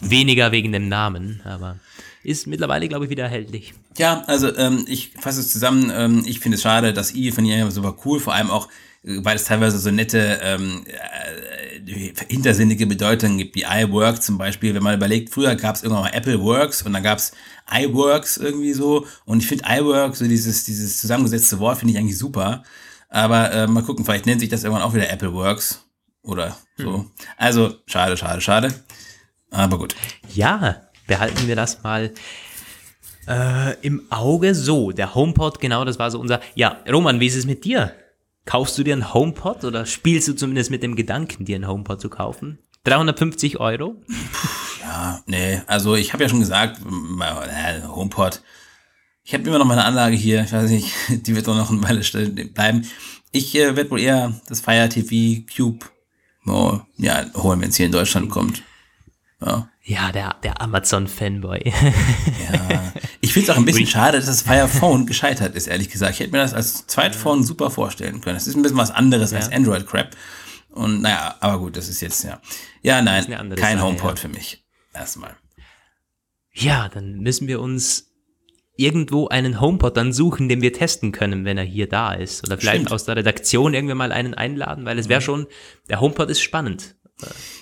Weniger 0.00 0.52
wegen 0.52 0.72
dem 0.72 0.88
Namen, 0.88 1.40
aber 1.44 1.78
ist 2.22 2.46
mittlerweile, 2.46 2.88
glaube 2.88 3.04
ich, 3.06 3.10
wieder 3.10 3.24
erhältlich. 3.24 3.74
Ja, 3.96 4.22
also 4.26 4.54
ähm, 4.56 4.84
ich 4.86 5.10
fasse 5.18 5.40
es 5.40 5.50
zusammen. 5.50 5.90
Ähm, 5.92 6.22
ich 6.26 6.40
finde 6.40 6.56
es 6.56 6.62
schade, 6.62 6.92
dass 6.92 7.14
I 7.14 7.32
von 7.32 7.44
ihr 7.44 7.68
super 7.70 7.96
cool, 8.04 8.20
vor 8.20 8.34
allem 8.34 8.50
auch, 8.50 8.68
äh, 8.68 8.70
weil 9.02 9.36
es 9.36 9.44
teilweise 9.44 9.78
so 9.78 9.90
nette 9.90 10.40
ähm, 10.42 10.84
äh, 10.86 12.12
hintersinnige 12.28 12.86
Bedeutungen 12.86 13.38
gibt, 13.38 13.54
wie 13.54 13.64
iWork 13.64 14.22
zum 14.22 14.38
Beispiel. 14.38 14.74
Wenn 14.74 14.82
man 14.82 14.96
überlegt, 14.96 15.32
früher 15.32 15.54
gab 15.56 15.76
es 15.76 15.82
irgendwann 15.82 16.04
mal 16.04 16.14
Apple 16.14 16.40
Works 16.42 16.82
und 16.82 16.92
dann 16.92 17.02
gab 17.02 17.18
es 17.18 17.32
iWorks 17.70 18.36
irgendwie 18.36 18.72
so. 18.72 19.06
Und 19.24 19.42
ich 19.42 19.46
finde 19.46 19.64
iWork, 19.68 20.16
so 20.16 20.26
dieses, 20.26 20.64
dieses 20.64 21.00
zusammengesetzte 21.00 21.58
Wort, 21.58 21.78
finde 21.78 21.92
ich 21.92 21.98
eigentlich 21.98 22.18
super. 22.18 22.62
Aber 23.08 23.50
äh, 23.52 23.66
mal 23.66 23.82
gucken, 23.82 24.04
vielleicht 24.04 24.26
nennt 24.26 24.40
sich 24.40 24.50
das 24.50 24.64
irgendwann 24.64 24.84
auch 24.84 24.94
wieder 24.94 25.08
Apple 25.08 25.32
Works 25.32 25.84
oder 26.22 26.56
so. 26.76 27.06
Also 27.36 27.76
schade, 27.86 28.16
schade, 28.16 28.40
schade. 28.40 28.74
Aber 29.50 29.78
gut. 29.78 29.94
Ja, 30.34 30.82
behalten 31.06 31.46
wir 31.46 31.56
das 31.56 31.82
mal 31.82 32.12
äh, 33.26 33.74
im 33.80 34.02
Auge. 34.10 34.54
So, 34.54 34.92
der 34.92 35.14
HomePod, 35.14 35.60
genau, 35.60 35.84
das 35.84 35.98
war 35.98 36.10
so 36.10 36.20
unser. 36.20 36.40
Ja, 36.54 36.78
Roman, 36.90 37.20
wie 37.20 37.26
ist 37.26 37.36
es 37.36 37.46
mit 37.46 37.64
dir? 37.64 37.92
Kaufst 38.48 38.78
du 38.78 38.82
dir 38.82 38.94
einen 38.94 39.12
HomePod 39.12 39.64
oder 39.64 39.84
spielst 39.84 40.26
du 40.26 40.32
zumindest 40.32 40.70
mit 40.70 40.82
dem 40.82 40.96
Gedanken, 40.96 41.44
dir 41.44 41.56
einen 41.56 41.68
HomePod 41.68 42.00
zu 42.00 42.08
kaufen? 42.08 42.58
350 42.84 43.60
Euro? 43.60 43.96
Ja, 44.80 45.20
nee, 45.26 45.60
also 45.66 45.96
ich 45.96 46.14
habe 46.14 46.22
ja 46.22 46.30
schon 46.30 46.40
gesagt, 46.40 46.80
äh, 46.80 47.82
HomePod. 47.86 48.40
Ich 49.22 49.34
habe 49.34 49.46
immer 49.46 49.58
noch 49.58 49.66
meine 49.66 49.84
Anlage 49.84 50.16
hier, 50.16 50.44
ich 50.44 50.52
weiß 50.52 50.70
nicht, 50.70 50.94
die 51.26 51.36
wird 51.36 51.46
doch 51.46 51.54
noch 51.54 51.70
eine 51.70 51.82
Weile 51.82 52.00
bleiben. 52.46 52.88
Ich 53.32 53.54
äh, 53.54 53.76
werde 53.76 53.90
wohl 53.90 54.00
eher 54.00 54.32
das 54.48 54.62
Fire 54.62 54.88
TV 54.88 55.42
Cube 55.54 55.84
oh, 56.46 56.80
ja, 56.96 57.26
holen, 57.34 57.60
wenn 57.60 57.68
es 57.68 57.76
hier 57.76 57.84
in 57.84 57.92
Deutschland 57.92 58.30
kommt. 58.30 58.62
Ja. 59.40 59.68
Ja, 59.82 60.12
der, 60.12 60.36
der 60.42 60.60
Amazon-Fanboy. 60.60 61.72
Ja. 62.52 62.92
Ich 63.20 63.32
finde 63.32 63.50
es 63.50 63.56
auch 63.56 63.58
ein 63.58 63.64
bisschen 63.64 63.86
schade, 63.86 64.16
dass 64.16 64.26
das 64.26 64.42
Fire 64.42 64.68
Phone 64.68 65.04
gescheitert 65.06 65.54
ist, 65.54 65.66
ehrlich 65.66 65.90
gesagt. 65.90 66.14
Ich 66.14 66.20
hätte 66.20 66.30
mir 66.30 66.38
das 66.38 66.54
als 66.54 66.86
Zweitphone 66.86 67.42
super 67.42 67.70
vorstellen 67.70 68.20
können. 68.20 68.36
Es 68.36 68.46
ist 68.46 68.54
ein 68.54 68.62
bisschen 68.62 68.78
was 68.78 68.90
anderes 68.90 69.32
als 69.32 69.50
Android-Crap. 69.50 70.16
Und 70.70 71.02
naja, 71.02 71.36
aber 71.40 71.58
gut, 71.58 71.76
das 71.76 71.88
ist 71.88 72.00
jetzt, 72.00 72.24
ja. 72.24 72.40
Ja, 72.82 73.02
nein, 73.02 73.26
kein 73.56 73.78
Sache, 73.78 73.82
HomePod 73.82 74.10
ja. 74.10 74.16
für 74.16 74.28
mich. 74.28 74.64
Erstmal. 74.94 75.36
ja, 76.52 76.88
dann 76.88 77.18
müssen 77.18 77.48
wir 77.48 77.60
uns 77.60 78.08
irgendwo 78.76 79.26
einen 79.26 79.60
HomePod 79.60 79.96
dann 79.96 80.12
suchen, 80.12 80.48
den 80.48 80.62
wir 80.62 80.72
testen 80.72 81.10
können, 81.10 81.44
wenn 81.44 81.58
er 81.58 81.64
hier 81.64 81.88
da 81.88 82.12
ist. 82.12 82.46
Oder 82.46 82.56
vielleicht 82.58 82.76
Stimmt. 82.76 82.92
aus 82.92 83.04
der 83.04 83.16
Redaktion 83.16 83.74
irgendwann 83.74 83.98
mal 83.98 84.12
einen 84.12 84.34
einladen, 84.34 84.84
weil 84.84 84.98
es 84.98 85.08
wäre 85.08 85.20
schon, 85.20 85.46
der 85.88 86.00
HomePod 86.00 86.30
ist 86.30 86.40
spannend. 86.40 86.96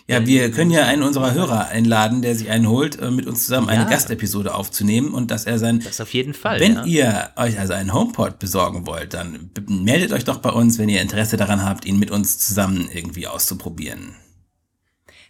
Ja, 0.09 0.25
wir 0.25 0.51
können 0.53 0.71
ja 0.71 0.85
einen 0.85 1.03
unserer 1.03 1.35
Hörer 1.35 1.69
einladen, 1.69 2.23
der 2.23 2.37
sich 2.37 2.51
einen 2.51 2.69
holt, 2.69 3.01
äh, 3.01 3.11
mit 3.11 3.27
uns 3.27 3.45
zusammen 3.47 3.69
eine 3.69 3.85
Ja. 3.85 3.89
Gastepisode 3.89 4.55
aufzunehmen 4.55 5.13
und 5.13 5.31
dass 5.31 5.47
er 5.47 5.59
sein. 5.59 5.81
Das 5.81 6.01
auf 6.01 6.13
jeden 6.15 6.35
Fall. 6.35 6.61
Wenn 6.61 6.75
ja. 6.75 6.85
ihr 6.85 7.31
euch 7.37 7.59
also 7.59 7.73
einen 7.73 7.93
HomePod 7.93 8.39
besorgen 8.39 8.87
wollt, 8.87 9.15
dann 9.15 9.51
meldet 9.69 10.13
euch 10.13 10.25
doch 10.25 10.39
bei 10.39 10.51
uns, 10.51 10.79
wenn 10.79 10.89
ihr 10.89 11.01
Interesse 11.01 11.37
daran 11.37 11.65
habt, 11.65 11.85
ihn 11.87 11.99
mit 11.99 12.11
uns 12.11 12.39
zusammen 12.39 12.89
irgendwie 12.93 13.27
auszuprobieren. 13.27 14.15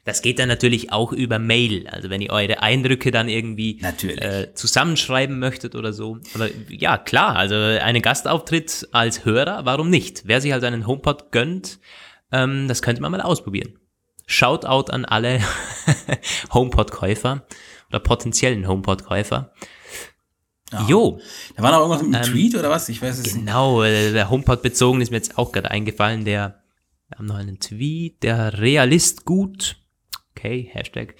Das 0.05 0.23
geht 0.23 0.39
dann 0.39 0.49
natürlich 0.49 0.93
auch 0.93 1.13
über 1.13 1.41
Mail. 1.41 1.89
Also 1.89 2.11
wenn 2.11 2.21
ihr 2.21 2.31
eure 2.31 2.63
Eindrücke 2.63 3.11
dann 3.11 3.29
irgendwie 3.29 3.79
Natürlich. 3.81 4.23
äh, 4.23 4.55
zusammenschreiben 4.55 5.39
möchtet 5.39 5.75
oder 5.75 5.93
so. 5.93 6.19
Aber 6.35 6.49
ja, 6.69 6.97
klar, 6.97 7.35
also 7.35 7.57
einen 7.57 8.03
Gastauftritt 8.03 8.89
als 8.93 9.25
Hörer, 9.25 9.65
warum 9.65 9.91
nicht? 9.91 10.23
Wer 10.25 10.41
sich 10.41 10.53
also 10.53 10.67
einen 10.67 10.87
HomePod 10.87 11.33
gönnt, 11.33 11.81
ähm, 12.31 12.69
das 12.69 12.83
könnte 12.83 13.03
man 13.03 13.11
mal 13.11 13.21
ausprobieren. 13.21 13.79
Shoutout 14.27 14.91
an 14.93 15.05
alle 15.05 15.41
HomePod-Käufer 16.53 17.47
oder 17.89 18.01
potenziellen 18.01 18.67
HomePod-Käufer. 18.67 19.53
Jo, 20.89 21.21
Da 21.57 21.63
war 21.63 21.71
noch 21.71 21.79
irgendwas 21.79 22.03
mit 22.03 22.15
einem 22.17 22.33
Tweet 22.33 22.57
oder 22.57 22.71
was? 22.71 22.89
Ich 22.89 23.01
weiß 23.01 23.19
es 23.19 23.25
nicht. 23.25 23.47
Genau, 23.47 23.83
äh, 23.85 24.13
der 24.13 24.31
HomePod 24.31 24.63
bezogen 24.63 25.01
ist 25.01 25.11
mir 25.11 25.19
jetzt 25.19 25.39
auch 25.39 25.53
gerade 25.53 25.71
eingefallen. 25.71 26.25
Der, 26.25 26.65
wir 27.09 27.19
haben 27.19 27.27
noch 27.27 27.37
einen 27.37 27.61
Tweet, 27.61 28.23
der 28.25 28.59
Realist 28.59 29.25
gut, 29.25 29.77
okay, 30.33 30.69
Hashtag, 30.73 31.15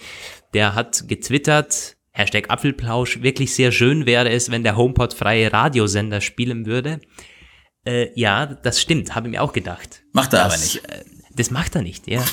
der 0.53 0.75
hat 0.75 1.07
getwittert, 1.07 1.97
Hashtag 2.11 2.51
Apfelplausch, 2.51 3.23
wirklich 3.23 3.55
sehr 3.55 3.71
schön 3.71 4.05
wäre 4.05 4.31
es, 4.31 4.51
wenn 4.51 4.65
der 4.65 4.77
HomePod 4.77 5.15
freie 5.15 5.53
Radiosender 5.53 6.21
spielen 6.21 6.67
würde. 6.67 7.01
Äh, 7.87 8.09
ja, 8.19 8.47
das 8.47 8.81
stimmt, 8.81 9.15
habe 9.15 9.29
ich 9.29 9.31
mir 9.31 9.43
auch 9.43 9.53
gedacht. 9.53 10.03
Macht 10.13 10.33
er 10.33 10.45
das, 10.45 10.55
aber 10.55 10.63
nicht. 10.63 10.85
Äh, 10.89 11.05
das 11.37 11.51
macht 11.53 11.77
er 11.77 11.83
nicht, 11.83 12.09
ja. 12.09 12.25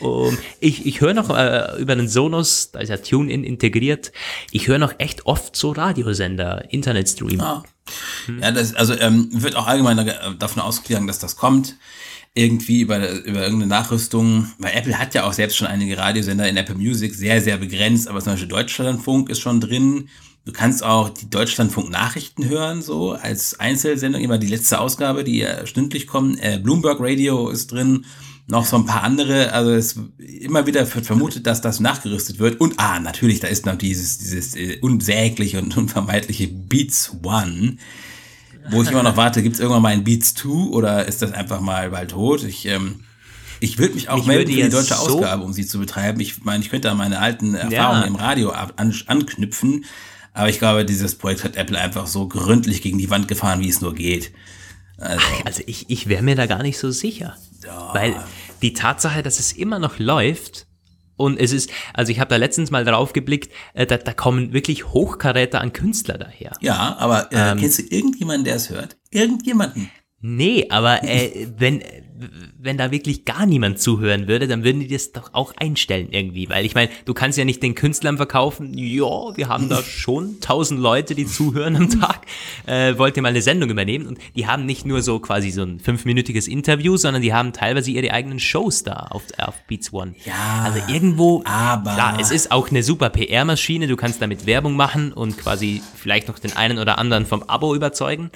Um, 0.00 0.38
ich 0.60 0.86
ich 0.86 1.00
höre 1.00 1.14
noch 1.14 1.28
äh, 1.36 1.80
über 1.80 1.96
den 1.96 2.08
Sonos, 2.08 2.70
da 2.70 2.78
ist 2.80 2.88
ja 2.88 2.98
TuneIn 2.98 3.42
integriert, 3.42 4.12
ich 4.52 4.68
höre 4.68 4.78
noch 4.78 4.94
echt 4.98 5.26
oft 5.26 5.56
so 5.56 5.72
Radiosender, 5.72 6.66
Internetstream. 6.70 7.40
Ah. 7.40 7.64
Ja, 8.40 8.52
das, 8.52 8.74
also 8.74 8.94
ähm, 8.98 9.28
wird 9.32 9.56
auch 9.56 9.66
allgemein 9.66 9.96
da- 9.96 10.34
davon 10.38 10.62
ausgegangen, 10.62 11.06
dass 11.06 11.18
das 11.18 11.36
kommt. 11.36 11.76
Irgendwie 12.34 12.82
über, 12.82 12.98
über 13.24 13.42
irgendeine 13.42 13.66
Nachrüstung. 13.66 14.52
Weil 14.58 14.76
Apple 14.76 14.96
hat 14.98 15.14
ja 15.14 15.24
auch 15.24 15.32
selbst 15.32 15.56
schon 15.56 15.66
einige 15.66 15.96
Radiosender 15.98 16.48
in 16.48 16.56
Apple 16.56 16.76
Music, 16.76 17.14
sehr, 17.14 17.40
sehr 17.40 17.56
begrenzt, 17.56 18.06
aber 18.06 18.20
zum 18.20 18.34
Beispiel 18.34 18.48
Deutschlandfunk 18.48 19.30
ist 19.30 19.40
schon 19.40 19.60
drin. 19.60 20.08
Du 20.44 20.52
kannst 20.52 20.84
auch 20.84 21.08
die 21.08 21.28
Deutschlandfunk-Nachrichten 21.28 22.48
hören, 22.48 22.82
so 22.82 23.12
als 23.12 23.58
Einzelsendung, 23.58 24.22
immer 24.22 24.38
die 24.38 24.46
letzte 24.46 24.78
Ausgabe, 24.80 25.24
die 25.24 25.38
ja 25.38 25.66
stündlich 25.66 26.06
kommen. 26.06 26.38
Äh, 26.38 26.60
Bloomberg 26.62 26.98
Radio 27.00 27.48
ist 27.48 27.72
drin, 27.72 28.04
noch 28.48 28.64
so 28.66 28.76
ein 28.76 28.86
paar 28.86 29.02
andere. 29.02 29.52
Also 29.52 29.72
es 29.72 29.96
immer 30.18 30.66
wieder 30.66 30.92
wird 30.94 31.06
vermutet, 31.06 31.46
dass 31.46 31.60
das 31.60 31.80
nachgerüstet 31.80 32.38
wird. 32.38 32.60
Und 32.60 32.74
ah, 32.78 32.98
natürlich, 32.98 33.40
da 33.40 33.48
ist 33.48 33.66
noch 33.66 33.76
dieses, 33.76 34.18
dieses 34.18 34.56
äh, 34.56 34.78
unsägliche 34.80 35.60
und 35.60 35.76
unvermeidliche 35.76 36.48
Beats 36.48 37.12
One. 37.22 37.76
Wo 38.70 38.82
ich 38.82 38.90
immer 38.90 39.02
noch 39.02 39.16
warte, 39.16 39.42
gibt 39.42 39.54
es 39.54 39.60
irgendwann 39.60 39.82
mal 39.82 39.92
ein 39.92 40.04
Beats 40.04 40.34
2 40.34 40.48
oder 40.48 41.06
ist 41.06 41.22
das 41.22 41.32
einfach 41.32 41.60
mal 41.60 41.90
bald 41.90 42.10
tot? 42.10 42.42
Ich, 42.44 42.66
ähm, 42.66 43.00
ich 43.60 43.78
würde 43.78 43.94
mich 43.94 44.10
auch 44.10 44.18
Mich 44.18 44.26
melden 44.26 44.52
für 44.52 44.62
die 44.62 44.68
deutsche 44.68 44.94
so- 44.94 45.16
Ausgabe, 45.16 45.42
um 45.42 45.52
sie 45.54 45.66
zu 45.66 45.78
betreiben. 45.78 46.20
Ich 46.20 46.44
meine, 46.44 46.62
ich 46.62 46.68
könnte 46.70 46.90
an 46.90 46.98
meine 46.98 47.18
alten 47.18 47.54
Erfahrungen 47.54 48.04
im 48.08 48.16
Radio 48.16 48.50
an, 48.50 48.94
anknüpfen. 49.06 49.84
Aber 50.34 50.50
ich 50.50 50.58
glaube, 50.58 50.84
dieses 50.84 51.14
Projekt 51.14 51.44
hat 51.44 51.56
Apple 51.56 51.78
einfach 51.78 52.06
so 52.06 52.28
gründlich 52.28 52.82
gegen 52.82 52.98
die 52.98 53.10
Wand 53.10 53.26
gefahren, 53.26 53.60
wie 53.60 53.68
es 53.68 53.80
nur 53.80 53.94
geht. 53.94 54.32
Also, 54.98 55.24
Also 55.44 55.62
ich, 55.66 55.88
ich 55.88 56.08
wäre 56.08 56.22
mir 56.22 56.34
da 56.34 56.46
gar 56.46 56.62
nicht 56.62 56.78
so 56.78 56.90
sicher. 56.90 57.36
Weil 57.92 58.16
die 58.62 58.72
Tatsache, 58.72 59.22
dass 59.22 59.38
es 59.38 59.52
immer 59.52 59.78
noch 59.78 59.98
läuft 59.98 60.66
und 61.16 61.38
es 61.38 61.52
ist, 61.52 61.70
also 61.94 62.12
ich 62.12 62.20
habe 62.20 62.30
da 62.30 62.36
letztens 62.36 62.70
mal 62.70 62.84
drauf 62.84 63.12
geblickt, 63.12 63.52
äh, 63.74 63.86
da, 63.86 63.96
da 63.96 64.12
kommen 64.12 64.52
wirklich 64.52 64.86
Hochkaräter 64.86 65.60
an 65.60 65.72
Künstler 65.72 66.16
daher. 66.18 66.52
ja, 66.60 66.96
aber 66.98 67.32
äh, 67.32 67.52
Ähm. 67.52 67.58
kennst 67.58 67.78
du 67.80 67.82
irgendjemanden, 67.82 68.44
der 68.44 68.56
es 68.56 68.70
hört? 68.70 68.96
Irgendjemanden? 69.10 69.90
Nee, 70.20 70.66
aber 70.70 71.04
äh, 71.04 71.46
wenn, 71.58 71.80
wenn 72.58 72.76
da 72.76 72.90
wirklich 72.90 73.24
gar 73.24 73.46
niemand 73.46 73.78
zuhören 73.78 74.26
würde, 74.26 74.48
dann 74.48 74.64
würden 74.64 74.80
die 74.80 74.88
das 74.88 75.12
doch 75.12 75.32
auch 75.32 75.54
einstellen 75.56 76.08
irgendwie. 76.10 76.48
Weil 76.48 76.64
ich 76.66 76.74
meine, 76.74 76.90
du 77.04 77.14
kannst 77.14 77.38
ja 77.38 77.44
nicht 77.44 77.62
den 77.62 77.76
Künstlern 77.76 78.16
verkaufen, 78.16 78.76
ja, 78.76 79.04
wir 79.36 79.46
haben 79.46 79.68
da 79.68 79.80
schon 79.84 80.40
tausend 80.40 80.80
Leute, 80.80 81.14
die 81.14 81.24
zuhören 81.24 81.76
am 81.76 81.88
Tag, 82.00 82.26
äh, 82.66 82.98
wollt 82.98 83.16
ihr 83.16 83.22
mal 83.22 83.28
eine 83.28 83.42
Sendung 83.42 83.70
übernehmen? 83.70 84.08
Und 84.08 84.18
die 84.34 84.48
haben 84.48 84.66
nicht 84.66 84.84
nur 84.84 85.02
so 85.02 85.20
quasi 85.20 85.52
so 85.52 85.62
ein 85.62 85.78
fünfminütiges 85.78 86.48
Interview, 86.48 86.96
sondern 86.96 87.22
die 87.22 87.32
haben 87.32 87.52
teilweise 87.52 87.92
ihre 87.92 88.12
eigenen 88.12 88.40
Shows 88.40 88.82
da 88.82 88.94
auf, 89.10 89.22
auf 89.38 89.54
Beats 89.68 89.92
One. 89.92 90.16
Ja, 90.24 90.64
Also 90.64 90.80
irgendwo, 90.92 91.44
aber- 91.44 91.94
klar, 91.94 92.18
es 92.20 92.32
ist 92.32 92.50
auch 92.50 92.70
eine 92.70 92.82
super 92.82 93.10
PR-Maschine, 93.10 93.86
du 93.86 93.94
kannst 93.94 94.20
damit 94.20 94.46
Werbung 94.46 94.74
machen 94.74 95.12
und 95.12 95.38
quasi 95.38 95.80
vielleicht 95.94 96.26
noch 96.26 96.40
den 96.40 96.56
einen 96.56 96.80
oder 96.80 96.98
anderen 96.98 97.24
vom 97.24 97.44
Abo 97.44 97.76
überzeugen. 97.76 98.32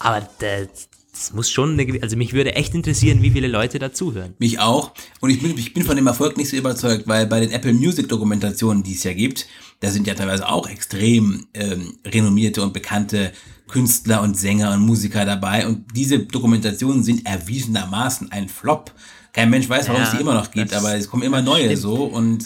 Aber 0.00 0.28
das, 0.40 0.88
das 1.14 1.32
muss 1.32 1.48
schon, 1.50 1.78
eine, 1.78 2.02
also 2.02 2.16
mich 2.16 2.32
würde 2.32 2.54
echt 2.56 2.74
interessieren, 2.74 3.22
wie 3.22 3.30
viele 3.30 3.46
Leute 3.46 3.78
da 3.78 3.92
zuhören. 3.92 4.34
Mich 4.38 4.58
auch. 4.58 4.92
Und 5.20 5.30
ich 5.30 5.40
bin, 5.40 5.56
ich 5.56 5.72
bin 5.72 5.84
von 5.84 5.94
dem 5.96 6.06
Erfolg 6.08 6.36
nicht 6.36 6.48
so 6.50 6.56
überzeugt, 6.56 7.06
weil 7.06 7.26
bei 7.26 7.40
den 7.40 7.52
Apple 7.52 7.72
Music 7.72 8.08
Dokumentationen, 8.08 8.82
die 8.82 8.94
es 8.94 9.04
ja 9.04 9.12
gibt, 9.12 9.46
da 9.80 9.90
sind 9.90 10.06
ja 10.06 10.14
teilweise 10.14 10.48
auch 10.48 10.68
extrem 10.68 11.46
ähm, 11.54 11.94
renommierte 12.04 12.62
und 12.62 12.72
bekannte 12.72 13.32
Künstler 13.68 14.22
und 14.22 14.36
Sänger 14.36 14.72
und 14.72 14.80
Musiker 14.80 15.24
dabei. 15.24 15.66
Und 15.66 15.84
diese 15.94 16.18
Dokumentationen 16.18 17.02
sind 17.04 17.24
erwiesenermaßen 17.26 18.32
ein 18.32 18.48
Flop. 18.48 18.92
Kein 19.32 19.50
Mensch 19.50 19.68
weiß, 19.68 19.88
warum 19.88 20.02
Ja, 20.02 20.08
es 20.08 20.14
die 20.14 20.20
immer 20.20 20.34
noch 20.34 20.50
gibt, 20.50 20.74
aber 20.74 20.94
es 20.96 21.08
kommen 21.08 21.22
immer 21.22 21.42
neue 21.42 21.64
stimmt. 21.66 21.78
so. 21.80 21.94
Und 22.04 22.44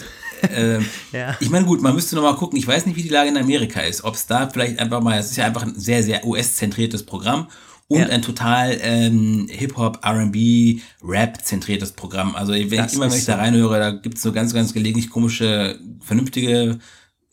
ähm, 0.53 0.85
Ja. 1.11 1.35
ich 1.39 1.49
meine, 1.49 1.65
gut, 1.65 1.81
man 1.81 1.95
müsste 1.95 2.15
noch 2.15 2.23
mal 2.23 2.35
gucken. 2.35 2.57
Ich 2.57 2.67
weiß 2.67 2.85
nicht, 2.85 2.95
wie 2.95 3.03
die 3.03 3.09
Lage 3.09 3.29
in 3.29 3.37
Amerika 3.37 3.81
ist. 3.81 4.03
Ob 4.03 4.15
es 4.15 4.27
da 4.27 4.47
vielleicht 4.47 4.79
einfach 4.79 5.01
mal, 5.01 5.17
es 5.19 5.31
ist 5.31 5.37
ja 5.37 5.45
einfach 5.45 5.63
ein 5.63 5.79
sehr, 5.79 6.03
sehr 6.03 6.25
US-zentriertes 6.25 7.03
Programm 7.03 7.47
und 7.89 7.99
Ja. 7.99 8.07
ein 8.07 8.21
total 8.21 8.77
ähm, 8.81 9.47
Hip-Hop, 9.49 9.99
R&B, 10.05 10.79
Rap-zentriertes 11.03 11.91
Programm. 11.91 12.35
Also 12.35 12.53
wenn 12.53 12.69
Das 12.69 12.91
ich 12.91 12.97
immer, 12.97 13.11
wenn 13.11 13.17
ich 13.17 13.25
da 13.25 13.35
reinhöre, 13.35 13.77
da 13.79 13.91
gibt's 13.91 14.21
so 14.21 14.31
ganz, 14.31 14.53
ganz 14.53 14.73
gelegentlich 14.73 15.09
komische, 15.09 15.77
vernünftige 15.99 16.79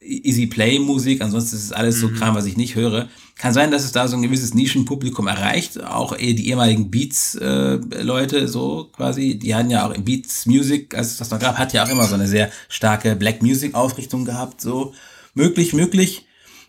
Easy-Play-Musik. 0.00 1.20
Ansonsten 1.22 1.56
ist 1.56 1.64
es 1.64 1.72
alles 1.72 1.96
Mhm. 1.96 2.00
so 2.00 2.08
Kram, 2.10 2.34
was 2.34 2.46
ich 2.46 2.56
nicht 2.56 2.74
höre. 2.74 3.08
Kann 3.36 3.52
sein, 3.52 3.70
dass 3.70 3.84
es 3.84 3.92
da 3.92 4.08
so 4.08 4.16
ein 4.16 4.22
gewisses 4.22 4.54
Nischenpublikum 4.54 5.26
erreicht. 5.26 5.82
Auch 5.82 6.18
eh 6.18 6.32
die 6.32 6.48
ehemaligen 6.48 6.90
Beats-Leute 6.90 8.48
so 8.48 8.88
quasi. 8.96 9.38
Die 9.38 9.54
hatten 9.54 9.70
ja 9.70 9.86
auch 9.86 9.94
Beats 9.98 10.46
Music, 10.46 10.94
als 10.96 11.08
es 11.12 11.16
das 11.18 11.30
noch 11.30 11.38
gab, 11.38 11.58
hat 11.58 11.72
ja 11.72 11.84
auch 11.84 11.88
immer 11.90 12.04
so 12.06 12.14
eine 12.14 12.28
sehr 12.28 12.50
starke 12.68 13.14
Black 13.16 13.42
Music-Ausrichtung 13.42 14.24
gehabt. 14.24 14.60
So 14.60 14.94
möglich, 15.34 15.72
möglich. 15.72 16.25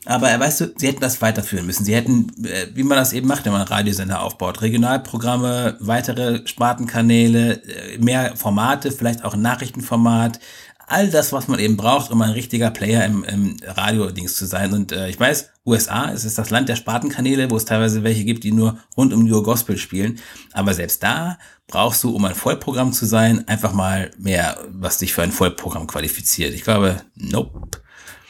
Aber 0.07 0.31
äh, 0.31 0.39
weißt 0.39 0.61
du, 0.61 0.73
sie 0.77 0.87
hätten 0.87 1.01
das 1.01 1.21
weiterführen 1.21 1.65
müssen. 1.65 1.83
Sie 1.83 1.93
hätten, 1.93 2.31
äh, 2.45 2.67
wie 2.73 2.83
man 2.83 2.97
das 2.97 3.13
eben 3.13 3.27
macht, 3.27 3.45
wenn 3.45 3.51
man 3.51 3.61
einen 3.61 3.67
Radiosender 3.67 4.21
aufbaut, 4.21 4.61
Regionalprogramme, 4.61 5.77
weitere 5.79 6.47
Spartenkanäle, 6.47 7.61
äh, 7.63 7.97
mehr 7.97 8.35
Formate, 8.35 8.91
vielleicht 8.91 9.25
auch 9.25 9.33
ein 9.33 9.41
Nachrichtenformat, 9.41 10.39
all 10.87 11.09
das, 11.09 11.33
was 11.33 11.49
man 11.49 11.59
eben 11.59 11.75
braucht, 11.75 12.11
um 12.11 12.21
ein 12.21 12.31
richtiger 12.31 12.71
Player 12.71 13.03
im, 13.05 13.25
im 13.25 13.57
Radio-Dings 13.61 14.35
zu 14.35 14.45
sein. 14.45 14.71
Und 14.73 14.93
äh, 14.93 15.09
ich 15.09 15.19
weiß, 15.19 15.49
USA, 15.65 16.09
es 16.09 16.23
ist 16.23 16.37
das 16.37 16.49
Land 16.49 16.69
der 16.69 16.77
Spartenkanäle, 16.77 17.51
wo 17.51 17.57
es 17.57 17.65
teilweise 17.65 18.03
welche 18.03 18.23
gibt, 18.23 18.45
die 18.45 18.53
nur 18.53 18.79
rund 18.95 19.13
um 19.13 19.25
New 19.25 19.43
Gospel 19.43 19.77
spielen. 19.77 20.19
Aber 20.53 20.73
selbst 20.73 21.03
da 21.03 21.37
brauchst 21.67 22.01
du, 22.05 22.15
um 22.15 22.23
ein 22.23 22.35
Vollprogramm 22.35 22.93
zu 22.93 23.05
sein, 23.05 23.45
einfach 23.49 23.73
mal 23.73 24.11
mehr, 24.17 24.57
was 24.69 24.99
dich 24.99 25.13
für 25.13 25.23
ein 25.23 25.33
Vollprogramm 25.33 25.85
qualifiziert. 25.85 26.53
Ich 26.53 26.63
glaube, 26.63 27.01
nope. 27.15 27.81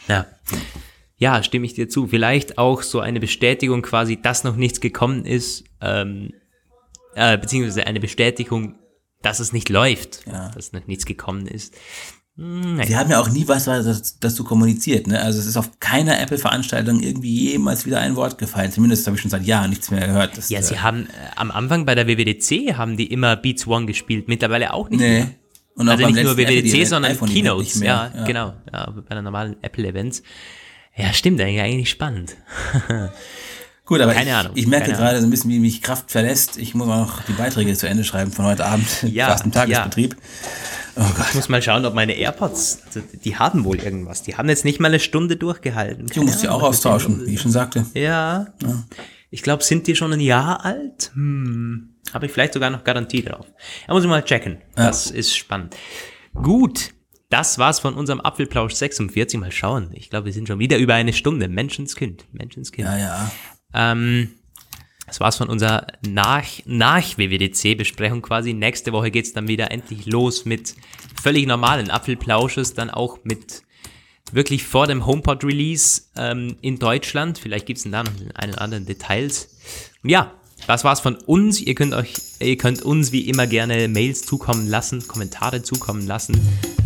Ja. 0.08 0.26
Ja, 1.18 1.42
stimme 1.44 1.66
ich 1.66 1.74
dir 1.74 1.90
zu. 1.90 2.08
Vielleicht 2.08 2.58
auch 2.58 2.82
so 2.84 3.00
eine 3.00 3.20
Bestätigung 3.20 3.82
quasi, 3.82 4.22
dass 4.22 4.44
noch 4.44 4.56
nichts 4.56 4.80
gekommen 4.82 5.26
ist, 5.26 5.64
ähm, 5.82 6.32
äh, 7.16 7.38
beziehungsweise 7.38 7.88
eine 7.88 8.00
Bestätigung, 8.00 8.76
dass 9.24 9.40
es 9.40 9.52
nicht 9.52 9.70
läuft, 9.70 10.26
Ja. 10.28 10.50
dass 10.54 10.74
noch 10.74 10.86
nichts 10.86 11.06
gekommen 11.08 11.48
ist. 11.48 11.74
Hm, 12.36 12.76
naja. 12.76 12.86
Sie 12.88 12.96
haben 12.98 13.10
ja 13.10 13.20
auch 13.20 13.30
nie 13.30 13.48
was 13.48 13.66
dazu 14.20 14.44
kommuniziert, 14.44 15.08
ne? 15.08 15.20
Also 15.20 15.40
es 15.40 15.48
ist 15.48 15.58
auf 15.58 15.80
keiner 15.80 16.20
Apple-Veranstaltung 16.22 17.02
irgendwie 17.02 17.50
jemals 17.52 17.88
wieder 17.88 18.00
ein 18.00 18.16
Wort 18.16 18.38
gefallen. 18.38 18.72
Zumindest 18.72 19.08
habe 19.08 19.16
ich 19.16 19.22
schon 19.24 19.32
seit 19.32 19.44
Jahren 19.44 19.72
nichts 19.72 19.90
mehr 19.90 20.06
gehört. 20.06 20.38
Ja, 20.50 20.60
äh, 20.60 20.62
sie 20.62 20.80
haben 20.80 21.08
äh, 21.08 21.10
am 21.36 21.50
Anfang 21.50 21.88
bei 21.88 21.96
der 21.96 22.06
WWDC 22.08 22.76
haben 22.78 22.96
die 22.96 23.08
immer 23.12 23.36
Beats 23.38 23.66
One 23.66 23.88
gespielt, 23.88 24.28
mittlerweile 24.28 24.72
auch 24.72 24.88
nicht 24.92 25.00
mehr. 25.00 25.26
Nee. 25.26 25.36
Und 25.74 25.90
auch 25.90 25.94
Also 25.94 26.06
nicht 26.08 26.24
nur 26.24 26.38
WWDC, 26.38 26.86
sondern 26.88 27.18
Keynotes. 27.20 27.76
mehr. 27.78 28.12
Ja, 28.16 28.24
genau. 28.26 28.54
Ja, 28.72 28.92
bei 29.10 29.16
den 29.16 29.24
normalen 29.24 29.56
Apple-Events. 29.64 30.22
Ja, 30.98 31.14
stimmt, 31.14 31.40
eigentlich, 31.40 31.62
eigentlich 31.62 31.90
spannend. 31.90 32.36
Gut, 33.86 34.02
aber 34.02 34.14
Keine 34.14 34.32
ich, 34.32 34.36
Ahnung, 34.36 34.52
ich 34.56 34.68
merke 34.68 34.88
keine 34.88 34.98
gerade 34.98 35.22
so 35.22 35.28
ein 35.28 35.30
bisschen, 35.30 35.50
wie 35.50 35.60
mich 35.60 35.82
Kraft 35.82 36.12
verlässt. 36.12 36.58
Ich 36.58 36.76
muss 36.76 36.90
auch 36.90 36.98
noch 36.98 37.24
die 37.24 37.32
Beiträge 37.32 37.74
zu 37.74 37.88
Ende 37.88 38.04
schreiben 38.04 38.34
von 38.34 38.44
heute 38.44 38.66
Abend, 38.66 38.86
Ja, 39.04 39.28
fast 39.28 39.46
im 39.46 39.54
Tagesbetrieb. 39.54 40.18
Oh 40.98 41.04
Gott. 41.16 41.28
Ich 41.30 41.36
muss 41.36 41.48
mal 41.48 41.62
schauen, 41.62 41.86
ob 41.86 41.94
meine 41.94 42.14
AirPods, 42.14 42.80
die 43.24 43.38
haben 43.38 43.64
wohl 43.64 43.80
irgendwas. 43.80 44.24
Die 44.24 44.36
haben 44.36 44.50
jetzt 44.50 44.66
nicht 44.66 44.82
mal 44.82 44.90
eine 44.90 45.00
Stunde 45.00 45.38
durchgehalten. 45.38 46.08
du 46.08 46.24
musst 46.24 46.44
die 46.44 46.50
auch 46.50 46.64
austauschen, 46.64 47.26
wie 47.28 47.36
ich 47.36 47.42
schon 47.42 47.52
sagte. 47.52 47.86
Ja. 47.94 48.48
ja. 48.62 48.84
Ich 49.30 49.42
glaube, 49.42 49.64
sind 49.64 49.88
die 49.88 49.96
schon 49.96 50.12
ein 50.12 50.20
Jahr 50.20 50.66
alt? 50.66 51.12
Hm. 51.14 51.90
Habe 52.14 52.26
ich 52.26 52.32
vielleicht 52.32 52.54
sogar 52.54 52.70
noch 52.70 52.84
Garantie 52.84 53.24
drauf. 53.24 53.46
Da 53.86 53.94
muss 53.94 54.04
ich 54.04 54.10
mal 54.10 54.24
checken. 54.24 54.58
Das 54.76 55.12
ja. 55.12 55.16
ist 55.16 55.38
spannend. 55.38 55.76
Gut. 56.34 56.92
Das 57.30 57.60
war's 57.60 57.80
von 57.80 57.94
unserem 57.94 58.22
Apfelplausch 58.22 58.74
46. 58.74 59.40
Mal 59.40 59.52
schauen. 59.52 59.90
Ich 59.94 60.10
glaube, 60.10 60.26
wir 60.26 60.34
sind 60.34 60.48
schon 60.48 60.60
wieder 60.60 60.78
über 60.78 60.94
eine 60.94 61.14
Stunde. 61.14 61.48
Menschenskind. 61.50 62.26
Menschenskind. 62.32 62.88
Ja, 62.88 62.98
ja. 62.98 63.32
Ähm, 63.74 64.32
das 65.08 65.20
war's 65.20 65.38
von 65.38 65.50
unserer 65.50 65.88
nach, 66.08 66.46
nach 66.66 67.18
quasi. 68.22 68.54
Nächste 68.54 68.92
Woche 68.94 69.12
geht's 69.12 69.34
dann 69.34 69.48
wieder 69.48 69.72
endlich 69.72 70.06
los 70.06 70.46
mit 70.46 70.76
völlig 71.22 71.48
normalen 71.48 71.90
Apfelplausches, 71.90 72.74
dann 72.74 72.90
auch 72.90 73.20
mit 73.24 73.64
wirklich 74.32 74.66
vor 74.66 74.88
dem 74.88 75.06
HomePod-Release 75.06 76.04
ähm, 76.16 76.58
in 76.62 76.80
Deutschland. 76.80 77.40
Vielleicht 77.40 77.66
gibt's 77.66 77.84
dann 77.84 77.92
da 77.92 78.04
noch 78.04 78.12
einen 78.36 78.54
oder 78.54 78.62
anderen 78.62 78.86
Details. 78.86 79.58
Ja, 80.04 80.34
das 80.66 80.84
war's 80.84 81.00
von 81.00 81.16
uns. 81.16 81.62
Ihr 81.62 81.76
könnt 81.76 81.94
euch, 81.94 82.16
ihr 82.40 82.58
könnt 82.58 82.82
uns 82.82 83.12
wie 83.12 83.22
immer 83.30 83.48
gerne 83.48 83.88
Mails 83.88 84.24
zukommen 84.24 84.68
lassen, 84.68 85.08
Kommentare 85.08 85.62
zukommen 85.62 86.08
lassen, 86.08 86.36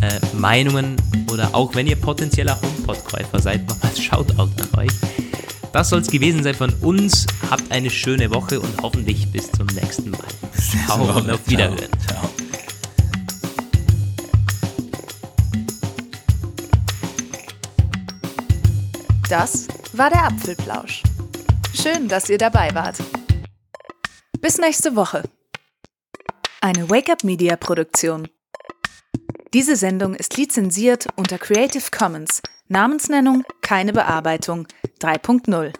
äh, 0.00 0.20
Meinungen 0.36 0.96
oder 1.32 1.54
auch 1.54 1.74
wenn 1.74 1.86
ihr 1.86 1.96
potenzieller 1.96 2.60
HomePod-Käufer 2.60 3.40
seid, 3.40 3.66
nochmals 3.68 4.02
Shoutout 4.02 4.42
an 4.42 4.68
euch. 4.78 4.92
Das 5.72 5.88
soll 5.88 6.00
es 6.00 6.08
gewesen 6.08 6.42
sein 6.42 6.54
von 6.54 6.72
uns. 6.82 7.26
Habt 7.50 7.72
eine 7.72 7.88
schöne 7.88 8.30
Woche 8.30 8.60
und 8.60 8.82
hoffentlich 8.82 9.30
bis 9.32 9.50
zum 9.50 9.66
nächsten 9.68 10.10
Mal. 10.10 10.20
Ciao 10.86 11.18
und 11.18 11.30
auf 11.30 11.40
Wiederhören. 11.48 11.88
Ciao. 12.06 12.28
Das 19.28 19.66
war 19.94 20.10
der 20.10 20.26
Apfelplausch. 20.26 21.02
Schön, 21.74 22.06
dass 22.06 22.28
ihr 22.28 22.36
dabei 22.36 22.68
wart. 22.74 22.98
Bis 24.42 24.58
nächste 24.58 24.96
Woche. 24.96 25.22
Eine 26.60 26.90
Wake-up 26.90 27.22
Media 27.22 27.54
Produktion. 27.54 28.26
Diese 29.54 29.76
Sendung 29.76 30.16
ist 30.16 30.36
lizenziert 30.36 31.06
unter 31.14 31.38
Creative 31.38 31.84
Commons. 31.96 32.42
Namensnennung 32.66 33.44
keine 33.60 33.92
Bearbeitung 33.92 34.66
3.0 35.00 35.72